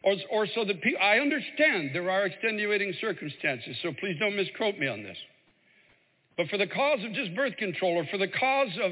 or, 0.03 0.15
or 0.31 0.47
so 0.53 0.65
that 0.65 0.81
people, 0.81 0.99
I 1.01 1.17
understand 1.17 1.91
there 1.93 2.09
are 2.09 2.25
extenuating 2.25 2.93
circumstances, 2.99 3.77
so 3.81 3.91
please 3.99 4.17
don't 4.19 4.35
misquote 4.35 4.77
me 4.77 4.87
on 4.87 5.03
this. 5.03 5.17
But 6.37 6.47
for 6.49 6.57
the 6.57 6.67
cause 6.67 6.99
of 7.03 7.13
just 7.13 7.35
birth 7.35 7.55
control 7.57 7.93
or 7.93 8.05
for 8.11 8.17
the 8.17 8.27
cause 8.27 8.77
of 8.83 8.91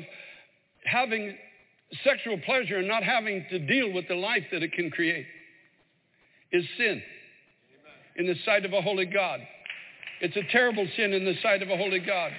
having 0.86 1.36
sexual 2.04 2.40
pleasure 2.46 2.78
and 2.78 2.88
not 2.88 3.04
having 3.04 3.46
to 3.50 3.60
deal 3.60 3.92
with 3.94 4.08
the 4.08 4.16
life 4.16 4.44
that 4.52 4.64
it 4.64 4.72
can 4.74 4.90
create 4.90 5.26
is 6.52 6.64
sin 6.78 7.02
in 8.16 8.28
the 8.28 8.36
sight 8.46 8.66
of 8.66 8.74
a 8.74 8.82
holy 8.82 9.06
God. 9.06 9.40
It's 10.24 10.38
a 10.38 10.52
terrible 10.54 10.88
sin 10.96 11.12
in 11.12 11.26
the 11.26 11.36
sight 11.44 11.62
of 11.62 11.70
a 11.70 11.76
holy 11.76 12.00
God. 12.00 12.32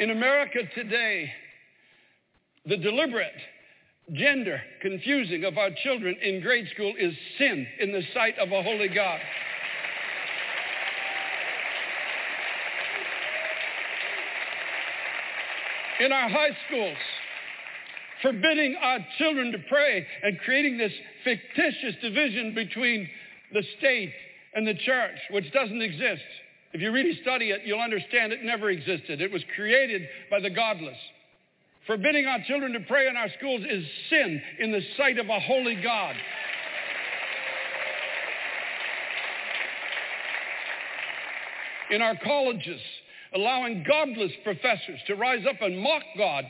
In 0.00 0.10
America 0.10 0.60
today, 0.74 1.30
The 2.66 2.78
deliberate 2.78 3.36
gender 4.14 4.58
confusing 4.80 5.44
of 5.44 5.58
our 5.58 5.68
children 5.82 6.16
in 6.22 6.40
grade 6.40 6.66
school 6.72 6.94
is 6.98 7.12
sin 7.36 7.66
in 7.78 7.92
the 7.92 8.02
sight 8.14 8.38
of 8.38 8.50
a 8.52 8.62
holy 8.62 8.88
God. 8.88 9.20
In 16.00 16.10
our 16.10 16.30
high 16.30 16.56
schools, 16.66 16.96
forbidding 18.22 18.76
our 18.80 18.98
children 19.18 19.52
to 19.52 19.58
pray 19.68 20.06
and 20.22 20.38
creating 20.38 20.78
this 20.78 20.92
fictitious 21.22 21.96
division 22.00 22.54
between 22.54 23.10
the 23.52 23.62
state 23.78 24.12
and 24.54 24.66
the 24.66 24.74
church, 24.74 25.18
which 25.30 25.52
doesn't 25.52 25.82
exist. 25.82 26.22
If 26.72 26.80
you 26.80 26.90
really 26.90 27.18
study 27.22 27.50
it, 27.50 27.62
you'll 27.64 27.80
understand 27.80 28.32
it 28.32 28.42
never 28.42 28.70
existed. 28.70 29.20
It 29.20 29.32
was 29.32 29.42
created 29.54 30.02
by 30.30 30.40
the 30.40 30.50
godless. 30.50 30.96
Forbidding 31.86 32.26
our 32.26 32.38
children 32.46 32.72
to 32.72 32.80
pray 32.80 33.08
in 33.08 33.16
our 33.16 33.28
schools 33.38 33.62
is 33.68 33.84
sin 34.08 34.40
in 34.58 34.72
the 34.72 34.80
sight 34.96 35.18
of 35.18 35.28
a 35.28 35.38
holy 35.38 35.76
God. 35.76 36.16
In 41.90 42.00
our 42.00 42.16
colleges, 42.24 42.80
allowing 43.34 43.84
godless 43.86 44.32
professors 44.42 45.00
to 45.06 45.14
rise 45.14 45.44
up 45.48 45.60
and 45.60 45.78
mock 45.78 46.02
God 46.16 46.44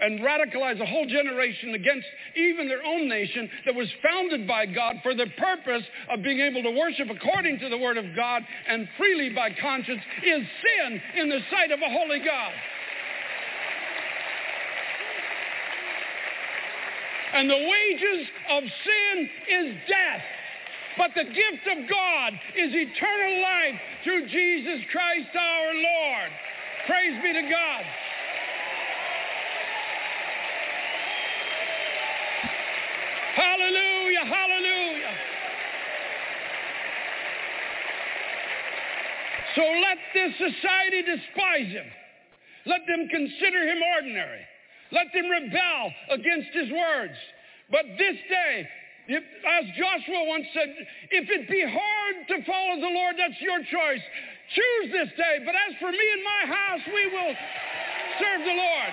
and 0.00 0.20
radicalize 0.20 0.80
a 0.80 0.86
whole 0.86 1.06
generation 1.06 1.74
against 1.74 2.06
even 2.36 2.68
their 2.68 2.84
own 2.84 3.08
nation 3.08 3.48
that 3.64 3.74
was 3.74 3.88
founded 4.02 4.46
by 4.46 4.66
God 4.66 4.96
for 5.02 5.14
the 5.14 5.26
purpose 5.38 5.84
of 6.10 6.22
being 6.22 6.40
able 6.40 6.62
to 6.62 6.70
worship 6.70 7.08
according 7.10 7.58
to 7.60 7.68
the 7.68 7.78
Word 7.78 7.98
of 7.98 8.04
God 8.14 8.42
and 8.68 8.88
freely 8.96 9.30
by 9.30 9.50
conscience 9.60 10.02
is 10.24 10.42
sin 10.62 11.00
in 11.16 11.28
the 11.28 11.40
sight 11.50 11.70
of 11.70 11.80
a 11.80 11.90
holy 11.90 12.18
God. 12.18 12.52
And 17.34 17.50
the 17.50 17.54
wages 17.54 18.26
of 18.50 18.62
sin 18.62 19.28
is 19.48 19.76
death. 19.88 20.22
But 20.96 21.10
the 21.14 21.24
gift 21.24 21.64
of 21.68 21.88
God 21.90 22.32
is 22.56 22.72
eternal 22.72 23.42
life 23.42 23.80
through 24.04 24.26
Jesus 24.28 24.80
Christ 24.90 25.28
our 25.36 25.74
Lord. 25.74 26.30
Praise 26.86 27.22
be 27.22 27.32
to 27.34 27.42
God. 27.42 27.84
Hallelujah, 33.36 34.24
hallelujah. 34.24 35.14
So 39.54 39.60
let 39.60 39.98
this 40.16 40.32
society 40.40 41.02
despise 41.04 41.68
him. 41.68 41.84
Let 42.64 42.80
them 42.88 43.08
consider 43.08 43.60
him 43.68 43.78
ordinary. 43.96 44.40
Let 44.90 45.12
them 45.12 45.28
rebel 45.28 45.92
against 46.10 46.48
his 46.52 46.70
words. 46.72 47.16
But 47.70 47.84
this 47.98 48.16
day, 48.28 48.68
if, 49.08 49.22
as 49.22 49.64
Joshua 49.76 50.24
once 50.26 50.46
said, 50.54 50.72
if 51.10 51.28
it 51.28 51.48
be 51.50 51.60
hard 51.60 52.16
to 52.28 52.36
follow 52.44 52.80
the 52.80 52.88
Lord, 52.88 53.16
that's 53.18 53.40
your 53.40 53.60
choice. 53.68 54.04
Choose 54.54 54.92
this 54.92 55.12
day. 55.16 55.44
But 55.44 55.54
as 55.54 55.76
for 55.78 55.92
me 55.92 56.06
and 56.14 56.24
my 56.24 56.56
house, 56.56 56.84
we 56.88 57.04
will 57.12 57.34
serve 58.16 58.40
the 58.48 58.56
Lord. 58.56 58.92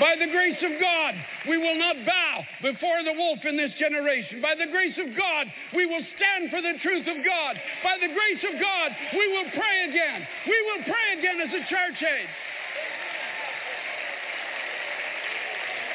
By 0.00 0.18
the 0.18 0.26
grace 0.26 0.58
of 0.58 0.74
God, 0.80 1.14
we 1.46 1.56
will 1.56 1.78
not 1.78 1.94
bow 2.04 2.42
before 2.62 3.06
the 3.06 3.14
wolf 3.14 3.38
in 3.46 3.56
this 3.56 3.70
generation. 3.78 4.42
By 4.42 4.58
the 4.58 4.66
grace 4.66 4.98
of 4.98 5.14
God, 5.14 5.46
we 5.70 5.86
will 5.86 6.02
stand 6.18 6.50
for 6.50 6.58
the 6.58 6.74
truth 6.82 7.06
of 7.06 7.22
God. 7.22 7.54
By 7.86 8.02
the 8.02 8.10
grace 8.10 8.42
of 8.42 8.58
God, 8.58 8.88
we 9.14 9.26
will 9.30 9.48
pray 9.54 9.76
again. 9.86 10.26
We 10.50 10.58
will 10.66 10.82
pray 10.82 11.06
again 11.18 11.38
as 11.46 11.52
a 11.54 11.62
church 11.70 12.00
age. 12.02 12.34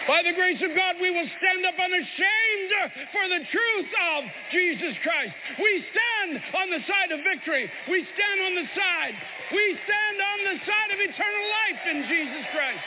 By 0.08 0.24
the 0.26 0.34
grace 0.34 0.58
of 0.64 0.74
God, 0.74 0.96
we 0.98 1.12
will 1.12 1.30
stand 1.38 1.62
up 1.70 1.78
unashamed 1.78 2.74
for 3.14 3.30
the 3.30 3.46
truth 3.46 3.92
of 4.16 4.20
Jesus 4.50 4.96
Christ. 5.06 5.36
We 5.60 5.86
stand 5.92 6.42
on 6.56 6.72
the 6.72 6.82
side 6.88 7.12
of 7.14 7.20
victory. 7.22 7.70
We 7.86 8.08
stand 8.16 8.38
on 8.48 8.54
the 8.58 8.68
side. 8.74 9.14
We 9.54 9.78
stand 9.86 10.18
on 10.18 10.40
the 10.50 10.58
side 10.66 10.90
of 10.96 11.00
eternal 11.04 11.46
life 11.52 11.82
in 11.94 11.98
Jesus 12.10 12.46
Christ. 12.56 12.82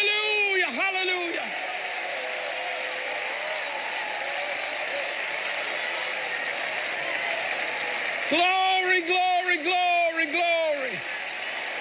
Hallelujah, 0.00 0.72
hallelujah. 0.72 1.46
Glory, 8.30 9.06
glory, 9.06 9.62
glory, 9.62 10.26
glory. 10.32 11.00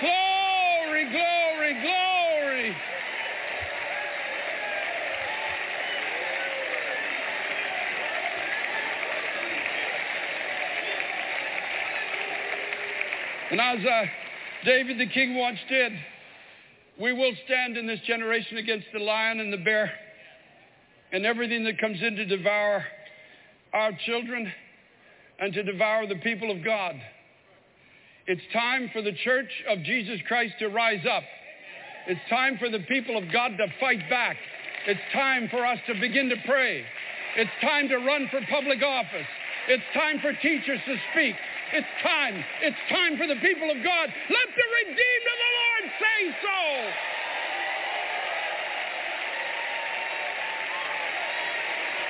Glory, 0.01 1.09
glory, 1.11 1.81
glory. 1.81 2.75
And 13.51 13.61
as 13.61 13.85
uh, 13.85 14.05
David 14.65 14.97
the 14.97 15.07
king 15.07 15.35
once 15.35 15.59
did, 15.69 15.93
we 16.99 17.13
will 17.13 17.31
stand 17.45 17.77
in 17.77 17.87
this 17.87 17.99
generation 18.05 18.57
against 18.57 18.87
the 18.93 18.99
lion 18.99 19.39
and 19.39 19.53
the 19.53 19.57
bear 19.57 19.91
and 21.11 21.25
everything 21.25 21.63
that 21.63 21.79
comes 21.79 21.97
in 22.01 22.15
to 22.15 22.25
devour 22.25 22.83
our 23.73 23.91
children 24.05 24.51
and 25.39 25.53
to 25.53 25.63
devour 25.63 26.07
the 26.07 26.17
people 26.17 26.51
of 26.51 26.63
God. 26.63 26.95
It's 28.27 28.41
time 28.53 28.89
for 28.93 29.01
the 29.01 29.13
church 29.23 29.49
of 29.69 29.81
Jesus 29.83 30.19
Christ 30.27 30.53
to 30.59 30.67
rise 30.67 31.05
up. 31.09 31.23
It's 32.07 32.21
time 32.29 32.57
for 32.59 32.69
the 32.69 32.83
people 32.87 33.17
of 33.17 33.31
God 33.31 33.49
to 33.57 33.67
fight 33.79 34.07
back. 34.09 34.37
It's 34.87 34.99
time 35.13 35.47
for 35.49 35.65
us 35.65 35.79
to 35.87 35.93
begin 35.99 36.29
to 36.29 36.35
pray. 36.45 36.83
It's 37.37 37.51
time 37.61 37.87
to 37.89 37.97
run 37.97 38.27
for 38.29 38.41
public 38.49 38.83
office. 38.83 39.27
It's 39.67 39.83
time 39.93 40.19
for 40.19 40.33
teachers 40.33 40.79
to 40.85 40.95
speak. 41.13 41.35
It's 41.73 41.87
time. 42.01 42.43
It's 42.61 42.81
time 42.89 43.17
for 43.17 43.27
the 43.27 43.37
people 43.41 43.69
of 43.69 43.77
God. 43.83 44.07
Let 44.09 44.49
the 44.49 44.67
redeemed 44.81 45.27
of 45.29 45.37
the 45.37 45.51
Lord 45.61 45.83
say 46.01 46.08
so. 46.41 46.91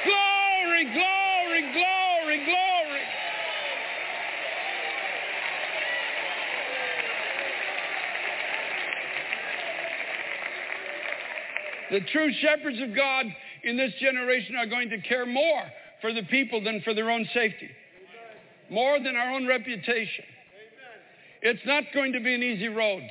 Glory, 0.06 0.84
glory, 0.94 1.61
glory, 1.73 2.45
glory. 2.45 2.69
The 11.91 12.02
true 12.11 12.31
shepherds 12.40 12.80
of 12.81 12.95
God 12.95 13.26
in 13.64 13.76
this 13.76 13.91
generation 13.99 14.56
are 14.56 14.68
going 14.68 14.90
to 14.90 15.02
care 15.02 15.26
more 15.26 15.64
for 16.02 16.14
the 16.14 16.23
people 16.23 16.64
than 16.64 16.81
for 16.81 16.94
their 16.94 17.10
own 17.10 17.27
safety, 17.34 17.69
more 18.69 18.99
than 18.99 19.15
our 19.15 19.31
own 19.31 19.48
reputation. 19.48 20.23
It's 21.41 21.65
not 21.65 21.86
going 21.94 22.14
to 22.14 22.19
be 22.19 22.34
an 22.34 22.44
easy 22.44 22.68
road. 22.68 23.03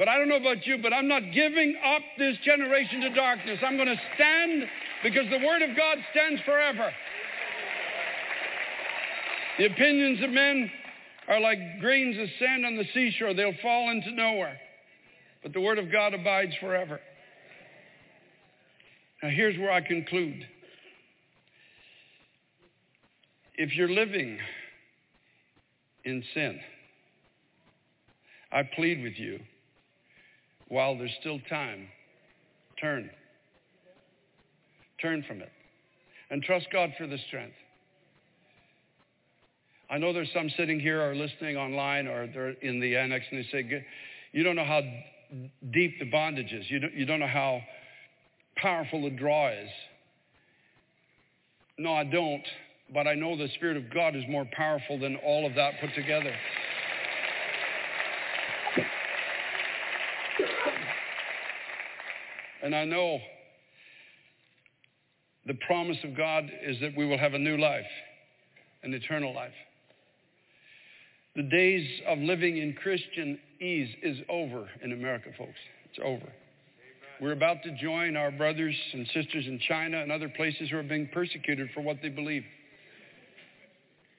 But 0.00 0.08
I 0.08 0.16
don't 0.16 0.30
know 0.30 0.36
about 0.36 0.66
you, 0.66 0.78
but 0.78 0.94
I'm 0.94 1.08
not 1.08 1.30
giving 1.30 1.76
up 1.84 2.00
this 2.16 2.34
generation 2.42 3.02
to 3.02 3.10
darkness. 3.10 3.58
I'm 3.62 3.76
going 3.76 3.86
to 3.86 4.00
stand 4.14 4.62
because 5.02 5.26
the 5.30 5.46
Word 5.46 5.60
of 5.60 5.76
God 5.76 5.98
stands 6.10 6.40
forever. 6.46 6.90
The 9.58 9.66
opinions 9.66 10.24
of 10.24 10.30
men 10.30 10.70
are 11.28 11.38
like 11.38 11.58
grains 11.80 12.18
of 12.18 12.28
sand 12.38 12.64
on 12.64 12.76
the 12.76 12.86
seashore, 12.94 13.34
they'll 13.34 13.52
fall 13.60 13.90
into 13.90 14.10
nowhere. 14.12 14.56
But 15.42 15.52
the 15.52 15.60
Word 15.60 15.78
of 15.78 15.92
God 15.92 16.14
abides 16.14 16.52
forever. 16.62 16.98
Now, 19.22 19.28
here's 19.28 19.58
where 19.58 19.70
I 19.70 19.82
conclude. 19.82 20.46
If 23.56 23.76
you're 23.76 23.90
living 23.90 24.38
in 26.06 26.24
sin, 26.32 26.58
I 28.50 28.62
plead 28.62 29.02
with 29.02 29.18
you, 29.18 29.40
while 30.70 30.96
there's 30.96 31.14
still 31.20 31.38
time, 31.50 31.86
turn. 32.80 33.10
Turn 35.02 35.22
from 35.28 35.42
it. 35.42 35.50
And 36.30 36.42
trust 36.42 36.66
God 36.72 36.90
for 36.96 37.06
the 37.06 37.18
strength. 37.28 37.56
I 39.90 39.98
know 39.98 40.12
there's 40.12 40.30
some 40.32 40.48
sitting 40.56 40.78
here 40.78 41.02
or 41.02 41.14
listening 41.14 41.56
online 41.56 42.06
or 42.06 42.28
they're 42.28 42.50
in 42.50 42.80
the 42.80 42.96
annex 42.96 43.26
and 43.30 43.40
they 43.40 43.48
say, 43.50 43.84
you 44.32 44.44
don't 44.44 44.54
know 44.54 44.64
how 44.64 44.80
deep 45.72 45.98
the 45.98 46.08
bondage 46.08 46.52
is. 46.52 46.70
You 46.70 46.78
don't, 46.78 46.94
you 46.94 47.04
don't 47.04 47.18
know 47.18 47.26
how 47.26 47.60
powerful 48.56 49.02
the 49.02 49.10
draw 49.10 49.50
is. 49.50 49.68
No, 51.78 51.92
I 51.92 52.04
don't. 52.04 52.44
But 52.94 53.08
I 53.08 53.14
know 53.14 53.36
the 53.36 53.48
Spirit 53.54 53.76
of 53.76 53.92
God 53.92 54.14
is 54.14 54.22
more 54.28 54.46
powerful 54.52 54.98
than 54.98 55.16
all 55.16 55.46
of 55.46 55.54
that 55.56 55.74
put 55.80 55.94
together. 55.94 56.34
And 62.62 62.74
I 62.74 62.84
know 62.84 63.18
the 65.46 65.54
promise 65.66 65.98
of 66.04 66.16
God 66.16 66.50
is 66.62 66.78
that 66.80 66.96
we 66.96 67.06
will 67.06 67.18
have 67.18 67.34
a 67.34 67.38
new 67.38 67.56
life, 67.56 67.86
an 68.82 68.94
eternal 68.94 69.34
life. 69.34 69.52
The 71.36 71.42
days 71.44 71.86
of 72.06 72.18
living 72.18 72.58
in 72.58 72.74
Christian 72.74 73.38
ease 73.60 73.88
is 74.02 74.18
over 74.28 74.68
in 74.82 74.92
America, 74.92 75.30
folks. 75.38 75.58
It's 75.88 75.98
over. 76.04 76.30
We're 77.20 77.32
about 77.32 77.62
to 77.64 77.76
join 77.76 78.16
our 78.16 78.30
brothers 78.30 78.74
and 78.92 79.06
sisters 79.08 79.46
in 79.46 79.60
China 79.68 80.00
and 80.00 80.10
other 80.10 80.28
places 80.28 80.70
who 80.70 80.78
are 80.78 80.82
being 80.82 81.08
persecuted 81.12 81.68
for 81.74 81.82
what 81.82 81.98
they 82.02 82.08
believe. 82.08 82.44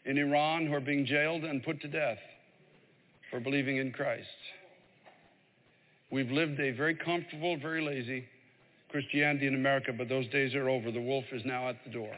In 0.05 0.17
Iran, 0.17 0.67
who 0.67 0.73
are 0.73 0.79
being 0.79 1.05
jailed 1.05 1.43
and 1.43 1.63
put 1.63 1.81
to 1.81 1.87
death 1.87 2.17
for 3.29 3.39
believing 3.39 3.77
in 3.77 3.91
Christ. 3.91 4.27
We've 6.11 6.29
lived 6.29 6.59
a 6.59 6.71
very 6.71 6.95
comfortable, 6.95 7.57
very 7.57 7.81
lazy 7.81 8.25
Christianity 8.89 9.47
in 9.47 9.55
America, 9.55 9.93
but 9.97 10.09
those 10.09 10.27
days 10.27 10.53
are 10.53 10.69
over. 10.69 10.91
The 10.91 11.01
wolf 11.01 11.23
is 11.31 11.43
now 11.45 11.69
at 11.69 11.77
the 11.85 11.91
door. 11.91 12.13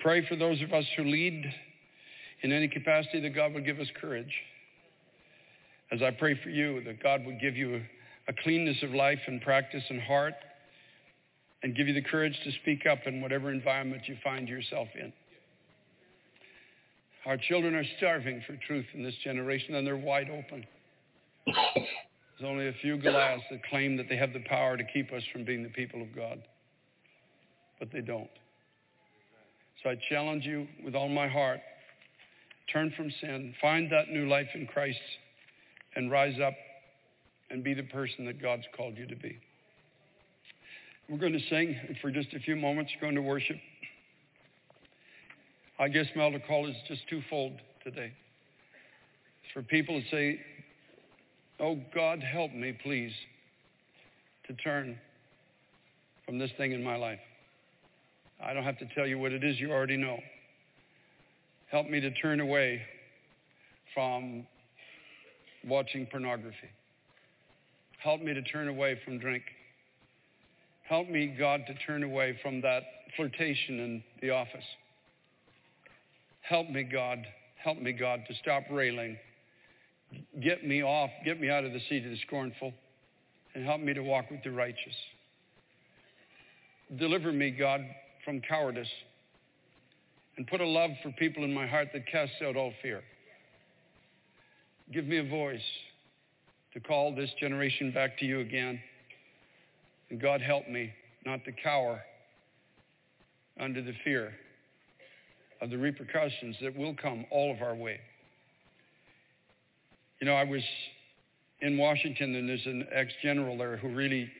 Pray 0.00 0.26
for 0.28 0.36
those 0.36 0.60
of 0.60 0.74
us 0.74 0.84
who 0.96 1.04
lead 1.04 1.44
in 2.42 2.52
any 2.52 2.68
capacity 2.68 3.20
that 3.20 3.34
God 3.34 3.54
would 3.54 3.64
give 3.64 3.80
us 3.80 3.88
courage 3.98 4.34
as 5.90 6.02
I 6.02 6.10
pray 6.10 6.38
for 6.42 6.50
you, 6.50 6.82
that 6.84 7.02
God 7.02 7.24
would 7.24 7.40
give 7.40 7.56
you 7.56 7.80
a, 8.28 8.32
cleanness 8.42 8.82
of 8.82 8.90
life 8.90 9.20
and 9.26 9.40
practice 9.40 9.84
and 9.88 10.00
heart 10.00 10.34
and 11.62 11.76
give 11.76 11.88
you 11.88 11.94
the 11.94 12.02
courage 12.02 12.38
to 12.44 12.50
speak 12.62 12.84
up 12.90 13.00
in 13.06 13.20
whatever 13.20 13.50
environment 13.50 14.02
you 14.06 14.16
find 14.24 14.48
yourself 14.48 14.88
in. 14.98 15.12
Our 17.26 17.36
children 17.36 17.74
are 17.74 17.84
starving 17.96 18.42
for 18.46 18.56
truth 18.66 18.86
in 18.94 19.02
this 19.02 19.14
generation, 19.24 19.74
and 19.74 19.86
they're 19.86 19.96
wide 19.96 20.28
open. 20.30 20.66
There's 21.46 22.50
only 22.50 22.68
a 22.68 22.74
few 22.82 22.98
Goliaths 22.98 23.44
that 23.50 23.64
claim 23.70 23.96
that 23.96 24.08
they 24.08 24.16
have 24.16 24.32
the 24.32 24.42
power 24.48 24.76
to 24.76 24.84
keep 24.92 25.12
us 25.12 25.22
from 25.32 25.44
being 25.44 25.62
the 25.62 25.68
people 25.70 26.02
of 26.02 26.14
God, 26.14 26.42
but 27.78 27.90
they 27.92 28.00
don't. 28.00 28.30
So 29.82 29.90
I 29.90 29.96
challenge 30.08 30.44
you 30.44 30.66
with 30.84 30.94
all 30.94 31.08
my 31.08 31.28
heart 31.28 31.60
turn 32.72 32.92
from 32.96 33.10
sin, 33.20 33.54
find 33.60 33.90
that 33.92 34.08
new 34.08 34.28
life 34.28 34.48
in 34.54 34.66
Christ 34.66 34.98
and 35.96 36.10
rise 36.10 36.38
up 36.44 36.54
and 37.50 37.62
be 37.62 37.74
the 37.74 37.82
person 37.84 38.24
that 38.26 38.40
God's 38.40 38.64
called 38.76 38.96
you 38.96 39.06
to 39.06 39.16
be. 39.16 39.38
We're 41.08 41.18
going 41.18 41.34
to 41.34 41.48
sing 41.50 41.76
for 42.00 42.10
just 42.10 42.32
a 42.32 42.40
few 42.40 42.56
moments, 42.56 42.90
we're 42.96 43.06
going 43.06 43.14
to 43.16 43.22
worship. 43.22 43.56
I 45.78 45.88
guess 45.88 46.06
my 46.14 46.30
call 46.46 46.68
is 46.68 46.76
just 46.86 47.00
twofold 47.08 47.52
today. 47.82 48.12
It's 49.42 49.52
for 49.52 49.62
people 49.62 50.00
to 50.00 50.08
say, 50.08 50.40
Oh 51.60 51.78
God, 51.94 52.20
help 52.20 52.52
me, 52.52 52.76
please, 52.82 53.12
to 54.46 54.54
turn 54.54 54.98
from 56.26 56.38
this 56.38 56.50
thing 56.56 56.72
in 56.72 56.82
my 56.82 56.96
life. 56.96 57.18
I 58.42 58.52
don't 58.52 58.64
have 58.64 58.78
to 58.78 58.86
tell 58.94 59.06
you 59.06 59.18
what 59.18 59.32
it 59.32 59.42
is, 59.42 59.58
you 59.58 59.72
already 59.72 59.96
know. 59.96 60.18
Help 61.70 61.88
me 61.88 62.00
to 62.00 62.10
turn 62.12 62.40
away 62.40 62.82
from 63.94 64.46
watching 65.66 66.06
pornography. 66.06 66.70
Help 68.02 68.20
me 68.20 68.34
to 68.34 68.42
turn 68.42 68.68
away 68.68 69.00
from 69.04 69.18
drink. 69.18 69.42
Help 70.88 71.08
me, 71.08 71.34
God, 71.38 71.62
to 71.66 71.74
turn 71.86 72.02
away 72.02 72.38
from 72.42 72.60
that 72.60 72.82
flirtation 73.16 73.80
in 73.80 74.04
the 74.20 74.30
office. 74.30 74.64
Help 76.44 76.68
me, 76.68 76.82
God. 76.82 77.26
Help 77.56 77.78
me, 77.78 77.92
God, 77.92 78.20
to 78.28 78.34
stop 78.34 78.64
railing. 78.70 79.16
Get 80.42 80.64
me 80.66 80.82
off, 80.82 81.10
get 81.24 81.40
me 81.40 81.48
out 81.48 81.64
of 81.64 81.72
the 81.72 81.80
seat 81.88 82.04
of 82.04 82.10
the 82.10 82.18
scornful, 82.26 82.72
and 83.54 83.64
help 83.64 83.80
me 83.80 83.94
to 83.94 84.02
walk 84.02 84.30
with 84.30 84.42
the 84.44 84.50
righteous. 84.50 84.94
Deliver 86.98 87.32
me, 87.32 87.50
God, 87.50 87.80
from 88.26 88.42
cowardice, 88.42 88.90
and 90.36 90.46
put 90.46 90.60
a 90.60 90.66
love 90.66 90.90
for 91.02 91.10
people 91.12 91.44
in 91.44 91.54
my 91.54 91.66
heart 91.66 91.88
that 91.94 92.06
casts 92.06 92.36
out 92.46 92.56
all 92.56 92.72
fear. 92.82 93.02
Give 94.92 95.06
me 95.06 95.16
a 95.16 95.28
voice 95.28 95.62
to 96.74 96.80
call 96.80 97.14
this 97.14 97.30
generation 97.40 97.90
back 97.90 98.18
to 98.18 98.26
you 98.26 98.40
again. 98.40 98.78
And 100.10 100.20
God 100.20 100.42
help 100.42 100.68
me 100.68 100.92
not 101.24 101.42
to 101.46 101.52
cower 101.52 102.02
under 103.58 103.80
the 103.80 103.94
fear 104.04 104.34
of 105.64 105.70
the 105.70 105.78
repercussions 105.78 106.56
that 106.60 106.76
will 106.76 106.94
come 106.94 107.24
all 107.30 107.50
of 107.50 107.62
our 107.62 107.74
way. 107.74 107.98
You 110.20 110.26
know, 110.26 110.34
I 110.34 110.44
was 110.44 110.62
in 111.60 111.78
Washington 111.78 112.34
and 112.34 112.46
there's 112.46 112.66
an 112.66 112.86
ex-general 112.92 113.56
there 113.56 113.78
who 113.78 113.88
really 113.88 114.30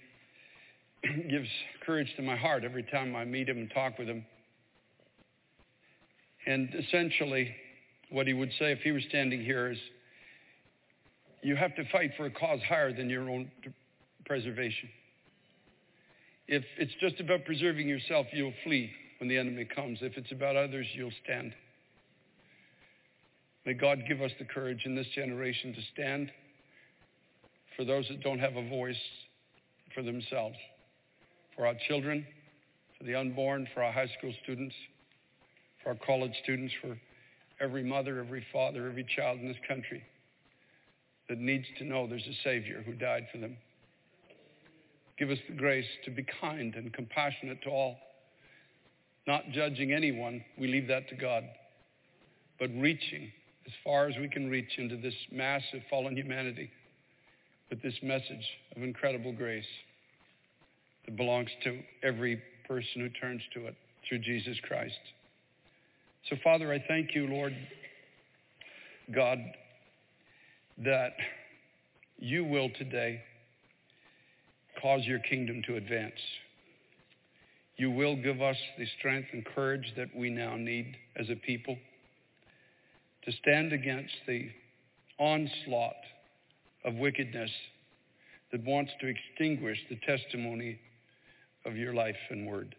gives 1.31 1.49
courage 1.85 2.13
to 2.17 2.23
my 2.23 2.37
heart 2.37 2.63
every 2.63 2.83
time 2.83 3.17
I 3.17 3.25
meet 3.25 3.49
him 3.49 3.57
and 3.57 3.71
talk 3.73 3.99
with 3.99 4.07
him. 4.07 4.27
And 6.47 6.69
essentially, 6.75 7.57
what 8.11 8.27
he 8.27 8.35
would 8.35 8.51
say 8.59 8.73
if 8.73 8.81
he 8.81 8.93
was 8.93 9.03
standing 9.09 9.43
here 9.43 9.73
is, 9.73 9.79
you 11.43 11.57
have 11.57 11.75
to 11.77 11.85
fight 11.91 12.11
for 12.19 12.27
a 12.27 12.31
cause 12.31 12.61
higher 12.69 12.93
than 12.93 13.09
your 13.09 13.31
own 13.31 13.51
preservation. 14.27 14.91
If 16.49 16.65
it's 16.79 16.93
just 17.01 17.19
about 17.21 17.47
preserving 17.47 17.89
yourself, 17.89 18.27
you'll 18.33 18.53
flee 18.63 18.91
when 19.25 19.31
the 19.31 19.39
enemy 19.39 19.65
comes. 19.65 20.01
If 20.03 20.19
it's 20.19 20.33
about 20.33 20.55
others, 20.55 20.87
you'll 20.93 21.11
stand. 21.25 21.55
May 23.65 23.73
God 23.73 24.03
give 24.07 24.21
us 24.21 24.33
the 24.39 24.45
courage 24.45 24.83
in 24.85 24.95
this 24.95 25.07
generation 25.15 25.73
to 25.73 25.81
stand 25.95 26.31
for 27.75 27.87
those 27.87 28.07
that 28.11 28.21
don't 28.21 28.39
have 28.39 28.57
a 28.57 28.69
voice 28.69 29.01
for 29.95 30.03
themselves, 30.03 30.57
for 31.57 31.67
our 31.67 31.73
children, 31.89 32.27
for 32.99 33.05
the 33.05 33.15
unborn, 33.15 33.67
for 33.73 33.83
our 33.83 33.93
high 33.93 34.11
school 34.19 34.35
students, 34.43 34.75
for 35.83 35.89
our 35.89 35.99
college 36.05 36.35
students, 36.43 36.75
for 36.83 36.95
every 37.63 37.83
mother, 37.83 38.19
every 38.19 38.45
father, 38.53 38.87
every 38.91 39.07
child 39.17 39.41
in 39.41 39.49
this 39.49 39.57
country 39.67 40.03
that 41.31 41.39
needs 41.39 41.65
to 41.79 41.85
know 41.85 42.07
there's 42.07 42.27
a 42.27 42.43
Savior 42.45 42.83
who 42.85 42.93
died 42.93 43.27
for 43.33 43.39
them. 43.39 43.57
Give 45.19 45.31
us 45.31 45.39
the 45.49 45.55
grace 45.55 45.89
to 46.05 46.11
be 46.11 46.27
kind 46.43 46.75
and 46.75 46.93
compassionate 46.93 47.63
to 47.63 47.71
all, 47.71 47.97
not 49.27 49.43
judging 49.53 49.93
anyone. 49.93 50.45
We 50.59 50.69
leave 50.69 50.89
that 50.89 51.09
to 51.09 51.15
God, 51.15 51.45
but 52.59 52.71
reaching 52.77 53.31
as 53.67 53.73
far 53.83 54.09
as 54.09 54.15
we 54.19 54.29
can 54.29 54.51
reach 54.51 54.79
into 54.79 54.97
this 54.97 55.15
massive 55.33 55.81
fallen 55.89 56.17
humanity 56.17 56.71
with 57.71 57.83
this 57.83 57.95
message 58.03 58.47
of 58.77 58.83
incredible 58.83 59.33
grace 59.33 59.65
that 61.07 61.17
belongs 61.17 61.51
to 61.65 61.81
every 62.03 62.43
person 62.69 63.01
who 63.01 63.09
turns 63.21 63.43
to 63.55 63.67
it 63.67 63.75
through 64.09 64.19
Jesus 64.19 64.57
Christ. 64.67 64.99
So, 66.29 66.37
Father, 66.43 66.73
I 66.73 66.83
thank 66.87 67.15
you, 67.15 67.27
Lord 67.27 67.55
God, 69.15 69.39
that 70.79 71.13
you 72.19 72.45
will 72.45 72.71
today 72.79 73.21
cause 74.81 75.03
your 75.05 75.19
kingdom 75.21 75.63
to 75.67 75.77
advance. 75.77 76.15
You 77.77 77.91
will 77.91 78.17
give 78.17 78.41
us 78.41 78.57
the 78.79 78.87
strength 78.99 79.29
and 79.33 79.45
courage 79.45 79.93
that 79.97 80.15
we 80.15 80.31
now 80.31 80.57
need 80.57 80.97
as 81.17 81.29
a 81.31 81.37
people 81.37 81.77
to 83.25 83.33
stand 83.33 83.73
against 83.73 84.15
the 84.27 84.49
onslaught 85.19 85.95
of 86.85 86.95
wickedness 86.95 87.51
that 88.53 88.65
wants 88.65 88.93
to 89.01 89.07
extinguish 89.09 89.79
the 89.89 89.99
testimony 90.07 90.79
of 91.65 91.77
your 91.77 91.95
life 91.95 92.17
and 92.31 92.47
word. 92.47 92.75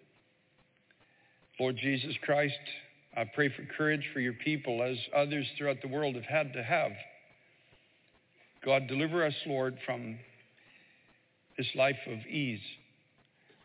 Lord 1.59 1.77
Jesus 1.77 2.15
Christ, 2.22 2.53
I 3.17 3.23
pray 3.23 3.49
for 3.49 3.65
courage 3.77 4.07
for 4.13 4.19
your 4.19 4.34
people 4.34 4.84
as 4.84 4.97
others 5.15 5.47
throughout 5.57 5.81
the 5.81 5.88
world 5.88 6.15
have 6.15 6.26
had 6.26 6.53
to 6.53 6.63
have 6.63 6.91
God, 8.65 8.88
deliver 8.88 9.23
us, 9.23 9.35
Lord, 9.45 9.77
from 9.85 10.17
this 11.55 11.67
life 11.76 11.99
of 12.07 12.17
ease 12.26 12.59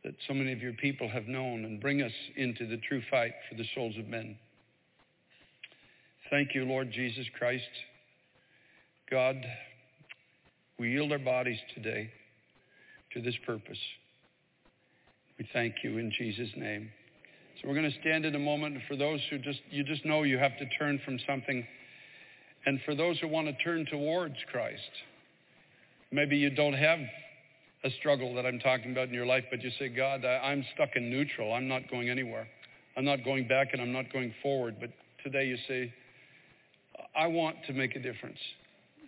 that 0.05 0.15
so 0.27 0.35
many 0.35 0.53
of 0.53 0.61
your 0.61 0.73
people 0.75 1.09
have 1.09 1.27
known 1.27 1.65
and 1.65 1.81
bring 1.81 2.03
us 2.03 2.13
into 2.37 2.67
the 2.67 2.79
true 2.89 3.03
fight 3.11 3.33
for 3.49 3.57
the 3.57 3.65
souls 3.75 3.95
of 3.99 4.09
men. 4.09 4.37
Thank 6.31 6.55
you, 6.55 6.65
Lord 6.65 6.91
Jesus 6.93 7.27
Christ. 7.39 7.65
God, 9.11 9.37
we 10.79 10.93
yield 10.93 11.13
our 11.13 11.19
bodies 11.19 11.59
today 11.75 12.11
to 13.13 13.21
this 13.21 13.35
purpose. 13.45 13.79
We 15.39 15.49
thank 15.53 15.75
you 15.83 15.99
in 15.99 16.13
Jesus' 16.17 16.51
name. 16.57 16.91
So 17.61 17.69
we're 17.69 17.75
going 17.75 17.91
to 17.91 18.01
stand 18.01 18.25
in 18.25 18.35
a 18.35 18.39
moment 18.39 18.79
for 18.89 18.97
those 18.97 19.21
who 19.29 19.39
just 19.39 19.61
you 19.71 19.85
just 19.85 20.05
know 20.07 20.23
you 20.23 20.39
have 20.39 20.57
to 20.59 20.67
turn 20.79 21.01
from 21.05 21.19
something 21.27 21.67
and 22.67 22.81
for 22.85 22.95
those 22.95 23.19
who 23.19 23.29
want 23.29 23.47
to 23.47 23.65
turn 23.65 23.87
towards 23.91 24.37
Christ, 24.51 24.91
maybe 26.13 26.37
you 26.37 26.51
don't 26.51 26.75
have 26.75 26.99
a 27.83 27.91
struggle 27.99 28.35
that 28.35 28.45
I'm 28.45 28.59
talking 28.59 28.93
about 28.93 29.09
in 29.09 29.15
your 29.15 29.27
life, 29.27 29.45
but 29.51 29.63
you 29.63 29.71
say, 29.79 29.89
God, 29.89 30.25
I, 30.25 30.53
am 30.53 30.65
stuck 30.75 30.91
in 30.97 31.09
neutral. 31.09 31.53
I'm 31.53 31.69
not 31.69 31.91
going 31.91 32.11
anywhere. 32.11 32.47
I'm 32.97 33.05
not 33.05 33.25
going 33.25 33.49
back 33.49 33.69
and 33.73 33.81
I'm 33.81 33.93
not 33.93 34.13
going 34.13 34.35
forward. 34.43 34.77
But 34.81 34.91
today 35.25 35.47
you 35.47 35.57
say, 35.67 35.93
I 37.17 37.27
want 37.27 37.57
to 37.67 37.73
make 37.73 37.97
a 37.97 37.99
difference. 37.99 38.39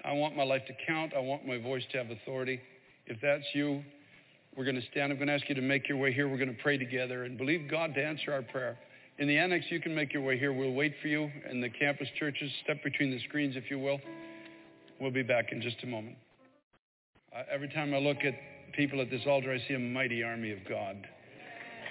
I 0.04 0.12
want 0.12 0.36
my 0.36 0.44
life 0.44 0.62
to 0.66 0.72
count. 0.86 1.12
I 1.14 1.20
want 1.20 1.46
my 1.46 1.58
voice 1.58 1.82
to 1.92 1.98
have 1.98 2.10
authority. 2.10 2.60
If 3.06 3.18
that's 3.20 3.44
you, 3.54 3.82
we're 4.56 4.64
going 4.64 4.80
to 4.80 4.86
stand. 4.90 5.12
I'm 5.12 5.18
going 5.18 5.28
to 5.28 5.34
ask 5.34 5.48
you 5.48 5.54
to 5.54 5.62
make 5.62 5.88
your 5.88 5.98
way 5.98 6.12
here. 6.12 6.28
We're 6.28 6.38
going 6.38 6.54
to 6.54 6.62
pray 6.62 6.78
together 6.78 7.24
and 7.24 7.36
believe 7.36 7.70
God 7.70 7.94
to 7.94 8.04
answer 8.04 8.32
our 8.32 8.42
prayer. 8.42 8.78
In 9.18 9.28
the 9.28 9.36
annex, 9.36 9.66
you 9.68 9.80
can 9.80 9.94
make 9.94 10.14
your 10.14 10.22
way 10.22 10.38
here. 10.38 10.52
We'll 10.52 10.72
wait 10.72 10.94
for 11.02 11.08
you 11.08 11.30
in 11.50 11.60
the 11.60 11.68
campus 11.68 12.08
churches. 12.18 12.50
Step 12.64 12.82
between 12.82 13.10
the 13.10 13.20
screens, 13.28 13.56
if 13.56 13.70
you 13.70 13.78
will. 13.78 14.00
We'll 14.98 15.10
be 15.10 15.22
back 15.22 15.52
in 15.52 15.60
just 15.60 15.76
a 15.82 15.86
moment. 15.86 16.16
Uh, 17.34 17.42
every 17.52 17.68
time 17.68 17.94
I 17.94 17.98
look 17.98 18.18
at 18.24 18.34
people 18.72 19.00
at 19.00 19.10
this 19.10 19.22
altar, 19.26 19.52
I 19.52 19.58
see 19.68 19.74
a 19.74 19.78
mighty 19.78 20.22
army 20.22 20.52
of 20.52 20.58
God. 20.68 20.96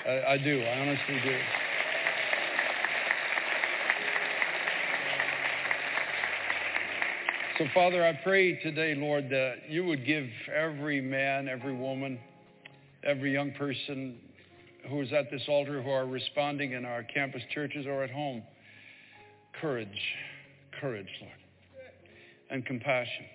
I, 0.07 0.33
I 0.33 0.37
do. 0.37 0.61
I 0.61 0.79
honestly 0.79 1.21
do. 1.23 1.39
So, 7.57 7.65
Father, 7.75 8.03
I 8.03 8.13
pray 8.23 8.59
today, 8.63 8.95
Lord, 8.95 9.29
that 9.29 9.69
you 9.69 9.85
would 9.85 10.05
give 10.05 10.25
every 10.51 10.99
man, 10.99 11.47
every 11.47 11.75
woman, 11.75 12.19
every 13.03 13.31
young 13.31 13.51
person 13.51 14.17
who 14.89 15.01
is 15.01 15.13
at 15.13 15.29
this 15.29 15.43
altar 15.47 15.81
who 15.83 15.91
are 15.91 16.07
responding 16.07 16.71
in 16.71 16.85
our 16.85 17.03
campus 17.03 17.43
churches 17.53 17.85
or 17.85 18.03
at 18.03 18.09
home 18.09 18.41
courage, 19.59 19.87
courage, 20.79 21.07
Lord, 21.21 21.33
and 22.49 22.65
compassion. 22.65 23.25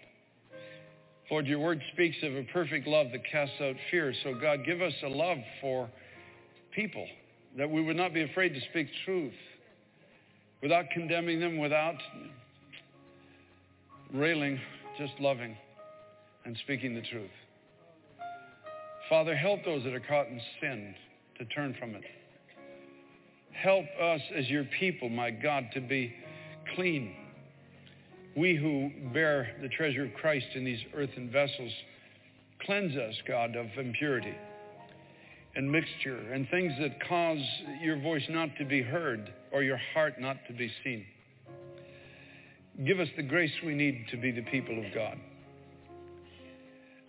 Lord, 1.30 1.46
your 1.46 1.58
word 1.58 1.82
speaks 1.92 2.16
of 2.22 2.34
a 2.34 2.44
perfect 2.52 2.86
love 2.86 3.08
that 3.12 3.22
casts 3.30 3.60
out 3.60 3.74
fear. 3.90 4.14
So, 4.22 4.34
God, 4.34 4.60
give 4.64 4.80
us 4.80 4.92
a 5.04 5.08
love 5.08 5.38
for 5.60 5.88
people 6.74 7.06
that 7.56 7.68
we 7.68 7.82
would 7.82 7.96
not 7.96 8.14
be 8.14 8.22
afraid 8.22 8.50
to 8.50 8.60
speak 8.70 8.86
truth 9.04 9.32
without 10.62 10.84
condemning 10.92 11.40
them, 11.40 11.58
without 11.58 11.96
railing, 14.12 14.60
just 14.98 15.14
loving 15.18 15.56
and 16.44 16.56
speaking 16.62 16.94
the 16.94 17.02
truth. 17.02 17.30
Father, 19.08 19.34
help 19.34 19.64
those 19.64 19.82
that 19.84 19.94
are 19.94 20.00
caught 20.00 20.26
in 20.28 20.40
sin 20.60 20.94
to 21.38 21.44
turn 21.46 21.74
from 21.78 21.94
it. 21.94 22.04
Help 23.52 23.86
us 24.00 24.20
as 24.34 24.48
your 24.48 24.64
people, 24.78 25.08
my 25.08 25.30
God, 25.30 25.64
to 25.74 25.80
be 25.80 26.14
clean. 26.74 27.14
We 28.36 28.54
who 28.54 28.90
bear 29.12 29.48
the 29.62 29.68
treasure 29.68 30.04
of 30.04 30.14
Christ 30.14 30.46
in 30.54 30.64
these 30.64 30.80
earthen 30.94 31.30
vessels, 31.30 31.72
cleanse 32.64 32.96
us, 32.96 33.14
God, 33.26 33.56
of 33.56 33.66
impurity 33.78 34.34
and 35.56 35.72
mixture 35.72 36.18
and 36.32 36.46
things 36.50 36.72
that 36.80 37.02
cause 37.08 37.38
your 37.80 37.98
voice 37.98 38.22
not 38.28 38.50
to 38.58 38.64
be 38.66 38.82
heard 38.82 39.32
or 39.52 39.62
your 39.62 39.80
heart 39.94 40.20
not 40.20 40.36
to 40.48 40.52
be 40.52 40.70
seen. 40.84 41.04
Give 42.86 43.00
us 43.00 43.08
the 43.16 43.22
grace 43.22 43.52
we 43.64 43.74
need 43.74 44.04
to 44.10 44.18
be 44.18 44.30
the 44.30 44.42
people 44.42 44.78
of 44.78 44.94
God. 44.94 45.18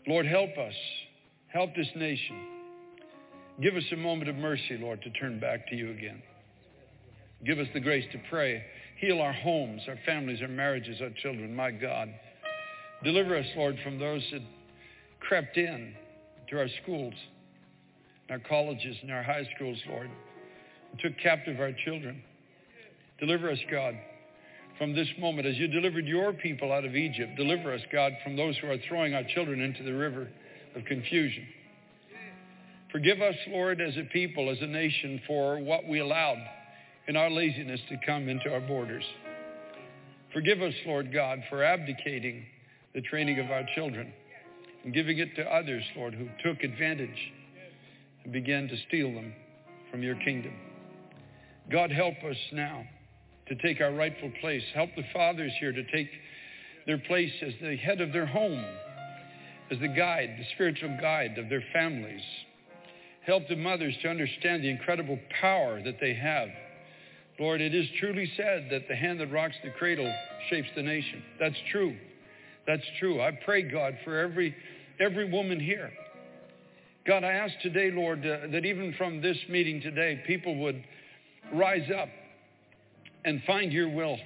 Lord, 0.08 0.26
help 0.26 0.58
us. 0.58 0.74
Help 1.50 1.76
this 1.76 1.90
nation. 1.96 2.48
Give 3.62 3.76
us 3.76 3.84
a 3.92 3.98
moment 3.98 4.30
of 4.30 4.36
mercy, 4.36 4.78
Lord, 4.80 5.02
to 5.02 5.10
turn 5.12 5.42
back 5.42 5.68
to 5.68 5.76
you 5.76 5.92
again. 5.92 6.22
Give 7.46 7.60
us 7.60 7.68
the 7.74 7.82
grace 7.82 8.06
to 8.14 8.20
pray. 8.30 8.64
Heal 9.00 9.22
our 9.22 9.34
homes, 9.34 9.82
our 9.88 9.98
families, 10.06 10.42
our 10.42 10.48
marriages, 10.48 11.02
our 11.02 11.12
children, 11.22 11.56
my 11.56 11.72
God. 11.72 12.10
Deliver 13.04 13.38
us, 13.38 13.46
Lord, 13.56 13.78
from 13.84 14.00
those 14.00 14.24
that 14.32 14.42
crept 15.20 15.56
in 15.56 15.94
to 16.50 16.58
our 16.58 16.68
schools, 16.82 17.14
our 18.30 18.40
colleges, 18.40 18.98
and 19.04 19.12
our 19.12 19.22
high 19.22 19.48
schools, 19.56 19.78
Lord, 19.88 20.10
and 20.92 21.00
took 21.00 21.14
captive 21.22 21.60
our 21.60 21.74
children. 21.86 22.24
Deliver 23.20 23.52
us, 23.52 23.60
God, 23.70 23.94
from 24.80 24.96
this 24.96 25.08
moment 25.20 25.48
as 25.48 25.58
you 25.58 25.68
delivered 25.68 26.08
your 26.08 26.34
people 26.34 26.72
out 26.72 26.86
of 26.86 26.96
Egypt. 26.96 27.36
Deliver 27.38 27.74
us, 27.74 27.82
God, 27.92 28.14
from 28.24 28.36
those 28.36 28.58
who 28.58 28.68
are 28.68 28.78
throwing 28.88 29.14
our 29.14 29.24
children 29.36 29.62
into 29.62 29.84
the 29.84 29.94
river 29.94 30.28
of 30.76 30.86
confusion. 30.86 31.46
Forgive 32.92 33.22
us, 33.22 33.36
Lord, 33.50 33.80
as 33.80 33.96
a 33.98 34.04
people, 34.12 34.50
as 34.50 34.58
a 34.62 34.68
nation, 34.68 35.22
for 35.28 35.60
what 35.60 35.88
we 35.88 36.00
allowed 36.00 36.38
in 37.08 37.16
our 37.16 37.30
laziness 37.30 37.80
to 37.90 37.98
come 38.06 38.30
into 38.30 38.52
our 38.52 38.62
borders. 38.62 39.04
Forgive 40.34 40.62
us, 40.62 40.74
Lord 40.86 41.14
God, 41.14 41.40
for 41.50 41.64
abdicating 41.64 42.46
the 42.94 43.02
training 43.02 43.40
of 43.40 43.50
our 43.50 43.64
children 43.76 44.12
and 44.84 44.94
giving 44.94 45.18
it 45.20 45.36
to 45.36 45.44
others, 45.44 45.84
Lord, 45.96 46.14
who 46.14 46.28
took 46.44 46.64
advantage 46.64 47.32
and 48.24 48.34
began 48.34 48.68
to 48.68 48.76
steal 48.88 49.14
them 49.14 49.34
from 49.90 50.04
your 50.04 50.16
kingdom. 50.16 50.54
God, 51.72 51.92
help 51.92 52.16
us 52.30 52.38
now 52.52 52.84
to 53.48 53.56
take 53.56 53.82
our 53.82 53.94
rightful 53.94 54.32
place. 54.42 54.64
Help 54.74 54.90
the 54.96 55.04
fathers 55.14 55.52
here 55.60 55.72
to 55.72 55.84
take 55.92 56.10
their 56.86 56.98
place 56.98 57.32
as 57.42 57.54
the 57.62 57.78
head 57.78 58.02
of 58.02 58.12
their 58.14 58.26
home, 58.26 58.64
as 59.72 59.80
the 59.80 59.88
guide, 59.88 60.36
the 60.38 60.46
spiritual 60.56 60.98
guide 61.02 61.38
of 61.38 61.50
their 61.50 61.64
families. 61.74 62.22
Help 63.26 63.48
the 63.50 63.56
mothers 63.56 63.94
to 64.02 64.10
understand 64.10 64.64
the 64.64 64.70
incredible 64.70 65.20
power 65.42 65.82
that 65.84 65.98
they 66.00 66.14
have. 66.14 66.50
Lord, 67.40 67.62
it 67.62 67.76
is 67.76 67.86
truly 68.00 68.32
said 68.36 68.68
that 68.72 68.88
the 68.88 68.96
hand 68.96 69.20
that 69.20 69.32
rocks 69.32 69.56
the 69.64 69.70
cradle 69.72 70.12
shapes 70.50 70.70
the 70.76 70.82
nation. 70.82 71.22
That's 71.40 71.56
true. 71.72 71.96
That's 72.66 72.84
true. 73.00 73.22
I 73.22 73.32
pray, 73.46 73.62
God, 73.64 73.98
for 74.04 74.20
every, 74.20 74.56
every 75.00 75.30
woman 75.32 75.60
here. 75.60 75.92
God, 77.06 77.24
I 77.24 77.32
ask 77.32 77.54
today, 77.62 77.92
Lord, 77.92 78.26
uh, 78.26 78.48
that 78.52 78.66
even 78.66 78.94
from 78.98 79.22
this 79.22 79.38
meeting 79.50 79.82
today, 79.82 80.22
people 80.28 80.58
would 80.58 80.84
rise 81.54 81.90
up 81.98 82.10
and 83.24 83.42
find 83.46 83.72
your 83.72 83.90
will 83.90 84.18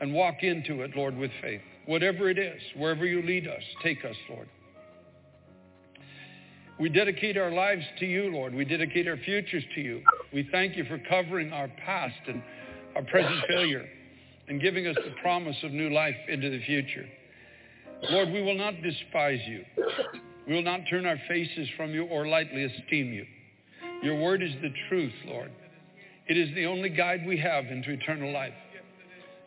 and 0.00 0.12
walk 0.12 0.42
into 0.42 0.82
it, 0.82 0.96
Lord, 0.96 1.16
with 1.16 1.30
faith. 1.40 1.62
Whatever 1.86 2.28
it 2.28 2.38
is, 2.38 2.60
wherever 2.76 3.06
you 3.06 3.22
lead 3.22 3.46
us, 3.46 3.62
take 3.82 4.04
us, 4.04 4.16
Lord. 4.28 4.48
We 6.78 6.88
dedicate 6.88 7.36
our 7.36 7.52
lives 7.52 7.84
to 8.00 8.06
you, 8.06 8.30
Lord. 8.32 8.54
We 8.54 8.64
dedicate 8.64 9.06
our 9.06 9.16
futures 9.16 9.64
to 9.74 9.80
you. 9.80 10.02
We 10.32 10.48
thank 10.50 10.76
you 10.76 10.84
for 10.84 10.98
covering 11.08 11.52
our 11.52 11.68
past 11.84 12.14
and 12.26 12.42
our 12.96 13.02
present 13.02 13.44
failure 13.48 13.86
and 14.48 14.60
giving 14.60 14.86
us 14.86 14.96
the 14.96 15.12
promise 15.22 15.56
of 15.62 15.72
new 15.72 15.90
life 15.90 16.16
into 16.28 16.50
the 16.50 16.62
future. 16.64 17.06
Lord, 18.10 18.30
we 18.30 18.42
will 18.42 18.56
not 18.56 18.74
despise 18.82 19.40
you. 19.46 19.64
We 20.48 20.54
will 20.54 20.62
not 20.62 20.80
turn 20.90 21.06
our 21.06 21.18
faces 21.28 21.68
from 21.76 21.90
you 21.90 22.04
or 22.04 22.26
lightly 22.26 22.64
esteem 22.64 23.12
you. 23.12 23.26
Your 24.02 24.20
word 24.20 24.42
is 24.42 24.52
the 24.60 24.72
truth, 24.88 25.12
Lord. 25.26 25.52
It 26.26 26.36
is 26.36 26.52
the 26.54 26.66
only 26.66 26.88
guide 26.88 27.24
we 27.26 27.38
have 27.38 27.66
into 27.66 27.90
eternal 27.90 28.32
life. 28.32 28.54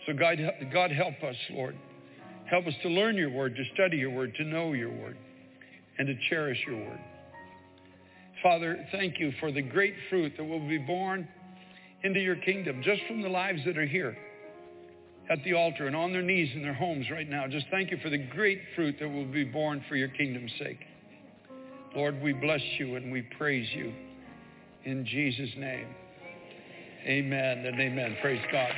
So 0.07 0.13
God, 0.13 0.37
God 0.71 0.91
help 0.91 1.21
us, 1.23 1.35
Lord. 1.51 1.75
Help 2.49 2.67
us 2.67 2.73
to 2.83 2.89
learn 2.89 3.15
your 3.15 3.31
word, 3.31 3.55
to 3.55 3.63
study 3.73 3.97
your 3.97 4.11
word, 4.11 4.33
to 4.35 4.43
know 4.43 4.73
your 4.73 4.91
word, 4.91 5.17
and 5.97 6.07
to 6.07 6.13
cherish 6.29 6.59
your 6.67 6.77
word. 6.77 6.99
Father, 8.45 8.85
thank 8.91 9.19
you 9.19 9.33
for 9.39 9.51
the 9.51 9.63
great 9.63 9.95
fruit 10.07 10.33
that 10.37 10.43
will 10.43 10.59
be 10.59 10.77
born 10.77 11.27
into 12.03 12.19
your 12.19 12.35
kingdom 12.35 12.79
just 12.83 13.01
from 13.07 13.23
the 13.23 13.27
lives 13.27 13.59
that 13.65 13.75
are 13.75 13.87
here 13.87 14.15
at 15.31 15.43
the 15.43 15.53
altar 15.53 15.87
and 15.87 15.95
on 15.95 16.13
their 16.13 16.21
knees 16.21 16.51
in 16.53 16.61
their 16.61 16.75
homes 16.75 17.09
right 17.09 17.27
now. 17.27 17.47
Just 17.47 17.65
thank 17.71 17.89
you 17.89 17.97
for 18.03 18.11
the 18.11 18.19
great 18.19 18.61
fruit 18.75 18.97
that 18.99 19.09
will 19.09 19.25
be 19.25 19.45
born 19.45 19.83
for 19.89 19.95
your 19.95 20.09
kingdom's 20.09 20.51
sake. 20.59 20.77
Lord, 21.95 22.21
we 22.21 22.33
bless 22.33 22.61
you 22.77 22.97
and 22.97 23.11
we 23.11 23.23
praise 23.23 23.67
you 23.73 23.91
in 24.83 25.07
Jesus' 25.07 25.49
name. 25.57 25.87
Amen 27.03 27.65
and 27.65 27.81
amen. 27.81 28.15
Praise 28.21 28.45
God. 28.51 28.73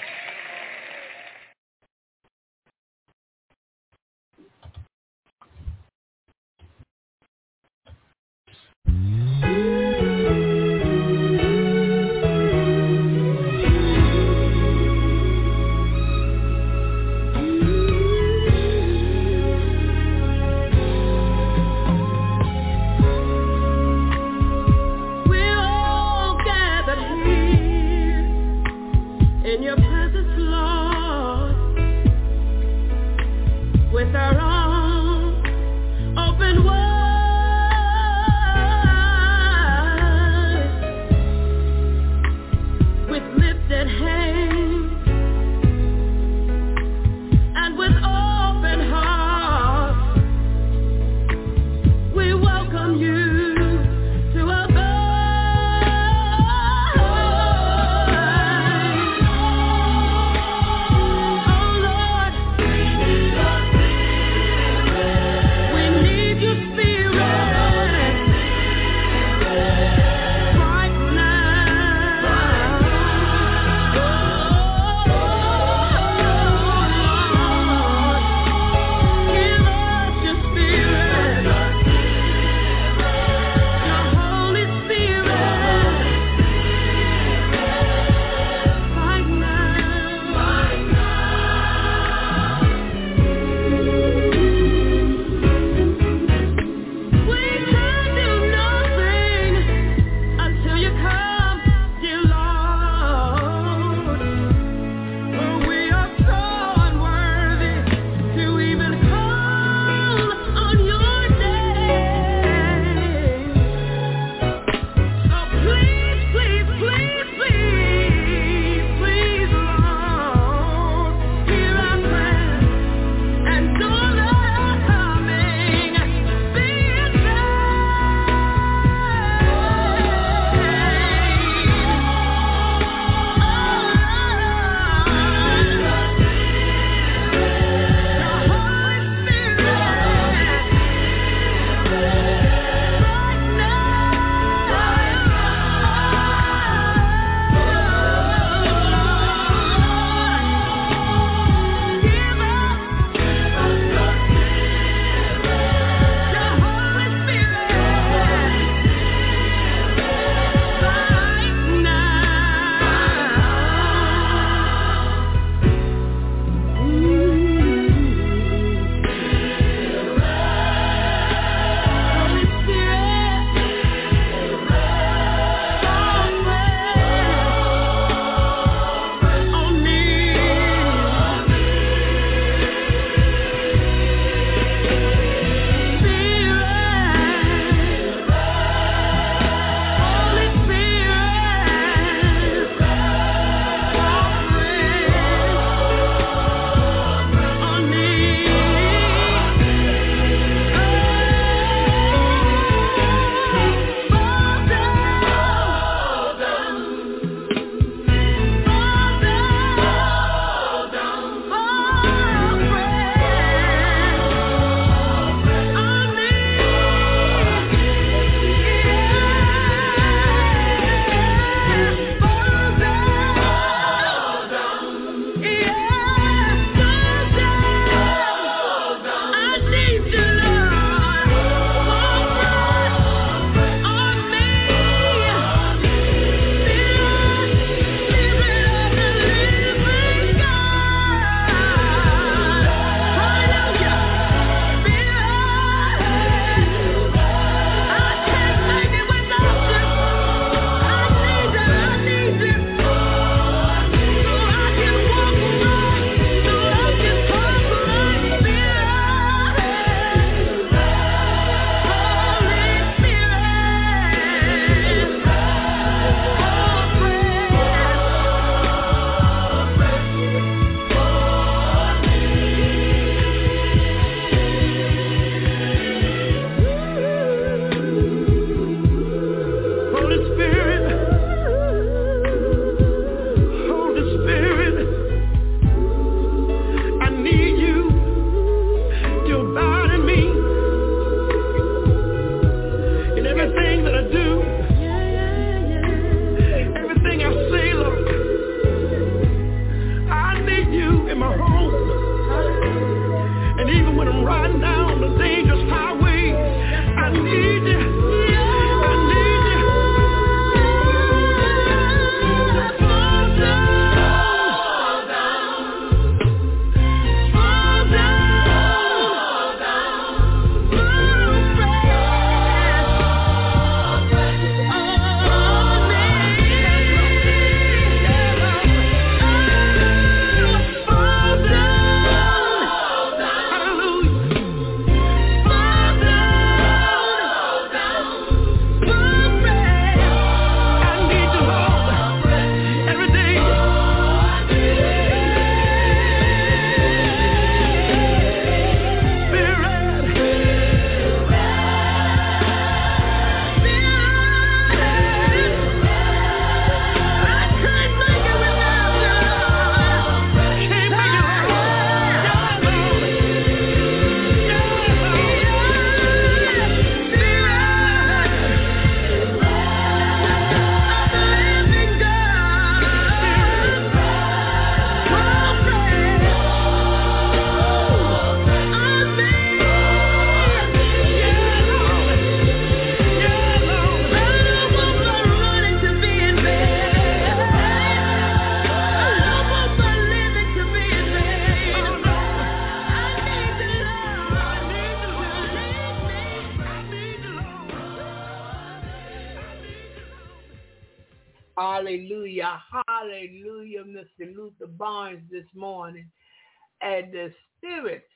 And 406.87 407.11
the 407.11 407.33
spirit 407.57 408.07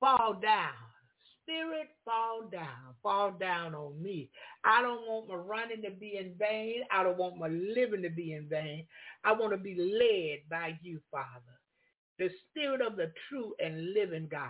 fall 0.00 0.34
down. 0.42 0.72
Spirit 1.42 1.90
fall 2.04 2.48
down. 2.50 2.96
Fall 3.04 3.30
down 3.38 3.72
on 3.74 4.02
me. 4.02 4.30
I 4.64 4.82
don't 4.82 5.06
want 5.06 5.28
my 5.28 5.36
running 5.36 5.82
to 5.82 5.92
be 5.92 6.16
in 6.18 6.34
vain. 6.38 6.82
I 6.90 7.04
don't 7.04 7.18
want 7.18 7.38
my 7.38 7.46
living 7.46 8.02
to 8.02 8.10
be 8.10 8.32
in 8.32 8.48
vain. 8.48 8.84
I 9.22 9.32
want 9.32 9.52
to 9.52 9.58
be 9.58 9.76
led 9.76 10.48
by 10.50 10.76
you, 10.82 11.00
Father. 11.12 11.28
The 12.18 12.30
spirit 12.50 12.80
of 12.80 12.96
the 12.96 13.12
true 13.28 13.54
and 13.64 13.94
living 13.94 14.26
God. 14.28 14.48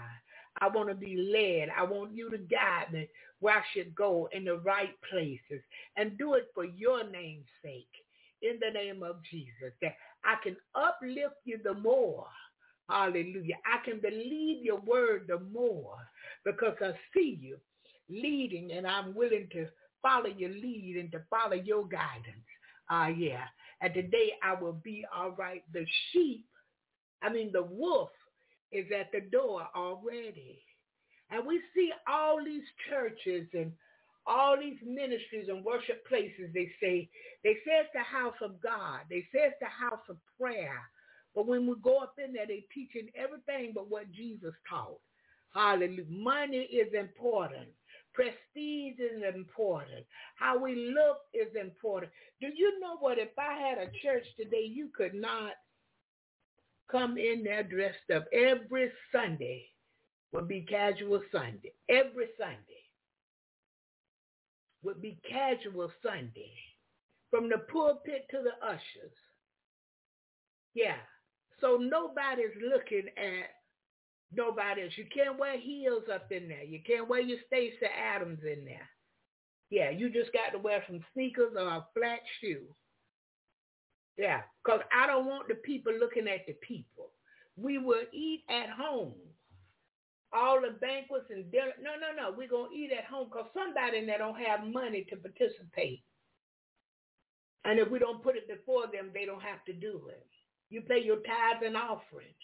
I 0.60 0.68
want 0.68 0.89
to 0.89 0.94
be 0.94 1.16
led. 1.16 1.68
I 1.76 1.82
want 1.82 2.14
you 2.16 2.30
to 2.30 2.39
guide 2.39 2.93
me 2.93 3.09
where 3.40 3.59
I 3.59 3.62
should 3.74 3.94
go 3.94 4.28
in 4.32 4.44
the 4.44 4.56
right 4.59 4.94
places 5.10 5.62
and 5.98 6.16
do 6.16 6.34
it 6.34 6.48
for 6.55 6.64
your 6.64 7.05
name's 7.10 7.47
sake 7.62 7.93
in 8.40 8.59
the 8.60 8.70
name 8.70 9.02
of 9.02 9.16
Jesus. 9.30 9.74
That 9.82 9.97
I 10.24 10.36
can 10.43 10.56
uplift 10.74 11.36
you 11.44 11.59
the 11.62 11.74
more. 11.74 12.26
Hallelujah. 12.88 13.56
I 13.66 13.84
can 13.84 14.00
believe 14.00 14.64
your 14.64 14.80
word 14.80 15.26
the 15.28 15.40
more 15.52 15.96
because 16.44 16.76
I 16.80 16.92
see 17.14 17.38
you 17.40 17.56
leading 18.09 18.72
and 18.72 18.86
I'm 18.86 19.14
willing 19.14 19.48
to 19.52 19.66
follow 20.02 20.26
your 20.26 20.50
lead 20.50 20.96
and 20.98 21.10
to 21.12 21.22
follow 21.30 21.54
your 21.54 21.86
guidance. 21.86 22.44
Ah, 22.90 23.04
uh, 23.04 23.09
yeah. 23.09 23.44
And 23.80 23.94
today 23.94 24.32
I 24.42 24.60
will 24.60 24.74
be 24.74 25.04
all 25.14 25.30
right. 25.30 25.62
The 25.72 25.86
sheep, 26.12 26.46
I 27.22 27.32
mean 27.32 27.50
the 27.52 27.62
wolf 27.62 28.10
is 28.72 28.86
at 28.98 29.12
the 29.12 29.20
door 29.20 29.68
already. 29.74 30.62
And 31.30 31.46
we 31.46 31.60
see 31.74 31.90
all 32.06 32.44
these 32.44 32.64
churches 32.90 33.48
and 33.54 33.72
all 34.26 34.56
these 34.59 34.76
ministries 34.84 35.48
and 35.48 35.64
worship 35.64 36.06
places, 36.06 36.50
they 36.54 36.70
say, 36.80 37.09
they 37.42 37.54
say 37.64 37.80
it's 37.80 37.90
the 37.94 38.02
house 38.02 38.36
of 38.42 38.60
God. 38.62 39.00
They 39.10 39.22
say 39.32 39.50
it's 39.50 39.56
the 39.60 39.66
house 39.66 40.04
of 40.09 40.16
prayer. 40.38 40.80
But 41.34 41.46
when 41.46 41.66
we 41.66 41.74
go 41.82 41.98
up 41.98 42.14
in 42.22 42.32
there, 42.32 42.46
they're 42.46 42.59
teaching 42.74 43.09
everything 43.16 43.72
but 43.74 43.90
what 43.90 44.12
Jesus 44.12 44.54
taught. 44.68 45.00
Hallelujah. 45.54 46.04
Money 46.09 46.59
is 46.59 46.92
important. 46.94 47.68
Prestige 48.14 48.98
is 48.98 49.22
important. 49.34 50.04
How 50.36 50.59
we 50.59 50.92
look 50.94 51.18
is 51.32 51.54
important. 51.59 52.12
Do 52.40 52.48
you 52.54 52.78
know 52.80 52.96
what? 52.98 53.18
If 53.18 53.30
I 53.38 53.54
had 53.54 53.78
a 53.78 53.90
church 54.02 54.24
today, 54.36 54.66
you 54.70 54.88
could 54.94 55.14
not 55.14 55.52
come 56.90 57.16
in 57.16 57.42
there 57.42 57.62
dressed 57.62 58.10
up 58.14 58.26
every 58.32 58.92
Sunday 59.10 59.66
would 60.32 60.48
be 60.48 60.62
casual 60.62 61.22
Sunday. 61.30 61.72
Every 61.88 62.28
Sunday 62.38 62.82
would 64.82 65.00
be 65.00 65.18
casual 65.28 65.90
Sunday. 66.02 66.52
From 67.30 67.48
the 67.48 67.59
pulpit 67.59 68.26
to 68.30 68.42
the 68.42 68.66
ushers. 68.66 69.16
Yeah. 70.74 70.96
So 71.62 71.76
nobody's 71.80 72.51
looking 72.60 73.09
at 73.16 73.55
nobody 74.34 74.82
else. 74.82 74.93
You 74.97 75.06
can't 75.14 75.39
wear 75.39 75.59
heels 75.59 76.05
up 76.12 76.32
in 76.32 76.48
there. 76.48 76.64
You 76.64 76.80
can't 76.84 77.09
wear 77.09 77.20
your 77.20 77.39
Stacy 77.47 77.86
Adams 77.86 78.40
in 78.43 78.64
there. 78.64 78.89
Yeah, 79.70 79.90
you 79.90 80.10
just 80.10 80.32
got 80.32 80.51
to 80.52 80.59
wear 80.59 80.82
some 80.89 81.01
sneakers 81.14 81.55
or 81.56 81.68
a 81.68 81.86
flat 81.97 82.18
shoe. 82.40 82.64
Yeah, 84.18 84.40
because 84.62 84.80
I 84.93 85.06
don't 85.06 85.26
want 85.26 85.48
the 85.48 85.55
people 85.55 85.93
looking 85.98 86.28
at 86.28 86.47
the 86.47 86.55
people. 86.55 87.10
We 87.56 87.78
will 87.78 88.02
eat 88.12 88.43
at 88.51 88.68
home. 88.68 89.14
All 90.34 90.60
the 90.60 90.72
banquets 90.80 91.30
and 91.30 91.51
dinner. 91.52 91.72
No, 91.80 91.93
no, 91.93 92.10
no. 92.16 92.34
We're 92.36 92.48
going 92.48 92.70
to 92.72 92.76
eat 92.76 92.90
at 92.93 93.05
home 93.05 93.28
because 93.30 93.47
somebody 93.55 93.98
in 93.98 94.06
there 94.06 94.18
don't 94.18 94.40
have 94.40 94.66
money 94.66 95.06
to 95.10 95.16
participate. 95.16 96.02
And 97.64 97.78
if 97.78 97.89
we 97.89 97.98
don't 97.98 98.22
put 98.22 98.36
it 98.36 98.48
before 98.48 98.86
them, 98.93 99.10
they 99.14 99.26
don't 99.26 99.43
have 99.43 99.64
to 99.66 99.72
do 99.72 100.09
it. 100.09 100.26
You 100.73 100.81
pay 100.81 101.01
your 101.03 101.16
tithes 101.16 101.62
and 101.66 101.77
offerings. 101.77 102.35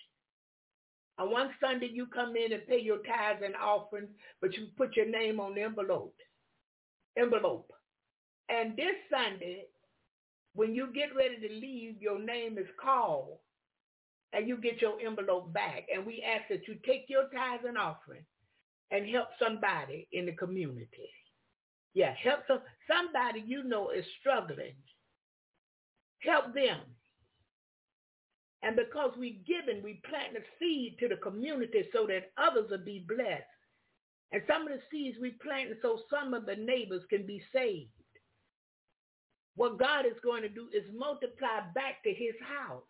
On 1.19 1.31
one 1.33 1.51
Sunday, 1.61 1.89
you 1.91 2.07
come 2.07 2.37
in 2.37 2.53
and 2.53 2.67
pay 2.67 2.79
your 2.79 2.99
tithes 2.99 3.43
and 3.43 3.57
offerings, 3.57 4.11
but 4.43 4.55
you 4.55 4.67
put 4.77 4.95
your 4.97 5.07
name 5.07 5.41
on 5.41 5.55
the 5.55 5.63
envelope. 5.63 6.15
Envelope. 7.19 7.73
And 8.51 8.77
this 8.77 8.95
Sunday, 9.11 9.65
when 10.55 10.75
you 10.75 10.93
get 10.93 11.17
ready 11.17 11.37
to 11.49 11.55
leave, 11.55 12.03
your 12.03 12.19
name 12.19 12.59
is 12.59 12.67
called 12.81 13.39
and 14.35 14.47
you 14.47 14.59
get 14.59 14.83
your 14.83 15.01
envelope 15.01 15.53
back. 15.55 15.87
And 15.93 16.05
we 16.05 16.23
ask 16.23 16.49
that 16.51 16.69
you 16.69 16.77
take 16.87 17.07
your 17.09 17.31
tithes 17.35 17.65
and 17.67 17.79
offering 17.79 18.25
and 18.91 19.09
help 19.09 19.29
somebody 19.43 20.07
in 20.13 20.27
the 20.27 20.33
community. 20.33 21.09
Yeah, 21.95 22.15
help 22.23 22.41
some, 22.47 22.61
somebody 22.87 23.43
you 23.47 23.65
know 23.65 23.89
is 23.89 24.05
struggling. 24.21 24.75
Help 26.21 26.55
them. 26.55 26.81
And 28.63 28.77
because 28.77 29.13
we 29.19 29.43
given, 29.47 29.83
we 29.83 30.03
plant 30.09 30.37
a 30.37 30.43
seed 30.59 30.97
to 30.99 31.09
the 31.09 31.17
community 31.17 31.85
so 31.93 32.07
that 32.07 32.33
others 32.37 32.71
will 32.71 32.85
be 32.85 33.05
blessed. 33.07 33.45
And 34.33 34.43
some 34.47 34.63
of 34.63 34.69
the 34.69 34.81
seeds 34.91 35.17
we 35.21 35.31
plant 35.31 35.71
so 35.81 36.01
some 36.11 36.35
of 36.35 36.45
the 36.45 36.57
neighbors 36.57 37.03
can 37.09 37.27
be 37.27 37.43
saved. 37.53 37.91
What 39.57 39.79
God 39.79 40.07
is 40.07 40.19
going 40.23 40.43
to 40.43 40.49
do 40.49 40.69
is 40.73 40.85
multiply 40.95 41.61
back 41.75 42.03
to 42.05 42.11
his 42.11 42.35
house 42.47 42.83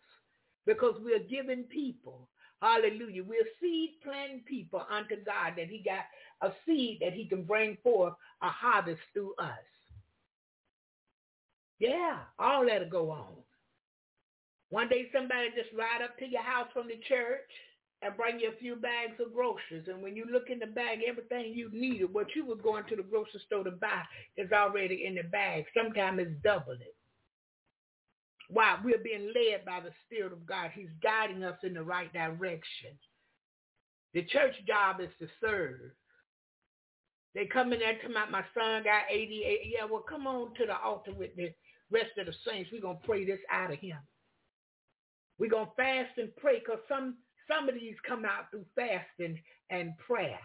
because 0.65 0.95
we're 1.01 1.23
giving 1.23 1.63
people. 1.63 2.29
Hallelujah. 2.61 3.23
We're 3.23 3.47
seed 3.61 3.91
planting 4.03 4.43
people 4.45 4.85
unto 4.89 5.15
God 5.23 5.53
that 5.57 5.67
he 5.67 5.83
got 5.83 6.05
a 6.41 6.53
seed 6.65 6.99
that 7.01 7.13
he 7.13 7.25
can 7.25 7.43
bring 7.43 7.77
forth 7.81 8.13
a 8.41 8.49
harvest 8.49 9.01
through 9.13 9.33
us. 9.39 9.49
Yeah, 11.79 12.17
all 12.37 12.65
that'll 12.65 12.89
go 12.89 13.09
on. 13.11 13.35
One 14.69 14.87
day 14.87 15.09
somebody 15.13 15.49
just 15.55 15.73
ride 15.73 16.03
up 16.03 16.17
to 16.19 16.25
your 16.25 16.43
house 16.43 16.67
from 16.73 16.87
the 16.87 16.99
church 17.07 17.49
and 18.01 18.15
bring 18.15 18.39
you 18.39 18.49
a 18.49 18.59
few 18.59 18.75
bags 18.75 19.19
of 19.19 19.33
groceries. 19.33 19.87
And 19.87 20.01
when 20.01 20.15
you 20.15 20.25
look 20.31 20.49
in 20.49 20.59
the 20.59 20.67
bag, 20.67 20.99
everything 21.07 21.53
you 21.53 21.69
needed, 21.73 22.13
what 22.13 22.27
you 22.35 22.45
were 22.45 22.55
going 22.55 22.85
to 22.89 22.95
the 22.95 23.03
grocery 23.03 23.41
store 23.45 23.63
to 23.63 23.71
buy 23.71 24.03
is 24.37 24.51
already 24.51 25.05
in 25.05 25.15
the 25.15 25.23
bag. 25.23 25.65
Sometimes 25.75 26.19
it's 26.21 26.43
double 26.43 26.73
it. 26.73 26.95
Why? 28.49 28.77
We're 28.83 29.03
being 29.03 29.33
led 29.35 29.65
by 29.65 29.81
the 29.81 29.91
Spirit 30.05 30.33
of 30.33 30.45
God. 30.45 30.71
He's 30.73 30.89
guiding 31.03 31.43
us 31.43 31.57
in 31.63 31.73
the 31.73 31.83
right 31.83 32.11
direction. 32.13 32.91
The 34.13 34.23
church 34.23 34.55
job 34.65 35.01
is 35.01 35.09
to 35.19 35.27
serve. 35.41 35.91
They 37.35 37.45
come 37.45 37.73
in 37.73 37.79
there 37.79 37.97
to 38.01 38.09
my, 38.09 38.27
my 38.29 38.43
son 38.55 38.83
got 38.83 39.03
88. 39.11 39.59
Yeah, 39.65 39.85
well, 39.89 40.03
come 40.07 40.25
on 40.25 40.53
to 40.55 40.65
the 40.65 40.79
altar 40.79 41.13
with 41.13 41.35
the 41.35 41.53
rest 41.91 42.17
of 42.17 42.25
the 42.25 42.33
saints. 42.47 42.71
We're 42.71 42.81
going 42.81 42.97
to 42.97 43.05
pray 43.05 43.25
this 43.25 43.39
out 43.51 43.71
of 43.71 43.79
him. 43.79 43.97
We're 45.39 45.49
going 45.49 45.67
to 45.67 45.75
fast 45.75 46.17
and 46.17 46.35
pray 46.35 46.59
because 46.59 46.79
some 46.87 47.15
some 47.47 47.67
of 47.67 47.75
these 47.75 47.95
come 48.07 48.25
out 48.25 48.51
through 48.51 48.65
fasting 48.75 49.39
and 49.71 49.97
prayer. 49.97 50.39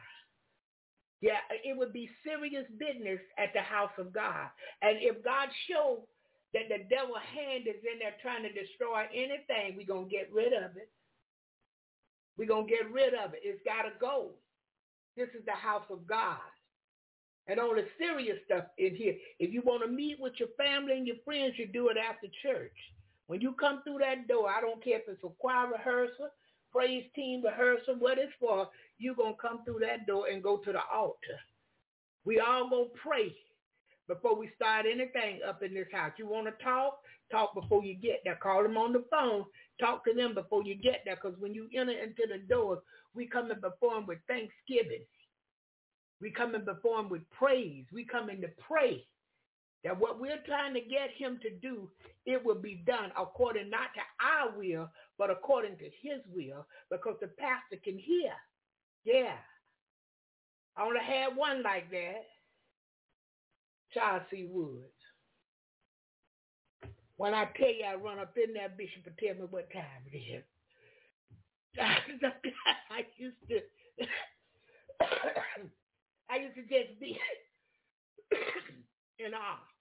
Yeah, 1.21 1.41
it 1.51 1.77
would 1.77 1.93
be 1.93 2.09
serious 2.25 2.65
business 2.79 3.21
at 3.39 3.53
the 3.55 3.61
house 3.61 3.93
of 3.99 4.13
God. 4.13 4.49
And 4.83 4.99
if 5.01 5.23
God 5.25 5.49
shows 5.69 6.01
that 6.53 6.69
the 6.69 6.85
devil 6.89 7.17
hand 7.17 7.67
is 7.67 7.81
in 7.81 7.99
there 7.99 8.15
trying 8.23 8.43
to 8.43 8.53
destroy 8.53 9.05
anything, 9.13 9.77
we're 9.77 9.87
going 9.89 10.09
to 10.09 10.15
get 10.15 10.33
rid 10.33 10.53
of 10.53 10.77
it. 10.77 10.89
We're 12.37 12.49
going 12.49 12.67
to 12.67 12.73
get 12.73 12.91
rid 12.91 13.15
of 13.15 13.33
it. 13.35 13.41
It's 13.43 13.63
got 13.65 13.83
to 13.83 13.93
go. 14.01 14.33
This 15.17 15.29
is 15.39 15.45
the 15.47 15.53
house 15.53 15.87
of 15.91 16.07
God. 16.07 16.45
And 17.47 17.61
all 17.61 17.75
the 17.75 17.87
serious 17.99 18.39
stuff 18.47 18.65
in 18.79 18.95
here. 18.97 19.15
If 19.39 19.53
you 19.53 19.63
want 19.65 19.83
to 19.83 19.89
meet 19.89 20.19
with 20.19 20.33
your 20.39 20.49
family 20.57 20.97
and 20.97 21.07
your 21.07 21.21
friends, 21.25 21.55
you 21.59 21.67
do 21.67 21.89
it 21.89 21.97
after 21.97 22.27
church. 22.43 22.77
When 23.27 23.41
you 23.41 23.55
come 23.55 23.83
through 23.83 23.99
that 23.99 24.29
door, 24.29 24.51
I 24.51 24.61
don't 24.61 24.83
care 24.83 24.99
if 24.99 25.09
it's 25.09 25.25
a 25.25 25.29
choir 25.39 25.71
rehearsal, 25.71 26.29
praise 26.71 27.05
team 27.15 27.43
rehearsal, 27.43 27.97
what 27.99 28.19
it's 28.19 28.33
for, 28.39 28.69
you're 28.99 29.15
going 29.15 29.35
to 29.35 29.41
come 29.41 29.65
through 29.65 29.81
that 29.81 30.07
door 30.07 30.27
and 30.29 30.43
go 30.43 30.59
to 30.59 30.73
the 30.73 30.81
altar. 30.93 31.39
We 32.25 32.41
all 32.41 32.69
going 32.69 32.91
to 32.91 33.01
pray 33.01 33.35
before 34.09 34.37
we 34.37 34.51
start 34.57 34.87
anything 34.87 35.41
up 35.47 35.63
in 35.63 35.75
this 35.75 35.87
house. 35.93 36.13
You 36.19 36.29
want 36.29 36.47
to 36.47 36.65
talk? 36.65 36.99
Talk 37.31 37.55
before 37.55 37.83
you 37.83 37.95
get 37.95 38.21
there. 38.25 38.37
Call 38.37 38.63
them 38.63 38.77
on 38.77 38.93
the 38.93 39.05
phone. 39.11 39.45
Talk 39.81 40.05
to 40.05 40.13
them 40.15 40.35
before 40.35 40.63
you 40.63 40.75
get 40.75 41.03
there 41.05 41.17
because 41.17 41.39
when 41.39 41.55
you 41.55 41.69
enter 41.75 41.93
into 41.93 42.23
the 42.31 42.39
doors, 42.47 42.81
we 43.15 43.27
coming 43.27 43.59
before 43.61 43.95
them 43.95 44.07
with 44.07 44.19
thanksgiving. 44.29 45.05
We 46.21 46.31
coming 46.31 46.65
before 46.65 47.01
him 47.01 47.09
with 47.09 47.29
praise. 47.31 47.85
We 47.93 48.05
coming 48.05 48.41
to 48.43 48.49
pray 48.67 49.05
that 49.85 49.99
what 50.01 50.19
we're 50.19 50.43
trying 50.47 50.75
to 50.75 50.81
get 50.81 51.11
him 51.17 51.39
to 51.43 51.51
do, 51.51 51.91
it 52.25 52.43
will 52.43 52.55
be 52.55 52.83
done 52.87 53.13
according 53.19 53.69
not 53.71 53.91
to 53.95 54.01
our 54.25 54.59
will, 54.59 54.89
but 55.19 55.31
according 55.31 55.77
to 55.77 55.85
his 55.85 56.21
will, 56.35 56.67
because 56.91 57.17
the 57.21 57.29
pastor 57.29 57.77
can 57.85 57.99
hear. 57.99 58.33
Yeah. 59.05 59.37
I 60.77 60.83
only 60.85 61.01
had 61.01 61.37
one 61.37 61.63
like 61.63 61.91
that. 61.91 62.25
Charles 63.93 64.23
C. 64.31 64.49
Woods. 64.51 64.89
When 67.17 67.35
I 67.35 67.45
tell 67.57 67.69
you 67.69 67.85
I 67.85 67.95
run 67.95 68.19
up 68.19 68.35
in 68.37 68.55
there, 68.55 68.71
Bishop 68.77 69.07
and 69.07 69.17
tell 69.19 69.35
me 69.35 69.47
what 69.49 69.73
time 69.73 69.85
it 70.11 70.17
is. 70.17 70.43
I 71.81 71.99
used 73.17 73.37
to 73.49 73.61
I 76.31 76.37
used 76.37 76.55
to 76.57 76.63
just 76.63 76.99
be 77.01 77.19
in 79.25 79.35
awe. 79.35 79.74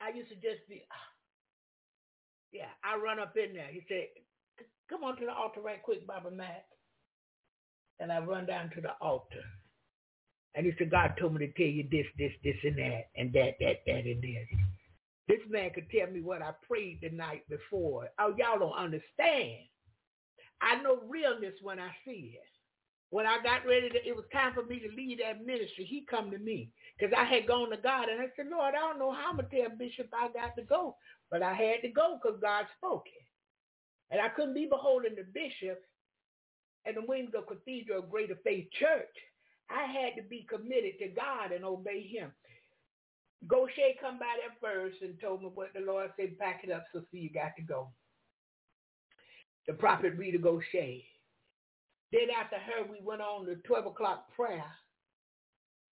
I 0.00 0.16
used 0.16 0.28
to 0.30 0.36
just 0.36 0.68
be, 0.68 0.82
ah. 0.92 1.08
yeah, 2.52 2.70
I 2.84 2.96
run 2.96 3.18
up 3.18 3.36
in 3.36 3.54
there. 3.54 3.68
He 3.70 3.82
said, 3.88 4.06
come 4.88 5.04
on 5.04 5.16
to 5.18 5.26
the 5.26 5.32
altar 5.32 5.60
right 5.60 5.82
quick, 5.82 6.06
Baba 6.06 6.30
Matt. 6.30 6.66
And 8.00 8.12
I 8.12 8.20
run 8.20 8.46
down 8.46 8.70
to 8.74 8.80
the 8.80 8.92
altar. 9.00 9.42
And 10.54 10.64
he 10.66 10.72
said, 10.78 10.90
God 10.90 11.14
told 11.18 11.34
me 11.34 11.46
to 11.46 11.52
tell 11.52 11.66
you 11.66 11.84
this, 11.90 12.06
this, 12.16 12.32
this, 12.42 12.56
and 12.64 12.78
that, 12.78 13.10
and 13.16 13.32
that, 13.32 13.54
that, 13.60 13.76
that, 13.86 14.06
and 14.06 14.22
this. 14.22 14.48
This 15.28 15.40
man 15.48 15.70
could 15.74 15.90
tell 15.90 16.10
me 16.10 16.20
what 16.22 16.42
I 16.42 16.52
prayed 16.66 17.00
the 17.02 17.10
night 17.10 17.42
before. 17.48 18.08
Oh, 18.18 18.34
y'all 18.38 18.58
don't 18.58 18.72
understand. 18.72 19.66
I 20.60 20.80
know 20.82 21.00
realness 21.06 21.54
when 21.62 21.78
I 21.78 21.90
see 22.04 22.38
it. 22.40 22.57
When 23.10 23.26
I 23.26 23.38
got 23.42 23.66
ready 23.66 23.88
to, 23.88 24.06
it 24.06 24.14
was 24.14 24.26
time 24.32 24.52
for 24.54 24.64
me 24.64 24.80
to 24.80 24.94
leave 24.94 25.18
that 25.18 25.44
ministry, 25.44 25.84
he 25.84 26.04
come 26.08 26.30
to 26.30 26.38
me 26.38 26.70
because 26.98 27.14
I 27.16 27.24
had 27.24 27.46
gone 27.46 27.70
to 27.70 27.76
God 27.78 28.08
and 28.08 28.20
I 28.20 28.26
said, 28.36 28.46
Lord, 28.50 28.74
I 28.74 28.80
don't 28.80 28.98
know 28.98 29.12
how 29.12 29.32
to 29.32 29.42
tell 29.44 29.76
Bishop 29.78 30.08
I 30.12 30.28
got 30.28 30.56
to 30.56 30.62
go, 30.62 30.96
but 31.30 31.42
I 31.42 31.54
had 31.54 31.80
to 31.82 31.88
go 31.88 32.18
because 32.20 32.38
God 32.40 32.66
spoke 32.76 33.06
it. 33.06 33.24
And 34.10 34.20
I 34.20 34.28
couldn't 34.28 34.54
be 34.54 34.66
beholden 34.66 35.16
to 35.16 35.24
Bishop 35.32 35.82
and 36.84 36.96
the 36.96 37.06
wings 37.06 37.30
of 37.36 37.46
Cathedral 37.46 38.00
of 38.00 38.10
Greater 38.10 38.36
Faith 38.44 38.68
Church. 38.78 39.14
I 39.70 39.84
had 39.84 40.16
to 40.16 40.28
be 40.28 40.46
committed 40.48 40.98
to 41.00 41.08
God 41.08 41.52
and 41.52 41.64
obey 41.64 42.02
him. 42.06 42.32
Goshe 43.46 44.00
come 44.00 44.18
by 44.18 44.34
there 44.40 44.56
first 44.60 45.00
and 45.02 45.20
told 45.20 45.42
me 45.42 45.50
what 45.54 45.72
the 45.74 45.80
Lord 45.80 46.10
said, 46.16 46.38
pack 46.38 46.62
it 46.64 46.72
up, 46.72 46.84
so 46.92 47.02
see 47.12 47.18
you 47.18 47.30
got 47.30 47.54
to 47.56 47.62
go. 47.62 47.88
The 49.66 49.74
prophet 49.74 50.14
Rita 50.16 50.38
Goshe. 50.38 51.04
Then 52.12 52.28
after 52.30 52.56
her, 52.56 52.84
we 52.90 52.98
went 53.04 53.22
on 53.22 53.46
to 53.46 53.56
12 53.56 53.86
o'clock 53.86 54.26
prayer. 54.36 54.64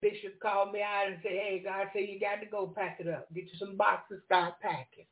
Bishop 0.01 0.39
called 0.41 0.73
me 0.73 0.81
out 0.81 1.07
and 1.07 1.17
said, 1.23 1.33
hey, 1.33 1.61
God 1.63 1.87
said 1.93 2.07
you 2.09 2.19
got 2.19 2.41
to 2.41 2.47
go 2.47 2.67
pack 2.67 2.99
it 2.99 3.07
up. 3.07 3.27
Get 3.33 3.45
you 3.45 3.57
some 3.59 3.77
boxes, 3.77 4.21
start 4.25 4.55
packing. 4.61 5.07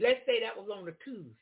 Let's 0.00 0.20
say 0.26 0.40
that 0.42 0.56
was 0.56 0.68
on 0.72 0.88
a 0.88 0.92
Tuesday. 1.04 1.36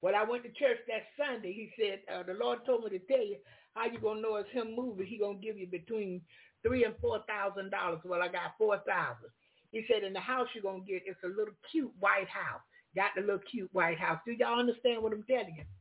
When 0.00 0.14
I 0.14 0.24
went 0.24 0.44
to 0.44 0.50
church 0.50 0.78
that 0.88 1.08
Sunday, 1.16 1.52
he 1.52 1.70
said, 1.80 2.00
uh, 2.12 2.22
the 2.24 2.34
Lord 2.34 2.60
told 2.66 2.84
me 2.84 2.90
to 2.90 2.98
tell 3.06 3.24
you 3.24 3.36
how 3.74 3.86
you 3.86 3.98
going 3.98 4.18
to 4.18 4.22
know 4.22 4.36
it's 4.36 4.50
him 4.52 4.76
moving. 4.76 5.06
He 5.06 5.18
going 5.18 5.40
to 5.40 5.46
give 5.46 5.58
you 5.58 5.66
between 5.66 6.22
three 6.62 6.84
and 6.84 6.94
four 7.00 7.22
thousand 7.28 7.70
dollars. 7.70 8.00
Well, 8.04 8.22
I 8.22 8.28
got 8.28 8.56
four 8.58 8.78
thousand. 8.86 9.30
He 9.72 9.84
said, 9.92 10.04
in 10.04 10.12
the 10.12 10.20
house 10.20 10.48
you're 10.54 10.62
gonna 10.62 10.84
get, 10.86 11.02
it's 11.06 11.22
a 11.24 11.28
little 11.28 11.54
cute 11.70 11.92
white 12.00 12.28
house. 12.28 12.62
Got 12.96 13.12
the 13.16 13.22
little 13.22 13.40
cute 13.50 13.68
white 13.72 13.98
house. 13.98 14.18
Do 14.26 14.32
y'all 14.32 14.58
understand 14.60 15.02
what 15.02 15.12
I'm 15.12 15.24
telling 15.24 15.56
you? 15.58 15.77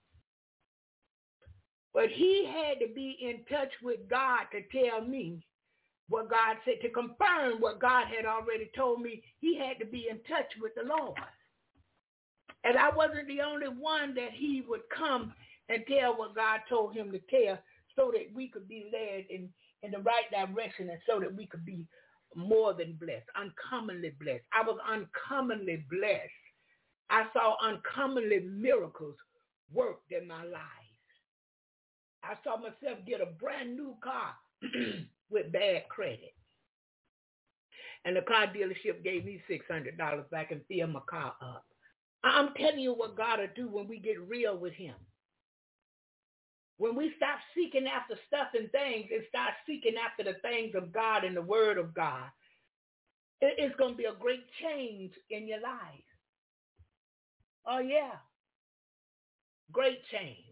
But 1.98 2.11
he 2.11 2.45
had 2.45 2.78
to 2.86 2.94
be 2.94 3.18
in 3.19 3.44
touch 3.49 3.72
with 3.82 4.07
God 4.07 4.41
to 4.52 4.61
tell 4.72 5.02
me 5.02 5.44
what 6.10 6.30
God 6.30 6.57
said, 6.64 6.76
to 6.84 6.91
confirm 6.91 7.60
what 7.60 7.82
God 7.82 8.06
had 8.15 8.24
already 8.24 8.69
told 8.78 9.02
me. 9.02 9.24
He 9.40 9.57
had 9.57 9.80
to 9.80 9.86
be 9.88 10.06
in 10.07 10.19
touch 10.30 10.45
with 10.61 10.74
the 10.76 10.84
Lord. 10.84 11.18
And 12.64 12.78
I 12.78 12.95
wasn't 12.95 13.28
the 13.28 13.41
only 13.41 13.69
one 13.69 14.14
that 14.14 14.30
he 14.32 14.64
would 14.68 14.84
come 14.95 15.34
and 15.69 15.84
tell 15.88 16.15
what 16.15 16.36
God 16.36 16.60
told 16.69 16.94
him 16.95 17.11
to 17.11 17.19
tell 17.32 17.57
so 17.95 18.11
that 18.14 18.28
we 18.32 18.49
could 18.49 18.68
be 18.69 18.91
led 18.94 19.26
in 19.32 19.49
in 19.82 19.90
the 19.90 19.99
right 19.99 20.30
direction 20.32 20.91
and 20.91 20.99
so 21.10 21.19
that 21.19 21.36
we 21.36 21.48
could 21.48 21.65
be 21.65 21.88
more 22.36 22.76
than 22.76 22.94
blessed, 22.99 23.26
uncommonly 23.36 24.14
blessed. 24.22 24.44
I 24.53 24.61
was 24.61 24.78
uncommonly 24.88 25.84
blessed. 25.90 26.44
I 27.10 27.26
saw 27.34 27.56
uncommonly 27.64 28.41
miracles 28.41 29.15
worked 29.74 30.11
in 30.11 30.28
my 30.28 30.44
life. 30.44 30.86
I 32.28 32.36
saw 32.44 32.58
myself 32.58 32.99
get 33.08 33.22
a 33.22 33.26
brand 33.26 33.76
new 33.76 33.95
car 34.04 34.34
with 35.30 35.52
bad 35.52 35.88
credit. 35.90 36.34
And 38.06 38.16
the 38.16 38.22
car 38.22 38.48
dealership 38.48 39.04
gave 39.04 39.26
me 39.26 39.41
$600 39.49 40.30
back 40.30 40.52
and 40.52 40.62
fill 40.68 40.88
my 40.88 40.99
car 41.10 41.34
up. 41.41 41.66
I'm 42.24 42.54
telling 42.56 42.80
you 42.80 42.94
what 42.94 43.16
God 43.18 43.40
will 43.40 43.48
do 43.56 43.70
when 43.70 43.88
we 43.88 43.99
get 43.99 44.22
real 44.28 44.58
with 44.58 44.74
him. 44.74 44.95
When 46.78 46.95
we 46.95 47.14
stop 47.18 47.40
seeking 47.56 47.88
after 47.88 48.16
stuff 48.28 48.49
and 48.54 48.72
things 48.72 49.08
and 49.12 49.24
start 49.30 49.54
seeking 49.66 49.95
after 49.98 50.24
the 50.24 50.38
things 50.41 50.76
of 50.76 50.94
God 50.94 51.24
and 51.24 51.36
the 51.36 51.41
word 51.41 51.78
of 51.78 51.94
God, 51.94 52.30
it's 53.41 53.76
going 53.78 53.94
to 53.94 53.98
be 53.98 54.06
a 54.06 54.20
great 54.20 54.44
change 54.62 55.14
in 55.30 55.48
your 55.48 55.62
life. 55.62 56.04
Oh, 57.66 57.80
yeah. 57.80 58.18
Great 59.72 59.99
change 60.12 60.47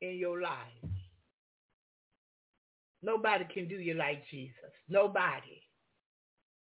in 0.00 0.16
your 0.16 0.40
life. 0.40 0.90
Nobody 3.02 3.44
can 3.52 3.68
do 3.68 3.76
you 3.76 3.94
like 3.94 4.24
Jesus. 4.30 4.72
Nobody. 4.88 5.62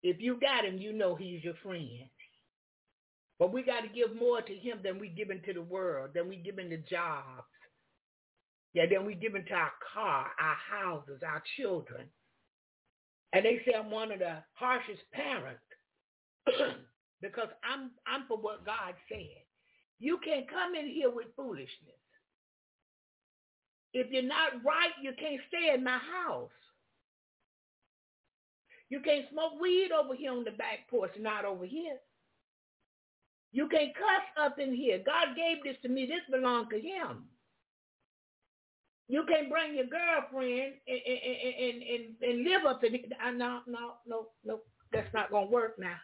If 0.02 0.20
you 0.20 0.38
got 0.40 0.64
him, 0.64 0.78
you 0.78 0.92
know 0.92 1.14
he's 1.14 1.44
your 1.44 1.54
friend. 1.62 2.08
But 3.38 3.52
we 3.52 3.62
got 3.62 3.80
to 3.80 3.88
give 3.88 4.16
more 4.16 4.40
to 4.40 4.54
him 4.54 4.78
than 4.84 4.98
we 4.98 5.08
give 5.08 5.30
into 5.30 5.52
the 5.52 5.62
world, 5.62 6.10
than 6.14 6.28
we 6.28 6.36
give 6.36 6.58
into 6.58 6.78
jobs, 6.78 7.44
yeah, 8.74 8.84
then 8.88 9.04
we 9.04 9.14
give 9.14 9.34
into 9.34 9.52
our 9.52 9.72
car, 9.92 10.28
our 10.40 10.56
houses, 10.56 11.20
our 11.26 11.42
children. 11.56 12.06
And 13.32 13.44
they 13.44 13.60
say 13.64 13.74
I'm 13.74 13.90
one 13.90 14.12
of 14.12 14.18
the 14.20 14.38
harshest 14.54 15.02
parents 15.12 15.60
because 17.22 17.48
I'm 17.64 17.90
I'm 18.06 18.26
for 18.28 18.38
what 18.38 18.64
God 18.66 18.94
said. 19.08 19.44
You 19.98 20.18
can't 20.24 20.48
come 20.50 20.74
in 20.74 20.88
here 20.88 21.10
with 21.10 21.28
foolishness. 21.36 22.01
If 23.92 24.10
you're 24.10 24.22
not 24.22 24.64
right, 24.64 24.92
you 25.02 25.12
can't 25.18 25.40
stay 25.48 25.74
in 25.74 25.84
my 25.84 25.98
house. 25.98 26.50
You 28.88 29.00
can't 29.00 29.26
smoke 29.30 29.60
weed 29.60 29.90
over 29.92 30.14
here 30.14 30.32
on 30.32 30.44
the 30.44 30.50
back 30.50 30.88
porch, 30.90 31.12
not 31.18 31.44
over 31.44 31.64
here. 31.64 31.96
You 33.52 33.68
can't 33.68 33.94
cuss 33.94 34.44
up 34.44 34.58
in 34.58 34.74
here. 34.74 35.00
God 35.04 35.36
gave 35.36 35.62
this 35.64 35.76
to 35.82 35.88
me. 35.88 36.06
This 36.06 36.20
belongs 36.30 36.68
to 36.70 36.80
him. 36.80 37.24
You 39.08 39.24
can't 39.28 39.50
bring 39.50 39.76
your 39.76 39.86
girlfriend 39.86 40.74
and, 40.86 41.00
and, 41.06 41.82
and, 41.82 42.14
and 42.22 42.44
live 42.44 42.64
up 42.66 42.82
in 42.84 42.92
here. 42.92 43.02
No, 43.34 43.60
no, 43.66 43.94
no, 44.06 44.28
no. 44.44 44.60
That's 44.92 45.12
not 45.12 45.30
going 45.30 45.46
to 45.46 45.52
work 45.52 45.78
now. 45.78 45.96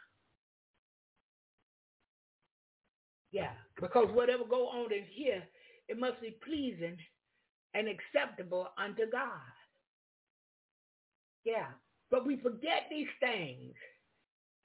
Yeah, 3.32 3.52
because 3.80 4.08
whatever 4.12 4.44
go 4.48 4.68
on 4.68 4.92
in 4.92 5.04
here, 5.10 5.42
it 5.88 5.98
must 5.98 6.20
be 6.20 6.36
pleasing 6.44 6.96
and 7.74 7.88
acceptable 7.88 8.68
unto 8.78 9.10
God. 9.10 9.30
Yeah, 11.44 11.68
but 12.10 12.26
we 12.26 12.36
forget 12.36 12.86
these 12.90 13.08
things 13.20 13.74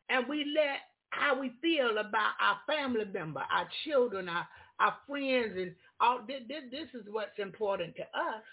and 0.09 0.27
we 0.27 0.45
let 0.55 0.79
how 1.09 1.39
we 1.39 1.53
feel 1.61 1.97
about 1.99 2.33
our 2.41 2.57
family 2.67 3.05
member, 3.05 3.41
our 3.41 3.67
children, 3.85 4.27
our, 4.27 4.47
our 4.79 4.95
friends, 5.07 5.53
and 5.55 5.75
all 5.99 6.19
this, 6.27 6.41
this, 6.49 6.89
is 6.93 7.07
what's 7.09 7.37
important 7.37 7.95
to 7.95 8.01
us. 8.03 8.43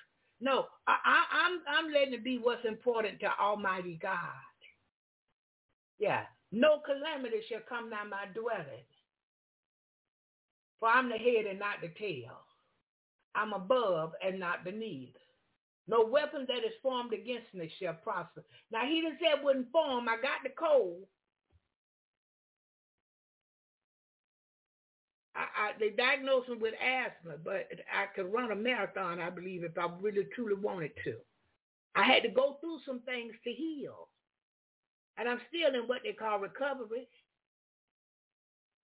No, 0.40 0.66
I, 0.86 0.96
I, 1.04 1.46
I'm 1.46 1.60
I'm 1.68 1.92
letting 1.92 2.14
it 2.14 2.24
be 2.24 2.38
what's 2.38 2.64
important 2.64 3.20
to 3.20 3.28
Almighty 3.40 3.98
God. 4.00 4.18
Yeah, 5.98 6.22
no 6.52 6.80
calamity 6.84 7.42
shall 7.48 7.60
come 7.68 7.90
nigh 7.90 8.04
my 8.04 8.26
dwelling. 8.34 8.84
For 10.80 10.88
I'm 10.88 11.10
the 11.10 11.18
head 11.18 11.46
and 11.48 11.58
not 11.58 11.82
the 11.82 11.88
tail. 11.98 12.40
I'm 13.34 13.52
above 13.52 14.12
and 14.24 14.40
not 14.40 14.64
beneath. 14.64 15.14
No 15.88 16.04
weapon 16.06 16.46
that 16.48 16.58
is 16.64 16.74
formed 16.82 17.12
against 17.12 17.52
me 17.54 17.72
shall 17.80 17.94
prosper. 17.94 18.44
Now 18.70 18.86
he 18.86 19.00
didn't 19.00 19.18
say 19.20 19.26
it 19.28 19.44
wouldn't 19.44 19.72
form. 19.72 20.08
I 20.08 20.16
got 20.16 20.42
the 20.44 20.50
cold. 20.50 21.04
I, 25.34 25.40
I, 25.40 25.70
they 25.80 25.90
diagnosed 25.90 26.48
me 26.48 26.56
with 26.56 26.74
asthma, 26.74 27.36
but 27.44 27.68
I 27.92 28.06
could 28.14 28.32
run 28.32 28.52
a 28.52 28.56
marathon, 28.56 29.20
I 29.20 29.30
believe, 29.30 29.64
if 29.64 29.78
I 29.78 29.88
really 30.00 30.26
truly 30.34 30.54
wanted 30.54 30.92
to. 31.04 31.16
I 31.96 32.04
had 32.04 32.22
to 32.24 32.28
go 32.30 32.58
through 32.60 32.78
some 32.86 33.00
things 33.02 33.34
to 33.44 33.50
heal. 33.52 34.08
And 35.18 35.28
I'm 35.28 35.40
still 35.48 35.74
in 35.74 35.88
what 35.88 36.00
they 36.04 36.12
call 36.12 36.38
recovery. 36.40 37.08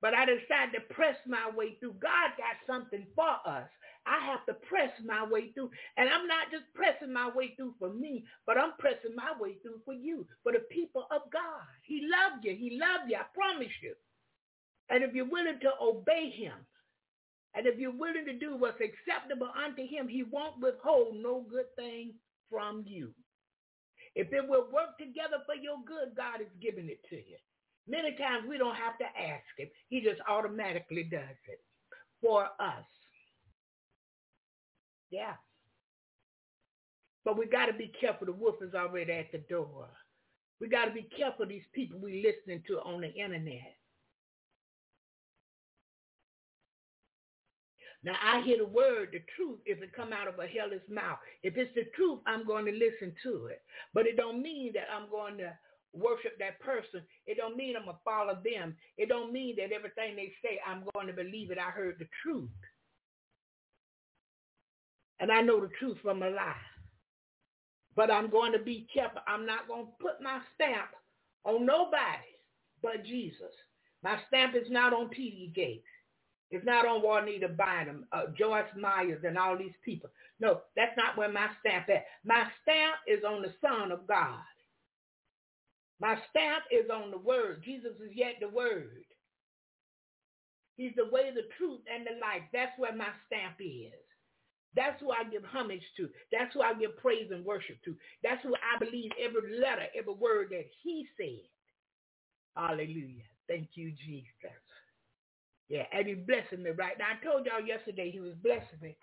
But 0.03 0.15
I 0.15 0.27
decided 0.27 0.75
to 0.75 0.95
press 0.95 1.17
my 1.27 1.51
way 1.55 1.77
through. 1.81 1.95
God 1.95 2.31
got 2.39 2.57
something 2.67 3.07
for 3.15 3.37
us. 3.47 3.69
I 4.07 4.25
have 4.25 4.47
to 4.47 4.55
press 4.55 4.91
my 5.05 5.27
way 5.27 5.53
through. 5.53 5.71
And 5.97 6.09
I'm 6.09 6.27
not 6.27 6.51
just 6.51 6.65
pressing 6.75 7.13
my 7.13 7.29
way 7.35 7.55
through 7.57 7.75
for 7.79 7.93
me, 7.93 8.25
but 8.47 8.57
I'm 8.57 8.73
pressing 8.79 9.15
my 9.17 9.33
way 9.39 9.57
through 9.63 9.81
for 9.85 9.95
you, 9.95 10.27
for 10.43 10.53
the 10.53 10.65
people 10.71 11.07
of 11.11 11.23
God. 11.33 11.67
He 11.83 12.07
loved 12.07 12.45
you. 12.45 12.55
He 12.55 12.79
loved 12.79 13.11
you. 13.11 13.17
I 13.17 13.27
promise 13.35 13.75
you. 13.83 13.95
And 14.89 15.03
if 15.03 15.15
you're 15.15 15.29
willing 15.29 15.59
to 15.61 15.71
obey 15.83 16.31
him, 16.31 16.55
and 17.55 17.67
if 17.67 17.79
you're 17.79 17.91
willing 17.91 18.27
to 18.27 18.39
do 18.39 18.57
what's 18.57 18.81
acceptable 18.81 19.51
unto 19.57 19.83
him, 19.87 20.09
he 20.09 20.23
won't 20.23 20.61
withhold 20.61 21.17
no 21.17 21.45
good 21.51 21.75
thing 21.75 22.15
from 22.51 22.85
you. 22.87 23.13
If 24.15 24.33
it 24.33 24.47
will 24.47 24.69
work 24.73 24.97
together 24.99 25.43
for 25.47 25.55
your 25.55 25.79
good, 25.87 26.17
God 26.17 26.41
is 26.41 26.53
giving 26.63 26.89
it 26.89 27.01
to 27.11 27.17
you. 27.17 27.37
Many 27.89 28.17
times 28.17 28.45
we 28.49 28.59
don't 28.59 28.77
have 28.77 28.99
to 28.99 29.05
ask 29.05 29.45
him. 29.57 29.69
He 29.89 30.01
just 30.01 30.21
automatically 30.29 31.05
does 31.05 31.37
it 31.49 31.61
for 32.21 32.45
us. 32.61 32.85
Yeah. 35.11 35.35
But 37.25 37.37
we 37.37 37.47
got 37.47 37.67
to 37.67 37.73
be 37.73 37.93
careful. 38.01 38.27
The 38.27 38.33
wolf 38.33 38.57
is 38.63 38.75
already 38.75 39.13
at 39.13 39.33
the 39.33 39.39
door. 39.39 39.89
We 40.61 40.69
got 40.69 40.87
to 40.87 40.93
be 40.93 41.09
careful 41.17 41.47
these 41.47 41.67
people 41.75 41.99
we 41.99 42.25
listening 42.25 42.63
to 42.69 42.79
on 42.81 43.01
the 43.01 43.13
internet. 43.13 43.77
Now 48.05 48.15
I 48.23 48.41
hear 48.43 48.59
the 48.59 48.67
word, 48.67 49.09
the 49.13 49.21
truth, 49.35 49.59
if 49.67 49.83
it 49.83 49.93
come 49.93 50.13
out 50.13 50.29
of 50.29 50.39
a 50.39 50.47
hellish 50.47 50.87
mouth. 50.89 51.19
If 51.43 51.57
it's 51.57 51.75
the 51.75 51.87
truth, 51.97 52.21
I'm 52.27 52.47
going 52.47 52.65
to 52.67 52.73
listen 52.73 53.13
to 53.25 53.47
it. 53.47 53.63
But 53.93 54.07
it 54.07 54.17
don't 54.17 54.41
mean 54.41 54.73
that 54.75 54.87
I'm 54.95 55.11
going 55.11 55.37
to 55.39 55.53
worship 55.93 56.39
that 56.39 56.61
person. 56.61 57.03
It 57.27 57.37
don't 57.37 57.57
mean 57.57 57.75
I'm 57.75 57.85
going 57.85 57.97
to 57.97 58.05
follow 58.05 58.39
them. 58.45 58.77
It 58.97 59.09
don't 59.09 59.33
mean 59.33 59.57
that 59.57 59.73
everything 59.73 60.15
they 60.15 60.33
say, 60.43 60.61
I'm 60.65 60.85
going 60.95 61.09
to 61.09 61.13
believe 61.13 61.51
it. 61.51 61.59
I 61.59 61.71
heard 61.71 61.97
the 61.99 62.07
truth. 62.23 62.51
And 65.21 65.33
I 65.33 65.41
know 65.41 65.61
the 65.61 65.71
truth 65.79 65.99
from 66.03 66.23
a 66.23 66.31
lie. 66.31 66.55
But 67.95 68.11
I'm 68.11 68.31
going 68.31 68.53
to 68.53 68.59
be 68.59 68.87
careful. 68.93 69.21
I'm 69.27 69.47
not 69.47 69.69
going 69.69 69.87
to 69.87 69.93
put 70.01 70.23
my 70.23 70.41
stamp 70.55 70.91
on 71.45 71.65
nobody 71.65 72.37
but 72.83 73.05
Jesus. 73.05 73.53
My 74.03 74.19
stamp 74.29 74.55
is 74.55 74.71
not 74.71 74.93
on 74.93 75.11
T.D. 75.11 75.53
Jakes. 75.55 75.89
It's 76.51 76.65
not 76.65 76.87
on 76.87 77.03
Juanita 77.03 77.49
Bynum, 77.49 78.07
uh, 78.13 78.27
Joyce 78.39 78.71
Myers, 78.79 79.23
and 79.27 79.37
all 79.37 79.59
these 79.59 79.75
people. 79.85 80.11
No, 80.39 80.61
that's 80.77 80.97
not 80.97 81.19
where 81.19 81.31
my 81.33 81.49
stamp 81.61 81.87
is. 81.89 81.97
My 82.25 82.45
stamp 82.63 82.97
is 83.09 83.25
on 83.25 83.43
the 83.43 83.53
Son 83.61 83.91
of 83.91 84.07
God. 84.07 84.39
My 85.99 86.17
stamp 86.31 86.63
is 86.71 86.89
on 86.91 87.11
the 87.11 87.19
Word. 87.19 87.63
Jesus 87.65 87.93
is 88.05 88.13
yet 88.15 88.35
the 88.41 88.49
Word. 88.49 89.05
He's 90.77 90.93
the 90.95 91.09
way, 91.11 91.33
the 91.35 91.49
truth, 91.59 91.81
and 91.93 92.07
the 92.07 92.21
life. 92.21 92.43
That's 92.53 92.79
where 92.79 92.95
my 92.95 93.09
stamp 93.27 93.57
is. 93.59 94.06
That's 94.77 95.01
who 95.01 95.11
I 95.11 95.25
give 95.25 95.43
homage 95.45 95.83
to. 95.97 96.09
That's 96.31 96.53
who 96.53 96.61
I 96.61 96.75
give 96.75 96.97
praise 96.99 97.31
and 97.33 97.45
worship 97.45 97.83
to. 97.87 97.97
That's 98.23 98.43
who 98.43 98.55
I 98.55 98.79
believe 98.79 99.11
every 99.21 99.59
letter, 99.59 99.87
every 99.99 100.15
word 100.15 100.49
that 100.51 100.67
he 100.83 101.07
said. 101.17 101.49
Hallelujah. 102.55 103.25
Thank 103.49 103.71
you, 103.75 103.93
Jesus. 104.05 104.29
Yeah, 105.69 105.85
and 105.93 106.07
he's 106.07 106.19
blessing 106.27 106.63
me 106.63 106.71
right 106.71 106.97
now. 106.99 107.07
I 107.11 107.25
told 107.25 107.47
y'all 107.47 107.67
yesterday 107.67 108.11
he 108.11 108.21
was 108.21 108.35
blessing 108.43 108.79
me. 108.81 108.97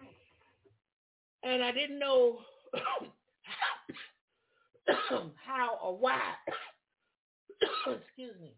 And 1.44 1.64
I 1.64 1.72
didn't 1.72 2.00
know 2.00 2.40
how 5.46 5.78
or 5.84 5.98
why. 5.98 6.22
Excuse 7.88 8.36
me. 8.42 8.56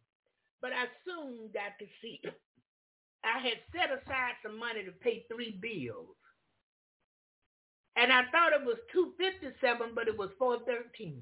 But 0.61 0.71
I 0.71 0.85
soon 1.05 1.49
got 1.53 1.77
to 1.79 1.85
see. 2.01 2.21
I 3.23 3.39
had 3.39 3.57
set 3.73 3.89
aside 3.89 4.33
some 4.43 4.59
money 4.59 4.83
to 4.83 4.91
pay 4.91 5.25
three 5.31 5.57
bills. 5.59 6.15
And 7.97 8.11
I 8.11 8.23
thought 8.31 8.53
it 8.53 8.65
was 8.65 8.77
257, 8.91 9.91
but 9.95 10.07
it 10.07 10.17
was 10.17 10.29
413. 10.37 11.21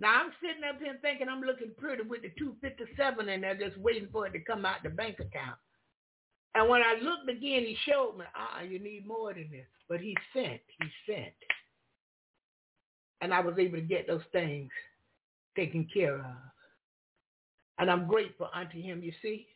Now 0.00 0.22
I'm 0.22 0.32
sitting 0.40 0.64
up 0.64 0.80
here 0.80 0.96
thinking 1.02 1.28
I'm 1.28 1.42
looking 1.42 1.72
pretty 1.76 2.02
with 2.02 2.22
the 2.22 2.32
257 2.38 3.28
and 3.28 3.42
they're 3.42 3.54
just 3.54 3.76
waiting 3.76 4.08
for 4.10 4.26
it 4.26 4.32
to 4.32 4.40
come 4.40 4.64
out 4.64 4.82
the 4.82 4.88
bank 4.88 5.20
account. 5.20 5.58
And 6.54 6.68
when 6.68 6.82
I 6.82 6.98
looked 7.00 7.28
again, 7.28 7.62
he 7.62 7.76
showed 7.86 8.16
me, 8.18 8.24
ah, 8.34 8.62
you 8.62 8.78
need 8.78 9.06
more 9.06 9.32
than 9.34 9.48
this. 9.52 9.66
But 9.88 10.00
he 10.00 10.16
sent, 10.32 10.60
he 10.80 11.12
sent. 11.12 11.34
And 13.20 13.34
I 13.34 13.40
was 13.40 13.54
able 13.58 13.76
to 13.76 13.82
get 13.82 14.06
those 14.06 14.22
things 14.32 14.70
taken 15.54 15.86
care 15.92 16.16
of. 16.16 16.36
And 17.78 17.90
I'm 17.90 18.08
grateful 18.08 18.48
unto 18.54 18.80
him, 18.80 19.02
you 19.02 19.12
see. 19.22 19.46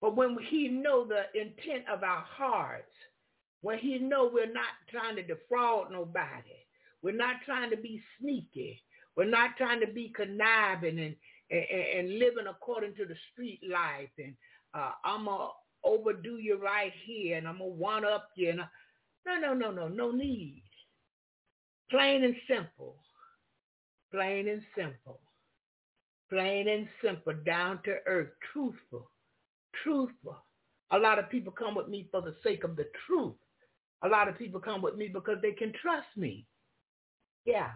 But 0.00 0.16
when 0.16 0.38
he 0.48 0.68
know 0.68 1.04
the 1.04 1.24
intent 1.38 1.84
of 1.92 2.02
our 2.02 2.24
hearts, 2.26 2.90
when 3.62 3.78
he 3.78 3.98
know 3.98 4.30
we're 4.32 4.52
not 4.52 4.74
trying 4.90 5.16
to 5.16 5.22
defraud 5.22 5.92
nobody, 5.92 6.56
we're 7.02 7.14
not 7.14 7.36
trying 7.44 7.70
to 7.70 7.76
be 7.76 8.02
sneaky. 8.18 8.82
We're 9.16 9.24
not 9.24 9.56
trying 9.56 9.80
to 9.80 9.86
be 9.86 10.12
conniving 10.14 10.98
and, 10.98 11.16
and, 11.50 11.64
and 11.98 12.18
living 12.18 12.46
according 12.48 12.94
to 12.94 13.04
the 13.04 13.16
street 13.32 13.60
life. 13.70 14.10
And 14.18 14.34
uh, 14.74 14.92
I'm 15.04 15.24
going 15.24 15.38
to 15.38 15.48
overdo 15.84 16.36
you 16.36 16.58
right 16.62 16.92
here 17.04 17.38
and 17.38 17.48
I'm 17.48 17.58
going 17.58 17.70
to 17.70 17.76
one 17.76 18.04
up 18.04 18.28
you. 18.36 18.50
And 18.50 18.60
I, 18.62 18.66
no, 19.26 19.38
no, 19.38 19.54
no, 19.54 19.70
no, 19.70 19.88
no 19.88 20.10
need. 20.10 20.62
Plain 21.90 22.24
and 22.24 22.36
simple. 22.48 22.96
Plain 24.12 24.48
and 24.48 24.62
simple. 24.76 25.20
Plain 26.30 26.68
and 26.68 26.88
simple, 27.02 27.34
down 27.44 27.80
to 27.84 27.96
earth, 28.06 28.28
truthful, 28.52 29.10
truthful. 29.82 30.36
A 30.92 30.98
lot 30.98 31.18
of 31.18 31.28
people 31.28 31.52
come 31.52 31.74
with 31.74 31.88
me 31.88 32.08
for 32.12 32.22
the 32.22 32.36
sake 32.44 32.62
of 32.62 32.76
the 32.76 32.86
truth. 33.06 33.34
A 34.02 34.08
lot 34.08 34.28
of 34.28 34.38
people 34.38 34.60
come 34.60 34.82
with 34.82 34.96
me 34.96 35.08
because 35.08 35.38
they 35.42 35.52
can 35.52 35.72
trust 35.80 36.08
me. 36.16 36.46
Yeah. 37.44 37.70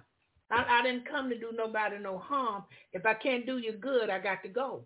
I, 0.51 0.81
I 0.81 0.83
didn't 0.83 1.09
come 1.09 1.29
to 1.31 1.39
do 1.39 1.51
nobody 1.55 1.99
no 1.99 2.19
harm. 2.19 2.65
If 2.93 3.07
I 3.07 3.15
can't 3.15 3.47
do 3.47 3.59
you 3.59 3.73
good, 3.73 4.11
I 4.11 4.19
got 4.21 4.43
to 4.43 4.49
go. 4.49 4.85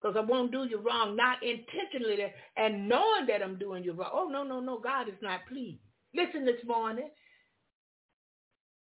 Because 0.00 0.16
I 0.16 0.20
won't 0.20 0.52
do 0.52 0.64
you 0.64 0.78
wrong, 0.78 1.16
not 1.16 1.38
intentionally 1.42 2.32
and 2.56 2.88
knowing 2.88 3.26
that 3.28 3.42
I'm 3.42 3.58
doing 3.58 3.84
you 3.84 3.92
wrong. 3.92 4.10
Oh, 4.12 4.28
no, 4.28 4.42
no, 4.42 4.60
no. 4.60 4.78
God 4.78 5.08
is 5.08 5.14
not 5.22 5.46
pleased. 5.48 5.80
Listen 6.14 6.44
this 6.44 6.64
morning. 6.66 7.08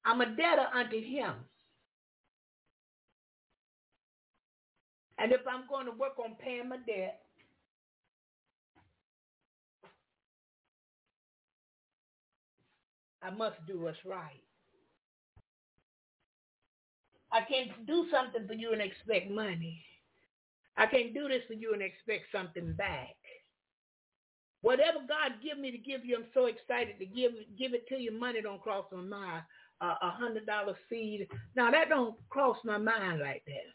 I'm 0.06 0.22
a 0.22 0.26
debtor 0.28 0.68
unto 0.74 1.02
him. 1.02 1.34
And 5.18 5.34
if 5.34 5.42
I'm 5.48 5.68
going 5.70 5.86
to 5.86 5.92
work 5.92 6.18
on 6.20 6.36
paying 6.42 6.70
my 6.70 6.78
debt, 6.88 7.20
I 13.22 13.30
must 13.32 13.58
do 13.68 13.82
what's 13.82 13.98
right. 14.06 14.44
I 17.32 17.42
can't 17.42 17.86
do 17.86 18.08
something 18.12 18.48
for 18.48 18.54
you 18.54 18.74
and 18.74 18.82
expect 18.82 19.30
money. 19.30 19.84
I 20.78 20.86
can't 20.88 21.14
do 21.14 21.28
this 21.28 21.44
for 21.48 21.54
you 21.54 21.74
and 21.74 21.82
expect 21.82 22.26
something 22.32 22.74
back. 22.74 23.16
Whatever 24.62 25.00
God 25.08 25.34
give 25.44 25.58
me 25.58 25.72
to 25.72 25.78
give 25.78 26.04
you, 26.06 26.18
I'm 26.18 26.26
so 26.34 26.46
excited 26.46 27.00
to 27.00 27.06
give 27.06 27.32
give 27.58 27.74
it 27.74 27.88
to 27.90 27.96
you. 27.96 28.12
Money 28.18 28.42
don't 28.42 28.62
cross 28.62 28.86
my 28.92 29.02
mind. 29.02 29.44
Uh, 29.82 29.96
a 30.02 30.10
hundred 30.10 30.46
dollar 30.46 30.76
seed. 30.90 31.28
Now 31.56 31.72
that 31.72 31.88
don't 31.88 32.16
cross 32.30 32.58
my 32.66 32.78
mind 32.78 33.22
like 33.22 33.44
that. 33.46 33.72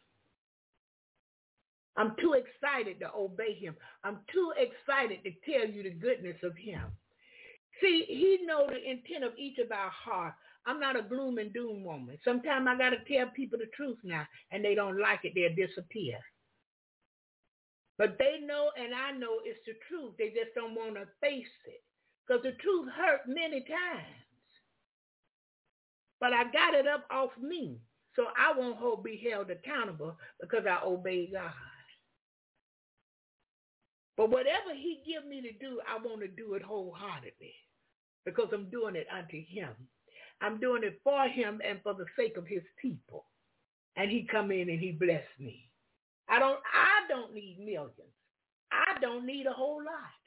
I'm 1.96 2.14
too 2.20 2.34
excited 2.34 3.00
to 3.00 3.10
obey 3.16 3.54
him. 3.54 3.76
I'm 4.02 4.18
too 4.32 4.52
excited 4.58 5.20
to 5.24 5.30
tell 5.50 5.68
you 5.68 5.82
the 5.84 5.90
goodness 5.90 6.36
of 6.42 6.56
him. 6.56 6.82
See, 7.80 8.04
he 8.08 8.46
know 8.46 8.66
the 8.68 8.76
intent 8.78 9.24
of 9.24 9.32
each 9.38 9.58
of 9.58 9.72
our 9.72 9.90
hearts. 9.90 10.36
I'm 10.66 10.80
not 10.80 10.98
a 10.98 11.02
gloom 11.02 11.38
and 11.38 11.52
doom 11.52 11.84
woman. 11.84 12.18
Sometimes 12.24 12.66
I 12.68 12.78
got 12.78 12.90
to 12.90 12.98
tell 13.12 13.28
people 13.34 13.58
the 13.58 13.66
truth 13.76 13.98
now, 14.04 14.26
and 14.50 14.64
they 14.64 14.74
don't 14.74 14.98
like 14.98 15.20
it. 15.24 15.32
They'll 15.34 15.54
disappear. 15.66 16.18
But 17.98 18.16
they 18.18 18.38
know 18.44 18.70
and 18.76 18.94
I 18.94 19.12
know 19.12 19.40
it's 19.44 19.60
the 19.66 19.74
truth. 19.88 20.14
They 20.18 20.28
just 20.28 20.54
don't 20.54 20.74
want 20.74 20.94
to 20.96 21.06
face 21.20 21.46
it. 21.66 21.82
Because 22.26 22.42
the 22.42 22.52
truth 22.62 22.88
hurt 22.96 23.20
many 23.28 23.60
times. 23.60 24.24
But 26.20 26.32
I 26.32 26.44
got 26.44 26.74
it 26.74 26.86
up 26.86 27.04
off 27.10 27.30
me. 27.40 27.78
So 28.16 28.26
I 28.38 28.58
won't 28.58 28.78
hold, 28.78 29.04
be 29.04 29.22
held 29.30 29.50
accountable 29.50 30.16
because 30.40 30.64
I 30.66 30.80
obey 30.84 31.30
God. 31.32 31.52
But 34.16 34.30
whatever 34.30 34.74
he 34.74 35.00
give 35.04 35.28
me 35.28 35.40
to 35.42 35.52
do, 35.52 35.80
I 35.88 35.98
want 35.98 36.20
to 36.20 36.28
do 36.28 36.54
it 36.54 36.62
wholeheartedly 36.62 37.54
because 38.24 38.48
I'm 38.52 38.70
doing 38.70 38.96
it 38.96 39.06
unto 39.12 39.42
him. 39.46 39.70
I'm 40.40 40.60
doing 40.60 40.84
it 40.84 41.00
for 41.02 41.26
him 41.28 41.60
and 41.66 41.80
for 41.82 41.94
the 41.94 42.06
sake 42.16 42.36
of 42.36 42.46
his 42.46 42.62
people. 42.80 43.26
And 43.96 44.10
he 44.10 44.26
come 44.30 44.50
in 44.50 44.68
and 44.68 44.80
he 44.80 44.92
bless 44.92 45.24
me. 45.38 45.68
I 46.28 46.38
don't 46.38 46.58
I 46.72 47.06
don't 47.08 47.34
need 47.34 47.58
millions. 47.58 47.92
I 48.72 48.98
don't 49.00 49.26
need 49.26 49.46
a 49.46 49.52
whole 49.52 49.78
lot. 49.78 50.22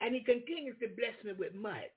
And 0.00 0.14
he 0.14 0.20
continues 0.20 0.76
to 0.80 0.88
bless 0.88 1.14
me 1.24 1.32
with 1.38 1.54
much. 1.54 1.96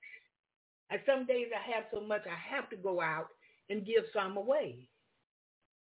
And 0.90 1.00
some 1.06 1.26
days 1.26 1.48
I 1.54 1.72
have 1.74 1.84
so 1.92 2.00
much 2.00 2.22
I 2.26 2.54
have 2.54 2.68
to 2.70 2.76
go 2.76 3.00
out 3.00 3.28
and 3.70 3.86
give 3.86 4.04
some 4.12 4.36
away. 4.36 4.88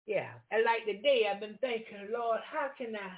Yeah. 0.06 0.32
And 0.52 0.64
like 0.64 0.86
today 0.86 1.28
I've 1.30 1.40
been 1.40 1.58
thinking, 1.62 2.10
Lord, 2.14 2.40
how 2.50 2.70
can 2.78 2.96
I 2.96 3.12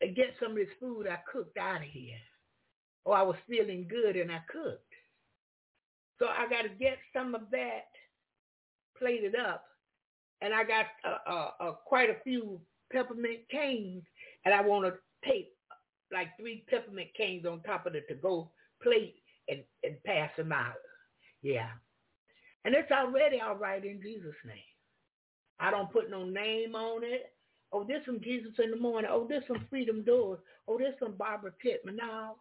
get 0.00 0.34
some 0.40 0.52
of 0.52 0.56
this 0.56 0.68
food 0.80 1.06
I 1.06 1.18
cooked 1.30 1.56
out 1.58 1.82
of 1.82 1.88
here? 1.88 2.18
Or 3.04 3.16
I 3.16 3.22
was 3.22 3.36
feeling 3.48 3.86
good 3.88 4.16
and 4.16 4.30
I 4.32 4.40
cooked. 4.50 4.82
So 6.18 6.26
I 6.26 6.48
got 6.48 6.62
to 6.62 6.68
get 6.68 6.98
some 7.14 7.34
of 7.34 7.42
that 7.52 7.86
plated 8.98 9.34
up. 9.36 9.64
And 10.40 10.52
I 10.52 10.64
got 10.64 10.86
uh, 11.04 11.30
uh, 11.30 11.50
uh, 11.60 11.72
quite 11.86 12.10
a 12.10 12.16
few 12.24 12.60
peppermint 12.92 13.40
canes. 13.50 14.02
And 14.44 14.54
I 14.54 14.60
want 14.60 14.86
to 14.86 15.28
tape 15.28 15.52
like 16.12 16.28
three 16.38 16.64
peppermint 16.68 17.08
canes 17.16 17.46
on 17.46 17.62
top 17.62 17.86
of 17.86 17.92
the 17.92 18.00
to-go 18.08 18.50
plate 18.82 19.16
and, 19.48 19.62
and 19.82 20.02
pass 20.04 20.30
them 20.36 20.52
out. 20.52 20.74
Yeah. 21.42 21.68
And 22.64 22.74
it's 22.74 22.90
already 22.90 23.40
all 23.40 23.56
right 23.56 23.84
in 23.84 24.00
Jesus' 24.02 24.34
name. 24.44 24.56
I 25.60 25.70
don't 25.70 25.92
put 25.92 26.10
no 26.10 26.24
name 26.24 26.74
on 26.74 27.02
it. 27.04 27.32
Oh, 27.72 27.84
this 27.84 28.04
from 28.04 28.20
Jesus 28.20 28.52
in 28.62 28.70
the 28.70 28.76
morning. 28.76 29.10
Oh, 29.12 29.26
this 29.28 29.42
from 29.46 29.66
Freedom 29.68 30.02
Doors. 30.02 30.38
Oh, 30.68 30.78
this 30.78 30.94
from 30.98 31.12
Barbara 31.16 31.52
Pittman. 31.62 31.96
No. 31.96 32.36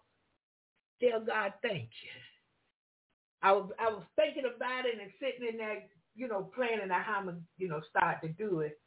Tell 1.02 1.20
God 1.20 1.54
thank 1.62 1.90
you. 2.04 2.12
I 3.42 3.52
was 3.52 3.70
I 3.80 3.90
was 3.90 4.04
thinking 4.16 4.44
about 4.46 4.86
it 4.86 4.96
and 5.02 5.12
sitting 5.20 5.48
in 5.48 5.58
there, 5.58 5.84
you 6.16 6.28
know, 6.28 6.50
planning 6.56 6.92
on 6.92 7.02
how 7.02 7.20
I'm 7.20 7.26
gonna, 7.26 7.38
you 7.58 7.68
know, 7.68 7.82
start 7.90 8.22
to 8.24 8.30
do 8.30 8.62
it. 8.62 8.80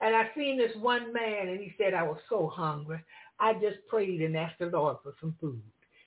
And 0.00 0.14
I 0.14 0.30
seen 0.36 0.58
this 0.58 0.76
one 0.80 1.12
man 1.12 1.48
and 1.48 1.60
he 1.60 1.72
said 1.78 1.94
I 1.94 2.02
was 2.02 2.18
so 2.28 2.48
hungry. 2.52 3.00
I 3.38 3.54
just 3.54 3.78
prayed 3.88 4.22
and 4.22 4.36
asked 4.36 4.58
the 4.58 4.66
Lord 4.66 4.96
for 5.02 5.12
some 5.20 5.34
food. 5.40 5.62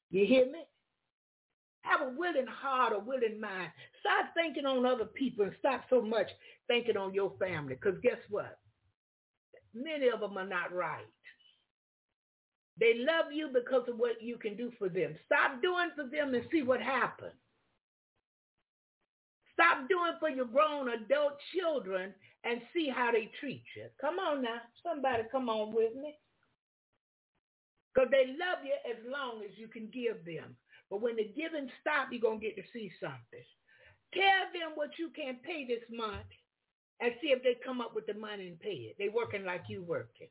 You 0.10 0.26
hear 0.26 0.46
me? 0.46 0.64
Have 1.82 2.02
a 2.02 2.12
willing 2.18 2.48
heart, 2.48 2.94
a 2.94 3.00
willing 3.00 3.40
mind. 3.40 3.72
Stop 4.02 4.34
thinking 4.36 4.66
on 4.66 4.86
other 4.86 5.06
people 5.06 5.46
and 5.46 5.56
stop 5.60 5.84
so 5.90 6.02
much 6.02 6.28
thinking 6.68 6.98
on 6.98 7.14
your 7.14 7.34
family. 7.40 7.76
Because 7.76 8.00
guess 8.02 8.20
what? 8.30 8.60
Many 9.74 10.08
of 10.10 10.20
them 10.20 10.38
are 10.38 10.48
not 10.48 10.74
right. 10.74 11.06
They 12.80 12.94
love 13.00 13.32
you 13.34 13.50
because 13.54 13.88
of 13.90 13.98
what 13.98 14.22
you 14.22 14.38
can 14.38 14.56
do 14.56 14.72
for 14.80 14.88
them. 14.88 15.16
Stop 15.26 15.62
doing 15.62 15.90
for 15.96 16.06
them 16.08 16.34
and 16.34 16.46
see 16.52 16.62
what 16.62 16.82
happens. 16.82 17.36
Stop 19.54 19.90
doing 19.90 20.14
for 20.20 20.30
your 20.30 20.46
grown 20.46 20.88
adult 20.88 21.34
children 21.54 22.14
and 22.46 22.62
see 22.74 22.88
how 22.88 23.12
they 23.12 23.30
treat 23.42 23.64
you. 23.76 23.88
Come 24.00 24.18
on 24.18 24.42
now. 24.42 24.62
Somebody 24.82 25.24
come 25.30 25.50
on 25.50 25.76
with 25.76 25.94
me. 25.96 26.16
Because 27.94 28.10
they 28.12 28.32
love 28.40 28.64
you 28.64 28.78
as 28.88 28.96
long 29.12 29.44
as 29.44 29.52
you 29.58 29.68
can 29.68 29.90
give 29.92 30.24
them. 30.24 30.56
But 30.90 31.02
when 31.02 31.18
the 31.18 31.34
giving 31.36 31.70
stop, 31.82 32.08
you're 32.12 32.22
going 32.22 32.40
to 32.40 32.46
get 32.46 32.56
to 32.56 32.64
see 32.72 32.90
something. 33.02 33.44
Tell 34.14 34.48
them 34.56 34.72
what 34.76 34.98
you 34.98 35.10
can't 35.14 35.44
pay 35.44 35.68
this 35.68 35.84
month 35.92 36.32
and 37.02 37.14
see 37.22 37.28
if 37.28 37.44
they 37.44 37.56
come 37.66 37.82
up 37.82 37.96
with 37.96 38.06
the 38.08 38.14
money 38.14 38.48
and 38.48 38.60
pay 38.60 38.90
it. 38.92 38.96
They 38.98 39.10
working 39.10 39.46
like 39.46 39.64
you 39.68 39.82
working. 39.84 40.28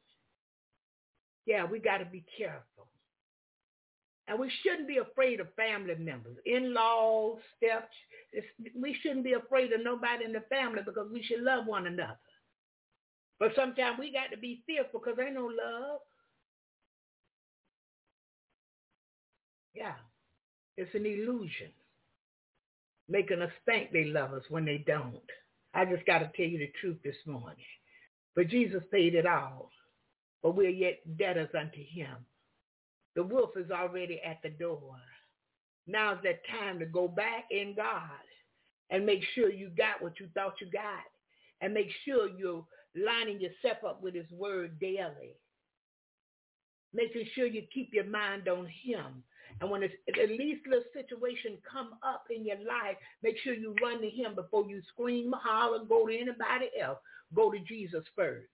Yeah, 1.46 1.64
we 1.64 1.78
got 1.78 1.98
to 1.98 2.04
be 2.04 2.24
careful. 2.36 2.88
And 4.28 4.38
we 4.38 4.52
shouldn't 4.62 4.86
be 4.86 4.98
afraid 4.98 5.40
of 5.40 5.46
family 5.54 5.94
members, 5.94 6.36
in-laws, 6.44 7.38
steps. 7.56 7.94
We 8.78 8.94
shouldn't 9.02 9.24
be 9.24 9.32
afraid 9.32 9.72
of 9.72 9.82
nobody 9.82 10.26
in 10.26 10.32
the 10.32 10.42
family 10.50 10.82
because 10.84 11.08
we 11.10 11.22
should 11.22 11.40
love 11.40 11.66
one 11.66 11.86
another. 11.86 12.18
But 13.40 13.52
sometimes 13.56 13.98
we 13.98 14.12
got 14.12 14.30
to 14.30 14.36
be 14.36 14.62
fearful 14.66 15.00
because 15.00 15.18
ain't 15.18 15.34
no 15.34 15.46
love. 15.46 16.00
Yeah, 19.74 19.94
it's 20.76 20.94
an 20.94 21.06
illusion, 21.06 21.70
making 23.08 23.40
us 23.40 23.52
think 23.64 23.92
they 23.92 24.04
love 24.04 24.34
us 24.34 24.42
when 24.50 24.64
they 24.64 24.78
don't. 24.78 25.22
I 25.74 25.84
just 25.84 26.06
got 26.06 26.18
to 26.18 26.30
tell 26.36 26.46
you 26.46 26.58
the 26.58 26.72
truth 26.80 26.98
this 27.04 27.16
morning. 27.26 27.64
But 28.34 28.48
Jesus 28.48 28.82
paid 28.90 29.14
it 29.14 29.26
all, 29.26 29.70
but 30.42 30.56
we're 30.56 30.70
yet 30.70 31.00
debtors 31.18 31.50
unto 31.58 31.84
him. 31.84 32.16
The 33.16 33.24
wolf 33.24 33.50
is 33.56 33.70
already 33.70 34.20
at 34.24 34.40
the 34.42 34.50
door. 34.50 34.96
Now's 35.86 36.18
that 36.22 36.40
time 36.58 36.78
to 36.78 36.86
go 36.86 37.08
back 37.08 37.46
in 37.50 37.74
God 37.74 38.10
and 38.90 39.04
make 39.04 39.22
sure 39.34 39.50
you 39.50 39.70
got 39.70 40.02
what 40.02 40.20
you 40.20 40.28
thought 40.34 40.60
you 40.60 40.70
got 40.70 41.04
and 41.60 41.74
make 41.74 41.90
sure 42.04 42.28
you're 42.28 42.64
lining 42.94 43.40
yourself 43.40 43.78
up 43.86 44.02
with 44.02 44.14
his 44.14 44.30
word 44.30 44.78
daily. 44.78 45.36
Making 46.94 47.26
sure 47.34 47.46
you 47.46 47.62
keep 47.72 47.90
your 47.92 48.04
mind 48.04 48.48
on 48.48 48.66
him. 48.66 49.22
And 49.60 49.70
when 49.70 49.82
at 49.82 49.90
least 50.28 50.66
little 50.66 50.84
situation 50.92 51.58
come 51.70 51.94
up 52.02 52.24
in 52.30 52.46
your 52.46 52.58
life, 52.58 52.96
make 53.22 53.36
sure 53.42 53.54
you 53.54 53.74
run 53.82 54.00
to 54.00 54.08
him 54.08 54.34
before 54.34 54.64
you 54.68 54.80
scream, 54.92 55.32
holler, 55.36 55.84
go 55.84 56.06
to 56.06 56.14
anybody 56.14 56.70
else. 56.80 56.98
Go 57.34 57.50
to 57.50 57.58
Jesus 57.58 58.04
first. 58.14 58.46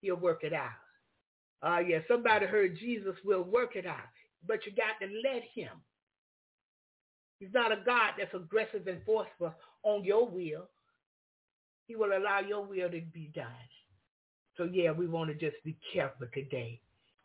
He'll 0.00 0.16
work 0.16 0.42
it 0.42 0.52
out. 0.52 0.70
Uh, 1.62 1.78
yeah, 1.78 1.98
somebody 2.08 2.46
heard 2.46 2.78
Jesus 2.78 3.14
will 3.24 3.42
work 3.42 3.76
it 3.76 3.86
out, 3.86 4.08
but 4.46 4.66
you 4.66 4.72
got 4.72 5.00
to 5.00 5.12
let 5.24 5.42
him. 5.54 5.72
He's 7.38 7.52
not 7.52 7.72
a 7.72 7.76
God 7.84 8.12
that's 8.18 8.34
aggressive 8.34 8.86
and 8.86 9.00
forceful 9.04 9.54
on 9.82 10.04
your 10.04 10.28
will. 10.28 10.68
He 11.86 11.96
will 11.96 12.16
allow 12.16 12.40
your 12.40 12.64
will 12.64 12.90
to 12.90 13.00
be 13.12 13.30
done. 13.34 13.46
So 14.56 14.64
yeah, 14.64 14.90
we 14.90 15.06
want 15.06 15.28
to 15.30 15.34
just 15.34 15.62
be 15.64 15.76
careful 15.92 16.26
today, 16.34 16.80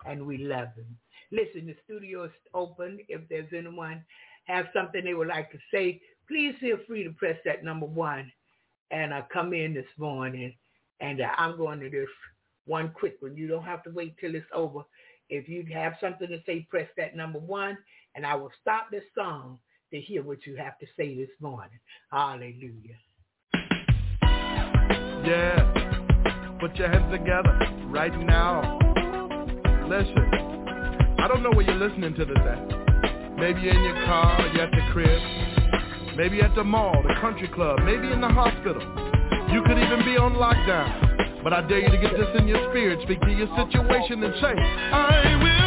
and 0.05 0.25
we 0.25 0.37
love 0.37 0.67
him. 0.75 0.97
Listen, 1.31 1.67
the 1.67 1.75
studio 1.85 2.25
is 2.25 2.31
open. 2.53 2.99
If 3.07 3.21
there's 3.29 3.51
anyone 3.55 4.03
have 4.45 4.67
something 4.73 5.03
they 5.03 5.13
would 5.13 5.27
like 5.27 5.51
to 5.51 5.57
say, 5.73 6.01
please 6.27 6.55
feel 6.59 6.77
free 6.87 7.03
to 7.03 7.11
press 7.11 7.37
that 7.45 7.63
number 7.63 7.85
one 7.85 8.31
and 8.91 9.13
I 9.13 9.23
come 9.31 9.53
in 9.53 9.73
this 9.73 9.85
morning. 9.97 10.53
And 10.99 11.19
I'm 11.37 11.57
going 11.57 11.79
to 11.79 11.89
just 11.89 12.11
one 12.65 12.91
quick 12.93 13.17
one. 13.21 13.35
You 13.35 13.47
don't 13.47 13.63
have 13.63 13.83
to 13.83 13.89
wait 13.89 14.15
till 14.19 14.35
it's 14.35 14.45
over. 14.53 14.81
If 15.29 15.49
you 15.49 15.65
have 15.73 15.93
something 15.99 16.27
to 16.27 16.39
say, 16.45 16.67
press 16.69 16.87
that 16.97 17.15
number 17.15 17.39
one, 17.39 17.77
and 18.15 18.25
I 18.25 18.35
will 18.35 18.51
stop 18.61 18.91
this 18.91 19.03
song 19.15 19.57
to 19.91 19.99
hear 19.99 20.21
what 20.21 20.45
you 20.45 20.57
have 20.57 20.77
to 20.79 20.85
say 20.97 21.15
this 21.15 21.29
morning. 21.39 21.79
Hallelujah. 22.11 22.97
Yeah. 25.25 26.57
Put 26.59 26.75
your 26.75 26.89
hands 26.89 27.11
together 27.11 27.57
right 27.89 28.15
now. 28.19 28.77
Listen. 29.87 30.60
I 31.21 31.27
don't 31.27 31.43
know 31.43 31.51
where 31.51 31.61
you're 31.61 31.75
listening 31.75 32.15
to 32.15 32.25
this 32.25 32.37
at. 32.39 33.37
Maybe 33.37 33.69
in 33.69 33.83
your 33.83 33.93
car, 34.05 34.41
you're 34.53 34.63
at 34.63 34.71
the 34.71 34.81
crib. 34.91 35.21
Maybe 36.17 36.41
at 36.41 36.55
the 36.55 36.63
mall, 36.63 36.99
the 37.07 37.13
country 37.21 37.47
club, 37.47 37.77
maybe 37.85 38.11
in 38.11 38.21
the 38.21 38.27
hospital. 38.27 38.81
You 39.53 39.61
could 39.61 39.77
even 39.77 40.03
be 40.03 40.17
on 40.17 40.33
lockdown. 40.33 41.43
But 41.43 41.53
I 41.53 41.61
dare 41.67 41.79
you 41.79 41.91
to 41.91 41.97
get 41.97 42.17
this 42.17 42.27
in 42.39 42.47
your 42.47 42.71
spirit. 42.71 43.01
Speak 43.03 43.21
to 43.21 43.31
your 43.31 43.47
situation 43.55 44.23
and 44.23 44.33
say, 44.41 44.53
I 44.57 45.35
will 45.43 45.60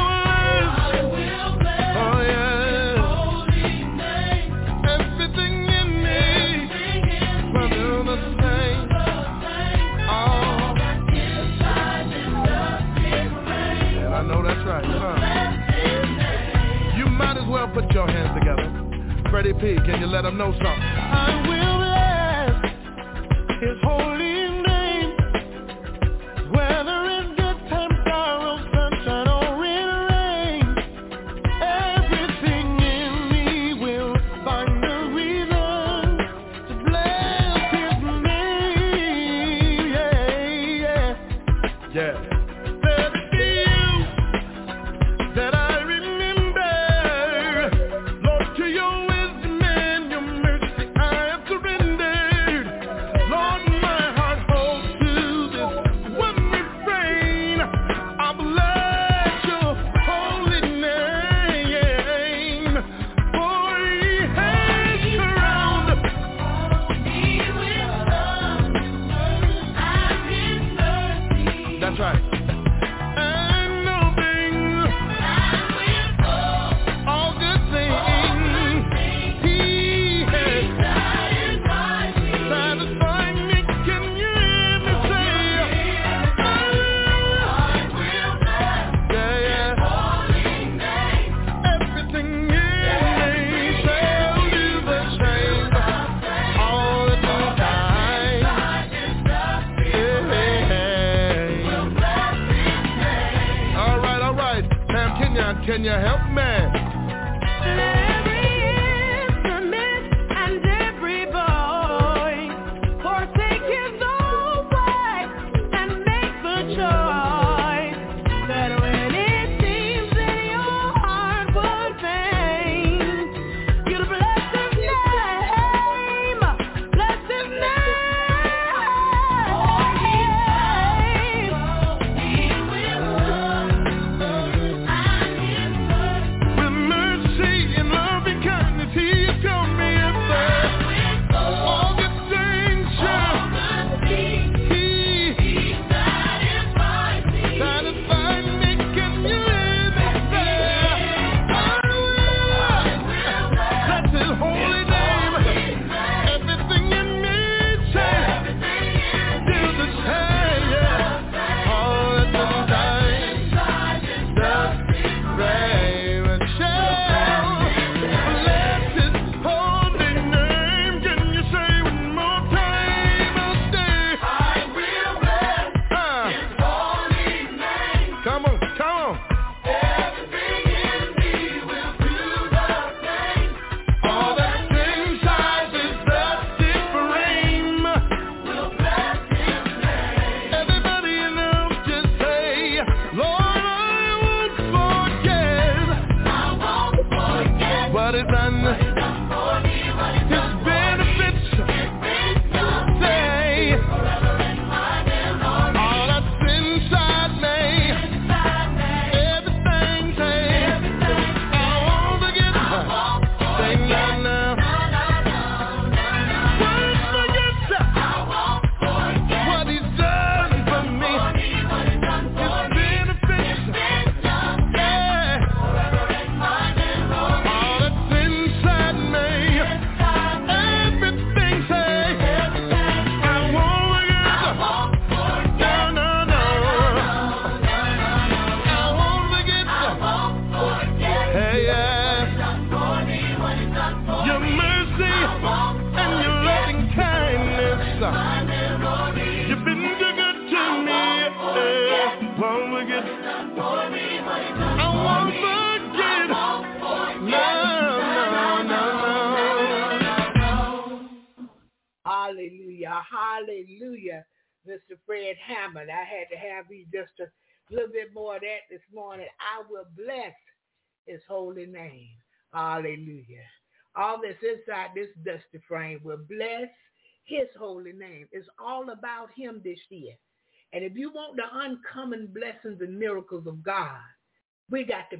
your 17.95 18.09
hands 18.09 18.37
together. 18.37 19.31
Freddie 19.31 19.55
P, 19.55 19.77
can 19.87 20.01
you 20.01 20.07
let 20.07 20.23
them 20.23 20.37
know 20.37 20.51
something? 20.53 21.64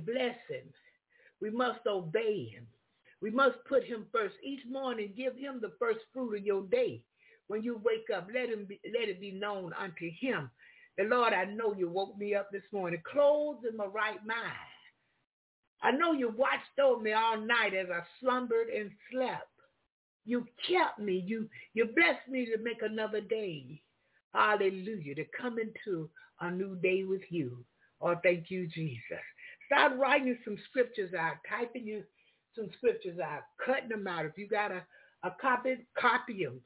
Bless 0.05 0.37
him. 0.49 0.65
We 1.41 1.51
must 1.51 1.87
obey 1.87 2.47
him. 2.47 2.67
We 3.21 3.31
must 3.31 3.57
put 3.69 3.85
him 3.85 4.07
first. 4.13 4.35
Each 4.43 4.65
morning, 4.69 5.13
give 5.17 5.37
him 5.37 5.59
the 5.61 5.73
first 5.79 6.01
fruit 6.13 6.37
of 6.37 6.45
your 6.45 6.63
day. 6.63 7.03
When 7.49 7.63
you 7.63 7.81
wake 7.85 8.07
up, 8.15 8.29
let 8.33 8.49
him 8.49 8.65
be, 8.67 8.81
let 8.99 9.09
it 9.09 9.21
be 9.21 9.33
known 9.33 9.73
unto 9.79 10.11
him. 10.19 10.51
The 10.97 11.05
Lord, 11.05 11.33
I 11.33 11.45
know 11.45 11.75
you 11.75 11.89
woke 11.89 12.17
me 12.17 12.35
up 12.35 12.51
this 12.51 12.63
morning, 12.73 13.03
clothed 13.11 13.67
in 13.67 13.77
my 13.77 13.87
right 13.87 14.25
mind. 14.25 14.53
I 15.83 15.91
know 15.91 16.13
you 16.13 16.31
watched 16.31 16.79
over 16.83 17.03
me 17.03 17.13
all 17.13 17.39
night 17.39 17.75
as 17.75 17.89
I 17.93 18.01
slumbered 18.21 18.69
and 18.69 18.91
slept. 19.13 19.49
You 20.25 20.47
kept 20.67 20.99
me. 20.99 21.23
You 21.27 21.49
you 21.75 21.87
blessed 21.87 22.29
me 22.29 22.47
to 22.47 22.63
make 22.63 22.81
another 22.83 23.21
day. 23.21 23.83
Hallelujah. 24.33 25.15
To 25.17 25.25
come 25.39 25.59
into 25.59 26.09
a 26.41 26.51
new 26.51 26.77
day 26.77 27.05
with 27.05 27.23
you. 27.29 27.65
Oh, 28.01 28.15
thank 28.23 28.51
you, 28.51 28.67
Jesus. 28.67 29.25
Start 29.67 29.99
writing 29.99 30.39
some 30.45 30.59
scriptures 30.71 31.15
out, 31.15 31.37
typing 31.49 31.87
you 31.87 32.03
some 32.57 32.69
scriptures 32.77 33.19
out, 33.19 33.43
cutting 33.65 33.89
them 33.89 34.07
out. 34.07 34.27
If 34.27 34.37
you 34.37 34.49
got 34.49 34.71
a, 34.71 34.83
a 35.25 35.31
copy, 35.41 35.77
copy 35.99 36.45
them 36.45 36.61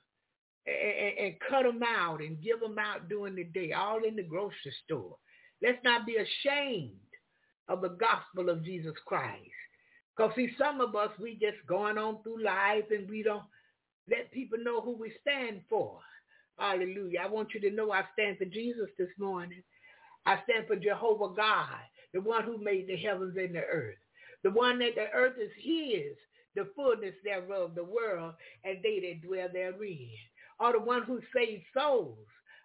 and, 0.67 1.27
and 1.27 1.35
cut 1.49 1.65
them 1.65 1.81
out 1.83 2.21
and 2.21 2.43
give 2.43 2.61
them 2.61 2.79
out 2.79 3.09
during 3.09 3.37
the 3.37 3.45
day, 3.45 3.73
all 3.73 4.05
in 4.05 4.17
the 4.17 4.23
grocery 4.23 4.75
store. 4.85 5.17
Let's 5.63 5.83
not 5.85 6.07
be 6.07 6.17
ashamed 6.17 6.93
of 7.69 7.81
the 7.81 7.97
gospel 8.01 8.49
of 8.51 8.65
Jesus 8.65 8.95
Christ. 9.07 9.51
Because 10.17 10.33
see, 10.35 10.51
some 10.59 10.81
of 10.81 10.95
us, 10.97 11.11
we 11.21 11.35
just 11.35 11.65
going 11.67 11.97
on 11.99 12.23
through 12.23 12.43
life 12.43 12.85
and 12.91 13.09
we 13.09 13.23
don't 13.23 13.45
let 14.11 14.33
people 14.33 14.59
know 14.63 14.81
who 14.81 14.97
we 14.97 15.13
stand 15.21 15.63
for. 15.69 16.01
Hallelujah. 16.59 17.21
I 17.25 17.29
want 17.29 17.55
you 17.55 17.61
to 17.61 17.71
know 17.71 17.93
I 17.93 18.03
stand 18.15 18.39
for 18.39 18.45
Jesus 18.45 18.89
this 18.99 19.11
morning. 19.19 19.63
I 20.27 20.39
stand 20.45 20.67
for 20.67 20.77
Jehovah 20.77 21.35
God, 21.37 21.69
the 22.13 22.21
one 22.21 22.45
who 22.45 22.59
made 22.59 22.89
the 22.89 22.97
heavens 22.97 23.37
and 23.37 23.55
the 23.55 23.65
earth. 23.65 23.97
The 24.43 24.51
one 24.51 24.79
that 24.79 24.95
the 24.95 25.11
earth 25.13 25.35
is 25.41 25.51
his, 25.57 26.17
the 26.55 26.71
fullness 26.75 27.15
thereof, 27.25 27.75
the 27.75 27.85
world, 27.85 28.35
and 28.65 28.79
they 28.83 29.01
that 29.01 29.27
dwell 29.27 29.49
therein. 29.53 30.11
Or 30.61 30.73
the 30.73 30.81
one 30.81 31.03
who 31.03 31.21
saves 31.35 31.63
souls. 31.75 32.19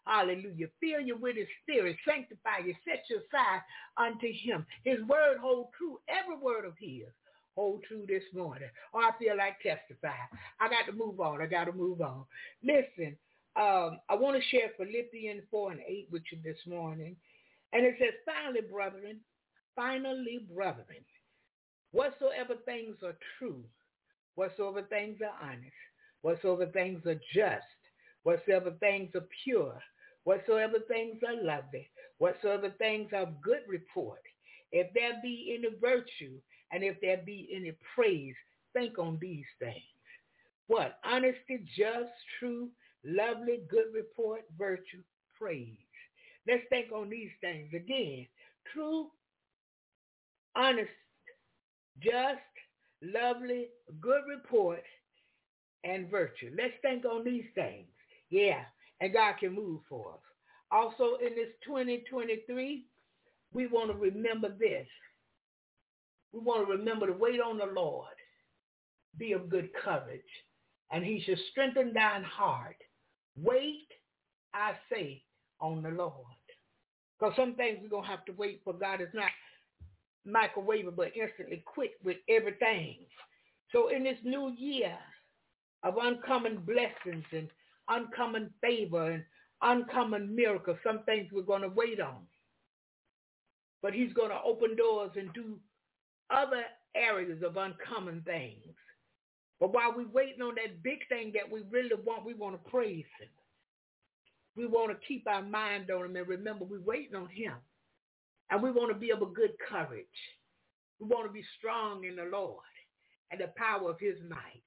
Hallelujah. 0.06 0.68
Fill 0.80 1.00
you 1.00 1.18
with 1.18 1.38
his 1.38 1.48
spirit. 1.62 1.96
Sanctify 2.06 2.66
you. 2.66 2.76
Set 2.84 3.04
your 3.10 3.22
side 3.32 3.62
unto 3.98 4.28
him. 4.28 4.66
His 4.84 5.00
word 5.08 5.38
hold 5.40 5.68
true. 5.78 6.00
Every 6.10 6.38
word 6.38 6.66
of 6.66 6.74
his 6.78 7.08
hold 7.56 7.84
true 7.88 8.06
this 8.08 8.24
morning. 8.34 8.70
Or 8.94 9.02
I 9.02 9.12
feel 9.18 9.38
like 9.38 9.62
testify. 9.62 10.18
I 10.60 10.68
got 10.68 10.92
to 10.92 10.98
move 10.98 11.20
on. 11.20 11.42
I 11.42 11.46
got 11.46 11.66
to 11.66 11.72
move 11.72 12.02
on. 12.02 12.26
Listen, 12.64 13.16
um, 13.56 14.00
I 14.10 14.16
want 14.16 14.36
to 14.36 14.50
share 14.50 14.72
Philippians 14.78 15.44
4 15.52 15.72
and 15.72 15.82
8 15.88 16.08
with 16.12 16.24
you 16.32 16.40
this 16.44 16.60
morning. 16.68 17.16
And 17.72 17.86
it 17.86 17.96
says, 18.00 18.14
finally, 18.26 18.62
brethren, 18.62 19.20
finally, 19.76 20.46
brethren, 20.54 21.06
whatsoever 21.92 22.56
things 22.66 22.98
are 23.04 23.18
true, 23.38 23.64
whatsoever 24.36 24.84
things 24.84 25.20
are 25.22 25.50
honest, 25.50 25.72
whatsoever 26.22 26.66
things 26.68 27.06
are 27.06 27.20
just, 27.34 27.66
whatsoever 28.24 28.72
things 28.80 29.14
are 29.16 29.28
pure, 29.44 29.80
whatsoever 30.24 30.80
things 30.88 31.18
are 31.28 31.42
lovely, 31.44 31.90
whatsoever 32.18 32.70
things 32.78 33.10
are 33.14 33.24
of 33.24 33.42
good 33.42 33.62
report, 33.68 34.22
if 34.72 34.92
there 34.94 35.14
be 35.22 35.56
any 35.58 35.76
virtue 35.80 36.40
and 36.72 36.84
if 36.84 37.00
there 37.02 37.22
be 37.26 37.50
any 37.56 37.74
praise, 37.96 38.36
think 38.74 38.98
on 38.98 39.18
these 39.22 39.46
things. 39.60 39.84
What? 40.68 40.98
Honesty, 41.04 41.66
just, 41.78 42.12
true, 42.40 42.70
lovely, 43.04 43.60
good 43.70 43.94
report, 43.94 44.42
virtue, 44.58 45.04
praise. 45.40 45.78
Let's 46.48 46.64
think 46.70 46.92
on 46.92 47.10
these 47.10 47.30
things 47.42 47.70
again. 47.76 48.26
True, 48.74 49.08
honest, 50.56 50.90
just, 52.02 52.40
lovely, 53.02 53.68
good 54.02 54.22
report, 54.28 54.84
and 55.84 56.10
virtue. 56.10 56.52
Let's 56.58 56.74
think 56.82 57.06
on 57.06 57.24
these 57.24 57.46
things. 57.56 57.88
Yeah, 58.30 58.62
and 59.02 59.14
God 59.14 59.36
can 59.40 59.54
move 59.54 59.82
for 59.90 60.14
us. 60.14 60.20
Also 60.72 61.18
in 61.26 61.36
this 61.36 61.50
2023, 61.66 62.86
we 63.54 63.68
want 63.68 63.92
to 63.92 63.98
remember 63.98 64.50
this. 64.50 64.88
We 66.32 66.40
want 66.40 66.68
to 66.68 66.74
remember 66.74 67.08
to 67.08 67.14
wait 67.14 67.40
on 67.40 67.58
the 67.58 67.66
Lord. 67.66 68.08
Be 69.18 69.34
of 69.34 69.50
good 69.50 69.70
courage, 69.74 70.22
and 70.92 71.06
he 71.06 71.22
shall 71.24 71.36
strengthen 71.52 71.94
thine 71.94 72.24
heart. 72.24 72.78
Wait, 73.38 73.88
I 74.56 74.74
say, 74.92 75.22
on 75.60 75.84
the 75.84 75.90
Lord. 75.90 76.14
Because 77.20 77.36
some 77.36 77.54
things 77.56 77.78
we're 77.82 77.90
going 77.90 78.04
to 78.04 78.10
have 78.10 78.26
to 78.26 78.34
wait 78.34 78.62
for. 78.64 78.74
God 78.74 79.02
is 79.02 79.14
not 79.14 79.30
microwave, 80.26 80.86
but 80.96 81.12
instantly 81.16 81.64
quick 81.66 81.92
with 82.04 82.18
everything. 82.30 82.98
So 83.72 83.90
in 83.90 84.04
this 84.04 84.18
new 84.24 84.54
year 84.58 84.98
of 85.84 85.96
uncommon 86.02 86.58
blessings 86.66 87.26
and 87.32 87.50
uncommon 87.90 88.52
favor 88.62 89.12
and 89.12 89.24
uncommon 89.62 90.36
miracles, 90.36 90.78
some 90.86 91.04
things 91.04 91.30
we're 91.32 91.42
going 91.42 91.62
to 91.62 91.70
wait 91.70 92.00
on. 92.00 92.28
But 93.82 93.94
he's 93.94 94.14
going 94.14 94.30
to 94.30 94.42
open 94.46 94.76
doors 94.76 95.12
and 95.16 95.34
do 95.34 95.58
other 96.30 96.64
areas 96.96 97.42
of 97.44 97.58
uncommon 97.58 98.22
things. 98.22 98.74
But 99.60 99.74
while 99.74 99.94
we're 99.96 100.08
waiting 100.08 100.42
on 100.42 100.56
that 100.56 100.84
big 100.84 101.08
thing 101.10 101.32
that 101.36 101.52
we 101.52 101.62
really 101.70 101.96
want, 102.06 102.26
we 102.26 102.34
want 102.34 102.62
to 102.62 102.70
praise 102.70 103.06
him. 103.20 103.30
We 104.56 104.68
want 104.68 104.92
to 104.92 105.08
keep 105.08 105.28
our 105.28 105.42
mind 105.42 105.90
on 105.90 106.06
him 106.06 106.16
and 106.16 106.28
remember 106.28 106.66
we're 106.66 106.82
waiting 106.82 107.16
on 107.16 107.28
him. 107.30 107.54
And 108.54 108.62
we 108.62 108.72
want 108.72 108.94
to 108.94 109.00
be 109.00 109.10
of 109.10 109.24
a 109.24 109.26
good 109.26 109.54
courage. 109.68 110.06
We 111.00 111.08
want 111.08 111.26
to 111.28 111.34
be 111.34 111.44
strong 111.58 112.04
in 112.06 112.16
the 112.18 112.26
Lord 112.26 112.62
and 113.32 113.42
the 113.42 113.52
power 113.58 113.90
of 113.90 114.00
his 114.00 114.18
might. 114.30 114.64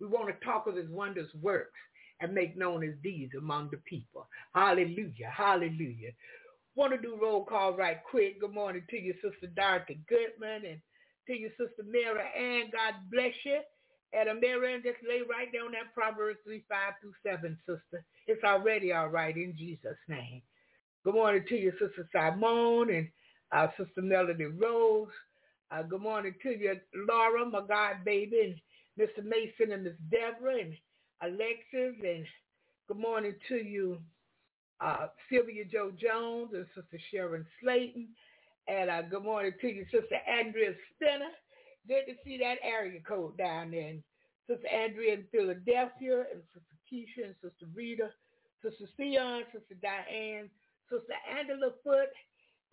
We 0.00 0.06
want 0.06 0.28
to 0.28 0.46
talk 0.46 0.66
of 0.66 0.74
his 0.76 0.88
wondrous 0.88 1.28
works 1.34 1.78
and 2.20 2.32
make 2.32 2.56
known 2.56 2.80
his 2.80 2.96
deeds 3.02 3.34
among 3.36 3.72
the 3.72 3.76
people. 3.86 4.26
Hallelujah. 4.54 5.30
Hallelujah. 5.36 6.12
Want 6.76 6.94
to 6.94 6.98
do 6.98 7.18
roll 7.20 7.44
call 7.44 7.76
right 7.76 7.98
quick. 8.10 8.40
Good 8.40 8.54
morning 8.54 8.86
to 8.88 8.96
you, 8.96 9.14
Sister 9.22 9.48
Dorothy 9.54 10.00
Goodman, 10.08 10.64
and 10.64 10.80
to 11.26 11.34
you, 11.34 11.50
Sister 11.58 11.84
Mary 11.84 12.24
Ann. 12.34 12.70
God 12.72 12.94
bless 13.12 13.34
you. 13.44 13.60
And 14.14 14.30
a 14.30 14.34
Mary 14.34 14.72
Ann, 14.74 14.82
just 14.82 15.04
lay 15.06 15.20
right 15.28 15.52
down 15.52 15.72
that 15.72 15.92
Proverbs 15.94 16.40
3, 16.46 16.64
5 16.70 16.94
through 17.02 17.14
7, 17.22 17.58
sister. 17.66 18.06
It's 18.26 18.44
already 18.44 18.94
all 18.94 19.08
right 19.08 19.36
in 19.36 19.54
Jesus' 19.58 19.98
name. 20.08 20.42
Good 21.04 21.14
morning 21.14 21.44
to 21.48 21.56
you, 21.56 21.72
Sister 21.72 22.08
Simone 22.12 22.90
and 22.90 23.08
uh, 23.52 23.68
Sister 23.78 24.02
Melody 24.02 24.44
Rose. 24.44 25.08
Uh, 25.70 25.82
good 25.82 26.00
morning 26.00 26.34
to 26.42 26.50
you, 26.50 26.74
Laura, 27.08 27.44
my 27.44 27.60
God 27.66 28.04
baby, 28.04 28.40
and 28.98 29.08
Mr. 29.08 29.24
Mason 29.24 29.72
and 29.72 29.84
Miss 29.84 29.94
Deborah 30.10 30.60
and 30.60 30.74
Alexis. 31.22 31.96
And 32.04 32.26
good 32.88 32.98
morning 32.98 33.34
to 33.48 33.56
you, 33.56 33.98
uh, 34.80 35.08
Sylvia 35.30 35.64
Joe 35.64 35.90
Jones 35.90 36.50
and 36.54 36.66
Sister 36.74 36.98
Sharon 37.10 37.46
Slayton. 37.60 38.08
And 38.68 38.90
uh, 38.90 39.02
good 39.02 39.24
morning 39.24 39.52
to 39.60 39.68
you, 39.68 39.84
Sister 39.92 40.16
Andrea 40.28 40.72
Spinner. 40.94 41.30
Good 41.88 42.06
to 42.08 42.14
see 42.24 42.38
that 42.38 42.58
area 42.62 43.00
code 43.06 43.36
down 43.36 43.70
there. 43.70 43.88
And 43.88 44.02
Sister 44.48 44.68
Andrea 44.68 45.14
in 45.14 45.24
Philadelphia, 45.32 46.24
and 46.32 46.42
Sister 46.54 46.76
Keisha 46.90 47.26
and 47.26 47.34
Sister 47.42 47.66
Rita, 47.74 48.10
Sister 48.62 48.86
Theon, 48.96 49.42
Sister 49.52 49.74
Diane, 49.82 50.48
Sister 50.90 51.14
Angela 51.38 51.70
Foot, 51.82 52.10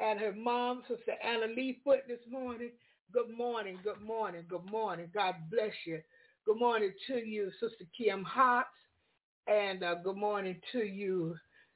and 0.03 0.19
her 0.19 0.33
mom, 0.33 0.83
Sister 0.87 1.13
Anna 1.23 1.47
Lee 1.47 1.79
Foot 1.83 2.01
this 2.07 2.19
morning. 2.29 2.71
Good 3.13 3.29
morning, 3.35 3.79
good 3.83 4.01
morning, 4.01 4.43
good 4.49 4.69
morning. 4.69 5.09
God 5.13 5.35
bless 5.49 5.71
you. 5.85 5.99
Good 6.45 6.59
morning 6.59 6.91
to 7.07 7.15
you, 7.15 7.51
Sister 7.61 7.85
Kim 7.97 8.25
Hotz, 8.25 8.63
and 9.47 9.81
uh, 9.81 9.95
good 10.03 10.17
morning 10.17 10.59
to 10.73 10.79
you, 10.79 11.35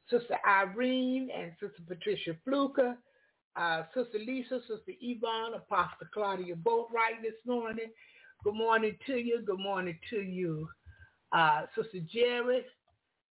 Sister 0.09 0.38
Irene 0.45 1.30
and 1.33 1.53
Sister 1.53 1.81
Patricia 1.88 2.35
Fluker, 2.43 2.97
uh, 3.56 3.83
Sister 3.93 4.19
Lisa, 4.19 4.59
Sister 4.61 4.91
Yvonne, 4.99 5.53
Apostle 5.53 6.07
Claudia 6.14 6.56
Boatwright 6.56 7.22
this 7.22 7.39
morning. 7.45 7.91
Good 8.43 8.56
morning 8.56 8.97
to 9.06 9.15
you. 9.15 9.41
Good 9.45 9.59
morning 9.59 9.97
to 10.09 10.17
you, 10.17 10.67
uh, 11.31 11.61
Sister 11.75 11.99
Jerry, 12.14 12.65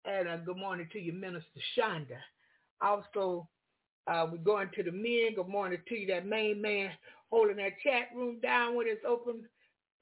and 0.05 0.27
uh, 0.27 0.38
good 0.38 0.57
morning 0.57 0.88
to 0.93 0.99
you, 0.99 1.13
Minister 1.13 1.59
Shonda. 1.75 2.19
Also, 2.81 3.47
uh, 4.07 4.27
we're 4.32 4.38
going 4.38 4.69
to 4.75 4.83
the 4.83 4.91
men. 4.91 5.35
Good 5.35 5.48
morning 5.48 5.80
to 5.88 5.95
you, 5.95 6.07
that 6.07 6.25
main 6.25 6.61
man 6.61 6.91
holding 7.30 7.57
that 7.57 7.80
chat 7.83 8.09
room 8.15 8.40
down 8.41 8.75
when 8.75 8.88
it's 8.88 9.03
open. 9.07 9.43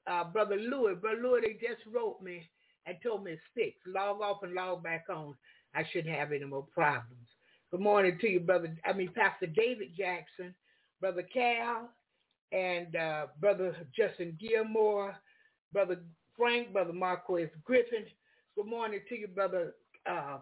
Uh, 0.06 0.24
Brother 0.24 0.56
Louis, 0.56 0.94
Brother 0.96 1.22
Louis, 1.22 1.42
they 1.42 1.52
just 1.52 1.82
wrote 1.92 2.20
me 2.20 2.48
and 2.86 2.96
told 3.02 3.24
me 3.24 3.32
it's 3.32 3.42
fixed. 3.54 3.86
Log 3.86 4.20
off 4.20 4.42
and 4.42 4.54
log 4.54 4.82
back 4.82 5.04
on. 5.08 5.34
I 5.74 5.84
shouldn't 5.92 6.14
have 6.14 6.32
any 6.32 6.44
more 6.44 6.66
problems. 6.74 7.28
Good 7.70 7.80
morning 7.80 8.18
to 8.20 8.28
you, 8.28 8.40
Brother, 8.40 8.76
I 8.84 8.92
mean, 8.92 9.10
Pastor 9.14 9.46
David 9.46 9.92
Jackson, 9.96 10.54
Brother 11.00 11.22
Cal, 11.22 11.88
and 12.52 12.94
uh, 12.96 13.26
Brother 13.40 13.74
Justin 13.96 14.36
Gilmore, 14.38 15.16
Brother 15.72 16.00
Frank, 16.36 16.72
Brother 16.72 16.92
Marquis 16.92 17.48
Griffin. 17.64 18.04
Good 18.56 18.66
morning 18.66 19.00
to 19.08 19.18
you, 19.18 19.28
Brother 19.28 19.74
um, 20.06 20.40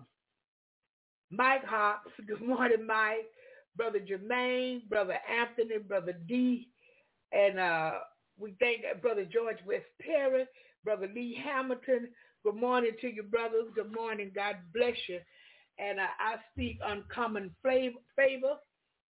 Mike 1.31 1.65
Hops. 1.65 2.11
Good 2.27 2.43
morning, 2.43 2.85
Mike. 2.87 3.31
Brother 3.77 4.01
Jermaine, 4.01 4.89
Brother 4.89 5.19
Anthony, 5.29 5.79
Brother 5.79 6.15
D, 6.27 6.69
and 7.33 7.59
uh, 7.59 7.93
we 8.39 8.55
thank 8.59 8.83
Brother 9.03 9.25
George 9.25 9.59
West 9.67 9.87
Perry, 10.01 10.45
Brother 10.85 11.09
Lee 11.15 11.41
Hamilton. 11.45 12.09
Good 12.43 12.57
morning 12.57 12.93
to 13.01 13.09
you, 13.09 13.23
brothers. 13.23 13.67
Good 13.75 13.95
morning. 13.95 14.33
God 14.35 14.57
bless 14.75 14.97
you. 15.09 15.21
And 15.79 16.01
uh, 16.01 16.05
I 16.19 16.37
speak 16.53 16.79
uncommon 16.85 17.55
favor 17.63 18.55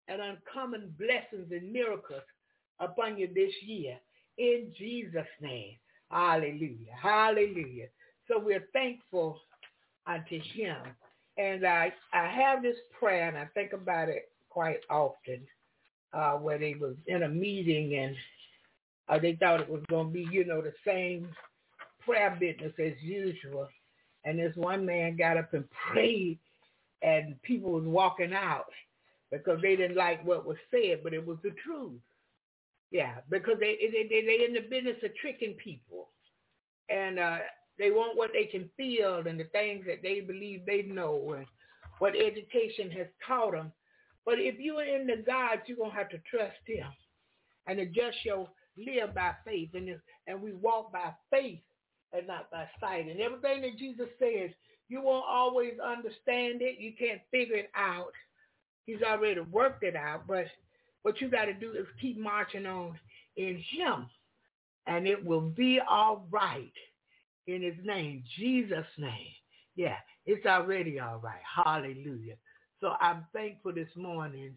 and 0.08 0.20
uncommon 0.20 0.94
blessings 0.98 1.50
and 1.52 1.72
miracles 1.72 2.22
upon 2.80 3.18
you 3.18 3.28
this 3.34 3.52
year. 3.66 3.98
In 4.38 4.72
Jesus' 4.78 5.26
name. 5.40 5.74
Hallelujah. 6.10 6.92
Hallelujah. 7.00 7.88
So 8.26 8.38
we're 8.38 8.66
thankful 8.72 9.38
unto 10.06 10.40
him. 10.54 10.76
And 11.36 11.66
I, 11.66 11.92
I 12.12 12.26
have 12.28 12.62
this 12.62 12.76
prayer, 12.98 13.28
and 13.28 13.36
I 13.36 13.46
think 13.54 13.72
about 13.72 14.08
it 14.08 14.30
quite 14.50 14.80
often, 14.90 15.40
uh, 16.12 16.32
where 16.32 16.58
they 16.58 16.74
was 16.74 16.94
in 17.06 17.22
a 17.24 17.28
meeting 17.28 17.98
and 17.98 18.16
uh, 19.08 19.18
they 19.18 19.34
thought 19.34 19.60
it 19.60 19.68
was 19.68 19.82
going 19.88 20.08
to 20.08 20.12
be, 20.12 20.26
you 20.30 20.44
know, 20.44 20.60
the 20.60 20.72
same 20.86 21.28
prayer 22.00 22.36
business 22.38 22.72
as 22.78 22.92
usual. 23.00 23.68
And 24.24 24.38
this 24.38 24.54
one 24.56 24.84
man 24.84 25.16
got 25.16 25.36
up 25.36 25.54
and 25.54 25.64
prayed, 25.70 26.38
and 27.02 27.40
people 27.42 27.70
was 27.72 27.84
walking 27.84 28.34
out 28.34 28.66
because 29.30 29.60
they 29.62 29.76
didn't 29.76 29.96
like 29.96 30.24
what 30.26 30.46
was 30.46 30.56
said, 30.70 31.00
but 31.02 31.14
it 31.14 31.24
was 31.24 31.38
the 31.42 31.52
truth. 31.64 32.00
Yeah, 32.90 33.16
because 33.30 33.56
they 33.60 33.76
they 33.92 34.08
they 34.08 34.24
they 34.26 34.44
in 34.44 34.54
the 34.54 34.60
business 34.68 34.96
of 35.04 35.14
tricking 35.16 35.54
people, 35.54 36.08
and 36.88 37.18
uh, 37.18 37.38
they 37.78 37.90
want 37.90 38.16
what 38.16 38.30
they 38.32 38.44
can 38.44 38.68
feel 38.76 39.22
and 39.26 39.38
the 39.38 39.44
things 39.44 39.84
that 39.86 40.02
they 40.02 40.20
believe 40.20 40.64
they 40.66 40.82
know 40.82 41.34
and 41.36 41.46
what 41.98 42.14
education 42.16 42.90
has 42.90 43.06
taught 43.26 43.52
them. 43.52 43.72
But 44.28 44.40
if 44.40 44.56
you're 44.60 44.84
in 44.84 45.06
the 45.06 45.24
God, 45.26 45.60
you're 45.64 45.78
gonna 45.78 45.94
have 45.94 46.10
to 46.10 46.20
trust 46.30 46.58
Him 46.66 46.84
and 47.66 47.80
adjust 47.80 48.18
your 48.26 48.46
live 48.76 49.14
by 49.14 49.32
faith, 49.42 49.70
and 49.72 49.98
and 50.26 50.42
we 50.42 50.52
walk 50.52 50.92
by 50.92 51.14
faith 51.30 51.60
and 52.12 52.26
not 52.26 52.50
by 52.50 52.68
sight. 52.78 53.08
And 53.08 53.22
everything 53.22 53.62
that 53.62 53.78
Jesus 53.78 54.08
says, 54.18 54.50
you 54.90 55.00
won't 55.00 55.24
always 55.26 55.72
understand 55.82 56.60
it. 56.60 56.78
You 56.78 56.92
can't 56.98 57.22
figure 57.30 57.56
it 57.56 57.70
out. 57.74 58.12
He's 58.84 59.00
already 59.00 59.40
worked 59.40 59.82
it 59.82 59.96
out, 59.96 60.26
but 60.28 60.44
what 61.04 61.22
you 61.22 61.30
got 61.30 61.46
to 61.46 61.54
do 61.54 61.72
is 61.72 61.86
keep 61.98 62.18
marching 62.18 62.66
on 62.66 62.98
in 63.38 63.64
him, 63.70 64.10
and 64.86 65.06
it 65.06 65.24
will 65.24 65.40
be 65.40 65.80
all 65.88 66.26
right 66.30 66.72
in 67.46 67.62
his 67.62 67.76
name, 67.82 68.22
Jesus' 68.36 68.84
name. 68.98 69.32
Yeah, 69.74 69.96
it's 70.26 70.44
already 70.44 71.00
all 71.00 71.18
right. 71.18 71.40
Hallelujah. 71.64 72.36
So 72.80 72.94
I'm 73.00 73.26
thankful 73.32 73.74
this 73.74 73.88
morning 73.96 74.56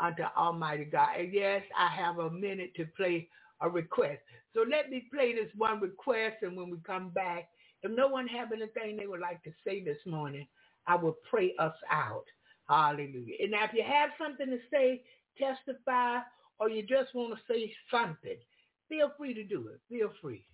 unto 0.00 0.22
Almighty 0.36 0.84
God. 0.86 1.10
And 1.18 1.32
yes, 1.32 1.62
I 1.78 1.88
have 1.88 2.18
a 2.18 2.30
minute 2.30 2.72
to 2.76 2.86
play 2.96 3.28
a 3.60 3.70
request. 3.70 4.22
So 4.54 4.64
let 4.68 4.90
me 4.90 5.08
play 5.12 5.34
this 5.34 5.50
one 5.56 5.80
request, 5.80 6.38
and 6.42 6.56
when 6.56 6.70
we 6.70 6.78
come 6.86 7.10
back, 7.10 7.48
if 7.82 7.90
no 7.90 8.08
one 8.08 8.26
have 8.28 8.52
anything 8.52 8.96
they 8.96 9.06
would 9.06 9.20
like 9.20 9.42
to 9.44 9.52
say 9.64 9.84
this 9.84 9.98
morning, 10.06 10.46
I 10.86 10.96
will 10.96 11.16
pray 11.30 11.54
us 11.58 11.74
out. 11.90 12.24
Hallelujah. 12.68 13.36
And 13.40 13.52
now 13.52 13.64
if 13.64 13.72
you 13.74 13.84
have 13.86 14.10
something 14.18 14.46
to 14.48 14.58
say, 14.72 15.02
testify, 15.38 16.20
or 16.58 16.70
you 16.70 16.82
just 16.82 17.14
want 17.14 17.34
to 17.36 17.52
say 17.52 17.72
something, 17.90 18.38
feel 18.88 19.12
free 19.18 19.34
to 19.34 19.44
do 19.44 19.68
it. 19.68 19.80
Feel 19.88 20.12
free. 20.22 20.46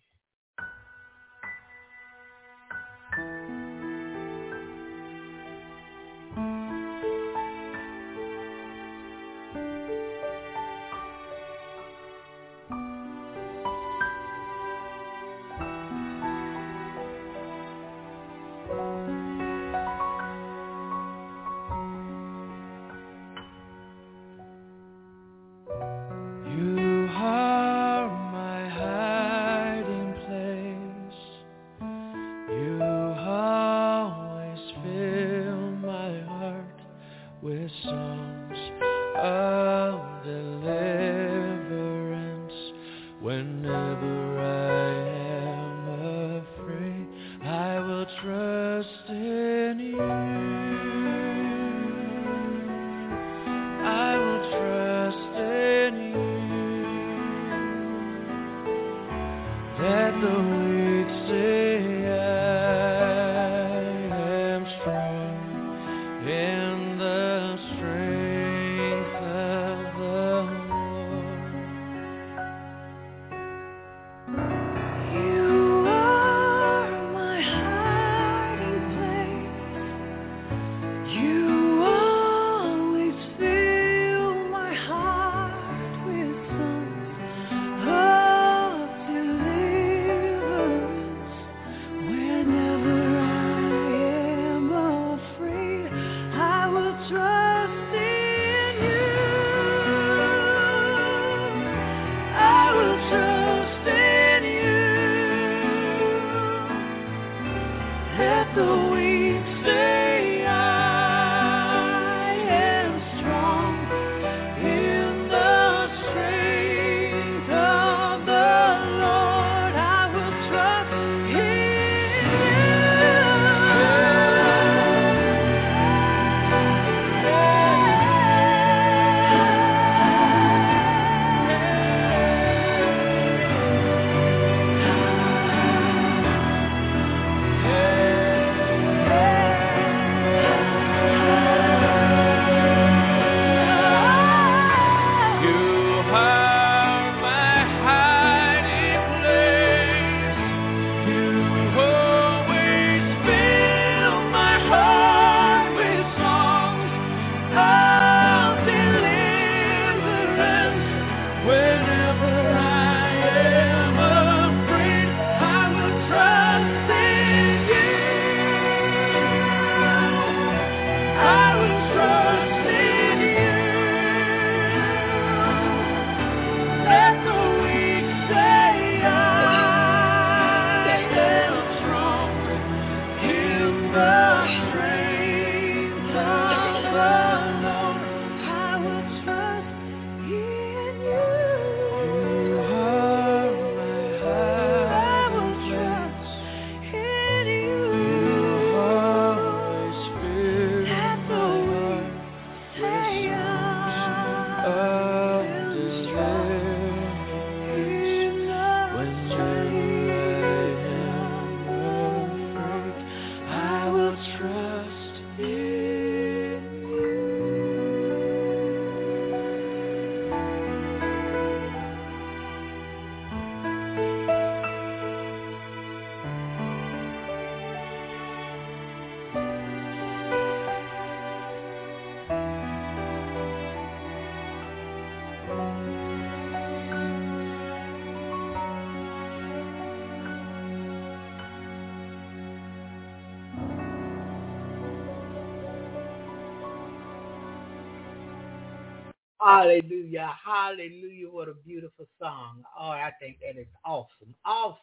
Hallelujah. 249.42 250.30
Hallelujah. 250.44 251.28
What 251.28 251.48
a 251.48 251.54
beautiful 251.54 252.06
song. 252.20 252.62
Oh, 252.78 252.90
I 252.90 253.10
think 253.20 253.38
that 253.40 253.60
is 253.60 253.66
awesome. 253.84 254.34
Awesome. 254.44 254.78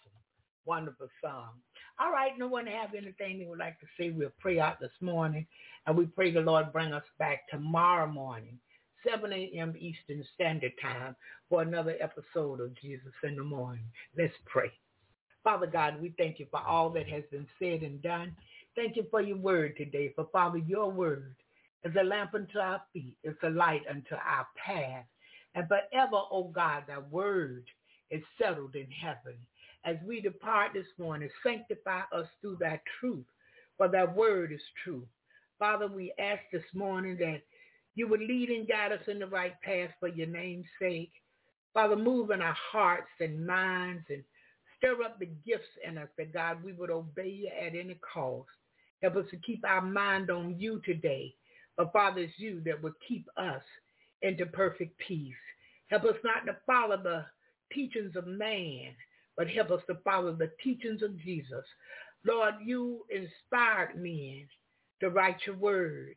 Wonderful 0.66 1.08
song. 1.24 1.52
All 2.00 2.12
right. 2.12 2.38
No 2.38 2.48
one 2.48 2.68
have 2.68 2.94
anything 2.94 3.40
they 3.40 3.46
would 3.46 3.60
like 3.60 3.80
to 3.80 3.86
say. 3.98 4.10
We'll 4.10 4.32
pray 4.40 4.60
out 4.60 4.80
this 4.80 4.92
morning. 5.02 5.48
And 5.88 5.98
we 5.98 6.06
pray 6.06 6.32
the 6.32 6.42
Lord 6.42 6.74
bring 6.74 6.94
us 6.94 7.04
back 7.18 7.48
tomorrow 7.50 8.08
morning, 8.08 8.60
7 9.10 9.32
a.m. 9.32 9.76
Eastern 9.80 10.26
Standard 10.36 10.74
Time 10.82 11.16
for 11.48 11.62
another 11.62 11.96
episode 12.02 12.60
of 12.60 12.80
Jesus 12.82 13.14
in 13.24 13.38
the 13.38 13.44
Morning. 13.44 13.86
Let's 14.18 14.34
pray. 14.46 14.72
Father 15.44 15.68
God, 15.68 16.02
we 16.02 16.14
thank 16.18 16.38
you 16.38 16.48
for 16.52 16.60
all 16.60 16.90
that 16.92 17.08
has 17.08 17.24
been 17.32 17.48
said 17.60 17.82
and 17.82 18.02
done. 18.02 18.36
Thank 18.76 18.98
you 18.98 19.06
for 19.10 19.22
your 19.22 19.38
word 19.38 19.78
today. 19.78 20.12
For 20.16 20.28
Father, 20.32 20.58
your 20.58 20.92
word 20.92 21.36
is 21.84 21.96
a 22.00 22.04
lamp 22.04 22.34
unto 22.34 22.60
our 22.60 22.82
feet. 22.94 23.16
It's 23.24 23.42
a 23.44 23.50
light 23.50 23.84
unto 23.90 24.16
our 24.16 24.48
path. 24.66 25.06
And 25.56 25.68
forever, 25.68 26.16
O 26.16 26.28
oh 26.32 26.52
God, 26.54 26.84
thy 26.88 27.00
word 27.00 27.66
is 28.12 28.22
settled 28.42 28.76
in 28.76 28.88
heaven. 28.92 29.38
As 29.86 29.96
we 30.06 30.20
depart 30.20 30.72
this 30.74 30.88
morning, 30.98 31.30
sanctify 31.44 32.02
us 32.12 32.28
through 32.42 32.58
thy 32.60 32.82
truth, 33.00 33.26
for 33.78 33.88
thy 33.88 34.06
word 34.06 34.52
is 34.52 34.62
true. 34.84 35.08
Father, 35.58 35.88
we 35.88 36.14
ask 36.20 36.42
this 36.52 36.64
morning 36.74 37.18
that 37.20 37.42
you 37.96 38.08
would 38.08 38.22
lead 38.22 38.50
and 38.50 38.68
guide 38.68 38.92
us 38.92 39.08
in 39.08 39.20
the 39.20 39.28
right 39.28 39.60
path 39.62 39.90
for 40.00 40.08
your 40.08 40.28
name's 40.28 40.66
sake. 40.82 41.12
Father, 41.74 41.96
move 41.96 42.32
in 42.32 42.42
our 42.42 42.58
hearts 42.72 43.10
and 43.20 43.46
minds 43.46 44.04
and 44.10 44.24
stir 44.78 45.02
up 45.04 45.20
the 45.20 45.28
gifts 45.46 45.68
in 45.86 45.98
us 45.98 46.08
that 46.18 46.34
God, 46.34 46.64
we 46.64 46.74
would 46.74 46.90
obey 46.90 47.30
you 47.30 47.48
at 47.48 47.76
any 47.76 48.00
cost. 48.14 48.50
Help 49.02 49.16
us 49.18 49.26
to 49.32 49.38
keep 49.38 49.64
our 49.66 49.82
mind 49.82 50.30
on 50.30 50.60
you 50.60 50.82
today 50.86 51.34
but 51.80 51.94
Father, 51.94 52.24
it's 52.24 52.34
you 52.38 52.62
that 52.66 52.84
will 52.84 52.94
keep 53.08 53.26
us 53.38 53.64
into 54.22 54.46
perfect 54.48 55.00
peace. 55.00 55.34
Help 55.88 56.04
us 56.04 56.18
not 56.26 56.46
to 56.46 56.58
follow 56.68 57.02
the 57.02 57.26
teachings 57.74 58.18
of 58.18 58.28
man, 58.28 58.94
but 59.38 59.50
help 59.50 59.72
us 59.72 59.82
to 59.88 59.96
follow 60.04 60.34
the 60.36 60.52
teachings 60.62 61.04
of 61.04 61.18
Jesus. 61.22 61.64
Lord, 62.28 62.56
you 62.66 63.06
inspired 63.10 63.96
men 63.96 64.50
to 65.00 65.10
write 65.10 65.38
your 65.48 65.56
word. 65.56 66.16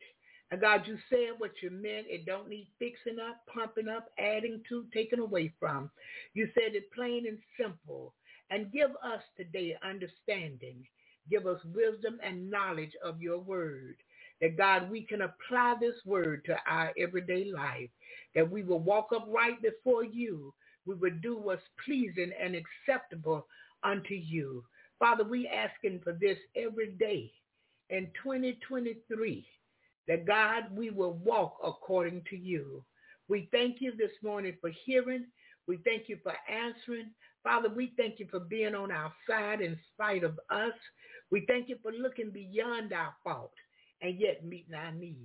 And 0.50 0.60
God, 0.60 0.82
you 0.89 0.99
said 1.08 1.39
what 1.39 1.52
you 1.62 1.70
meant. 1.70 2.08
It 2.10 2.26
don't 2.26 2.49
need 2.49 2.68
fixing 2.81 3.20
up, 3.20 3.42
pumping 3.55 3.89
up, 3.89 4.08
adding 4.18 4.62
to, 4.68 4.86
taking 4.92 5.20
away 5.20 5.55
from. 5.60 5.92
You 6.34 6.49
said 6.55 6.74
it 6.74 6.92
plain 6.92 7.26
and 7.28 7.39
simple. 7.57 8.15
And 8.50 8.73
give 8.73 8.91
us 9.05 9.23
today 9.36 9.76
understanding. 9.89 10.84
Give 11.31 11.47
us 11.47 11.60
wisdom 11.73 12.18
and 12.24 12.50
knowledge 12.50 12.94
of 13.05 13.23
your 13.23 13.39
word 13.39 13.94
that 14.42 14.58
God, 14.58 14.90
we 14.90 15.02
can 15.02 15.22
apply 15.22 15.76
this 15.80 15.94
word 16.04 16.44
to 16.46 16.56
our 16.68 16.92
everyday 16.98 17.50
life, 17.50 17.88
that 18.34 18.50
we 18.50 18.64
will 18.64 18.80
walk 18.80 19.10
upright 19.14 19.62
before 19.62 20.04
you. 20.04 20.52
We 20.84 20.96
will 20.96 21.14
do 21.22 21.38
what's 21.38 21.62
pleasing 21.84 22.32
and 22.42 22.56
acceptable 22.56 23.46
unto 23.84 24.14
you. 24.14 24.64
Father, 24.98 25.22
we 25.22 25.48
asking 25.48 26.00
for 26.02 26.12
this 26.20 26.38
every 26.56 26.90
day 26.98 27.32
in 27.88 28.08
2023, 28.20 29.46
that 30.08 30.26
God, 30.26 30.64
we 30.76 30.90
will 30.90 31.14
walk 31.14 31.58
according 31.64 32.22
to 32.30 32.36
you. 32.36 32.84
We 33.28 33.48
thank 33.52 33.76
you 33.80 33.92
this 33.96 34.10
morning 34.24 34.56
for 34.60 34.70
hearing. 34.84 35.26
We 35.68 35.78
thank 35.84 36.08
you 36.08 36.18
for 36.20 36.34
answering. 36.50 37.10
Father, 37.44 37.68
we 37.68 37.92
thank 37.96 38.18
you 38.18 38.26
for 38.28 38.40
being 38.40 38.74
on 38.74 38.90
our 38.90 39.12
side 39.28 39.60
in 39.60 39.78
spite 39.94 40.24
of 40.24 40.40
us. 40.50 40.74
We 41.30 41.44
thank 41.46 41.68
you 41.68 41.76
for 41.80 41.92
looking 41.92 42.30
beyond 42.30 42.92
our 42.92 43.14
fault 43.22 43.52
and 44.02 44.18
yet 44.20 44.44
meeting 44.44 44.74
our 44.74 44.92
needs. 44.92 45.16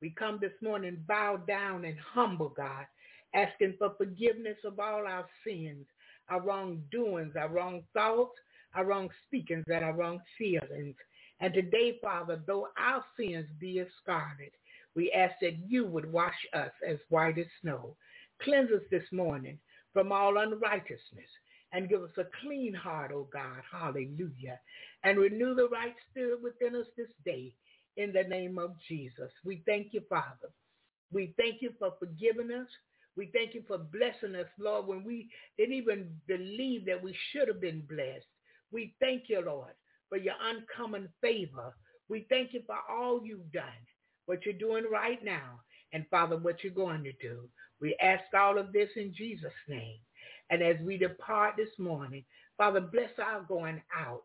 We 0.00 0.10
come 0.10 0.38
this 0.40 0.52
morning 0.62 1.04
bow 1.06 1.38
down 1.46 1.84
and 1.84 1.96
humble, 1.98 2.48
God, 2.48 2.86
asking 3.34 3.74
for 3.78 3.94
forgiveness 3.98 4.58
of 4.64 4.78
all 4.78 5.06
our 5.06 5.26
sins, 5.46 5.86
our 6.28 6.40
wrongdoings, 6.40 7.34
our 7.36 7.48
wrong 7.48 7.82
thoughts, 7.92 8.38
our 8.74 8.84
wrong 8.84 9.10
speakings, 9.26 9.64
and 9.66 9.84
our 9.84 9.92
wrong 9.92 10.20
feelings. 10.38 10.96
And 11.40 11.52
today, 11.52 11.98
Father, 12.00 12.40
though 12.46 12.68
our 12.78 13.04
sins 13.18 13.46
be 13.60 13.80
as 13.80 13.88
scarlet, 14.02 14.52
we 14.94 15.10
ask 15.12 15.34
that 15.40 15.56
you 15.66 15.86
would 15.86 16.10
wash 16.10 16.34
us 16.54 16.70
as 16.86 16.98
white 17.08 17.38
as 17.38 17.46
snow. 17.60 17.96
Cleanse 18.42 18.70
us 18.70 18.82
this 18.90 19.06
morning 19.12 19.58
from 19.92 20.12
all 20.12 20.38
unrighteousness 20.38 21.28
and 21.72 21.88
give 21.88 22.02
us 22.02 22.10
a 22.18 22.24
clean 22.42 22.74
heart, 22.74 23.10
O 23.12 23.18
oh 23.18 23.28
God. 23.32 23.62
Hallelujah. 23.70 24.60
And 25.04 25.18
renew 25.18 25.54
the 25.54 25.68
right 25.68 25.94
spirit 26.10 26.42
within 26.42 26.76
us 26.76 26.86
this 26.96 27.08
day 27.24 27.54
in 27.96 28.12
the 28.12 28.24
name 28.24 28.58
of 28.58 28.72
Jesus. 28.88 29.30
We 29.44 29.62
thank 29.66 29.92
you, 29.92 30.02
Father. 30.08 30.50
We 31.12 31.34
thank 31.38 31.62
you 31.62 31.72
for 31.78 31.92
forgiving 31.98 32.50
us. 32.52 32.68
We 33.16 33.30
thank 33.32 33.54
you 33.54 33.62
for 33.68 33.78
blessing 33.78 34.34
us, 34.36 34.48
Lord, 34.58 34.86
when 34.86 35.04
we 35.04 35.30
didn't 35.58 35.74
even 35.74 36.10
believe 36.26 36.86
that 36.86 37.02
we 37.02 37.16
should 37.30 37.48
have 37.48 37.60
been 37.60 37.82
blessed. 37.88 38.26
We 38.72 38.94
thank 39.00 39.24
you, 39.28 39.42
Lord, 39.44 39.72
for 40.08 40.18
your 40.18 40.34
uncommon 40.42 41.08
favor. 41.20 41.74
We 42.08 42.26
thank 42.30 42.54
you 42.54 42.62
for 42.66 42.76
all 42.90 43.20
you've 43.24 43.52
done, 43.52 43.64
what 44.26 44.44
you're 44.44 44.54
doing 44.54 44.84
right 44.90 45.22
now, 45.24 45.60
and 45.92 46.06
Father, 46.10 46.38
what 46.38 46.64
you're 46.64 46.72
going 46.72 47.04
to 47.04 47.12
do. 47.20 47.48
We 47.80 47.96
ask 48.02 48.24
all 48.34 48.58
of 48.58 48.72
this 48.72 48.90
in 48.96 49.14
Jesus' 49.14 49.52
name. 49.68 49.98
And 50.50 50.62
as 50.62 50.76
we 50.84 50.98
depart 50.98 51.54
this 51.56 51.78
morning, 51.78 52.24
Father, 52.56 52.80
bless 52.80 53.10
our 53.18 53.42
going 53.42 53.82
out. 53.96 54.24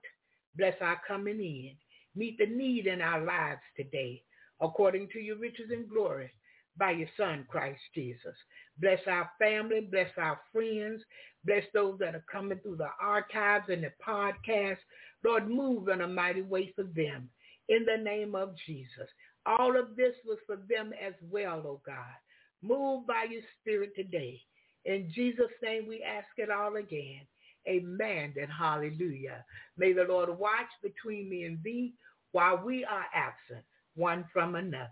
Bless 0.58 0.76
our 0.82 1.00
coming 1.08 1.40
in. 1.40 1.76
Meet 2.18 2.40
the 2.40 2.48
need 2.48 2.88
in 2.88 3.00
our 3.00 3.24
lives 3.24 3.62
today, 3.76 4.24
according 4.60 5.10
to 5.14 5.20
your 5.20 5.38
riches 5.38 5.70
and 5.72 5.88
glory 5.88 6.32
by 6.78 6.92
your 6.92 7.08
son, 7.16 7.46
Christ 7.48 7.80
Jesus. 7.94 8.36
Bless 8.80 9.00
our 9.08 9.30
family, 9.40 9.82
bless 9.82 10.10
our 10.18 10.40
friends, 10.52 11.04
bless 11.46 11.64
those 11.74 12.00
that 12.00 12.16
are 12.16 12.26
coming 12.32 12.60
through 12.64 12.78
the 12.78 12.90
archives 13.00 13.66
and 13.70 13.84
the 13.84 13.92
podcast. 14.06 14.78
Lord, 15.24 15.48
move 15.48 15.90
in 15.90 16.02
a 16.02 16.08
mighty 16.08 16.42
way 16.42 16.74
for 16.76 16.84
them 16.84 17.30
in 17.70 17.86
the 17.86 18.04
name 18.04 18.34
of 18.34 18.56
Jesus. 18.66 19.10
All 19.46 19.80
of 19.80 19.96
this 19.96 20.16
was 20.26 20.40
for 20.48 20.58
them 20.70 20.94
as 21.00 21.14
well, 21.30 21.62
oh 21.66 21.82
God. 21.86 22.18
Move 22.64 23.06
by 23.06 23.26
your 23.30 23.42
spirit 23.62 23.92
today. 23.96 24.42
In 24.86 25.12
Jesus' 25.14 25.46
name 25.62 25.88
we 25.88 26.04
ask 26.04 26.28
it 26.38 26.50
all 26.50 26.78
again. 26.78 27.22
Amen 27.68 28.34
and 28.40 28.52
hallelujah. 28.52 29.44
May 29.78 29.94
the 29.94 30.04
Lord 30.04 30.30
watch 30.38 30.70
between 30.82 31.30
me 31.30 31.44
and 31.44 31.62
thee 31.64 31.94
while 32.32 32.62
we 32.64 32.86
are 32.86 33.06
absent 33.14 33.66
one 33.96 34.26
from 34.32 34.56
another 34.56 34.90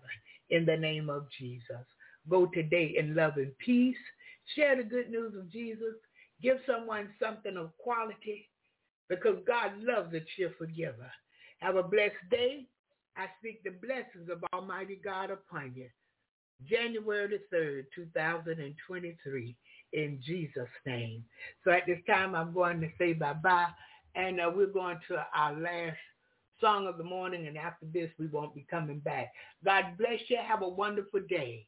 in 0.49 0.65
the 0.65 0.75
name 0.75 1.09
of 1.09 1.27
Jesus. 1.37 1.85
Go 2.29 2.47
today 2.47 2.95
in 2.97 3.15
love 3.15 3.37
and 3.37 3.57
peace. 3.59 3.95
Share 4.55 4.75
the 4.75 4.83
good 4.83 5.09
news 5.09 5.33
of 5.37 5.51
Jesus. 5.51 5.95
Give 6.41 6.57
someone 6.65 7.09
something 7.21 7.55
of 7.55 7.77
quality 7.77 8.49
because 9.09 9.37
God 9.47 9.71
loves 9.79 10.13
a 10.13 10.21
cheerful 10.35 10.67
giver. 10.67 11.11
Have 11.59 11.75
a 11.75 11.83
blessed 11.83 12.15
day. 12.29 12.65
I 13.15 13.27
speak 13.39 13.63
the 13.63 13.71
blessings 13.71 14.29
of 14.29 14.43
Almighty 14.53 14.99
God 15.03 15.29
upon 15.31 15.73
you. 15.75 15.87
January 16.69 17.27
the 17.51 17.55
3rd, 17.55 17.83
2023, 17.95 19.55
in 19.95 20.19
Jesus' 20.23 20.69
name. 20.85 21.23
So 21.63 21.71
at 21.71 21.85
this 21.87 21.99
time, 22.07 22.35
I'm 22.35 22.53
going 22.53 22.81
to 22.81 22.89
say 22.97 23.13
bye-bye, 23.13 23.67
and 24.15 24.39
uh, 24.39 24.51
we're 24.53 24.67
going 24.67 24.99
to 25.07 25.25
our 25.35 25.53
last 25.59 25.97
song 26.61 26.87
of 26.87 26.97
the 26.97 27.03
morning, 27.03 27.47
and 27.47 27.57
after 27.57 27.85
this, 27.93 28.09
we 28.19 28.27
won't 28.27 28.53
be 28.53 28.65
coming 28.69 28.99
back. 28.99 29.31
God 29.63 29.97
bless 29.97 30.19
you. 30.27 30.37
Have 30.45 30.61
a 30.61 30.69
wonderful 30.69 31.21
day. 31.27 31.65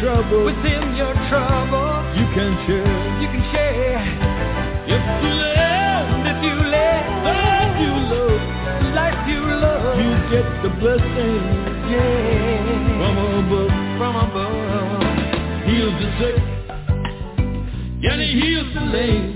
trouble? 0.00 0.44
Within 0.44 0.94
your 0.96 1.14
trouble? 1.28 2.04
You 2.16 2.26
can 2.34 2.52
share. 2.66 3.20
You 3.20 3.28
can 3.28 3.44
share. 3.52 4.00
If 4.86 5.04
you 5.22 5.32
love. 5.32 6.08
If 6.30 6.38
you 6.44 6.54
love. 6.70 7.24
Life 8.94 9.16
life 9.16 9.28
you 9.28 9.40
love. 9.40 9.98
You 9.98 10.12
get 10.30 10.46
the 10.62 10.70
blessing. 10.80 11.42
Yeah. 11.90 12.98
From 12.98 13.16
above. 13.44 13.74
From 13.98 14.16
above. 14.16 15.66
He'll 15.66 15.92
just 15.98 16.18
say. 16.20 16.55
Heals 18.26 18.74
the 18.74 18.80
lame. 18.80 19.35